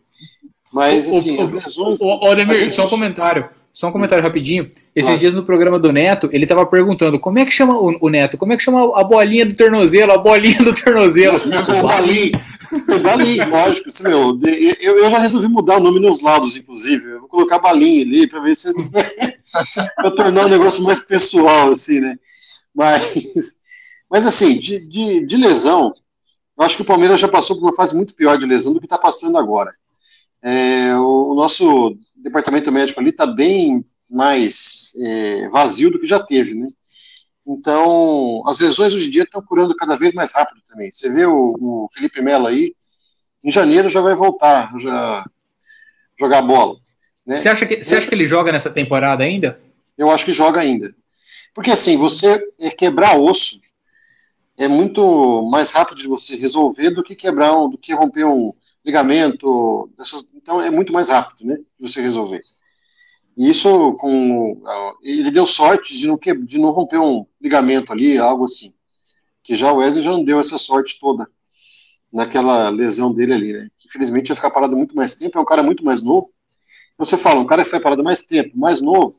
Mas, 0.73 1.09
assim, 1.09 1.37
o, 1.37 1.43
as 1.43 1.53
lesões. 1.53 2.01
Ô, 2.01 2.31
Ademir, 2.31 2.57
gente... 2.57 2.77
só 2.77 2.87
um 2.87 2.91
comentário. 2.91 3.51
Só 3.73 3.89
um 3.89 3.93
comentário 3.93 4.25
rapidinho. 4.25 4.71
Esses 4.95 5.13
ah. 5.13 5.17
dias 5.17 5.35
no 5.35 5.45
programa 5.45 5.79
do 5.79 5.93
Neto, 5.93 6.29
ele 6.33 6.47
tava 6.47 6.67
perguntando 6.67 7.19
como 7.21 7.39
é 7.39 7.45
que 7.45 7.53
chama 7.53 7.79
o, 7.79 7.97
o, 8.01 8.09
Neto, 8.09 8.37
como 8.37 8.53
é 8.53 8.57
que 8.57 8.63
chama 8.63 8.99
a 8.99 9.05
bolinha 9.05 9.47
do 9.47 9.55
tornozelo, 9.55 10.13
a 10.13 10.19
bolinha 10.19 10.59
do 10.59 10.75
tornozelo. 10.75 11.39
Balim. 11.83 12.33
Balim, 13.03 13.39
lógico. 13.49 13.89
Assim, 13.89 14.05
meu, 14.05 14.39
eu, 14.81 14.99
eu 14.99 15.11
já 15.11 15.19
resolvi 15.19 15.49
mudar 15.49 15.77
o 15.77 15.81
nome 15.81 16.01
nos 16.01 16.21
laudos, 16.21 16.57
inclusive. 16.57 17.05
Eu 17.05 17.21
vou 17.21 17.29
colocar 17.29 17.59
balinha 17.59 18.03
ali 18.03 18.29
para 18.29 18.41
ver 18.41 18.57
se. 18.57 18.73
para 19.97 20.11
tornar 20.11 20.47
o 20.47 20.49
negócio 20.49 20.83
mais 20.83 21.01
pessoal, 21.01 21.71
assim, 21.71 22.01
né? 22.01 22.19
Mas, 22.75 23.59
mas 24.11 24.27
assim, 24.27 24.59
de, 24.59 24.79
de, 24.87 25.27
de 25.27 25.37
lesão, 25.37 25.93
eu 26.59 26.65
acho 26.65 26.77
que 26.77 26.83
o 26.83 26.87
Palmeiras 26.87 27.19
já 27.19 27.29
passou 27.29 27.57
por 27.57 27.67
uma 27.67 27.75
fase 27.75 27.95
muito 27.95 28.15
pior 28.15 28.37
de 28.37 28.47
lesão 28.47 28.73
do 28.73 28.81
que 28.81 28.87
está 28.87 28.99
passando 28.99 29.39
agora. 29.39 29.71
É, 30.43 30.95
o, 30.97 31.33
o, 31.33 31.35
nosso 31.35 31.97
departamento 32.17 32.73
médico 32.73 33.01
ali 33.01 33.11
está 33.11 33.27
bem 33.27 33.85
mais 34.11 34.93
é, 34.99 35.49
vazio 35.49 35.91
do 35.91 35.99
que 36.01 36.07
já 36.07 36.19
teve, 36.19 36.55
né? 36.55 36.67
Então, 37.47 38.43
as 38.47 38.61
lesões 38.61 38.95
hoje 38.95 39.09
em 39.09 39.11
dia 39.11 39.23
estão 39.23 39.43
curando 39.43 39.75
cada 39.75 39.97
vez 39.97 40.13
mais 40.13 40.33
rápido 40.33 40.61
também. 40.69 40.91
Você 40.91 41.13
vê 41.13 41.27
o, 41.27 41.57
o 41.59 41.87
Felipe 41.93 42.21
Melo 42.23 42.47
aí, 42.47 42.75
em 43.43 43.51
janeiro 43.51 43.89
já 43.89 44.01
vai 44.01 44.15
voltar, 44.15 44.73
já 44.79 45.25
jogar 46.19 46.43
bola. 46.43 46.77
Né? 47.27 47.39
Você, 47.39 47.49
acha 47.49 47.67
que, 47.67 47.83
você 47.83 47.97
acha 47.97 48.07
que 48.07 48.15
ele 48.15 48.27
joga 48.27 48.53
nessa 48.53 48.71
temporada 48.71 49.25
ainda? 49.25 49.61
Eu 49.97 50.11
acho 50.11 50.25
que 50.25 50.33
joga 50.33 50.61
ainda. 50.61 50.95
Porque 51.55 51.71
assim, 51.71 51.97
você 51.97 52.41
é 52.59 52.71
quebrar 52.71 53.19
osso 53.19 53.61
é 54.61 54.69
muito 54.69 55.49
mais 55.51 55.71
rápido 55.71 56.03
de 56.03 56.07
você 56.07 56.37
resolver 56.37 56.91
do 56.91 57.03
que 57.03 57.17
quebrar 57.17 57.59
um, 57.59 57.71
do 57.71 57.79
que 57.79 57.95
romper 57.95 58.25
um 58.27 58.53
ligamento. 58.85 59.91
Então 60.41 60.61
é 60.61 60.71
muito 60.71 60.93
mais 60.93 61.09
rápido, 61.09 61.47
né, 61.47 61.57
de 61.57 61.89
você 61.89 62.01
resolver. 62.01 62.41
E 63.37 63.49
isso 63.49 63.95
com 63.95 64.61
ele 65.03 65.31
deu 65.31 65.47
sorte 65.47 65.97
de 65.97 66.07
não 66.07 66.19
de 66.45 66.59
não 66.59 66.71
romper 66.71 66.99
um 66.99 67.25
ligamento 67.41 67.93
ali, 67.93 68.19
algo 68.19 68.45
assim. 68.45 68.75
Que 69.43 69.55
já 69.55 69.73
o 69.73 69.77
Wesley 69.77 70.05
já 70.05 70.11
não 70.11 70.25
deu 70.25 70.41
essa 70.41 70.59
sorte 70.59 70.99
toda 71.01 71.27
naquela 72.13 72.69
lesão 72.69 73.15
dele 73.15 73.33
ali, 73.33 73.53
né? 73.53 73.69
Que 73.79 73.89
infelizmente 73.89 74.29
ia 74.29 74.37
ficar 74.37 74.51
parado 74.51 74.77
muito 74.77 74.95
mais 74.97 75.15
tempo, 75.15 75.39
é 75.39 75.41
um 75.41 75.45
cara 75.45 75.63
muito 75.63 75.85
mais 75.85 76.03
novo. 76.03 76.27
Você 76.99 77.17
fala, 77.17 77.41
um 77.41 77.47
cara 77.47 77.65
que 77.65 77.71
foi 77.71 77.81
parado 77.81 78.05
mais 78.05 78.27
tempo, 78.27 78.59
mais 78.59 78.83
novo, 78.83 79.17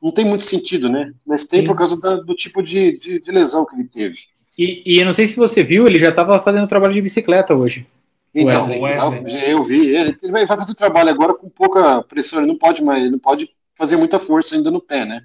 não 0.00 0.12
tem 0.12 0.24
muito 0.24 0.44
sentido, 0.44 0.88
né? 0.88 1.12
Mas 1.26 1.44
tem 1.44 1.62
Sim. 1.62 1.66
por 1.66 1.76
causa 1.76 2.00
da, 2.00 2.16
do 2.16 2.34
tipo 2.34 2.62
de, 2.62 2.98
de, 2.98 3.20
de, 3.20 3.32
lesão 3.32 3.66
que 3.66 3.74
ele 3.74 3.88
teve. 3.88 4.18
E, 4.56 4.82
e 4.86 5.00
eu 5.00 5.06
não 5.06 5.12
sei 5.12 5.26
se 5.26 5.36
você 5.36 5.64
viu, 5.64 5.86
ele 5.86 5.98
já 5.98 6.10
estava 6.10 6.40
fazendo 6.40 6.68
trabalho 6.68 6.94
de 6.94 7.02
bicicleta 7.02 7.54
hoje. 7.54 7.86
Então, 8.34 8.68
Wesley. 8.68 8.80
Wesley. 8.80 9.50
eu 9.50 9.62
vi 9.64 9.94
ele. 9.94 10.16
Ele 10.22 10.32
vai 10.32 10.46
fazer 10.46 10.74
trabalho 10.74 11.10
agora 11.10 11.34
com 11.34 11.48
pouca 11.48 12.02
pressão. 12.02 12.40
Ele 12.40 12.48
não 12.48 12.58
pode 12.58 12.82
mais, 12.82 13.02
ele 13.02 13.12
não 13.12 13.18
pode 13.18 13.50
fazer 13.74 13.96
muita 13.96 14.18
força 14.18 14.54
ainda 14.54 14.70
no 14.70 14.80
pé, 14.80 15.04
né? 15.04 15.22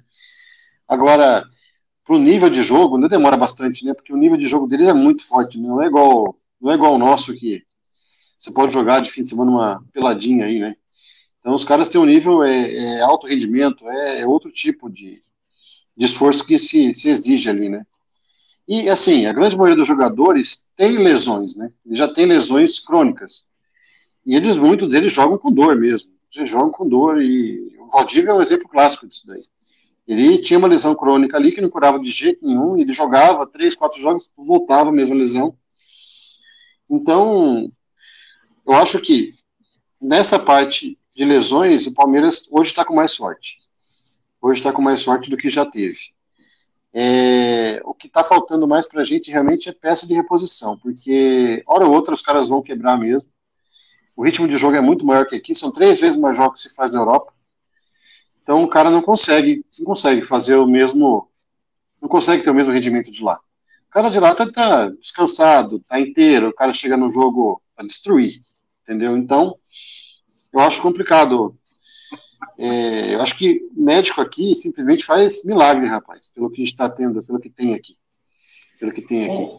Agora, 0.88 1.44
pro 2.04 2.18
nível 2.18 2.48
de 2.48 2.62
jogo, 2.62 2.96
não 2.96 3.08
demora 3.08 3.36
bastante, 3.36 3.84
né? 3.84 3.92
Porque 3.92 4.12
o 4.12 4.16
nível 4.16 4.36
de 4.36 4.46
jogo 4.46 4.66
dele 4.66 4.88
é 4.88 4.94
muito 4.94 5.26
forte, 5.26 5.58
né? 5.58 5.68
não 5.68 5.82
é 5.82 5.86
igual, 5.86 6.36
não 6.60 6.70
é 6.70 6.74
igual 6.74 6.94
o 6.94 6.98
nosso 6.98 7.34
que 7.34 7.64
você 8.38 8.52
pode 8.52 8.72
jogar 8.72 9.00
de 9.00 9.10
fim 9.10 9.22
de 9.22 9.30
semana 9.30 9.50
uma 9.50 9.84
peladinha 9.92 10.46
aí, 10.46 10.58
né? 10.58 10.76
Então 11.40 11.54
os 11.54 11.64
caras 11.64 11.88
têm 11.88 12.00
um 12.00 12.04
nível 12.04 12.42
é, 12.42 12.74
é 12.74 13.00
alto 13.02 13.26
rendimento, 13.26 13.88
é, 13.88 14.20
é, 14.20 14.26
outro 14.26 14.50
tipo 14.50 14.90
de, 14.90 15.22
de 15.96 16.04
esforço 16.04 16.46
que 16.46 16.58
se, 16.58 16.94
se 16.94 17.10
exige 17.10 17.48
ali, 17.48 17.68
né? 17.68 17.86
E, 18.68 18.88
assim, 18.88 19.26
a 19.26 19.32
grande 19.32 19.56
maioria 19.56 19.76
dos 19.76 19.86
jogadores 19.86 20.68
tem 20.74 20.98
lesões, 20.98 21.56
né? 21.56 21.70
Eles 21.84 21.98
já 21.98 22.08
tem 22.08 22.26
lesões 22.26 22.78
crônicas. 22.80 23.48
E 24.24 24.34
eles, 24.34 24.56
muitos 24.56 24.88
deles, 24.88 25.12
jogam 25.12 25.38
com 25.38 25.52
dor 25.52 25.76
mesmo. 25.76 26.10
Eles 26.34 26.50
jogam 26.50 26.70
com 26.70 26.88
dor 26.88 27.22
e 27.22 27.76
o 27.78 27.88
Valdívia 27.88 28.30
é 28.30 28.34
um 28.34 28.42
exemplo 28.42 28.68
clássico 28.68 29.06
disso 29.06 29.26
daí. 29.26 29.44
Ele 30.06 30.38
tinha 30.38 30.58
uma 30.58 30.68
lesão 30.68 30.94
crônica 30.94 31.36
ali 31.36 31.52
que 31.52 31.60
não 31.60 31.70
curava 31.70 31.98
de 31.98 32.10
jeito 32.10 32.46
nenhum, 32.46 32.76
ele 32.76 32.92
jogava 32.92 33.46
três, 33.46 33.74
quatro 33.74 34.00
jogos, 34.00 34.32
voltava 34.36 34.90
a 34.90 34.92
mesma 34.92 35.14
lesão. 35.14 35.56
Então, 36.88 37.72
eu 38.66 38.74
acho 38.74 39.00
que 39.00 39.34
nessa 40.00 40.38
parte 40.38 40.98
de 41.14 41.24
lesões, 41.24 41.86
o 41.86 41.94
Palmeiras 41.94 42.48
hoje 42.52 42.70
está 42.70 42.84
com 42.84 42.94
mais 42.94 43.12
sorte. 43.12 43.58
Hoje 44.40 44.60
está 44.60 44.72
com 44.72 44.82
mais 44.82 45.00
sorte 45.00 45.30
do 45.30 45.36
que 45.36 45.50
já 45.50 45.64
teve. 45.64 45.98
É, 46.98 47.78
o 47.84 47.92
que 47.92 48.06
está 48.06 48.24
faltando 48.24 48.66
mais 48.66 48.88
para 48.88 49.02
a 49.02 49.04
gente 49.04 49.30
realmente 49.30 49.68
é 49.68 49.72
peça 49.72 50.06
de 50.06 50.14
reposição, 50.14 50.78
porque 50.78 51.62
hora 51.66 51.84
ou 51.84 51.92
outra 51.92 52.14
os 52.14 52.22
caras 52.22 52.48
vão 52.48 52.62
quebrar 52.62 52.98
mesmo. 52.98 53.28
O 54.16 54.24
ritmo 54.24 54.48
de 54.48 54.56
jogo 54.56 54.76
é 54.76 54.80
muito 54.80 55.04
maior 55.04 55.26
que 55.26 55.36
aqui, 55.36 55.54
são 55.54 55.70
três 55.70 56.00
vezes 56.00 56.16
mais 56.16 56.38
jogos 56.38 56.62
que 56.62 56.70
se 56.70 56.74
faz 56.74 56.92
na 56.92 57.00
Europa. 57.00 57.34
Então 58.42 58.64
o 58.64 58.68
cara 58.68 58.90
não 58.90 59.02
consegue, 59.02 59.62
não 59.78 59.84
consegue 59.84 60.24
fazer 60.24 60.56
o 60.56 60.66
mesmo, 60.66 61.28
não 62.00 62.08
consegue 62.08 62.42
ter 62.42 62.48
o 62.48 62.54
mesmo 62.54 62.72
rendimento 62.72 63.10
de 63.10 63.22
lá. 63.22 63.38
O 63.90 63.90
cara 63.90 64.08
de 64.08 64.18
lá 64.18 64.34
tá, 64.34 64.50
tá 64.50 64.88
descansado, 64.88 65.80
tá 65.80 66.00
inteiro, 66.00 66.48
o 66.48 66.54
cara 66.54 66.72
chega 66.72 66.96
no 66.96 67.10
jogo 67.10 67.60
para 67.76 67.86
destruir, 67.86 68.40
entendeu? 68.82 69.18
Então 69.18 69.58
eu 70.50 70.60
acho 70.60 70.80
complicado 70.80 71.54
é, 72.58 73.14
eu 73.14 73.20
acho 73.20 73.36
que 73.36 73.68
médico 73.76 74.20
aqui 74.20 74.54
simplesmente 74.54 75.04
faz 75.04 75.44
milagre, 75.44 75.86
rapaz, 75.86 76.28
pelo 76.34 76.50
que 76.50 76.62
está 76.62 76.88
tendo, 76.88 77.22
pelo 77.22 77.40
que 77.40 77.50
tem 77.50 77.74
aqui. 77.74 77.94
Pelo 78.78 78.92
que 78.92 79.02
tem 79.02 79.24
aqui. 79.24 79.56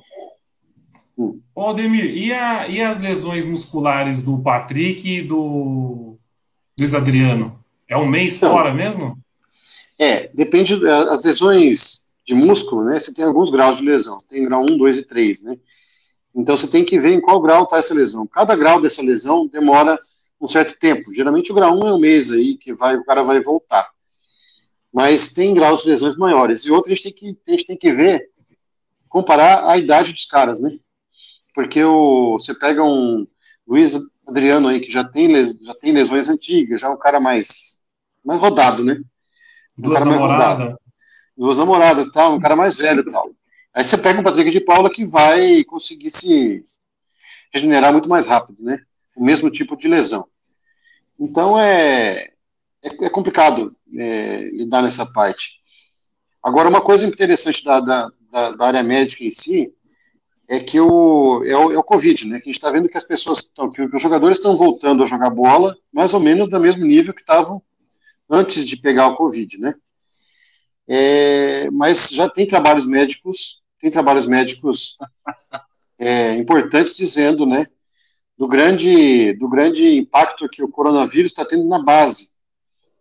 Ô, 1.15 1.23
hum. 1.23 1.41
Aldemir, 1.55 2.05
e, 2.05 2.31
a, 2.31 2.67
e 2.67 2.81
as 2.81 2.99
lesões 2.99 3.45
musculares 3.45 4.21
do 4.21 4.39
Patrick 4.39 5.07
e 5.07 5.21
do 5.21 6.17
Luiz 6.77 6.93
Adriano? 6.93 7.63
É 7.87 7.97
um 7.97 8.05
mês 8.05 8.35
então, 8.35 8.51
fora 8.51 8.73
mesmo? 8.73 9.17
É, 9.97 10.27
depende. 10.33 10.75
As 10.87 11.23
lesões 11.23 12.05
de 12.25 12.35
músculo, 12.35 12.83
né? 12.83 12.99
Você 12.99 13.13
tem 13.13 13.25
alguns 13.25 13.49
graus 13.49 13.77
de 13.77 13.85
lesão. 13.85 14.21
Tem 14.27 14.43
grau 14.43 14.63
1, 14.69 14.77
2 14.77 14.99
e 14.99 15.03
3, 15.03 15.43
né? 15.43 15.57
Então 16.35 16.55
você 16.55 16.67
tem 16.67 16.85
que 16.85 16.99
ver 16.99 17.13
em 17.13 17.21
qual 17.21 17.41
grau 17.41 17.63
está 17.63 17.77
essa 17.77 17.93
lesão. 17.93 18.27
Cada 18.27 18.55
grau 18.55 18.79
dessa 18.79 19.01
lesão 19.01 19.47
demora 19.47 19.97
um 20.39 20.47
certo 20.47 20.77
tempo. 20.77 21.13
Geralmente 21.13 21.51
o 21.51 21.55
grau 21.55 21.77
1 21.77 21.87
é 21.87 21.93
um 21.93 21.99
mês 21.99 22.31
aí 22.31 22.55
que 22.55 22.73
vai, 22.73 22.95
o 22.95 23.05
cara 23.05 23.23
vai 23.23 23.39
voltar. 23.39 23.89
Mas 24.93 25.33
tem 25.33 25.53
graus 25.53 25.83
de 25.83 25.89
lesões 25.89 26.15
maiores. 26.15 26.65
E 26.65 26.71
outro 26.71 26.91
a 26.91 26.95
gente 26.95 27.03
tem 27.03 27.13
que, 27.13 27.39
a 27.47 27.51
gente 27.51 27.65
tem 27.65 27.77
que 27.77 27.91
ver, 27.91 28.29
comparar 29.09 29.69
a 29.69 29.77
idade 29.77 30.13
dos 30.13 30.25
caras, 30.25 30.61
né? 30.61 30.77
Porque 31.53 31.83
o, 31.83 32.33
você 32.39 32.53
pega 32.53 32.83
um 32.83 33.27
Luiz 33.67 33.99
Adriano 34.27 34.67
aí, 34.67 34.79
que 34.79 34.91
já 34.91 35.03
tem, 35.03 35.27
les, 35.27 35.59
já 35.59 35.73
tem 35.73 35.91
lesões 35.91 36.29
antigas, 36.29 36.81
já 36.81 36.87
é 36.87 36.89
um 36.89 36.97
cara 36.97 37.19
mais, 37.19 37.81
mais 38.23 38.39
rodado, 38.39 38.83
né? 38.83 39.01
Um 39.77 39.83
Duas 39.83 39.99
namoradas. 39.99 40.75
Duas 41.35 41.57
namoradas 41.57 42.11
tal, 42.11 42.35
um 42.35 42.39
cara 42.39 42.55
mais 42.55 42.75
velho 42.75 43.01
e 43.01 43.11
tal. 43.11 43.31
Aí 43.73 43.83
você 43.83 43.97
pega 43.97 44.19
um 44.19 44.23
Patrick 44.23 44.49
de 44.49 44.59
Paula 44.59 44.91
que 44.91 45.05
vai 45.05 45.63
conseguir 45.63 46.09
se 46.09 46.61
regenerar 47.53 47.91
muito 47.91 48.09
mais 48.09 48.25
rápido, 48.25 48.63
né? 48.63 48.79
O 49.17 49.23
mesmo 49.23 49.49
tipo 49.49 49.75
de 49.75 49.87
lesão. 49.87 50.27
Então 51.19 51.59
é, 51.59 52.29
é, 52.83 53.05
é 53.05 53.09
complicado 53.09 53.75
é, 53.95 54.49
lidar 54.51 54.83
nessa 54.83 55.05
parte. 55.11 55.57
Agora, 56.41 56.69
uma 56.69 56.81
coisa 56.81 57.05
interessante 57.05 57.63
da, 57.63 57.79
da, 57.79 58.11
da, 58.51 58.65
área 58.65 58.83
médica 58.83 59.23
em 59.23 59.31
si 59.31 59.73
é 60.47 60.59
que 60.59 60.79
o, 60.79 61.43
é, 61.43 61.57
o, 61.57 61.71
é 61.71 61.77
o 61.77 61.83
Covid, 61.83 62.27
né? 62.27 62.39
Que 62.39 62.43
a 62.43 62.51
gente 62.53 62.57
está 62.57 62.69
vendo 62.69 62.87
que 62.87 62.97
as 62.97 63.03
pessoas 63.03 63.39
estão, 63.39 63.69
que 63.69 63.81
os 63.81 64.01
jogadores 64.01 64.37
estão 64.37 64.55
voltando 64.55 65.03
a 65.03 65.07
jogar 65.07 65.29
bola 65.29 65.75
mais 65.91 66.13
ou 66.13 66.19
menos 66.19 66.47
do 66.47 66.59
mesmo 66.59 66.85
nível 66.85 67.13
que 67.13 67.21
estavam 67.21 67.61
antes 68.29 68.65
de 68.65 68.77
pegar 68.77 69.07
o 69.07 69.15
Covid, 69.15 69.57
né? 69.57 69.73
É, 70.87 71.69
mas 71.71 72.09
já 72.09 72.29
tem 72.29 72.47
trabalhos 72.47 72.85
médicos, 72.85 73.61
tem 73.81 73.91
trabalhos 73.91 74.25
médicos 74.25 74.97
é, 75.99 76.35
importantes 76.35 76.95
dizendo, 76.95 77.45
né, 77.45 77.67
do 78.37 78.47
grande, 78.47 79.33
do 79.33 79.49
grande 79.49 79.97
impacto 79.97 80.47
que 80.47 80.63
o 80.63 80.69
coronavírus 80.69 81.31
está 81.31 81.43
tendo 81.43 81.67
na 81.67 81.79
base, 81.79 82.31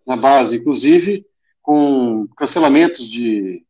na 0.07 0.17
base, 0.17 0.57
inclusive 0.57 1.27
com 1.63 2.27
cancelamentos 2.37 3.09
de, 3.11 3.63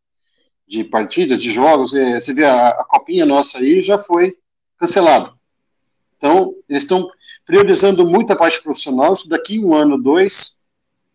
de 0.69 0.85
partidas, 0.85 1.43
de 1.43 1.51
jogos. 1.51 1.95
É, 1.95 2.21
você 2.21 2.33
vê 2.33 2.45
a, 2.45 2.69
a 2.69 2.85
copinha 2.85 3.27
nossa 3.27 3.59
aí 3.59 3.81
já 3.81 3.99
foi 3.99 4.37
cancelado. 4.79 5.35
Então 6.17 6.55
eles 6.69 6.83
estão 6.83 7.09
priorizando 7.45 8.07
muito 8.07 8.33
a 8.33 8.37
parte 8.37 8.63
profissional. 8.63 9.15
Isso 9.15 9.29
daqui 9.29 9.59
um 9.59 9.75
ano, 9.75 10.01
dois, 10.01 10.63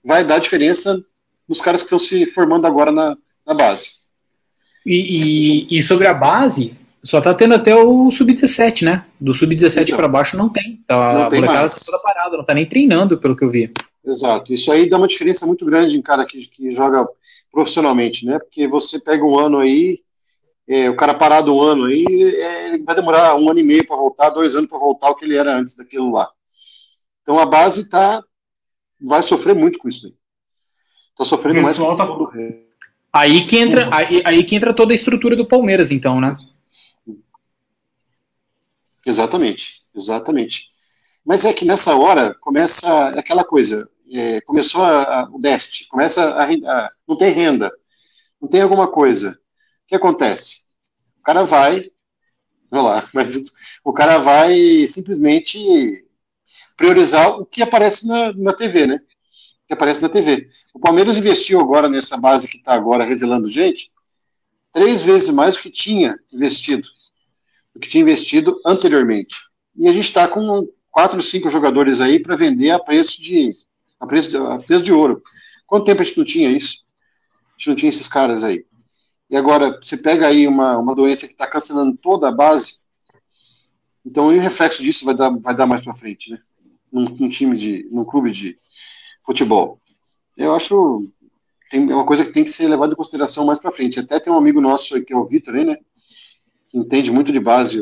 vai 0.03 0.23
dar 0.23 0.39
diferença 0.39 1.01
nos 1.47 1.61
caras 1.61 1.81
que 1.81 1.85
estão 1.85 1.99
se 1.99 2.25
formando 2.25 2.65
agora 2.65 2.91
na, 2.91 3.15
na 3.45 3.53
base. 3.53 4.01
E, 4.85 5.67
e, 5.69 5.77
e 5.77 5.83
sobre 5.83 6.07
a 6.07 6.13
base, 6.13 6.75
só 7.03 7.19
tá 7.19 7.33
tendo 7.33 7.55
até 7.55 7.75
o 7.75 8.11
sub-17, 8.11 8.83
né? 8.83 9.05
Do 9.19 9.33
sub-17 9.33 9.83
então, 9.83 9.97
para 9.97 10.07
baixo 10.07 10.37
não 10.37 10.49
tem. 10.49 10.77
Tá, 10.87 11.13
não 11.13 11.23
a 11.23 11.29
tem 11.29 11.41
molecada 11.41 11.69
tá 11.69 11.75
toda 11.85 12.03
parada, 12.03 12.37
não 12.37 12.45
tá 12.45 12.53
nem 12.53 12.65
treinando, 12.65 13.17
pelo 13.17 13.35
que 13.35 13.43
eu 13.43 13.49
vi. 13.49 13.71
Exato. 14.05 14.53
Isso 14.53 14.71
aí 14.71 14.87
dá 14.87 14.97
uma 14.97 15.07
diferença 15.07 15.45
muito 15.45 15.65
grande 15.65 15.97
em 15.97 16.01
cara 16.01 16.25
que, 16.25 16.37
que 16.49 16.71
joga 16.71 17.07
profissionalmente, 17.51 18.25
né? 18.25 18.37
Porque 18.39 18.67
você 18.67 18.99
pega 18.99 19.23
um 19.23 19.37
ano 19.37 19.59
aí, 19.59 19.99
é, 20.67 20.89
o 20.89 20.95
cara 20.95 21.13
parado 21.13 21.55
um 21.55 21.61
ano 21.61 21.85
aí, 21.85 22.05
é, 22.07 22.67
ele 22.67 22.83
vai 22.83 22.95
demorar 22.95 23.35
um 23.35 23.49
ano 23.49 23.59
e 23.59 23.63
meio 23.63 23.85
para 23.85 23.95
voltar, 23.95 24.29
dois 24.29 24.55
anos 24.55 24.69
para 24.69 24.79
voltar 24.79 25.09
o 25.09 25.15
que 25.15 25.25
ele 25.25 25.35
era 25.35 25.57
antes 25.57 25.75
daquilo 25.75 26.11
lá. 26.11 26.29
Então 27.23 27.39
a 27.39 27.45
base 27.45 27.89
tá, 27.89 28.23
vai 28.99 29.23
sofrer 29.23 29.55
muito 29.55 29.79
com 29.79 29.89
isso 29.89 30.07
aí. 30.07 30.13
Tá 31.17 31.25
sofrendo 31.25 31.61
mais 31.61 31.77
com 31.77 31.95
tá... 31.95 32.07
Aí 33.13 33.43
que 33.43 33.57
entra, 33.57 33.89
aí, 33.91 34.21
aí 34.23 34.43
que 34.43 34.55
entra 34.55 34.73
toda 34.73 34.93
a 34.93 34.95
estrutura 34.95 35.35
do 35.35 35.45
Palmeiras, 35.45 35.91
então, 35.91 36.21
né? 36.21 36.35
Exatamente, 39.05 39.87
exatamente. 39.95 40.69
Mas 41.25 41.45
é 41.45 41.53
que 41.53 41.65
nessa 41.65 41.95
hora 41.95 42.33
começa 42.35 43.09
aquela 43.09 43.43
coisa, 43.43 43.89
é, 44.11 44.41
começou 44.41 44.83
a, 44.83 45.21
a, 45.21 45.29
o 45.31 45.39
déficit, 45.39 45.87
começa 45.87 46.23
a, 46.33 46.45
a, 46.45 46.89
não 47.07 47.15
tem 47.17 47.31
renda, 47.31 47.71
não 48.41 48.49
tem 48.49 48.61
alguma 48.61 48.87
coisa. 48.87 49.31
O 49.85 49.87
que 49.87 49.95
acontece? 49.95 50.65
O 51.19 51.23
cara 51.23 51.43
vai, 51.43 51.91
vamos 52.69 52.85
lá, 52.91 53.07
mas 53.13 53.35
o 53.83 53.93
cara 53.93 54.17
vai 54.19 54.87
simplesmente 54.87 56.05
priorizar 56.77 57.39
o 57.39 57.45
que 57.45 57.61
aparece 57.63 58.07
na, 58.07 58.33
na 58.33 58.53
TV, 58.53 58.87
né? 58.87 58.95
O 59.63 59.67
que 59.67 59.73
aparece 59.73 60.01
na 60.01 60.09
TV. 60.09 60.49
O 60.73 60.79
Palmeiras 60.79 61.17
investiu 61.17 61.59
agora 61.59 61.89
nessa 61.89 62.17
base 62.17 62.47
que 62.47 62.57
está 62.57 62.73
agora 62.73 63.03
revelando 63.03 63.49
gente, 63.49 63.91
três 64.73 65.03
vezes 65.03 65.29
mais 65.29 65.55
do 65.55 65.61
que 65.61 65.69
tinha 65.69 66.17
investido 66.33 66.87
do 67.73 67.79
que 67.79 67.87
tinha 67.87 68.01
investido 68.01 68.59
anteriormente. 68.65 69.37
E 69.75 69.87
a 69.87 69.91
gente 69.91 70.05
está 70.05 70.27
com 70.27 70.67
quatro, 70.89 71.21
cinco 71.21 71.49
jogadores 71.49 72.01
aí 72.01 72.19
para 72.19 72.35
vender 72.35 72.71
a 72.71 72.79
preço 72.79 73.21
de 73.21 73.53
a 73.99 74.07
preço 74.07 74.29
de, 74.29 74.37
a 74.37 74.57
preço 74.57 74.83
de 74.83 74.91
ouro. 74.91 75.21
Quanto 75.67 75.85
tempo 75.85 76.01
a 76.01 76.03
gente 76.03 76.17
não 76.17 76.25
tinha 76.25 76.49
isso? 76.49 76.83
A 77.49 77.53
gente 77.57 77.69
não 77.69 77.75
tinha 77.75 77.89
esses 77.89 78.07
caras 78.07 78.43
aí. 78.43 78.65
E 79.29 79.37
agora, 79.37 79.79
você 79.81 79.95
pega 79.95 80.27
aí 80.27 80.47
uma, 80.47 80.77
uma 80.77 80.95
doença 80.95 81.27
que 81.27 81.33
está 81.33 81.47
cancelando 81.47 81.95
toda 81.95 82.27
a 82.27 82.31
base, 82.31 82.81
então 84.05 84.27
o 84.27 84.39
reflexo 84.39 84.83
disso 84.83 85.05
vai 85.05 85.15
dar, 85.15 85.29
vai 85.29 85.55
dar 85.55 85.65
mais 85.65 85.81
para 85.81 85.93
frente, 85.93 86.31
né? 86.31 86.39
Num, 86.91 87.05
num, 87.05 87.29
time 87.29 87.55
de, 87.55 87.87
num 87.89 88.03
clube 88.03 88.31
de 88.31 88.59
futebol. 89.23 89.79
Eu 90.35 90.53
acho 90.53 91.07
tem, 91.69 91.89
é 91.89 91.95
uma 91.95 92.05
coisa 92.05 92.25
que 92.25 92.33
tem 92.33 92.43
que 92.43 92.49
ser 92.49 92.67
levada 92.67 92.91
em 92.91 92.97
consideração 92.97 93.45
mais 93.45 93.57
para 93.57 93.71
frente. 93.71 93.99
Até 93.99 94.19
tem 94.19 94.33
um 94.33 94.37
amigo 94.37 94.59
nosso 94.59 95.01
que 95.01 95.13
é 95.13 95.15
o 95.15 95.25
Vitor 95.25 95.55
aí, 95.55 95.77
entende 96.73 97.11
muito 97.11 97.31
de 97.31 97.39
base, 97.39 97.81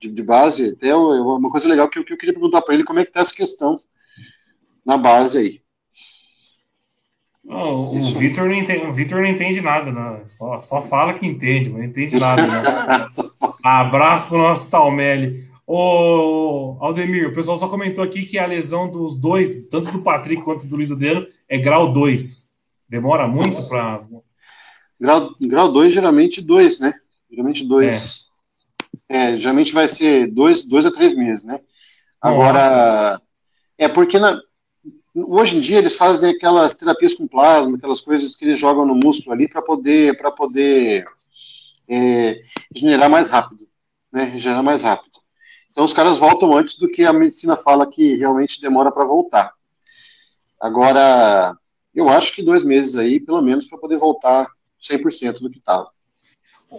de, 0.00 0.10
de 0.10 0.22
base, 0.22 0.70
até 0.70 0.94
uma 0.94 1.50
coisa 1.50 1.68
legal 1.68 1.88
que, 1.88 2.02
que 2.02 2.12
eu 2.12 2.16
queria 2.16 2.34
perguntar 2.34 2.62
para 2.62 2.74
ele, 2.74 2.84
como 2.84 2.98
é 2.98 3.04
que 3.04 3.10
está 3.10 3.20
essa 3.20 3.34
questão 3.34 3.74
na 4.84 4.96
base 4.96 5.38
aí. 5.38 5.64
Não, 7.44 7.88
o 7.88 8.02
Vitor 8.18 8.46
não, 8.46 8.54
entende, 8.54 8.86
o 8.86 8.92
Victor 8.92 9.20
não 9.20 9.28
entende 9.28 9.60
nada, 9.60 9.92
né? 9.92 10.22
só, 10.26 10.58
só 10.60 10.80
fala 10.80 11.12
que 11.12 11.26
entende, 11.26 11.68
mas 11.68 11.78
não 11.78 11.88
entende 11.88 12.18
nada. 12.18 12.42
Né? 12.42 12.62
Abraço 13.62 14.28
pro 14.28 14.38
nosso 14.38 14.70
Talmelli. 14.70 15.44
Ô, 15.66 16.76
Aldemir, 16.80 17.28
o 17.28 17.34
pessoal 17.34 17.56
só 17.56 17.68
comentou 17.68 18.02
aqui 18.02 18.24
que 18.24 18.38
a 18.38 18.46
lesão 18.46 18.90
dos 18.90 19.20
dois, 19.20 19.66
tanto 19.68 19.90
do 19.90 20.00
Patrick 20.00 20.42
quanto 20.42 20.66
do 20.66 20.76
Luiz 20.76 20.90
Adriano, 20.90 21.26
é 21.48 21.58
grau 21.58 21.92
2. 21.92 22.50
Demora 22.88 23.28
muito 23.28 23.66
para. 23.68 24.02
Grau 25.40 25.72
2, 25.72 25.92
geralmente 25.92 26.40
2, 26.40 26.80
né? 26.80 26.94
Geralmente 27.30 27.66
dois. 27.66 28.23
É. 29.14 29.36
geralmente 29.36 29.72
vai 29.72 29.88
ser 29.88 30.26
dois, 30.30 30.68
dois 30.68 30.84
a 30.84 30.90
três 30.90 31.14
meses, 31.14 31.44
né? 31.44 31.60
Agora, 32.20 32.52
Nossa. 32.52 33.22
é 33.78 33.88
porque 33.88 34.18
na, 34.18 34.40
hoje 35.14 35.56
em 35.56 35.60
dia 35.60 35.78
eles 35.78 35.96
fazem 35.96 36.30
aquelas 36.30 36.74
terapias 36.74 37.14
com 37.14 37.28
plasma, 37.28 37.76
aquelas 37.76 38.00
coisas 38.00 38.34
que 38.34 38.44
eles 38.44 38.58
jogam 38.58 38.84
no 38.84 38.94
músculo 38.94 39.32
ali 39.32 39.48
para 39.48 39.62
poder, 39.62 40.16
para 40.16 40.30
poder 40.30 41.04
é, 41.88 42.40
regenerar 42.74 43.08
mais 43.08 43.28
rápido, 43.28 43.68
né? 44.12 44.24
Regenerar 44.24 44.64
mais 44.64 44.82
rápido. 44.82 45.20
Então 45.70 45.84
os 45.84 45.92
caras 45.92 46.18
voltam 46.18 46.56
antes 46.56 46.78
do 46.78 46.88
que 46.88 47.04
a 47.04 47.12
medicina 47.12 47.56
fala 47.56 47.90
que 47.90 48.16
realmente 48.16 48.60
demora 48.60 48.90
para 48.90 49.04
voltar. 49.04 49.52
Agora, 50.60 51.56
eu 51.94 52.08
acho 52.08 52.34
que 52.34 52.42
dois 52.42 52.64
meses 52.64 52.96
aí, 52.96 53.20
pelo 53.20 53.42
menos, 53.42 53.66
para 53.66 53.78
poder 53.78 53.98
voltar 53.98 54.46
100% 54.82 55.40
do 55.40 55.50
que 55.50 55.58
estava. 55.58 55.93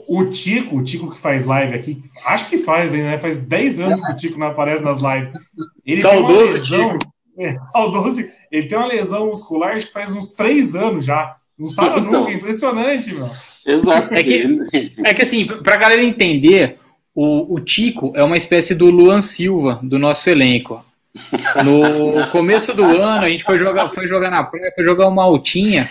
O 0.07 0.25
Tico, 0.25 0.77
o 0.77 0.83
Tico 0.83 1.11
que 1.11 1.17
faz 1.17 1.45
live 1.45 1.75
aqui, 1.75 2.01
acho 2.25 2.49
que 2.49 2.57
faz 2.57 2.93
aí, 2.93 3.01
né? 3.01 3.17
Faz 3.17 3.37
10 3.37 3.79
anos 3.79 4.01
que 4.05 4.11
o 4.11 4.15
Tico 4.15 4.39
não 4.39 4.47
aparece 4.47 4.83
nas 4.83 4.99
lives. 4.99 5.37
Ele 5.85 6.01
saudoso 6.01 6.69
tem 6.69 6.79
uma 6.79 6.93
lesão, 6.93 6.99
é, 7.37 7.55
saudoso, 7.71 8.25
ele 8.51 8.67
tem 8.67 8.77
uma 8.77 8.87
lesão 8.87 9.27
muscular 9.27 9.77
que 9.77 9.91
faz 9.91 10.13
uns 10.13 10.31
3 10.33 10.75
anos 10.75 11.05
já. 11.05 11.37
Não 11.57 11.69
sabe 11.69 12.01
então, 12.01 12.11
nunca, 12.11 12.31
impressionante, 12.31 13.13
meu. 13.13 13.25
Exato. 13.65 14.13
É 14.13 14.23
que, 14.23 14.59
é 15.05 15.13
que 15.13 15.21
assim, 15.21 15.45
pra 15.45 15.77
galera 15.77 16.03
entender, 16.03 16.77
o, 17.13 17.55
o 17.55 17.59
Tico 17.61 18.11
é 18.15 18.23
uma 18.23 18.35
espécie 18.35 18.75
do 18.75 18.89
Luan 18.89 19.21
Silva 19.21 19.79
do 19.81 19.97
nosso 19.97 20.29
elenco. 20.29 20.83
No 21.63 22.27
começo 22.31 22.73
do 22.73 22.83
ano, 22.83 23.25
a 23.25 23.29
gente 23.29 23.45
foi 23.45 23.57
jogar, 23.57 23.89
foi 23.89 24.05
jogar 24.05 24.29
na 24.29 24.43
praia, 24.43 24.73
foi 24.75 24.83
jogar 24.83 25.07
uma 25.07 25.23
altinha. 25.23 25.89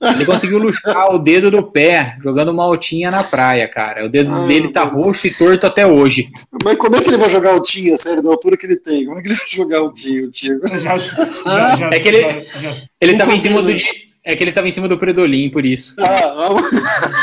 Ele 0.00 0.26
conseguiu 0.26 0.58
luxar 0.58 1.14
o 1.14 1.18
dedo 1.18 1.50
do 1.50 1.62
pé 1.62 2.16
jogando 2.22 2.50
uma 2.50 2.64
altinha 2.64 3.10
na 3.10 3.24
praia, 3.24 3.66
cara. 3.66 4.04
O 4.04 4.10
dedo 4.10 4.30
ah, 4.30 4.46
dele 4.46 4.68
tá 4.68 4.84
roxo 4.84 5.26
e 5.26 5.34
torto 5.34 5.66
até 5.66 5.86
hoje. 5.86 6.28
Mas 6.62 6.76
como 6.76 6.96
é 6.96 7.00
que 7.00 7.08
ele 7.08 7.16
vai 7.16 7.30
jogar 7.30 7.52
altinha, 7.52 7.96
sério, 7.96 8.22
da 8.22 8.28
altura 8.28 8.58
que 8.58 8.66
ele 8.66 8.76
tem? 8.76 9.06
Como 9.06 9.18
é 9.18 9.22
que 9.22 9.28
ele 9.28 9.36
vai 9.36 9.48
jogar 9.48 9.78
altinha, 9.78 10.24
o 10.24 10.30
Tico? 10.30 10.68
Já, 10.68 10.98
já, 10.98 11.76
já, 11.76 11.90
é 11.90 11.98
que 11.98 12.08
ele, 12.08 12.46
ele 13.00 13.16
tava 13.16 13.34
em 13.34 13.40
cima 13.40 13.62
do 13.62 13.70
é 14.28 14.34
que 14.34 14.42
ele 14.42 14.52
tava 14.52 14.68
em 14.68 14.72
cima 14.72 14.88
do 14.88 14.98
Predolim, 14.98 15.50
por 15.50 15.64
isso. 15.64 15.94
Ah, 16.00 16.48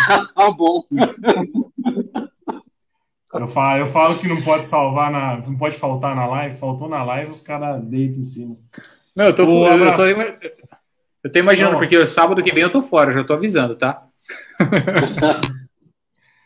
ah, 0.10 0.28
ah 0.48 0.52
bom. 0.52 0.86
Eu 3.34 3.48
falo, 3.50 3.80
eu 3.80 3.88
falo 3.88 4.18
que 4.18 4.28
não 4.28 4.42
pode 4.42 4.66
salvar 4.66 5.12
na. 5.12 5.42
Não 5.46 5.58
pode 5.58 5.76
faltar 5.76 6.16
na 6.16 6.26
live. 6.26 6.56
Faltou 6.56 6.88
na 6.88 7.04
live, 7.04 7.32
os 7.32 7.42
caras 7.42 7.86
deitam 7.86 8.22
em 8.22 8.24
cima. 8.24 8.56
Não, 9.14 9.26
eu 9.26 9.36
tô, 9.36 9.44
eu, 9.44 9.78
eu, 9.80 9.96
tô, 9.96 10.04
eu 11.24 11.32
tô 11.32 11.40
imaginando, 11.40 11.74
não. 11.74 11.80
porque 11.80 12.06
sábado 12.08 12.44
que 12.44 12.52
vem 12.52 12.64
eu 12.64 12.72
tô 12.72 12.82
fora, 12.82 13.12
já 13.12 13.24
tô 13.24 13.34
avisando, 13.34 13.76
tá? 13.76 14.04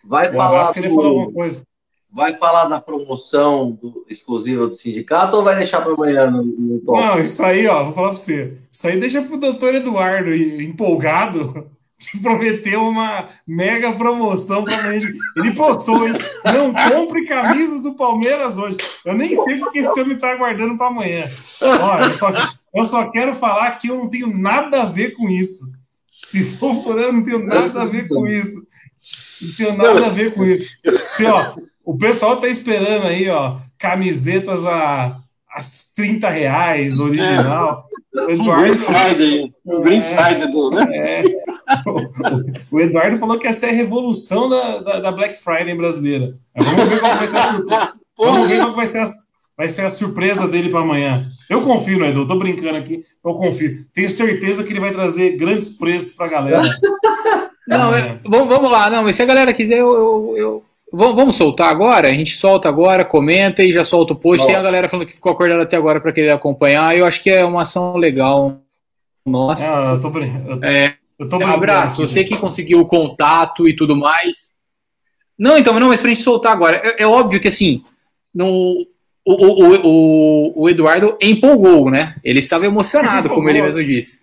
Vai 0.07 0.31
falar. 0.31 0.71
Do... 0.71 0.73
falar 0.73 1.07
alguma 1.07 1.31
coisa. 1.31 1.63
Vai 2.09 2.35
falar 2.35 2.65
da 2.65 2.79
promoção 2.79 3.71
do, 3.71 4.05
exclusiva 4.09 4.65
do 4.65 4.73
sindicato 4.73 5.35
ou 5.35 5.43
vai 5.43 5.57
deixar 5.57 5.81
para 5.81 5.91
amanhã 5.91 6.31
no, 6.31 6.41
no 6.41 6.79
top? 6.79 6.99
Não, 6.99 7.19
isso 7.19 7.43
aí, 7.43 7.67
ó, 7.67 7.83
vou 7.83 7.93
falar 7.93 8.09
para 8.09 8.17
você. 8.17 8.57
Isso 8.71 8.87
aí 8.87 8.97
deixa 8.97 9.21
pro 9.21 9.37
doutor 9.37 9.75
Eduardo 9.75 10.33
empolgado 10.33 11.69
que 11.99 12.17
prometeu 12.19 12.81
uma 12.81 13.27
mega 13.45 13.91
promoção 13.91 14.63
para 14.63 14.93
gente. 14.93 15.13
Ele 15.35 15.53
postou, 15.53 16.07
hein? 16.07 16.13
Não 16.45 16.73
compre 16.73 17.25
camisa 17.25 17.81
do 17.81 17.93
Palmeiras 17.93 18.57
hoje. 18.57 18.77
Eu 19.05 19.13
nem 19.13 19.35
sei 19.35 19.61
o 19.61 19.69
que 19.69 19.79
esse 19.79 19.99
homem 19.99 20.15
está 20.15 20.31
aguardando 20.31 20.77
para 20.77 20.87
amanhã. 20.87 21.25
Olha, 21.61 22.13
só, 22.13 22.31
eu 22.73 22.84
só 22.84 23.10
quero 23.10 23.35
falar 23.35 23.72
que 23.77 23.89
eu 23.89 23.98
não 23.98 24.10
tenho 24.10 24.27
nada 24.27 24.84
a 24.84 24.85
ver 24.85 25.11
com 25.14 25.30
isso. 25.30 25.65
Se 26.26 26.44
for 26.44 26.76
furando, 26.84 27.14
não 27.14 27.23
tenho 27.23 27.45
nada 27.45 27.81
a 27.81 27.85
ver 27.85 28.07
com 28.07 28.26
isso. 28.27 28.61
Não 29.41 29.56
tenho 29.56 29.77
nada 29.77 30.07
a 30.07 30.10
ver 30.10 30.34
com 30.34 30.45
isso. 30.45 30.65
Se, 31.06 31.26
ó, 31.26 31.56
o 31.85 31.98
pessoal 31.98 32.39
tá 32.39 32.48
esperando 32.48 33.06
aí, 33.06 33.30
ó, 33.30 33.60
camisetas 33.77 34.65
a 34.65 35.22
as 35.57 35.91
30 35.95 36.30
reais, 36.30 36.99
original. 36.99 37.88
É. 38.15 38.19
O 38.19 38.30
Eduardo, 38.30 38.61
Green 38.61 38.77
Friday, 38.77 39.53
o 39.65 39.81
Green 39.81 39.99
é, 39.99 40.03
Friday 40.03 40.52
do, 40.52 40.69
né? 40.69 40.88
É, 40.94 41.22
o, 41.85 42.76
o, 42.76 42.80
Eduardo 42.80 43.18
falou 43.18 43.39
que 43.39 43.48
essa 43.48 43.65
é 43.65 43.69
a 43.69 43.73
revolução 43.73 44.48
da, 44.48 44.80
da, 44.80 44.99
da 44.99 45.11
Black 45.11 45.35
Friday 45.35 45.76
brasileira. 45.76 46.35
Vamos 46.56 46.89
ver 46.89 46.99
qual 46.99 47.15
vai 47.15 47.27
ser 47.27 47.38
a 47.38 47.53
surpresa. 47.53 47.94
Vamos 48.18 48.48
ver 48.48 48.57
qual 48.57 48.76
vai 48.76 48.88
ser 48.88 48.99
a, 48.99 49.06
vai 49.57 49.68
ser 49.68 49.81
a 49.85 49.89
surpresa 49.89 50.48
dele 50.48 50.69
para 50.69 50.80
amanhã. 50.80 51.26
Eu 51.49 51.61
confio 51.61 51.99
no 51.99 52.06
Edu, 52.06 52.28
tô 52.28 52.36
brincando 52.36 52.78
aqui, 52.78 53.03
eu 53.24 53.34
confio. 53.34 53.86
Tenho 53.94 54.10
certeza 54.10 54.64
que 54.64 54.74
ele 54.74 54.80
vai 54.80 54.91
trazer 54.91 55.38
grandes 55.38 55.69
preços 55.78 56.14
para 56.15 56.26
a 56.26 56.30
galera. 56.30 56.61
Não, 57.68 57.94
é, 57.94 58.18
vamos, 58.24 58.48
vamos 58.48 58.72
lá, 58.72 58.90
não, 58.90 59.03
mas 59.03 59.18
se 59.18 59.22
a 59.22 59.26
galera 59.26 59.52
quiser, 59.52 59.80
eu, 59.80 59.91
eu, 59.91 60.38
eu 60.38 60.65
Vamos 60.91 61.36
soltar 61.36 61.69
agora? 61.69 62.07
A 62.07 62.14
gente 62.14 62.38
solta 62.38 62.69
agora, 62.69 63.03
comenta 63.03 63.61
e 63.61 63.74
já 63.74 63.84
solta 63.84 64.14
o 64.14 64.15
post. 64.15 64.45
Tem 64.45 64.56
a 64.56 64.61
galera 64.61 64.88
falando 64.88 65.06
que 65.06 65.14
ficou 65.14 65.34
acordada 65.34 65.64
até 65.64 65.76
agora 65.76 65.99
para 65.99 66.14
querer 66.14 66.32
acompanhar. 66.32 66.98
Eu 66.98 67.06
acho 67.06 67.22
que 67.22 67.30
é 67.30 67.44
uma 67.44 67.64
ação 67.64 67.98
legal. 67.98 68.61
Nossa. 69.26 69.68
Ah, 69.68 69.84
eu 69.90 70.02
tô, 70.02 70.07
eu 70.07 70.60
tô, 70.60 70.65
é, 70.65 70.95
eu 71.19 71.28
tô 71.28 71.44
Abraço, 71.44 72.07
você 72.07 72.24
que 72.24 72.38
conseguiu 72.38 72.80
o 72.80 72.86
contato 72.86 73.68
e 73.68 73.76
tudo 73.76 73.98
mais. 73.98 74.53
Não, 75.38 75.57
então, 75.57 75.78
não, 75.78 75.90
mas 75.90 75.99
pra 75.99 76.10
gente 76.10 76.24
soltar 76.24 76.53
agora. 76.53 76.82
É, 76.82 77.03
é 77.03 77.07
óbvio 77.07 77.41
que 77.41 77.49
assim, 77.49 77.84
no, 78.34 78.88
o, 79.27 79.63
o, 79.63 79.75
o, 79.83 80.63
o 80.63 80.69
Eduardo 80.69 81.17
empolgou, 81.21 81.91
né? 81.91 82.15
Ele 82.23 82.39
estava 82.39 82.65
emocionado, 82.65 83.27
como 83.29 83.49
ele 83.49 83.61
mesmo 83.61 83.83
disse. 83.83 84.21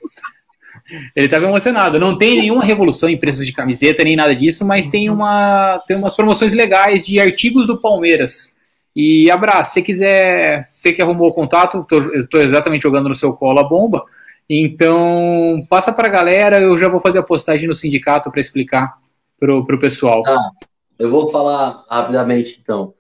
Ele 1.14 1.26
estava 1.26 1.47
emocionado. 1.47 1.98
Não 1.98 2.16
tem 2.16 2.39
nenhuma 2.39 2.64
revolução 2.64 3.09
em 3.09 3.18
preços 3.18 3.47
de 3.47 3.52
camiseta, 3.52 4.02
nem 4.02 4.16
nada 4.16 4.35
disso, 4.35 4.66
mas 4.66 4.89
tem, 4.89 5.10
uma, 5.10 5.82
tem 5.86 5.97
umas 5.97 6.16
promoções 6.16 6.55
legais 6.55 7.06
de 7.06 7.20
artigos 7.20 7.66
do 7.66 7.81
Palmeiras. 7.81 8.56
E 8.97 9.31
abraço, 9.31 9.74
se 9.74 9.82
quiser, 9.82 10.62
você 10.62 10.93
que 10.93 11.02
arrumou 11.02 11.28
o 11.28 11.35
contato, 11.35 11.86
estou 12.14 12.40
exatamente 12.40 12.82
jogando 12.82 13.09
no 13.09 13.14
seu 13.14 13.32
colo 13.32 13.59
a 13.59 13.64
bomba. 13.64 14.05
Então, 14.48 15.66
passa 15.68 15.93
para 15.93 16.06
a 16.06 16.10
galera, 16.10 16.60
eu 16.60 16.78
já 16.78 16.89
vou 16.89 17.01
fazer 17.01 17.18
a 17.18 17.22
postagem 17.22 17.68
no 17.68 17.74
sindicato 17.74 18.31
para 18.31 18.40
explicar 18.40 18.94
para 19.39 19.55
o 19.55 19.78
pessoal. 19.78 20.22
Tá, 20.22 20.51
eu 20.98 21.10
vou 21.10 21.31
falar 21.31 21.85
rapidamente 21.90 22.59
então. 22.62 22.94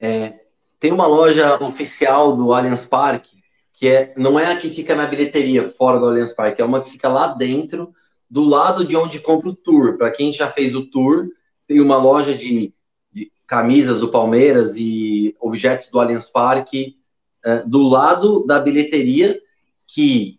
É, 0.00 0.43
tem 0.84 0.92
uma 0.92 1.06
loja 1.06 1.56
oficial 1.64 2.36
do 2.36 2.52
Allianz 2.52 2.84
Parque 2.84 3.42
que 3.72 3.88
é, 3.88 4.12
não 4.18 4.38
é 4.38 4.52
a 4.52 4.56
que 4.58 4.68
fica 4.68 4.94
na 4.94 5.06
bilheteria, 5.06 5.70
fora 5.70 5.98
do 5.98 6.04
Allianz 6.04 6.34
Parque, 6.34 6.60
é 6.60 6.64
uma 6.64 6.82
que 6.82 6.90
fica 6.90 7.08
lá 7.08 7.28
dentro, 7.28 7.94
do 8.28 8.44
lado 8.44 8.84
de 8.84 8.94
onde 8.94 9.18
compra 9.18 9.48
o 9.48 9.56
tour. 9.56 9.96
Para 9.96 10.10
quem 10.10 10.30
já 10.30 10.50
fez 10.50 10.74
o 10.74 10.84
tour, 10.84 11.30
tem 11.66 11.80
uma 11.80 11.96
loja 11.96 12.36
de, 12.36 12.74
de 13.10 13.32
camisas 13.46 13.98
do 13.98 14.10
Palmeiras 14.10 14.74
e 14.76 15.34
objetos 15.40 15.88
do 15.88 15.98
Allianz 15.98 16.28
Parque 16.28 16.98
é, 17.42 17.62
do 17.62 17.82
lado 17.88 18.44
da 18.44 18.58
bilheteria, 18.58 19.40
que 19.86 20.38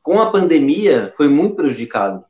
com 0.00 0.20
a 0.20 0.30
pandemia 0.30 1.12
foi 1.16 1.28
muito 1.28 1.56
prejudicado, 1.56 2.24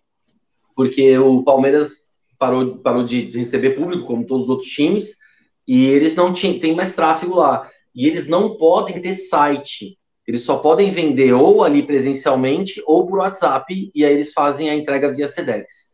porque 0.74 1.18
o 1.18 1.42
Palmeiras 1.42 2.14
parou, 2.38 2.78
parou 2.78 3.04
de 3.04 3.30
receber 3.30 3.76
público, 3.76 4.06
como 4.06 4.26
todos 4.26 4.44
os 4.44 4.50
outros 4.50 4.70
times, 4.70 5.20
e 5.66 5.86
eles 5.86 6.14
não 6.14 6.32
tinham, 6.32 6.58
tem 6.58 6.74
mais 6.74 6.94
tráfego 6.94 7.36
lá. 7.36 7.68
E 7.94 8.06
eles 8.06 8.26
não 8.26 8.56
podem 8.56 9.00
ter 9.00 9.14
site. 9.14 9.98
Eles 10.26 10.42
só 10.42 10.58
podem 10.58 10.90
vender 10.90 11.32
ou 11.32 11.64
ali 11.64 11.82
presencialmente 11.82 12.82
ou 12.86 13.06
por 13.06 13.18
WhatsApp, 13.18 13.90
e 13.94 14.04
aí 14.04 14.12
eles 14.14 14.32
fazem 14.32 14.70
a 14.70 14.74
entrega 14.74 15.12
via 15.12 15.28
Sedex. 15.28 15.92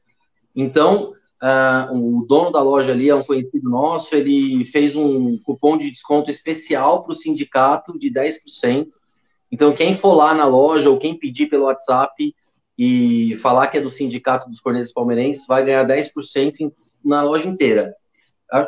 Então, 0.54 1.12
uh, 1.42 1.96
o 1.96 2.26
dono 2.26 2.50
da 2.50 2.60
loja 2.60 2.92
ali 2.92 3.08
é 3.08 3.14
um 3.14 3.24
conhecido 3.24 3.70
nosso, 3.70 4.14
ele 4.14 4.64
fez 4.66 4.94
um 4.94 5.38
cupom 5.38 5.78
de 5.78 5.90
desconto 5.90 6.30
especial 6.30 7.04
para 7.04 7.12
o 7.12 7.16
sindicato 7.16 7.98
de 7.98 8.10
10%. 8.10 8.88
Então, 9.50 9.72
quem 9.72 9.96
for 9.96 10.14
lá 10.14 10.34
na 10.34 10.44
loja 10.44 10.90
ou 10.90 10.98
quem 10.98 11.18
pedir 11.18 11.46
pelo 11.46 11.64
WhatsApp 11.64 12.34
e 12.78 13.34
falar 13.36 13.68
que 13.68 13.78
é 13.78 13.80
do 13.80 13.90
Sindicato 13.90 14.48
dos 14.48 14.60
Cornetas 14.60 14.92
Palmeirenses, 14.92 15.46
vai 15.46 15.64
ganhar 15.64 15.84
10% 15.84 16.70
na 17.04 17.22
loja 17.22 17.48
inteira. 17.48 17.94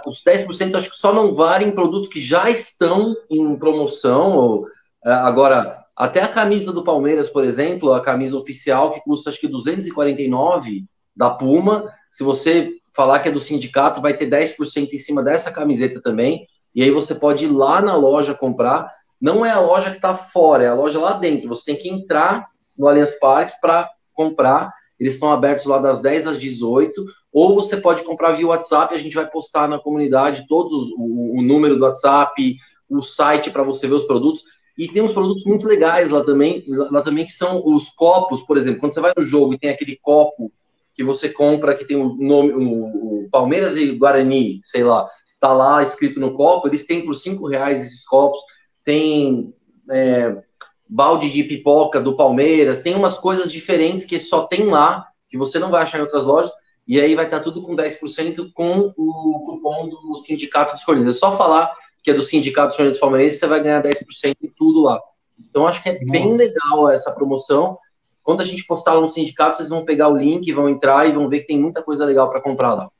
Os 0.06 0.22
10% 0.22 0.74
acho 0.74 0.90
que 0.90 0.96
só 0.96 1.12
não 1.12 1.34
valem 1.34 1.72
produtos 1.72 2.08
que 2.08 2.20
já 2.20 2.50
estão 2.50 3.14
em 3.30 3.56
promoção 3.56 4.36
ou 4.36 4.66
é, 5.04 5.10
agora, 5.10 5.84
até 5.96 6.22
a 6.22 6.28
camisa 6.28 6.72
do 6.72 6.84
Palmeiras, 6.84 7.28
por 7.28 7.44
exemplo, 7.44 7.92
a 7.92 8.02
camisa 8.02 8.36
oficial 8.36 8.92
que 8.92 9.00
custa 9.00 9.30
acho 9.30 9.40
que 9.40 9.48
249 9.48 10.82
da 11.16 11.30
Puma, 11.30 11.90
se 12.10 12.22
você 12.22 12.72
falar 12.94 13.20
que 13.20 13.28
é 13.28 13.32
do 13.32 13.40
sindicato, 13.40 14.00
vai 14.00 14.16
ter 14.16 14.28
10% 14.28 14.92
em 14.92 14.98
cima 14.98 15.22
dessa 15.22 15.50
camiseta 15.50 16.00
também. 16.02 16.46
E 16.74 16.82
aí 16.82 16.90
você 16.90 17.14
pode 17.14 17.46
ir 17.46 17.48
lá 17.48 17.80
na 17.80 17.96
loja 17.96 18.34
comprar. 18.34 18.90
Não 19.20 19.44
é 19.44 19.50
a 19.50 19.60
loja 19.60 19.90
que 19.90 19.96
está 19.96 20.14
fora, 20.14 20.64
é 20.64 20.68
a 20.68 20.74
loja 20.74 20.98
lá 20.98 21.14
dentro. 21.14 21.48
Você 21.48 21.72
tem 21.72 21.76
que 21.76 21.88
entrar 21.88 22.48
no 22.76 22.88
Allianz 22.88 23.18
Parque 23.18 23.54
para 23.60 23.88
comprar. 24.12 24.72
Eles 24.98 25.14
estão 25.14 25.30
abertos 25.30 25.66
lá 25.66 25.78
das 25.78 26.00
10 26.00 26.26
às 26.26 26.38
18. 26.38 27.04
Ou 27.32 27.54
você 27.54 27.76
pode 27.76 28.02
comprar 28.02 28.32
via 28.32 28.46
WhatsApp. 28.46 28.94
A 28.94 28.98
gente 28.98 29.14
vai 29.14 29.28
postar 29.28 29.68
na 29.68 29.78
comunidade 29.78 30.46
todos 30.48 30.90
o, 30.96 31.38
o 31.38 31.42
número 31.42 31.76
do 31.76 31.84
WhatsApp, 31.84 32.56
o 32.88 33.02
site 33.02 33.50
para 33.50 33.62
você 33.62 33.86
ver 33.86 33.94
os 33.94 34.04
produtos. 34.04 34.42
E 34.76 34.88
tem 34.88 35.02
uns 35.02 35.12
produtos 35.12 35.44
muito 35.44 35.66
legais 35.66 36.10
lá 36.10 36.24
também, 36.24 36.64
lá 36.68 37.02
também 37.02 37.26
que 37.26 37.32
são 37.32 37.62
os 37.64 37.90
copos, 37.90 38.42
por 38.42 38.56
exemplo, 38.56 38.80
quando 38.80 38.92
você 38.92 39.00
vai 39.00 39.12
no 39.16 39.22
jogo 39.22 39.52
e 39.52 39.58
tem 39.58 39.70
aquele 39.70 39.96
copo 40.00 40.50
que 40.94 41.04
você 41.04 41.28
compra 41.28 41.74
que 41.74 41.84
tem 41.84 41.96
o 41.96 42.14
nome, 42.14 42.52
o 42.52 43.28
Palmeiras 43.30 43.76
e 43.76 43.92
Guarani, 43.92 44.58
sei 44.62 44.82
lá, 44.82 45.08
tá 45.38 45.52
lá 45.52 45.82
escrito 45.82 46.18
no 46.18 46.32
copo, 46.32 46.66
eles 46.66 46.84
têm 46.84 47.04
por 47.04 47.14
cinco 47.14 47.46
reais 47.46 47.82
esses 47.82 48.04
copos, 48.04 48.40
tem 48.84 49.54
é, 49.90 50.42
balde 50.88 51.30
de 51.30 51.44
pipoca 51.44 52.00
do 52.00 52.16
Palmeiras, 52.16 52.82
tem 52.82 52.94
umas 52.94 53.16
coisas 53.16 53.50
diferentes 53.52 54.04
que 54.04 54.18
só 54.18 54.46
tem 54.46 54.66
lá, 54.66 55.06
que 55.28 55.38
você 55.38 55.58
não 55.58 55.70
vai 55.70 55.82
achar 55.82 55.98
em 55.98 56.02
outras 56.02 56.24
lojas, 56.24 56.52
e 56.90 57.00
aí 57.00 57.14
vai 57.14 57.24
estar 57.24 57.38
tá 57.38 57.44
tudo 57.44 57.62
com 57.62 57.76
10% 57.76 58.50
com 58.52 58.92
o 58.96 59.42
cupom 59.46 59.88
do 59.88 60.18
Sindicato 60.18 60.74
dos 60.74 60.82
Corinthians. 60.82 61.14
É 61.14 61.18
só 61.20 61.36
falar 61.36 61.72
que 62.02 62.10
é 62.10 62.14
do 62.14 62.24
Sindicato 62.24 62.70
dos 62.70 62.76
Corinthians 62.78 62.98
Palmeirenses, 62.98 63.38
você 63.38 63.46
vai 63.46 63.62
ganhar 63.62 63.80
10% 63.80 63.94
em 64.42 64.50
tudo 64.56 64.82
lá. 64.82 65.00
Então, 65.38 65.68
acho 65.68 65.80
que 65.84 65.88
é 65.88 66.04
bem 66.04 66.34
legal 66.34 66.90
essa 66.90 67.12
promoção. 67.12 67.78
Quando 68.24 68.40
a 68.40 68.44
gente 68.44 68.66
postar 68.66 68.94
lá 68.94 69.02
no 69.02 69.08
sindicato, 69.08 69.56
vocês 69.56 69.68
vão 69.68 69.84
pegar 69.84 70.08
o 70.08 70.16
link, 70.16 70.52
vão 70.52 70.68
entrar 70.68 71.08
e 71.08 71.12
vão 71.12 71.28
ver 71.28 71.40
que 71.40 71.46
tem 71.46 71.60
muita 71.60 71.80
coisa 71.80 72.04
legal 72.04 72.28
para 72.28 72.40
comprar 72.40 72.74
lá. 72.74 72.90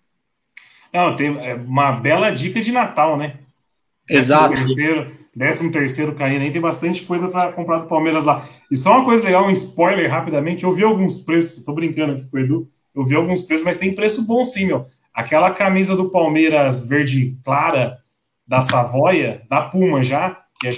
Não, 0.95 1.17
tem 1.17 1.37
é 1.45 1.55
uma 1.55 1.91
bela 1.91 2.31
dica 2.31 2.61
de 2.61 2.71
Natal, 2.71 3.17
né? 3.17 3.41
Exato. 4.09 4.51
Décimo 4.51 4.67
terceiro, 4.69 5.17
décimo 5.35 5.73
terceiro 5.73 6.15
caindo 6.15 6.43
aí, 6.43 6.53
tem 6.53 6.61
bastante 6.61 7.03
coisa 7.03 7.29
para 7.29 7.51
comprar 7.51 7.81
do 7.81 7.89
Palmeiras 7.89 8.25
lá. 8.25 8.41
E 8.71 8.77
só 8.77 8.93
uma 8.93 9.05
coisa 9.05 9.25
legal, 9.25 9.47
um 9.47 9.51
spoiler 9.51 10.09
rapidamente, 10.09 10.63
eu 10.63 10.73
vi 10.73 10.85
alguns 10.85 11.25
preços, 11.25 11.65
tô 11.65 11.73
brincando 11.73 12.13
aqui 12.13 12.29
com 12.31 12.37
o 12.37 12.41
Edu, 12.41 12.69
eu 12.95 13.05
vi 13.05 13.15
alguns 13.15 13.43
preços, 13.43 13.65
mas 13.65 13.79
tem 13.79 13.95
preço 13.95 14.27
bom 14.27 14.45
sim, 14.45 14.67
meu. 14.67 14.85
Aquela 15.13 15.51
camisa 15.51 15.97
do 15.97 16.11
Palmeiras 16.11 16.89
verde 16.89 17.37
clara 17.45 17.99
da 18.47 18.63
Savoia, 18.63 19.43
da 19.49 19.63
Puma 19.63 20.03
já, 20.03 20.37
que 20.61 20.69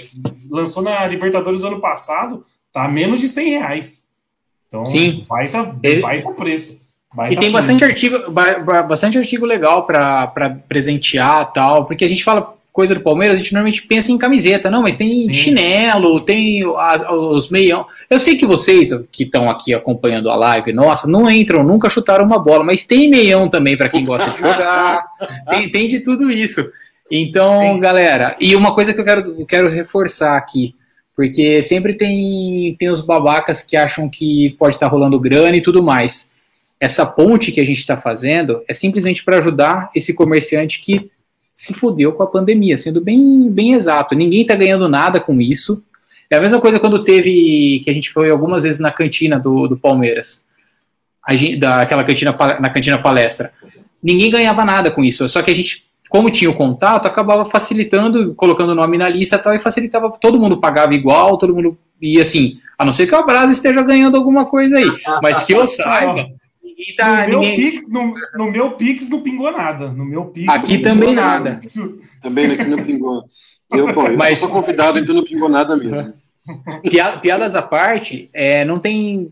lançou 0.49 0.81
na 0.83 1.05
Libertadores 1.05 1.63
ano 1.63 1.79
passado, 1.79 2.43
tá 2.71 2.85
a 2.85 2.87
menos 2.87 3.19
de 3.19 3.27
100 3.27 3.49
reais. 3.49 4.07
Então, 4.67 4.85
Sim. 4.85 5.23
baita, 5.27 5.75
Ele... 5.83 6.01
baita 6.01 6.31
preço. 6.31 6.81
Baita 7.13 7.35
e 7.35 7.37
tem 7.37 7.51
bastante 7.51 7.83
artigo, 7.83 8.17
bastante 8.87 9.17
artigo 9.19 9.45
legal 9.45 9.85
para 9.85 10.59
presentear 10.67 11.51
tal, 11.51 11.85
porque 11.85 12.03
a 12.03 12.07
gente 12.07 12.23
fala 12.23 12.55
coisa 12.73 12.95
do 12.95 13.01
Palmeiras, 13.01 13.35
a 13.35 13.37
gente 13.37 13.53
normalmente 13.53 13.83
pensa 13.83 14.11
em 14.11 14.17
camiseta, 14.17 14.69
não, 14.69 14.81
mas 14.81 14.97
tem 14.97 15.27
Sim. 15.27 15.33
chinelo, 15.33 16.19
tem 16.21 16.63
as, 16.79 17.03
os 17.07 17.49
meião. 17.49 17.85
Eu 18.09 18.19
sei 18.19 18.35
que 18.35 18.47
vocês 18.47 18.89
que 19.11 19.23
estão 19.23 19.47
aqui 19.47 19.75
acompanhando 19.75 20.27
a 20.31 20.35
live, 20.35 20.73
nossa, 20.73 21.07
não 21.07 21.29
entram, 21.29 21.63
nunca 21.63 21.87
chutaram 21.87 22.25
uma 22.25 22.39
bola, 22.39 22.63
mas 22.63 22.81
tem 22.81 23.07
meião 23.07 23.47
também 23.47 23.77
para 23.77 23.89
quem 23.89 24.03
gosta 24.03 24.31
de 24.31 24.37
jogar, 24.37 25.05
tem, 25.51 25.69
tem 25.69 25.87
de 25.87 25.99
tudo 25.99 26.31
isso. 26.31 26.67
Então, 27.11 27.75
Sim. 27.75 27.79
galera, 27.79 28.35
e 28.39 28.55
uma 28.55 28.73
coisa 28.73 28.91
que 28.91 28.99
eu 28.99 29.05
quero, 29.05 29.39
eu 29.39 29.45
quero 29.45 29.69
reforçar 29.69 30.35
aqui, 30.35 30.73
porque 31.15 31.61
sempre 31.61 31.93
tem, 31.93 32.75
tem 32.79 32.89
os 32.89 33.01
babacas 33.01 33.61
que 33.61 33.77
acham 33.77 34.09
que 34.09 34.55
pode 34.57 34.73
estar 34.73 34.87
rolando 34.87 35.19
grana 35.19 35.55
e 35.55 35.61
tudo 35.61 35.83
mais. 35.83 36.31
Essa 36.79 37.05
ponte 37.05 37.51
que 37.51 37.61
a 37.61 37.65
gente 37.65 37.77
está 37.77 37.95
fazendo 37.95 38.63
é 38.67 38.73
simplesmente 38.73 39.23
para 39.23 39.37
ajudar 39.37 39.91
esse 39.93 40.11
comerciante 40.11 40.81
que 40.81 41.11
se 41.53 41.73
fudeu 41.73 42.11
com 42.13 42.23
a 42.23 42.27
pandemia, 42.27 42.77
sendo 42.77 42.99
bem, 42.99 43.49
bem 43.49 43.73
exato. 43.73 44.15
Ninguém 44.15 44.41
está 44.41 44.55
ganhando 44.55 44.89
nada 44.89 45.19
com 45.19 45.39
isso. 45.39 45.83
É 46.29 46.35
a 46.35 46.41
mesma 46.41 46.59
coisa 46.59 46.79
quando 46.79 47.03
teve, 47.03 47.81
que 47.83 47.89
a 47.89 47.93
gente 47.93 48.11
foi 48.11 48.31
algumas 48.31 48.63
vezes 48.63 48.79
na 48.79 48.91
cantina 48.91 49.39
do, 49.39 49.67
do 49.67 49.77
Palmeiras, 49.77 50.43
a 51.25 51.35
gente, 51.35 51.57
daquela 51.57 52.03
cantina, 52.03 52.35
na 52.59 52.69
cantina 52.69 52.97
palestra. 52.97 53.53
Ninguém 54.01 54.31
ganhava 54.31 54.65
nada 54.65 54.89
com 54.89 55.03
isso, 55.03 55.29
só 55.29 55.41
que 55.43 55.51
a 55.51 55.55
gente 55.55 55.85
como 56.13 56.29
tinha 56.29 56.47
o 56.47 56.53
contato, 56.53 57.07
acabava 57.07 57.43
facilitando, 57.43 58.35
colocando 58.35 58.69
o 58.69 58.75
nome 58.75 58.99
na 58.99 59.09
lista 59.09 59.35
e 59.35 59.39
tal, 59.39 59.55
e 59.55 59.59
facilitava, 59.59 60.11
todo 60.11 60.39
mundo 60.39 60.59
pagava 60.59 60.93
igual, 60.93 61.39
todo 61.39 61.55
mundo 61.55 61.75
ia 61.99 62.21
assim, 62.21 62.59
a 62.77 62.85
não 62.85 62.93
ser 62.93 63.07
que 63.07 63.15
o 63.15 63.17
Abraço 63.17 63.51
esteja 63.51 63.81
ganhando 63.81 64.15
alguma 64.15 64.45
coisa 64.45 64.77
aí, 64.77 64.91
mas 65.23 65.41
que 65.41 65.53
eu 65.53 65.67
saiba. 65.67 66.27
Tá, 66.97 67.27
no, 67.27 67.39
ninguém... 67.39 67.57
meu 67.57 67.71
Pix, 67.71 67.89
no, 67.89 68.13
no, 68.35 68.51
meu 68.51 68.71
Pix 68.71 69.09
não 69.09 69.21
pingou 69.21 69.51
nada. 69.51 69.89
No 69.89 70.05
meu 70.05 70.25
Pix, 70.25 70.53
aqui 70.53 70.79
também 70.79 71.13
nada. 71.13 71.59
Também 72.21 72.51
aqui 72.51 72.65
não 72.65 72.83
pingou. 72.83 73.23
Eu, 73.71 73.93
bom, 73.93 74.07
eu 74.07 74.17
mas... 74.17 74.39
sou 74.39 74.49
convidado, 74.49 74.99
então 74.99 75.15
não 75.15 75.23
pingou 75.23 75.49
nada 75.49 75.75
mesmo. 75.75 76.13
Piadas 77.21 77.55
à 77.55 77.61
parte, 77.61 78.29
é, 78.33 78.65
não 78.65 78.79
tem 78.79 79.31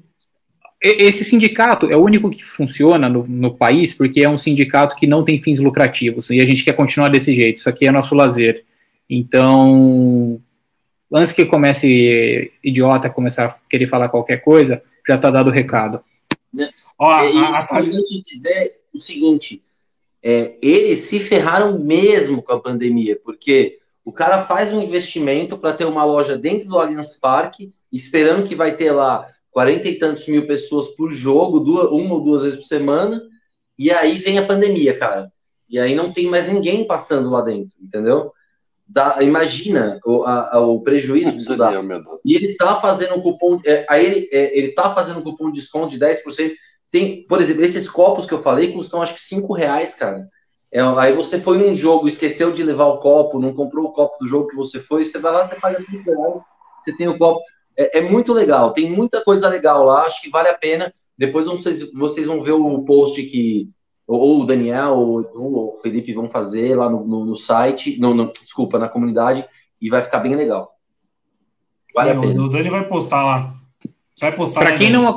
esse 0.82 1.24
sindicato 1.24 1.92
é 1.92 1.96
o 1.96 2.04
único 2.04 2.32
que 2.32 2.44
funciona 2.44 3.08
no, 3.08 3.28
no, 3.28 3.54
país 3.54 3.94
porque 3.94 4.24
é 4.24 4.30
um 4.30 4.38
sindicato 4.38 4.96
que 4.96 5.06
não 5.06 5.24
tem 5.24 5.40
fins 5.40 5.60
lucrativos 5.60 6.32
e 6.32 6.42
a 6.42 6.46
gente 6.46 6.64
quer 6.64 6.74
continuar 6.74 7.10
desse 7.10 7.36
jeito. 7.36 7.60
Isso 7.60 7.70
aqui 7.70 7.86
é 7.86 7.92
nosso 7.92 8.16
lazer. 8.16 8.66
Então, 9.08 10.42
antes 11.14 11.32
que 11.32 11.46
comece 11.46 12.52
idiota 12.64 13.12
começar 13.12 13.46
a 13.46 13.56
querer 13.70 13.88
falar 13.88 14.10
qualquer 14.10 14.38
coisa, 14.38 14.82
já 15.08 15.16
está 15.16 15.30
dado 15.30 15.52
o 15.52 15.54
recado. 15.54 16.02
Ó, 17.02 17.26
e, 17.26 17.36
a, 17.36 17.68
a... 17.68 17.82
dizer 17.82 18.80
o 18.94 19.00
seguinte: 19.00 19.64
é, 20.22 20.56
eles 20.62 21.00
se 21.00 21.20
ferraram 21.20 21.80
mesmo 21.80 22.44
com 22.44 22.54
a 22.54 22.60
pandemia, 22.60 23.20
porque 23.24 23.80
o 24.06 24.12
cara 24.12 24.44
faz 24.44 24.72
um 24.72 24.80
investimento 24.80 25.58
para 25.58 25.74
ter 25.74 25.86
uma 25.86 26.06
loja 26.06 26.38
dentro 26.38 26.68
do 26.68 26.78
Allianz 26.78 27.16
Parque, 27.16 27.74
esperando 27.92 28.48
que 28.48 28.54
vai 28.54 28.76
ter 28.76 28.92
lá 28.92 29.28
40 29.50 29.88
e 29.88 29.98
tantos 29.98 30.28
mil 30.28 30.46
pessoas 30.46 30.90
por 30.90 31.12
jogo, 31.12 31.60
duas, 31.60 31.90
uma 31.90 32.14
ou 32.14 32.24
duas 32.24 32.44
vezes 32.44 32.60
por 32.60 32.66
semana, 32.66 33.20
e 33.80 33.90
aí 33.90 34.20
vem 34.20 34.38
a 34.38 34.46
pandemia, 34.46 34.96
cara. 34.96 35.32
E 35.68 35.80
aí 35.80 35.96
não 35.96 36.14
tem 36.14 36.28
mais 36.28 36.48
ninguém 36.52 36.86
passando 36.86 37.32
lá 37.32 37.42
dentro, 37.42 37.74
entendeu? 37.82 38.32
Da, 38.88 39.24
imagina 39.24 40.00
o, 40.06 40.24
a, 40.24 40.58
a, 40.58 40.60
o 40.60 40.82
prejuízo 40.82 41.32
disso 41.32 41.58
dá. 41.58 41.72
E 42.24 42.36
ele 42.36 42.56
tá 42.56 42.76
fazendo 42.76 43.16
um 43.16 43.22
cupom, 43.22 43.60
é, 43.66 43.86
aí 43.90 44.06
ele, 44.06 44.30
é, 44.32 44.58
ele 44.58 44.74
tá 44.74 44.94
fazendo 44.94 45.20
um 45.20 45.24
cupom 45.24 45.50
de 45.50 45.60
desconto 45.62 45.98
de 45.98 45.98
10%. 45.98 46.52
Tem, 46.92 47.26
por 47.26 47.42
exemplo, 47.42 47.64
esses 47.64 47.90
copos 47.90 48.26
que 48.26 48.34
eu 48.34 48.42
falei 48.42 48.74
custam 48.74 49.02
acho 49.02 49.16
que 49.16 49.22
5 49.22 49.54
reais, 49.54 49.96
cara. 49.96 50.28
É, 50.72 50.82
aí 50.82 51.14
você 51.16 51.40
foi 51.40 51.58
num 51.58 51.74
jogo, 51.74 52.08
esqueceu 52.08 52.52
de 52.52 52.64
levar 52.64 52.86
o 52.86 52.98
copo, 52.98 53.40
não 53.40 53.54
comprou 53.54 53.86
o 53.86 53.94
copo 53.94 54.18
do 54.20 54.28
jogo 54.28 54.48
que 54.48 54.56
você 54.56 54.80
foi, 54.80 55.04
você 55.04 55.18
vai 55.18 55.32
lá, 55.32 55.44
você 55.44 55.56
paga 55.56 55.80
5 55.80 56.04
reais, 56.04 56.40
você 56.80 56.96
tem 56.96 57.08
o 57.08 57.18
copo 57.18 57.42
é, 57.78 58.00
é, 58.00 58.02
muito 58.02 58.34
legal, 58.34 58.74
tem 58.74 58.90
muita 58.92 59.24
coisa 59.24 59.48
legal 59.48 59.84
lá, 59.84 60.04
acho 60.04 60.22
que 60.22 60.30
vale 60.30 60.50
a 60.50 60.58
pena. 60.58 60.94
Depois 61.18 61.46
vocês, 61.46 61.92
vocês 61.94 62.28
vão 62.28 62.44
ver 62.44 62.52
o 62.52 62.84
post 62.84 63.22
que 63.24 63.70
ou 64.08 64.42
o 64.42 64.46
Daniel, 64.46 64.98
ou 64.98 65.70
o 65.70 65.80
Felipe 65.82 66.14
vão 66.14 66.30
fazer 66.30 66.76
lá 66.76 66.90
no, 66.90 67.06
no, 67.06 67.26
no 67.26 67.36
site, 67.38 67.98
no, 67.98 68.14
no, 68.14 68.30
desculpa, 68.32 68.78
na 68.78 68.90
comunidade, 68.90 69.46
e 69.80 69.90
vai 69.90 70.02
ficar 70.02 70.20
bem 70.20 70.36
legal. 70.36 70.76
Vale 71.96 72.12
Sim, 72.12 72.18
a 72.18 72.22
pena. 72.22 72.44
O 72.44 72.50
Dani 72.50 72.70
vai 72.70 72.88
postar 72.88 73.24
lá. 73.24 73.56
Você 74.14 74.26
vai 74.26 74.36
postar 74.36 74.60
Para 74.60 74.78
quem 74.78 74.90
não 74.90 75.08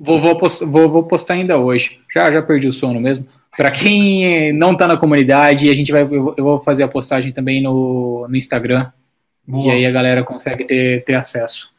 vou, 0.00 0.18
vou, 0.18 0.38
vou, 0.66 0.88
vou 0.88 1.02
postar 1.02 1.34
ainda 1.34 1.58
hoje. 1.58 2.00
Já, 2.12 2.32
já 2.32 2.40
perdi 2.40 2.66
o 2.66 2.72
sono 2.72 2.98
mesmo. 2.98 3.26
Para 3.56 3.70
quem 3.70 4.52
não 4.54 4.72
está 4.72 4.88
na 4.88 4.96
comunidade, 4.96 5.68
a 5.68 5.74
gente 5.74 5.92
vai, 5.92 6.02
eu 6.02 6.34
vou 6.38 6.60
fazer 6.60 6.82
a 6.82 6.88
postagem 6.88 7.32
também 7.32 7.62
no, 7.62 8.26
no 8.28 8.36
Instagram. 8.36 8.90
Boa. 9.46 9.66
E 9.66 9.70
aí 9.70 9.86
a 9.86 9.90
galera 9.90 10.24
consegue 10.24 10.64
ter, 10.64 11.04
ter 11.04 11.14
acesso. 11.14 11.70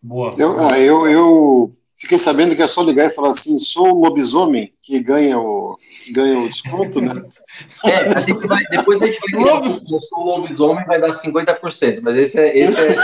Boa. 0.00 0.34
Eu, 0.38 0.58
ah, 0.60 0.78
eu, 0.78 1.06
eu 1.06 1.70
fiquei 1.96 2.18
sabendo 2.18 2.56
que 2.56 2.62
é 2.62 2.66
só 2.66 2.82
ligar 2.82 3.06
e 3.06 3.14
falar 3.14 3.32
assim, 3.32 3.58
sou 3.58 3.92
o 3.92 4.00
lobisomem 4.00 4.72
que 4.80 4.98
ganha 5.00 5.38
o, 5.38 5.71
ganha 6.10 6.38
o 6.38 6.48
desconto, 6.48 7.00
né? 7.00 7.12
É, 7.84 8.08
a 8.08 8.20
gente 8.20 8.46
vai, 8.46 8.62
depois 8.64 9.02
a 9.02 9.06
gente 9.06 9.18
vai 9.20 9.40
criar 9.40 9.62
eu 9.64 10.00
sou 10.00 10.20
o 10.20 10.24
lobisomem 10.24 10.84
vai 10.86 11.00
dar 11.00 11.10
50%, 11.10 12.00
mas 12.00 12.16
esse 12.16 12.38
é. 12.38 12.56
Esse 12.56 12.78
é... 12.78 12.94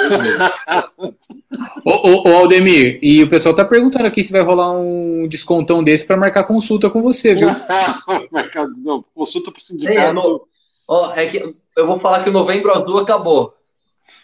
ô, 1.84 1.90
ô, 1.90 2.28
ô, 2.28 2.36
Aldemir, 2.38 2.98
e 3.02 3.22
o 3.22 3.28
pessoal 3.28 3.54
tá 3.54 3.64
perguntando 3.64 4.06
aqui 4.06 4.22
se 4.22 4.32
vai 4.32 4.42
rolar 4.42 4.72
um 4.72 5.26
descontão 5.28 5.82
desse 5.82 6.04
para 6.04 6.16
marcar 6.16 6.44
consulta 6.44 6.88
com 6.88 7.02
você, 7.02 7.34
viu? 7.34 7.48
não, 8.84 9.04
consulta 9.14 9.50
pro 9.50 9.62
sindicato. 9.62 9.98
É, 9.98 10.12
no, 10.12 10.46
ó, 10.86 11.12
é 11.14 11.26
que 11.26 11.54
eu 11.76 11.86
vou 11.86 11.98
falar 11.98 12.22
que 12.22 12.30
o 12.30 12.32
novembro 12.32 12.72
azul 12.72 12.98
acabou. 12.98 13.54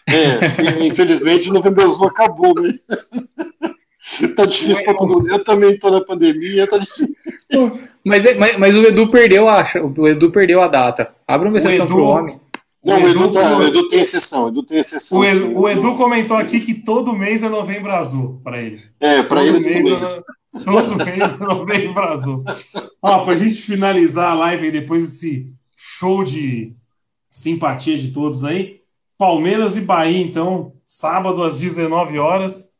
É, 0.07 0.85
infelizmente 0.85 1.49
o 1.49 1.53
novembro 1.53 1.83
azul 1.83 2.07
acabou, 2.07 2.53
né? 2.55 2.69
tá 4.35 4.45
difícil 4.45 4.83
para 4.85 4.93
todo 4.93 5.13
mundo. 5.13 5.29
Eu 5.29 5.43
também 5.43 5.71
estou 5.71 5.91
na 5.91 6.01
pandemia, 6.01 6.67
tá 6.67 6.77
difícil. 6.77 7.15
Mas, 8.03 8.23
mas, 8.37 8.57
mas, 8.57 8.75
o 8.75 8.83
Edu 8.83 9.09
perdeu 9.09 9.47
a, 9.47 9.65
o 9.97 10.07
Edu 10.07 10.31
perdeu 10.31 10.61
a 10.61 10.67
data. 10.67 11.13
Abre 11.27 11.49
uma 11.49 11.57
exceção 11.57 11.87
o 11.87 12.03
homem. 12.03 12.39
Não, 12.83 13.01
o 13.01 13.07
Edu, 13.07 13.31
tá, 13.31 13.57
o 13.57 13.63
Edu 13.63 13.87
tem 13.87 14.01
exceção. 14.01 14.49
Edu 14.49 14.61
tem 14.61 14.77
exceção 14.77 15.19
o, 15.19 15.25
Edu, 15.25 15.59
o 15.59 15.69
Edu 15.69 15.95
comentou 15.95 16.37
aqui 16.37 16.59
que 16.59 16.75
todo 16.75 17.15
mês 17.15 17.41
é 17.41 17.49
novembro 17.49 17.91
azul 17.91 18.39
para 18.43 18.61
ele. 18.61 18.79
É, 18.99 19.23
para 19.23 19.43
ele 19.43 19.59
todo 19.59 19.83
mês. 19.83 20.01
É, 20.01 20.63
todo 20.63 20.95
mês 20.97 21.41
é 21.41 21.43
novembro 21.43 22.03
azul. 22.03 22.43
Ó, 23.01 23.19
para 23.23 23.33
a 23.33 23.35
gente 23.35 23.61
finalizar 23.61 24.31
a 24.31 24.35
live 24.35 24.67
e 24.67 24.71
depois 24.71 25.03
esse 25.03 25.51
show 25.75 26.23
de 26.23 26.73
simpatia 27.27 27.97
de 27.97 28.11
todos 28.11 28.43
aí, 28.43 28.81
Palmeiras 29.17 29.77
e 29.77 29.81
Bahia, 29.81 30.21
então, 30.21 30.73
sábado 30.85 31.43
às 31.43 31.59
19 31.59 32.19
horas. 32.19 32.74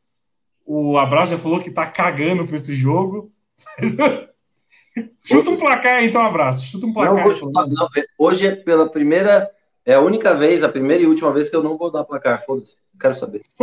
O 0.66 0.98
Abraço 0.98 1.32
já 1.32 1.38
falou 1.38 1.60
que 1.60 1.70
tá 1.70 1.86
cagando 1.86 2.44
para 2.44 2.56
esse 2.56 2.74
jogo. 2.74 3.30
Chuta 5.24 5.50
um 5.50 5.56
placar 5.56 6.02
então, 6.02 6.20
Abraço. 6.22 6.66
Chuta 6.66 6.86
um 6.86 6.92
placar. 6.92 7.24
Não, 7.24 7.32
chutar, 7.32 7.66
não, 7.68 7.88
hoje 8.18 8.46
é 8.46 8.56
pela 8.56 8.88
primeira, 8.88 9.48
é 9.84 9.94
a 9.94 10.00
única 10.00 10.34
vez, 10.34 10.64
a 10.64 10.68
primeira 10.68 11.02
e 11.02 11.06
última 11.06 11.32
vez 11.32 11.48
que 11.48 11.56
eu 11.56 11.62
não 11.62 11.76
vou 11.76 11.92
dar 11.92 12.04
placar. 12.04 12.44
Foda-se, 12.44 12.76
quero 13.00 13.14
saber. 13.14 13.42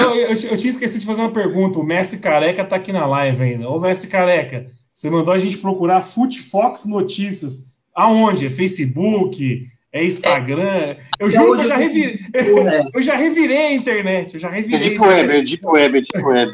eu, 0.00 0.14
eu, 0.14 0.28
eu, 0.28 0.56
tinha 0.56 0.70
esquecido 0.70 1.00
de 1.00 1.06
fazer 1.06 1.20
uma 1.20 1.32
pergunta. 1.32 1.78
O 1.78 1.84
Messi 1.84 2.18
Careca 2.18 2.64
tá 2.64 2.76
aqui 2.76 2.92
na 2.92 3.06
live 3.06 3.42
ainda. 3.42 3.68
Ô, 3.68 3.78
Messi 3.80 4.08
Careca, 4.08 4.66
você 4.94 5.10
mandou 5.10 5.34
a 5.34 5.38
gente 5.38 5.58
procurar 5.58 6.02
Footfox 6.02 6.86
Notícias. 6.86 7.68
Aonde? 7.94 8.46
É 8.46 8.50
Facebook? 8.50 9.66
É 9.92 10.04
Instagram. 10.04 10.96
Eu 11.18 11.30
juro 11.30 11.56
que 11.56 11.62
eu 11.62 11.66
já, 11.66 11.76
revirei, 11.76 12.20
eu 12.94 13.02
já 13.02 13.16
revirei 13.16 13.56
a 13.56 13.72
internet. 13.72 14.34
Eu 14.34 14.40
já 14.40 14.48
revirei. 14.48 14.78
É 14.78 14.90
Deep 14.90 15.00
Web, 15.00 15.32
é 15.32 15.42
Deep 15.42 15.66
Web, 15.66 15.98
é 15.98 16.00
Deep 16.00 16.24
Web. 16.24 16.52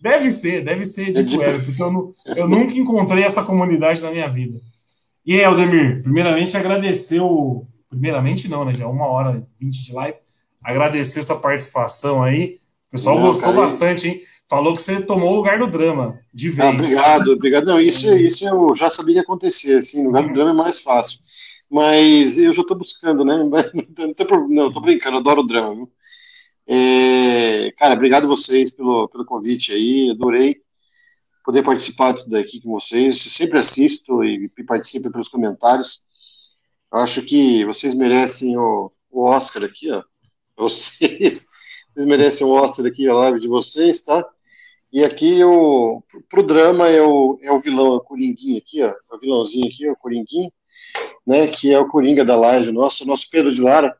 Deve 0.00 0.30
ser, 0.30 0.64
deve 0.64 0.84
ser 0.84 1.12
Deep, 1.12 1.18
é 1.18 1.22
deep 1.22 1.38
Web, 1.38 1.64
porque 1.64 1.82
eu, 1.82 2.12
eu 2.36 2.48
nunca 2.48 2.74
encontrei 2.74 3.22
essa 3.22 3.44
comunidade 3.44 4.02
na 4.02 4.10
minha 4.10 4.28
vida. 4.28 4.60
E 5.24 5.34
aí, 5.34 5.44
Aldemir, 5.44 6.02
primeiramente 6.02 6.56
agradecer 6.56 7.20
o. 7.20 7.66
Primeiramente 7.88 8.48
não, 8.48 8.64
né? 8.64 8.74
Já 8.74 8.88
uma 8.88 9.06
hora 9.06 9.38
e 9.38 9.64
vinte 9.64 9.84
de 9.84 9.92
live. 9.92 10.18
Agradecer 10.62 11.22
sua 11.22 11.38
participação 11.38 12.22
aí. 12.22 12.58
O 12.88 12.92
pessoal 12.92 13.16
não, 13.16 13.26
gostou 13.26 13.52
cara, 13.52 13.62
bastante, 13.62 14.08
hein? 14.08 14.20
Falou 14.48 14.74
que 14.74 14.82
você 14.82 15.00
tomou 15.00 15.32
o 15.32 15.36
lugar 15.36 15.58
do 15.58 15.66
drama, 15.66 16.18
de 16.32 16.50
vez. 16.50 16.68
Ah, 16.68 16.70
obrigado, 16.70 17.28
obrigado. 17.28 17.66
Não, 17.66 17.80
isso, 17.80 18.14
isso 18.16 18.46
eu 18.46 18.74
já 18.74 18.90
sabia 18.90 19.14
que 19.14 19.18
ia 19.20 19.22
acontecer, 19.22 19.76
assim, 19.76 20.02
no 20.02 20.08
lugar 20.08 20.24
do 20.24 20.34
drama 20.34 20.50
é 20.50 20.54
mais 20.54 20.80
fácil. 20.80 21.20
Mas 21.74 22.38
eu 22.38 22.52
já 22.52 22.62
estou 22.62 22.78
buscando, 22.78 23.24
né? 23.24 23.42
Não, 24.48 24.68
estou 24.68 24.80
brincando, 24.80 25.16
adoro 25.16 25.40
o 25.40 25.46
drama, 25.46 25.74
viu? 25.74 25.92
É, 26.68 27.72
cara, 27.72 27.94
obrigado 27.94 28.28
vocês 28.28 28.70
pelo, 28.70 29.08
pelo 29.08 29.24
convite 29.24 29.72
aí, 29.72 30.08
adorei 30.08 30.62
poder 31.44 31.64
participar 31.64 32.12
daqui 32.28 32.60
com 32.62 32.70
vocês. 32.70 33.24
Eu 33.24 33.30
sempre 33.32 33.58
assisto 33.58 34.22
e, 34.22 34.52
e 34.56 34.62
participo 34.62 35.10
pelos 35.10 35.28
comentários. 35.28 36.06
Eu 36.92 37.00
acho 37.00 37.22
que 37.22 37.64
vocês 37.64 37.92
merecem 37.92 38.56
o, 38.56 38.88
o 39.10 39.24
Oscar 39.24 39.64
aqui, 39.64 39.90
ó. 39.90 40.00
Vocês, 40.56 41.48
vocês 41.92 42.06
merecem 42.06 42.46
o 42.46 42.50
Oscar 42.50 42.86
aqui, 42.86 43.08
a 43.08 43.14
live 43.14 43.40
de 43.40 43.48
vocês, 43.48 44.04
tá? 44.04 44.24
E 44.92 45.02
aqui 45.04 45.42
o 45.42 46.00
pro 46.30 46.44
drama 46.44 46.88
é 46.88 47.02
o, 47.02 47.36
é 47.42 47.50
o 47.50 47.58
vilão, 47.58 47.94
é 47.94 47.96
o 47.96 48.00
Coringuinho 48.00 48.58
aqui, 48.58 48.80
ó. 48.80 48.90
É 48.90 49.16
o 49.16 49.18
vilãozinho 49.18 49.66
aqui, 49.66 49.90
o 49.90 49.96
Coringuinho 49.96 50.48
né, 51.26 51.46
que 51.48 51.72
é 51.72 51.78
o 51.78 51.88
Coringa 51.88 52.24
da 52.24 52.36
live, 52.36 52.72
nosso, 52.72 53.06
nosso 53.06 53.28
Pedro 53.30 53.52
de 53.52 53.60
Lara, 53.60 53.96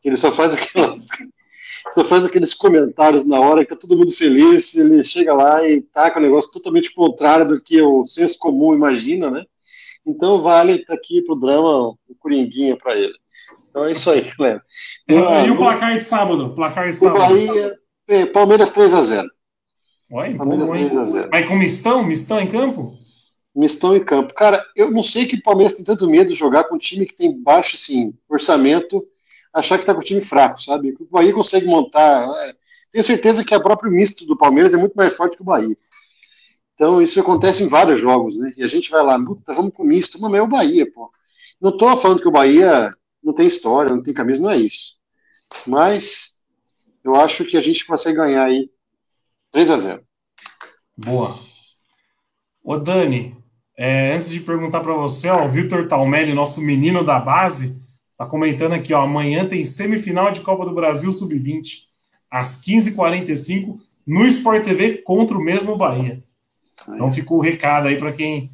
que 0.00 0.08
ele 0.08 0.16
só 0.16 0.30
faz 0.32 0.54
aquelas 0.54 1.08
só 1.90 2.04
faz 2.04 2.24
aqueles 2.24 2.54
comentários 2.54 3.26
na 3.26 3.40
hora 3.40 3.64
que 3.64 3.70
tá 3.70 3.76
todo 3.76 3.96
mundo 3.96 4.12
feliz, 4.12 4.76
ele 4.76 5.02
chega 5.02 5.34
lá 5.34 5.66
e 5.66 5.80
taca 5.80 6.18
um 6.18 6.22
negócio 6.22 6.52
totalmente 6.52 6.94
contrário 6.94 7.46
do 7.46 7.60
que 7.60 7.82
o 7.82 8.04
senso 8.06 8.38
comum 8.38 8.74
imagina, 8.74 9.30
né? 9.30 9.44
Então 10.06 10.42
vale 10.42 10.84
tá 10.84 10.94
aqui 10.94 11.22
pro 11.22 11.34
drama 11.34 11.88
o 11.88 12.14
Coringuinha 12.18 12.76
para 12.76 12.96
ele. 12.96 13.14
Então 13.70 13.84
é 13.84 13.92
isso 13.92 14.10
aí, 14.10 14.22
galera. 14.38 14.62
e 15.08 15.50
o 15.50 15.56
placar 15.56 15.98
de 15.98 16.04
sábado? 16.04 16.54
Placar 16.54 16.88
de 16.88 16.96
sábado. 16.96 17.18
Bahia, 17.18 17.78
é, 18.08 18.26
Palmeiras 18.26 18.70
3 18.70 18.94
a 18.94 19.02
0 19.02 19.28
Oi, 20.10 20.34
Palmeiras 20.34 20.68
3 20.68 20.96
a 20.96 21.04
0 21.04 21.30
Vai 21.30 21.46
com 21.46 21.56
mistão? 21.56 22.04
Mistão 22.04 22.40
em 22.40 22.48
campo? 22.48 22.98
Mistão 23.54 23.96
em 23.96 24.04
campo. 24.04 24.34
Cara, 24.34 24.64
eu 24.74 24.90
não 24.90 25.02
sei 25.02 25.26
que 25.26 25.36
o 25.36 25.42
Palmeiras 25.42 25.74
tem 25.74 25.84
tanto 25.84 26.08
medo 26.08 26.30
de 26.30 26.38
jogar 26.38 26.64
com 26.64 26.74
um 26.74 26.78
time 26.78 27.06
que 27.06 27.14
tem 27.14 27.40
baixo 27.40 27.76
assim, 27.76 28.14
orçamento, 28.28 29.06
achar 29.52 29.78
que 29.78 29.84
tá 29.84 29.92
com 29.92 30.00
um 30.00 30.04
time 30.04 30.20
fraco, 30.20 30.60
sabe? 30.60 30.94
O 30.98 31.06
Bahia 31.10 31.32
consegue 31.32 31.66
montar. 31.66 32.28
É, 32.46 32.54
tenho 32.90 33.04
certeza 33.04 33.44
que 33.44 33.54
a 33.54 33.60
própria 33.60 33.90
misto 33.90 34.24
do 34.24 34.36
Palmeiras 34.36 34.74
é 34.74 34.76
muito 34.76 34.94
mais 34.94 35.14
forte 35.14 35.36
que 35.36 35.42
o 35.42 35.46
Bahia. 35.46 35.76
Então, 36.74 37.02
isso 37.02 37.20
acontece 37.20 37.62
em 37.62 37.68
vários 37.68 38.00
jogos, 38.00 38.38
né? 38.38 38.52
E 38.56 38.64
a 38.64 38.66
gente 38.66 38.90
vai 38.90 39.04
lá, 39.04 39.18
vamos 39.46 39.72
com 39.72 39.84
misto, 39.84 40.20
mas 40.20 40.32
é 40.34 40.42
o 40.42 40.46
Bahia, 40.46 40.90
pô. 40.90 41.10
Não 41.60 41.76
tô 41.76 41.94
falando 41.96 42.20
que 42.20 42.28
o 42.28 42.32
Bahia 42.32 42.92
não 43.22 43.34
tem 43.34 43.46
história, 43.46 43.94
não 43.94 44.02
tem 44.02 44.14
camisa, 44.14 44.42
não 44.42 44.50
é 44.50 44.56
isso. 44.56 44.96
Mas 45.66 46.38
eu 47.04 47.14
acho 47.14 47.44
que 47.44 47.56
a 47.56 47.60
gente 47.60 47.86
consegue 47.86 48.16
ganhar 48.16 48.44
aí 48.44 48.70
3 49.50 49.70
a 49.70 49.76
0 49.76 50.06
Boa. 50.96 51.38
Ô 52.64 52.76
Dani, 52.76 53.36
é, 53.76 54.12
antes 54.14 54.30
de 54.30 54.40
perguntar 54.40 54.80
para 54.80 54.94
você, 54.94 55.28
ó, 55.28 55.46
o 55.46 55.48
Vitor 55.48 55.88
Talmelli, 55.88 56.34
nosso 56.34 56.60
menino 56.60 57.04
da 57.04 57.18
base, 57.18 57.80
tá 58.16 58.26
comentando 58.26 58.72
aqui, 58.72 58.92
ó, 58.92 59.02
amanhã 59.02 59.46
tem 59.46 59.64
semifinal 59.64 60.30
de 60.30 60.40
Copa 60.40 60.64
do 60.64 60.74
Brasil 60.74 61.10
Sub-20, 61.10 61.86
às 62.30 62.62
15h45, 62.64 63.78
no 64.06 64.26
Sport 64.26 64.64
TV 64.64 64.98
contra 64.98 65.36
o 65.36 65.42
mesmo 65.42 65.76
Bahia. 65.76 66.22
Então 66.88 67.12
fica 67.12 67.32
o 67.32 67.40
recado 67.40 67.88
aí 67.88 67.96
para 67.96 68.12
quem 68.12 68.50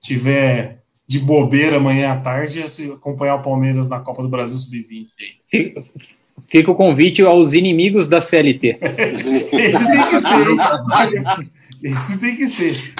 tiver 0.00 0.82
de 1.06 1.18
bobeira 1.18 1.76
amanhã 1.76 2.12
à 2.12 2.16
tarde 2.20 2.64
acompanhar 2.92 3.34
o 3.34 3.42
Palmeiras 3.42 3.88
na 3.88 4.00
Copa 4.00 4.22
do 4.22 4.28
Brasil 4.28 4.56
Sub-20. 4.56 5.08
Fica 6.48 6.70
o 6.70 6.74
convite 6.74 7.22
aos 7.22 7.52
inimigos 7.52 8.06
da 8.06 8.20
CLT. 8.20 8.78
Esse 9.08 9.46
tem 9.86 10.06
que 10.08 10.20
ser. 10.20 10.46
Esse 11.82 12.18
tem 12.18 12.36
que 12.36 12.46
ser. 12.46 12.94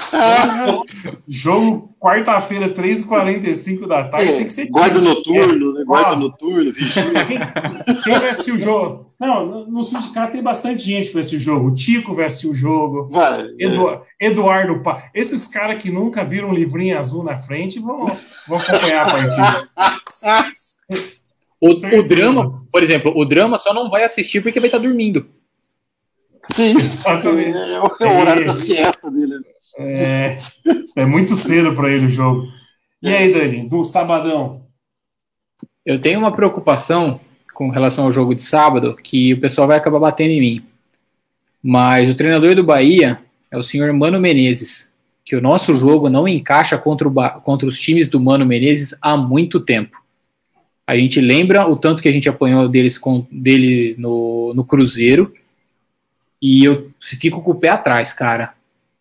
Jogo 1.27 1.95
quarta-feira, 1.99 2.67
3h45 2.73 3.87
da 3.87 4.03
tarde, 4.03 4.29
é, 4.29 4.35
tem 4.35 4.45
que 4.45 4.51
ser. 4.51 4.67
Guarda 4.67 4.99
time. 4.99 5.07
noturno, 5.07 5.73
né? 5.73 5.83
Guarda 5.85 6.15
noturno, 6.17 6.73
vigia. 6.73 7.05
Quem, 7.13 7.95
quem 8.01 8.13
vai 8.19 8.29
assistir 8.31 8.51
o 8.51 8.59
jogo? 8.59 9.13
Não, 9.17 9.65
no 9.65 9.83
sindicato 9.83 10.33
tem 10.33 10.43
bastante 10.43 10.83
gente 10.83 11.07
que 11.07 11.13
vai 11.13 11.21
assistir 11.21 11.37
o 11.37 11.39
jogo. 11.39 11.67
O 11.69 11.73
Tico 11.73 12.13
vai 12.13 12.25
assistir 12.25 12.47
o 12.47 12.53
jogo. 12.53 13.07
Vai, 13.09 13.45
Edu, 13.57 13.89
é. 13.89 14.01
Eduardo 14.19 14.83
Pa. 14.83 15.09
Esses 15.13 15.47
caras 15.47 15.81
que 15.81 15.89
nunca 15.89 16.23
viram 16.23 16.49
um 16.49 16.53
livrinho 16.53 16.99
azul 16.99 17.23
na 17.23 17.37
frente 17.37 17.79
vão, 17.79 18.05
vão 18.47 18.57
acompanhar 18.57 19.07
a 19.07 19.11
partida. 19.11 19.69
O, 21.63 21.69
o, 21.69 22.03
drama, 22.03 22.61
por 22.69 22.83
exemplo, 22.83 23.13
o 23.15 23.23
drama 23.23 23.57
só 23.57 23.73
não 23.73 23.89
vai 23.89 24.03
assistir 24.03 24.43
porque 24.43 24.59
vai 24.59 24.67
estar 24.67 24.79
dormindo. 24.79 25.25
Sim, 26.51 26.75
Exatamente. 26.75 27.57
é 27.57 27.79
o 27.79 28.19
horário 28.19 28.43
é, 28.43 28.45
da 28.45 28.53
siesta 28.53 29.09
dele. 29.09 29.35
É, 29.79 30.33
é 30.97 31.05
muito 31.05 31.37
cedo 31.37 31.73
para 31.73 31.89
ele 31.89 32.07
o 32.07 32.09
jogo. 32.09 32.49
E 33.01 33.07
aí, 33.07 33.31
Dani, 33.31 33.69
do 33.69 33.85
sabadão? 33.85 34.63
Eu 35.85 36.01
tenho 36.01 36.19
uma 36.19 36.35
preocupação 36.35 37.21
com 37.53 37.69
relação 37.69 38.05
ao 38.05 38.11
jogo 38.11 38.35
de 38.35 38.41
sábado, 38.41 38.93
que 39.01 39.33
o 39.33 39.39
pessoal 39.39 39.65
vai 39.65 39.77
acabar 39.77 39.99
batendo 39.99 40.31
em 40.31 40.41
mim. 40.41 40.65
Mas 41.63 42.09
o 42.09 42.15
treinador 42.15 42.55
do 42.55 42.63
Bahia 42.63 43.21
é 43.49 43.57
o 43.57 43.63
senhor 43.63 43.93
Mano 43.93 44.19
Menezes, 44.19 44.89
que 45.23 45.33
o 45.33 45.41
nosso 45.41 45.77
jogo 45.77 46.09
não 46.09 46.27
encaixa 46.27 46.77
contra, 46.77 47.07
o, 47.07 47.13
contra 47.39 47.65
os 47.65 47.79
times 47.79 48.09
do 48.09 48.19
Mano 48.19 48.45
Menezes 48.45 48.93
há 49.01 49.15
muito 49.15 49.61
tempo. 49.61 50.02
A 50.85 50.95
gente 50.95 51.21
lembra 51.21 51.67
o 51.67 51.77
tanto 51.77 52.01
que 52.01 52.09
a 52.09 52.11
gente 52.11 52.27
apanhou 52.27 52.67
deles 52.67 52.97
com, 52.97 53.25
dele 53.31 53.95
no, 53.97 54.53
no 54.53 54.65
Cruzeiro, 54.65 55.33
e 56.41 56.65
eu 56.65 56.91
fico 56.99 57.41
com 57.41 57.51
o 57.51 57.55
pé 57.55 57.69
atrás, 57.69 58.11
cara. 58.11 58.53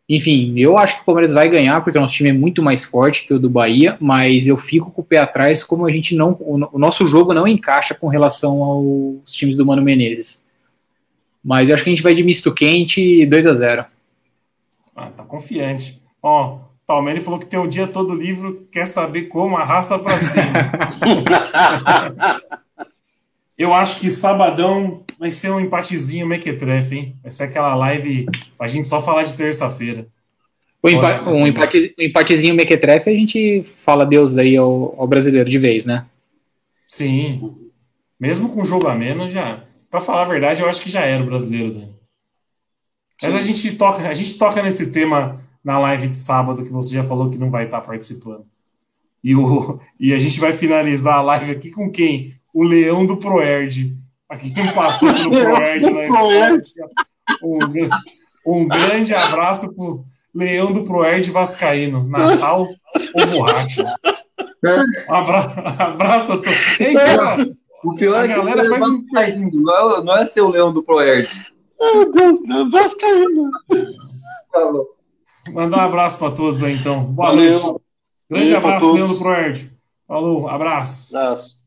Enfim, 0.08 0.54
eu 0.56 0.76
acho 0.76 0.96
que 0.96 1.02
o 1.02 1.04
Palmeiras 1.04 1.32
vai 1.32 1.48
ganhar, 1.48 1.80
porque 1.80 1.98
o 1.98 2.00
nosso 2.00 2.14
time 2.14 2.30
é 2.30 2.32
muito 2.32 2.62
mais 2.62 2.84
forte 2.84 3.26
que 3.26 3.34
o 3.34 3.38
do 3.38 3.50
Bahia, 3.50 3.96
mas 4.00 4.46
eu 4.46 4.56
fico 4.56 4.90
com 4.90 5.00
o 5.00 5.04
pé 5.04 5.18
atrás 5.18 5.64
como 5.64 5.86
a 5.86 5.90
gente 5.90 6.14
não. 6.14 6.36
O 6.40 6.78
nosso 6.78 7.08
jogo 7.08 7.32
não 7.32 7.48
encaixa 7.48 7.94
com 7.94 8.08
relação 8.08 8.62
aos 8.62 9.32
times 9.32 9.56
do 9.56 9.66
Mano 9.66 9.82
Menezes. 9.82 10.42
Mas 11.42 11.68
eu 11.68 11.74
acho 11.74 11.82
que 11.82 11.90
a 11.90 11.92
gente 11.94 12.02
vai 12.02 12.14
de 12.14 12.22
misto 12.22 12.52
quente 12.52 13.26
2 13.26 13.46
a 13.46 13.54
0 13.54 13.84
Ah, 14.94 15.06
tá 15.06 15.24
confiante. 15.24 16.00
Ó, 16.22 16.60
Palmeiras 16.86 17.24
falou 17.24 17.38
que 17.38 17.46
tem 17.46 17.58
o 17.58 17.66
dia 17.66 17.86
todo 17.86 18.14
livro, 18.14 18.66
quer 18.70 18.86
saber 18.86 19.22
como, 19.22 19.56
arrasta 19.56 19.98
pra 19.98 20.18
cima. 20.18 20.52
Eu 23.56 23.72
acho 23.72 24.00
que 24.00 24.10
sabadão 24.10 25.04
vai 25.18 25.30
ser 25.30 25.50
um 25.50 25.60
empatezinho 25.60 26.26
mequetrefe, 26.26 26.96
hein? 26.96 27.16
Vai 27.22 27.30
ser 27.30 27.44
aquela 27.44 27.74
live 27.76 28.26
pra 28.58 28.66
gente 28.66 28.88
só 28.88 29.00
falar 29.00 29.22
de 29.22 29.36
terça-feira. 29.36 30.08
Um, 30.84 30.88
empa 30.88 31.30
um, 31.30 31.46
empate, 31.46 31.94
um 31.96 32.02
empatezinho 32.02 32.54
mequetrefe 32.56 33.08
a 33.08 33.14
gente 33.14 33.64
fala 33.84 34.04
Deus 34.04 34.36
aí 34.36 34.56
ao, 34.56 34.96
ao, 34.98 35.06
brasileiro 35.06 35.48
de 35.48 35.58
vez, 35.58 35.84
né? 35.86 36.06
Sim. 36.84 37.54
Mesmo 38.18 38.48
com 38.48 38.64
jogo 38.64 38.88
a 38.88 38.94
menos, 38.94 39.30
já. 39.30 39.62
Pra 39.88 40.00
falar 40.00 40.22
a 40.22 40.28
verdade, 40.28 40.60
eu 40.60 40.68
acho 40.68 40.82
que 40.82 40.90
já 40.90 41.02
era 41.02 41.22
o 41.22 41.26
brasileiro, 41.26 41.72
Dani. 41.72 41.94
Mas 43.22 43.34
a 43.36 43.40
gente, 43.40 43.76
toca, 43.76 44.08
a 44.08 44.14
gente 44.14 44.36
toca 44.36 44.60
nesse 44.60 44.90
tema 44.90 45.40
na 45.64 45.78
live 45.78 46.08
de 46.08 46.16
sábado, 46.16 46.62
que 46.62 46.72
você 46.72 46.94
já 46.94 47.04
falou 47.04 47.30
que 47.30 47.38
não 47.38 47.50
vai 47.50 47.64
estar 47.64 47.80
participando. 47.80 48.44
E, 49.22 49.36
o, 49.36 49.78
e 49.98 50.12
a 50.12 50.18
gente 50.18 50.40
vai 50.40 50.52
finalizar 50.52 51.18
a 51.18 51.22
live 51.22 51.52
aqui 51.52 51.70
com 51.70 51.90
quem? 51.90 52.34
O 52.52 52.64
Leão 52.64 53.06
do 53.06 53.16
Proerd. 53.16 53.96
Aqui 54.28 54.50
quem 54.50 54.72
passou 54.72 55.12
pelo 55.12 55.30
Proerd 55.30 55.90
na 55.90 56.02
escola. 56.02 56.62
Um, 57.42 57.58
um 58.46 58.68
grande 58.68 59.14
abraço 59.14 59.72
pro 59.72 60.04
Leão 60.34 60.72
do 60.72 60.82
Proerd 60.84 61.30
Vascaíno. 61.30 62.08
Natal 62.08 62.66
ou 63.14 63.26
borracha. 63.26 63.84
Um 64.64 65.14
abra, 65.14 65.38
abraço 65.78 66.32
a 66.32 66.36
todos. 66.38 66.80
Ei, 66.80 66.94
cara, 66.94 67.36
o 67.84 67.94
pior 67.94 68.24
é 68.24 68.28
que 68.28 68.34
galera 68.34 68.68
faz 68.68 68.80
Vascaíno, 68.80 69.50
não 69.62 69.98
é, 69.98 70.04
não 70.04 70.16
é 70.16 70.24
ser 70.24 70.40
o 70.40 70.50
Leão 70.50 70.72
do 70.72 70.82
Proerd. 70.82 71.28
Meu 71.80 72.12
Deus, 72.12 72.38
Vascaíno. 72.70 73.50
Mandar 75.50 75.78
um 75.78 75.88
abraço 75.88 76.18
para 76.18 76.30
todos 76.30 76.62
aí, 76.62 76.74
então. 76.74 77.04
Boa 77.04 77.28
Valeu. 77.28 77.60
noite. 77.60 77.82
Grande 78.30 78.54
abraço, 78.54 78.92
Leão 78.92 79.06
do 79.06 79.18
Proerd. 79.18 79.70
Falou, 80.06 80.48
abraço. 80.48 81.16
Abraço. 81.16 81.62